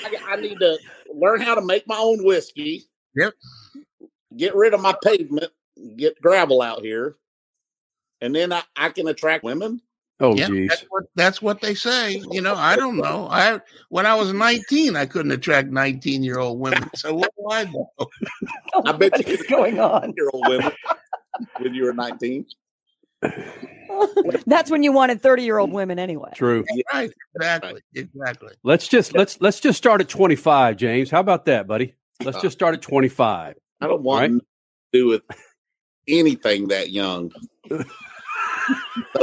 I, 0.04 0.16
I 0.28 0.36
need 0.36 0.58
to 0.60 0.78
learn 1.12 1.40
how 1.40 1.54
to 1.54 1.60
make 1.60 1.86
my 1.88 1.98
own 1.98 2.24
whiskey. 2.24 2.84
Yep. 3.16 3.34
Get 4.36 4.54
rid 4.54 4.72
of 4.74 4.80
my 4.80 4.94
pavement. 5.02 5.50
Get 5.96 6.20
gravel 6.20 6.62
out 6.62 6.82
here, 6.82 7.16
and 8.20 8.34
then 8.34 8.52
I, 8.52 8.62
I 8.76 8.88
can 8.90 9.08
attract 9.08 9.44
women. 9.44 9.80
Oh, 10.20 10.34
Yeah, 10.34 10.48
geez. 10.48 10.68
that's 10.68 10.82
what 10.88 11.04
that's 11.14 11.42
what 11.42 11.60
they 11.60 11.74
say. 11.74 12.20
You 12.32 12.40
know, 12.40 12.56
I 12.56 12.74
don't 12.74 12.96
know. 12.96 13.28
I 13.30 13.60
when 13.88 14.04
I 14.06 14.14
was 14.14 14.32
19, 14.32 14.96
I 14.96 15.06
couldn't 15.06 15.30
attract 15.30 15.68
19 15.68 16.24
year 16.24 16.38
old 16.40 16.58
women. 16.58 16.90
So 16.96 17.14
what 17.14 17.30
do 17.36 17.46
I 17.50 17.64
know? 17.64 17.88
I 18.84 18.92
bet 18.92 19.12
What 19.16 19.28
you 19.28 19.34
is 19.34 19.42
going 19.42 19.78
on? 19.78 20.12
year 20.16 20.28
old 20.32 20.48
women 20.48 20.72
when 21.60 21.74
you 21.74 21.84
were 21.84 21.92
19. 21.92 22.46
That's 24.46 24.70
when 24.70 24.82
you 24.82 24.92
wanted 24.92 25.22
30 25.22 25.42
year 25.44 25.58
old 25.58 25.68
mm-hmm. 25.70 25.76
women 25.76 25.98
anyway. 26.00 26.30
True. 26.34 26.64
Right, 26.92 27.10
exactly, 27.36 27.80
exactly. 27.94 28.54
Let's 28.64 28.88
just 28.88 29.14
let's 29.14 29.40
let's 29.40 29.60
just 29.60 29.78
start 29.78 30.00
at 30.00 30.08
25, 30.08 30.76
James. 30.76 31.10
How 31.10 31.20
about 31.20 31.44
that, 31.46 31.66
buddy? 31.68 31.94
Let's 32.24 32.38
uh, 32.38 32.42
just 32.42 32.58
start 32.58 32.74
at 32.74 32.82
25. 32.82 33.54
I 33.80 33.86
don't 33.86 34.02
want 34.02 34.20
Right. 34.20 34.40
to 34.40 34.46
do 34.92 35.06
with 35.06 35.22
anything 36.08 36.68
that 36.68 36.90
young. 36.90 37.32
no 37.70 37.84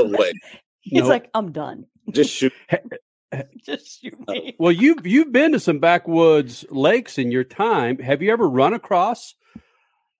way. 0.03 0.33
He's 0.81 1.01
No. 1.03 1.07
like, 1.09 1.29
I'm 1.33 1.51
done. 1.51 1.85
Just 2.11 2.31
shoot. 2.31 2.53
Just 3.65 4.01
shoot 4.01 4.27
me. 4.27 4.55
Well, 4.59 4.71
you've 4.71 5.05
you've 5.05 5.31
been 5.31 5.51
to 5.53 5.59
some 5.59 5.79
backwoods 5.79 6.63
lakes 6.69 7.17
in 7.17 7.31
your 7.31 7.43
time. 7.43 7.97
Have 7.97 8.21
you 8.21 8.31
ever 8.31 8.47
run 8.47 8.73
across 8.73 9.33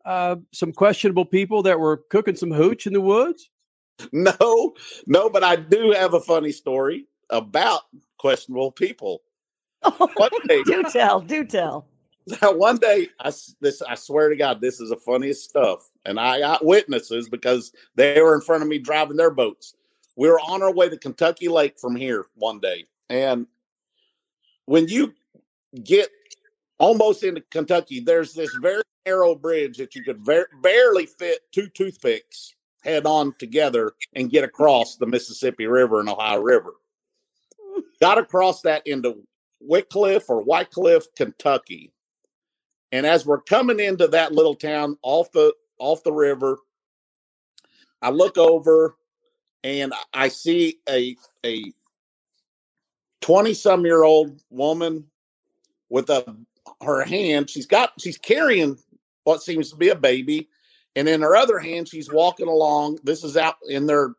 uh, 0.03 0.37
some 0.51 0.73
questionable 0.73 1.25
people 1.25 1.63
that 1.63 1.79
were 1.79 2.03
cooking 2.09 2.35
some 2.35 2.51
hooch 2.51 2.87
in 2.87 2.93
the 2.93 3.01
woods? 3.01 3.49
no, 4.11 4.73
no, 5.07 5.29
but 5.29 5.43
I 5.43 5.55
do 5.55 5.91
have 5.91 6.13
a 6.13 6.19
funny 6.19 6.51
story 6.51 7.05
about 7.29 7.81
questionable 8.17 8.71
people. 8.71 9.21
One 9.97 10.31
day, 10.47 10.63
do 10.63 10.83
tell, 10.83 11.21
do 11.21 11.45
tell. 11.45 11.87
one 12.41 12.77
day, 12.77 13.09
I 13.19 13.31
this 13.61 13.81
I 13.81 13.95
swear 13.95 14.29
to 14.29 14.35
God, 14.35 14.61
this 14.61 14.79
is 14.79 14.89
the 14.89 14.97
funniest 14.97 15.49
stuff, 15.49 15.89
and 16.05 16.19
I 16.19 16.39
got 16.39 16.65
witnesses 16.65 17.29
because 17.29 17.71
they 17.95 18.21
were 18.21 18.35
in 18.35 18.41
front 18.41 18.63
of 18.63 18.69
me 18.69 18.79
driving 18.79 19.17
their 19.17 19.31
boats. 19.31 19.75
We 20.15 20.29
were 20.29 20.39
on 20.39 20.63
our 20.63 20.73
way 20.73 20.89
to 20.89 20.97
Kentucky 20.97 21.47
Lake 21.47 21.77
from 21.79 21.95
here 21.95 22.25
one 22.35 22.59
day, 22.59 22.85
and 23.09 23.45
when 24.65 24.87
you 24.87 25.13
get 25.83 26.09
almost 26.79 27.23
into 27.23 27.41
Kentucky, 27.51 27.99
there's 27.99 28.33
this 28.33 28.53
very 28.55 28.81
narrow 29.05 29.35
bridge 29.35 29.77
that 29.77 29.93
you 29.93 30.03
could 30.03 30.19
ver- 30.19 30.49
barely 30.61 31.05
fit 31.05 31.41
two 31.51 31.67
toothpicks 31.69 32.55
head 32.83 33.05
on 33.05 33.33
together 33.39 33.93
and 34.13 34.29
get 34.29 34.43
across 34.43 34.95
the 34.95 35.07
Mississippi 35.07 35.67
River 35.67 35.99
and 35.99 36.09
Ohio 36.09 36.41
River. 36.41 36.73
Got 38.01 38.17
across 38.17 38.61
that 38.61 38.85
into 38.85 39.23
Wickliffe 39.67 40.29
or 40.29 40.43
Wickliffe, 40.45 41.07
Kentucky. 41.15 41.91
And 42.91 43.05
as 43.05 43.25
we're 43.25 43.41
coming 43.41 43.79
into 43.79 44.07
that 44.07 44.31
little 44.31 44.55
town 44.55 44.97
off 45.01 45.31
the 45.31 45.53
off 45.79 46.03
the 46.03 46.13
river, 46.13 46.57
I 48.01 48.09
look 48.09 48.37
over 48.37 48.95
and 49.63 49.93
I 50.13 50.27
see 50.27 50.79
a 50.87 51.15
a 51.45 51.73
20 53.21 53.53
some 53.53 53.85
year 53.85 54.03
old 54.03 54.41
woman 54.49 55.05
with 55.89 56.09
a 56.09 56.35
her 56.83 57.03
hand 57.03 57.49
she's 57.49 57.65
got 57.65 57.91
she's 57.99 58.17
carrying 58.17 58.77
what 59.23 59.41
seems 59.41 59.71
to 59.71 59.75
be 59.75 59.89
a 59.89 59.95
baby. 59.95 60.49
And 60.95 61.09
in 61.09 61.21
her 61.21 61.35
other 61.35 61.59
hand 61.59 61.89
she's 61.89 62.11
walking 62.11 62.47
along 62.47 62.99
this 63.03 63.23
is 63.23 63.35
out 63.35 63.55
in 63.67 63.87
their 63.87 64.13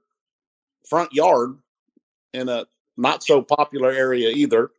front 0.87 1.13
yard 1.13 1.57
in 2.35 2.49
a 2.49 2.67
not 2.97 3.23
so 3.23 3.43
popular 3.43 3.91
area 3.91 4.31
either 4.31 4.71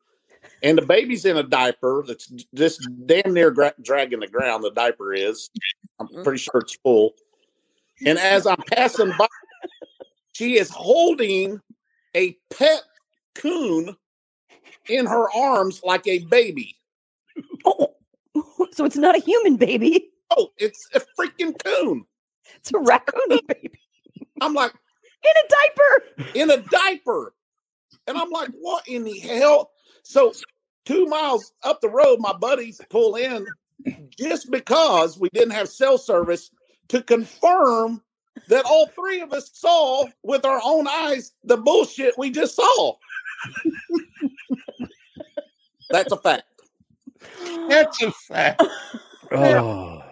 and 0.63 0.77
the 0.77 0.85
baby's 0.85 1.25
in 1.25 1.38
a 1.38 1.43
diaper 1.43 2.03
that's 2.07 2.27
just 2.53 2.88
damn 3.05 3.34
near 3.34 3.51
gra- 3.51 3.73
dragging 3.81 4.19
the 4.19 4.27
ground 4.27 4.63
the 4.63 4.71
diaper 4.71 5.13
is 5.13 5.49
i'm 5.99 6.07
mm-hmm. 6.07 6.23
pretty 6.23 6.39
sure 6.39 6.61
it's 6.61 6.75
full 6.84 7.13
and 8.05 8.17
as 8.17 8.45
i'm 8.47 8.61
passing 8.71 9.11
by 9.17 9.27
she 10.34 10.57
is 10.57 10.69
holding 10.69 11.59
a 12.15 12.35
pet 12.51 12.81
coon 13.35 13.95
in 14.89 15.05
her 15.05 15.27
arms 15.35 15.81
like 15.84 16.05
a 16.07 16.19
baby 16.25 16.77
Oh, 17.65 17.93
So 18.71 18.85
it's 18.85 18.97
not 18.97 19.15
a 19.15 19.21
human 19.21 19.57
baby. 19.57 20.09
Oh, 20.31 20.49
it's 20.57 20.88
a 20.93 21.01
freaking 21.19 21.53
coon. 21.63 22.05
It's 22.55 22.71
a 22.73 22.79
raccoon 22.79 23.39
baby. 23.47 23.79
I'm 24.41 24.53
like, 24.53 24.73
in 25.23 25.31
a 25.31 26.27
diaper. 26.27 26.31
In 26.35 26.51
a 26.51 26.57
diaper. 26.57 27.34
And 28.07 28.17
I'm 28.17 28.29
like, 28.29 28.49
what 28.59 28.88
in 28.88 29.03
the 29.03 29.17
hell? 29.19 29.71
So 30.07 30.31
two 30.85 31.05
miles 31.05 31.51
up 31.63 31.81
the 31.81 31.89
road, 31.89 32.19
my 32.19 32.31
buddies 32.31 32.79
pull 32.89 33.15
in 33.17 33.45
just 34.17 34.49
because 34.49 35.19
we 35.19 35.27
didn't 35.34 35.51
have 35.51 35.67
cell 35.67 35.97
service 35.97 36.49
to 36.88 37.01
confirm 37.01 38.01
that 38.47 38.63
all 38.63 38.88
three 38.88 39.19
of 39.19 39.34
us 39.34 39.51
saw 39.53 40.05
with 40.23 40.45
our 40.45 40.61
own 40.63 40.88
eyes 40.88 41.34
the 41.43 41.57
bullshit 41.57 42.17
we 42.17 42.31
just 42.31 42.55
saw. 42.55 42.95
That's 45.89 46.13
a 46.13 46.17
fact. 46.17 46.45
That's 47.67 48.01
a 48.01 48.11
fact. 48.11 48.63
Oh, 49.34 50.03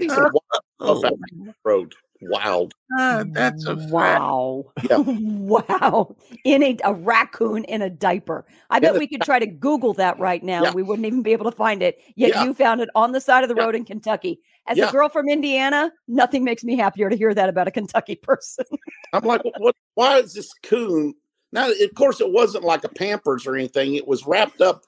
These 0.00 0.16
are 0.16 0.22
wild 0.22 1.02
stuff 1.02 1.12
out 1.12 1.18
on 1.32 1.46
the 1.46 1.54
road. 1.64 1.94
Wild. 2.22 2.72
Ah, 2.98 3.24
that's 3.26 3.66
a. 3.66 3.74
Wow. 3.74 4.72
Yeah. 4.88 4.98
wow. 5.06 6.16
In 6.44 6.62
a, 6.62 6.76
a 6.84 6.94
raccoon 6.94 7.64
in 7.64 7.82
a 7.82 7.90
diaper. 7.90 8.46
I 8.70 8.80
bet 8.80 8.90
In 8.90 8.96
a 8.96 8.98
we 8.98 9.06
could 9.06 9.22
try 9.22 9.38
to 9.38 9.46
Google 9.46 9.92
that 9.94 10.18
right 10.18 10.42
now. 10.42 10.62
Yeah. 10.64 10.72
We 10.72 10.82
wouldn't 10.82 11.06
even 11.06 11.22
be 11.22 11.32
able 11.32 11.50
to 11.50 11.56
find 11.56 11.82
it. 11.82 12.00
Yet 12.14 12.30
Yeah. 12.30 12.44
you 12.44 12.54
found 12.54 12.80
it 12.80 12.88
on 12.94 13.12
the 13.12 13.20
side 13.20 13.42
of 13.44 13.48
the 13.48 13.54
road 13.54 13.74
in 13.74 13.84
Kentucky. 13.84 14.40
As 14.68 14.78
a 14.78 14.90
girl 14.90 15.08
from 15.08 15.28
Indiana, 15.28 15.92
nothing 16.08 16.42
makes 16.42 16.64
me 16.64 16.76
happier 16.76 17.08
to 17.08 17.16
hear 17.16 17.32
that 17.32 17.48
about 17.48 17.68
a 17.68 17.70
Kentucky 17.70 18.14
person. 18.22 18.64
I'm 19.12 19.24
like, 19.24 19.42
what? 19.58 19.76
Why 19.94 20.18
is 20.18 20.32
this 20.34 20.52
coon? 20.62 21.14
Now, 21.52 21.70
of 21.70 21.94
course, 21.94 22.20
it 22.20 22.30
wasn't 22.32 22.64
like 22.64 22.82
a 22.84 22.88
Pampers 22.88 23.46
or 23.46 23.54
anything. 23.54 23.94
It 23.94 24.06
was 24.08 24.26
wrapped 24.26 24.60
up 24.60 24.84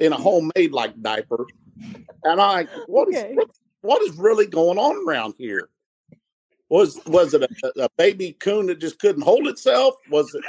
in 0.00 0.12
a 0.12 0.16
homemade 0.16 0.72
like 0.72 1.00
diaper, 1.00 1.46
and 2.24 2.40
I, 2.40 2.64
what 2.86 3.08
is 3.08 3.16
Okay. 3.16 3.34
what, 3.34 3.48
what 3.82 4.02
is 4.02 4.16
really 4.16 4.46
going 4.46 4.78
on 4.78 5.06
around 5.06 5.34
here? 5.38 5.68
Was 6.70 7.00
was 7.06 7.34
it 7.34 7.42
a, 7.42 7.82
a 7.82 7.88
baby 7.98 8.32
coon 8.34 8.66
that 8.66 8.78
just 8.78 9.00
couldn't 9.00 9.22
hold 9.22 9.48
itself? 9.48 9.96
Was 10.08 10.32
it 10.34 10.44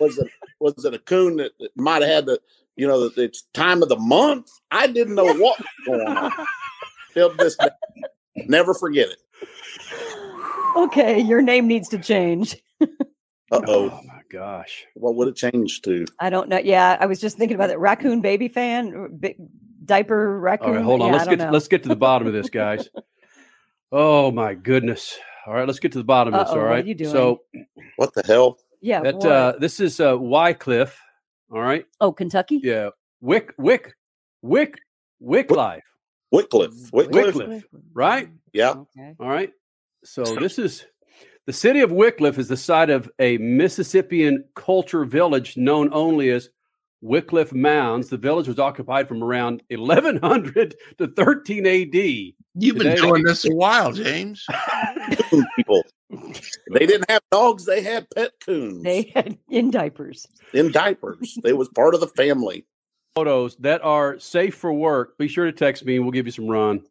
was 0.00 0.18
it 0.18 0.28
was 0.58 0.84
it 0.84 0.94
a 0.94 0.98
coon 0.98 1.36
that, 1.36 1.52
that 1.60 1.70
might 1.76 2.02
have 2.02 2.10
had 2.10 2.26
the 2.26 2.40
you 2.76 2.86
know 2.86 3.08
the, 3.08 3.22
it's 3.22 3.42
time 3.54 3.82
of 3.82 3.88
the 3.88 3.96
month? 3.96 4.50
I 4.72 4.88
didn't 4.88 5.14
know 5.14 5.24
what 5.24 5.58
was 5.60 5.66
going 5.86 6.08
on. 6.08 6.32
Till 7.14 7.34
this 7.36 7.56
day, 7.56 7.68
never 8.46 8.74
forget 8.74 9.08
it. 9.10 9.18
okay, 10.76 11.20
your 11.20 11.40
name 11.40 11.66
needs 11.68 11.88
to 11.90 11.98
change. 11.98 12.56
Uh 13.52 13.60
oh. 13.66 14.00
my 14.06 14.20
gosh. 14.30 14.86
What 14.94 15.16
would 15.16 15.26
it 15.26 15.34
change 15.34 15.82
to? 15.82 16.06
I 16.20 16.30
don't 16.30 16.48
know. 16.48 16.58
Yeah, 16.58 16.96
I 17.00 17.06
was 17.06 17.20
just 17.20 17.36
thinking 17.36 17.56
about 17.56 17.66
that 17.66 17.80
raccoon 17.80 18.20
baby 18.20 18.46
fan, 18.46 18.94
or 18.94 19.08
diaper 19.84 20.38
raccoon. 20.38 20.68
All 20.68 20.74
right, 20.74 20.84
hold 20.84 21.02
on. 21.02 21.08
Yeah, 21.08 21.14
let's 21.14 21.28
get 21.28 21.38
know. 21.38 21.50
let's 21.50 21.68
get 21.68 21.82
to 21.82 21.88
the 21.88 21.96
bottom 21.96 22.28
of 22.28 22.32
this, 22.32 22.48
guys. 22.48 22.88
oh 23.92 24.30
my 24.30 24.54
goodness. 24.54 25.18
All 25.50 25.56
right, 25.56 25.66
let's 25.66 25.80
get 25.80 25.90
to 25.92 25.98
the 25.98 26.04
bottom 26.04 26.32
of 26.32 26.46
this. 26.46 26.52
Uh-oh, 26.52 26.62
what 26.62 26.78
are 26.78 26.78
you 26.78 26.94
doing? 26.94 27.10
So 27.10 27.40
what 27.96 28.14
the 28.14 28.22
hell? 28.24 28.60
Yeah. 28.80 29.00
that 29.00 29.16
uh 29.16 29.54
this 29.58 29.80
is 29.80 29.98
uh 29.98 30.12
Wickliffe. 30.12 30.94
All 31.52 31.60
right. 31.60 31.84
oh, 32.00 32.12
Kentucky. 32.12 32.60
Yeah. 32.62 32.90
Wick 33.20 33.52
Wick 33.58 33.96
Wick 34.42 34.78
Wickliffe. 35.20 35.80
Wickliffe. 36.32 36.90
Wickliffe. 36.92 37.32
Wickliffe. 37.32 37.64
Right? 37.92 38.28
Yeah. 38.52 38.70
Okay. 38.70 39.16
All 39.18 39.28
right. 39.28 39.50
So 40.04 40.22
this 40.22 40.60
is 40.60 40.86
the 41.48 41.52
city 41.52 41.80
of 41.80 41.90
Wickliffe 41.90 42.38
is 42.38 42.46
the 42.46 42.56
site 42.56 42.90
of 42.90 43.10
a 43.18 43.36
Mississippian 43.38 44.44
culture 44.54 45.04
village 45.04 45.56
known 45.56 45.90
only 45.92 46.30
as 46.30 46.48
Wickliffe 47.02 47.52
Mounds. 47.52 48.08
The 48.08 48.16
village 48.16 48.48
was 48.48 48.58
occupied 48.58 49.08
from 49.08 49.22
around 49.22 49.62
1100 49.70 50.74
to 50.98 51.06
13 51.08 51.66
AD. 51.66 51.94
You've 51.94 52.76
been 52.76 52.88
Today- 52.88 52.96
doing 52.96 53.22
this 53.22 53.44
a 53.46 53.54
while, 53.54 53.92
James. 53.92 54.44
people. 55.56 55.82
They 56.72 56.86
didn't 56.86 57.08
have 57.08 57.22
dogs; 57.30 57.64
they 57.64 57.82
had 57.82 58.06
pet 58.14 58.32
coons 58.44 58.82
They 58.82 59.12
had 59.14 59.38
in 59.48 59.70
diapers. 59.70 60.26
in 60.52 60.72
diapers. 60.72 61.38
They 61.44 61.52
was 61.52 61.68
part 61.68 61.94
of 61.94 62.00
the 62.00 62.08
family. 62.08 62.66
photos 63.14 63.56
that 63.58 63.82
are 63.84 64.18
safe 64.18 64.56
for 64.56 64.72
work. 64.72 65.16
Be 65.18 65.28
sure 65.28 65.44
to 65.46 65.52
text 65.52 65.84
me 65.84 65.94
and 65.96 66.04
we'll 66.04 66.10
give 66.12 66.26
you 66.26 66.32
some 66.32 66.48
run 66.48 66.82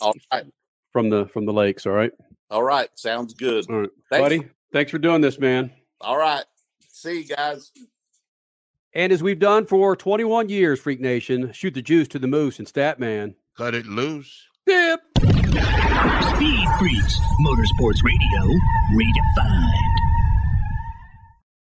All 0.00 0.14
right, 0.32 0.44
from 0.92 1.10
the 1.10 1.26
from 1.26 1.44
the 1.44 1.52
lakes. 1.52 1.84
All 1.86 1.92
right. 1.92 2.12
all 2.50 2.62
right, 2.62 2.88
sounds 2.96 3.34
good. 3.34 3.66
All 3.68 3.80
right. 3.80 3.90
Thanks. 4.10 4.22
Buddy, 4.22 4.48
thanks 4.72 4.90
for 4.90 4.98
doing 4.98 5.20
this, 5.20 5.38
man. 5.38 5.70
All 6.00 6.16
right, 6.16 6.44
see 6.88 7.20
you 7.20 7.26
guys. 7.36 7.70
And 8.94 9.12
as 9.12 9.22
we've 9.24 9.40
done 9.40 9.66
for 9.66 9.96
21 9.96 10.48
years, 10.48 10.78
Freak 10.78 11.00
Nation, 11.00 11.50
shoot 11.52 11.74
the 11.74 11.82
juice 11.82 12.06
to 12.08 12.18
the 12.20 12.28
moose 12.28 12.60
and 12.60 12.68
Statman. 12.68 13.34
Cut 13.56 13.74
it 13.74 13.86
loose. 13.86 14.46
Dip. 14.66 15.00
Speed 15.18 16.68
Freaks, 16.78 17.18
Motorsports 17.44 18.02
Radio, 18.04 18.54
redefined. 18.92 20.13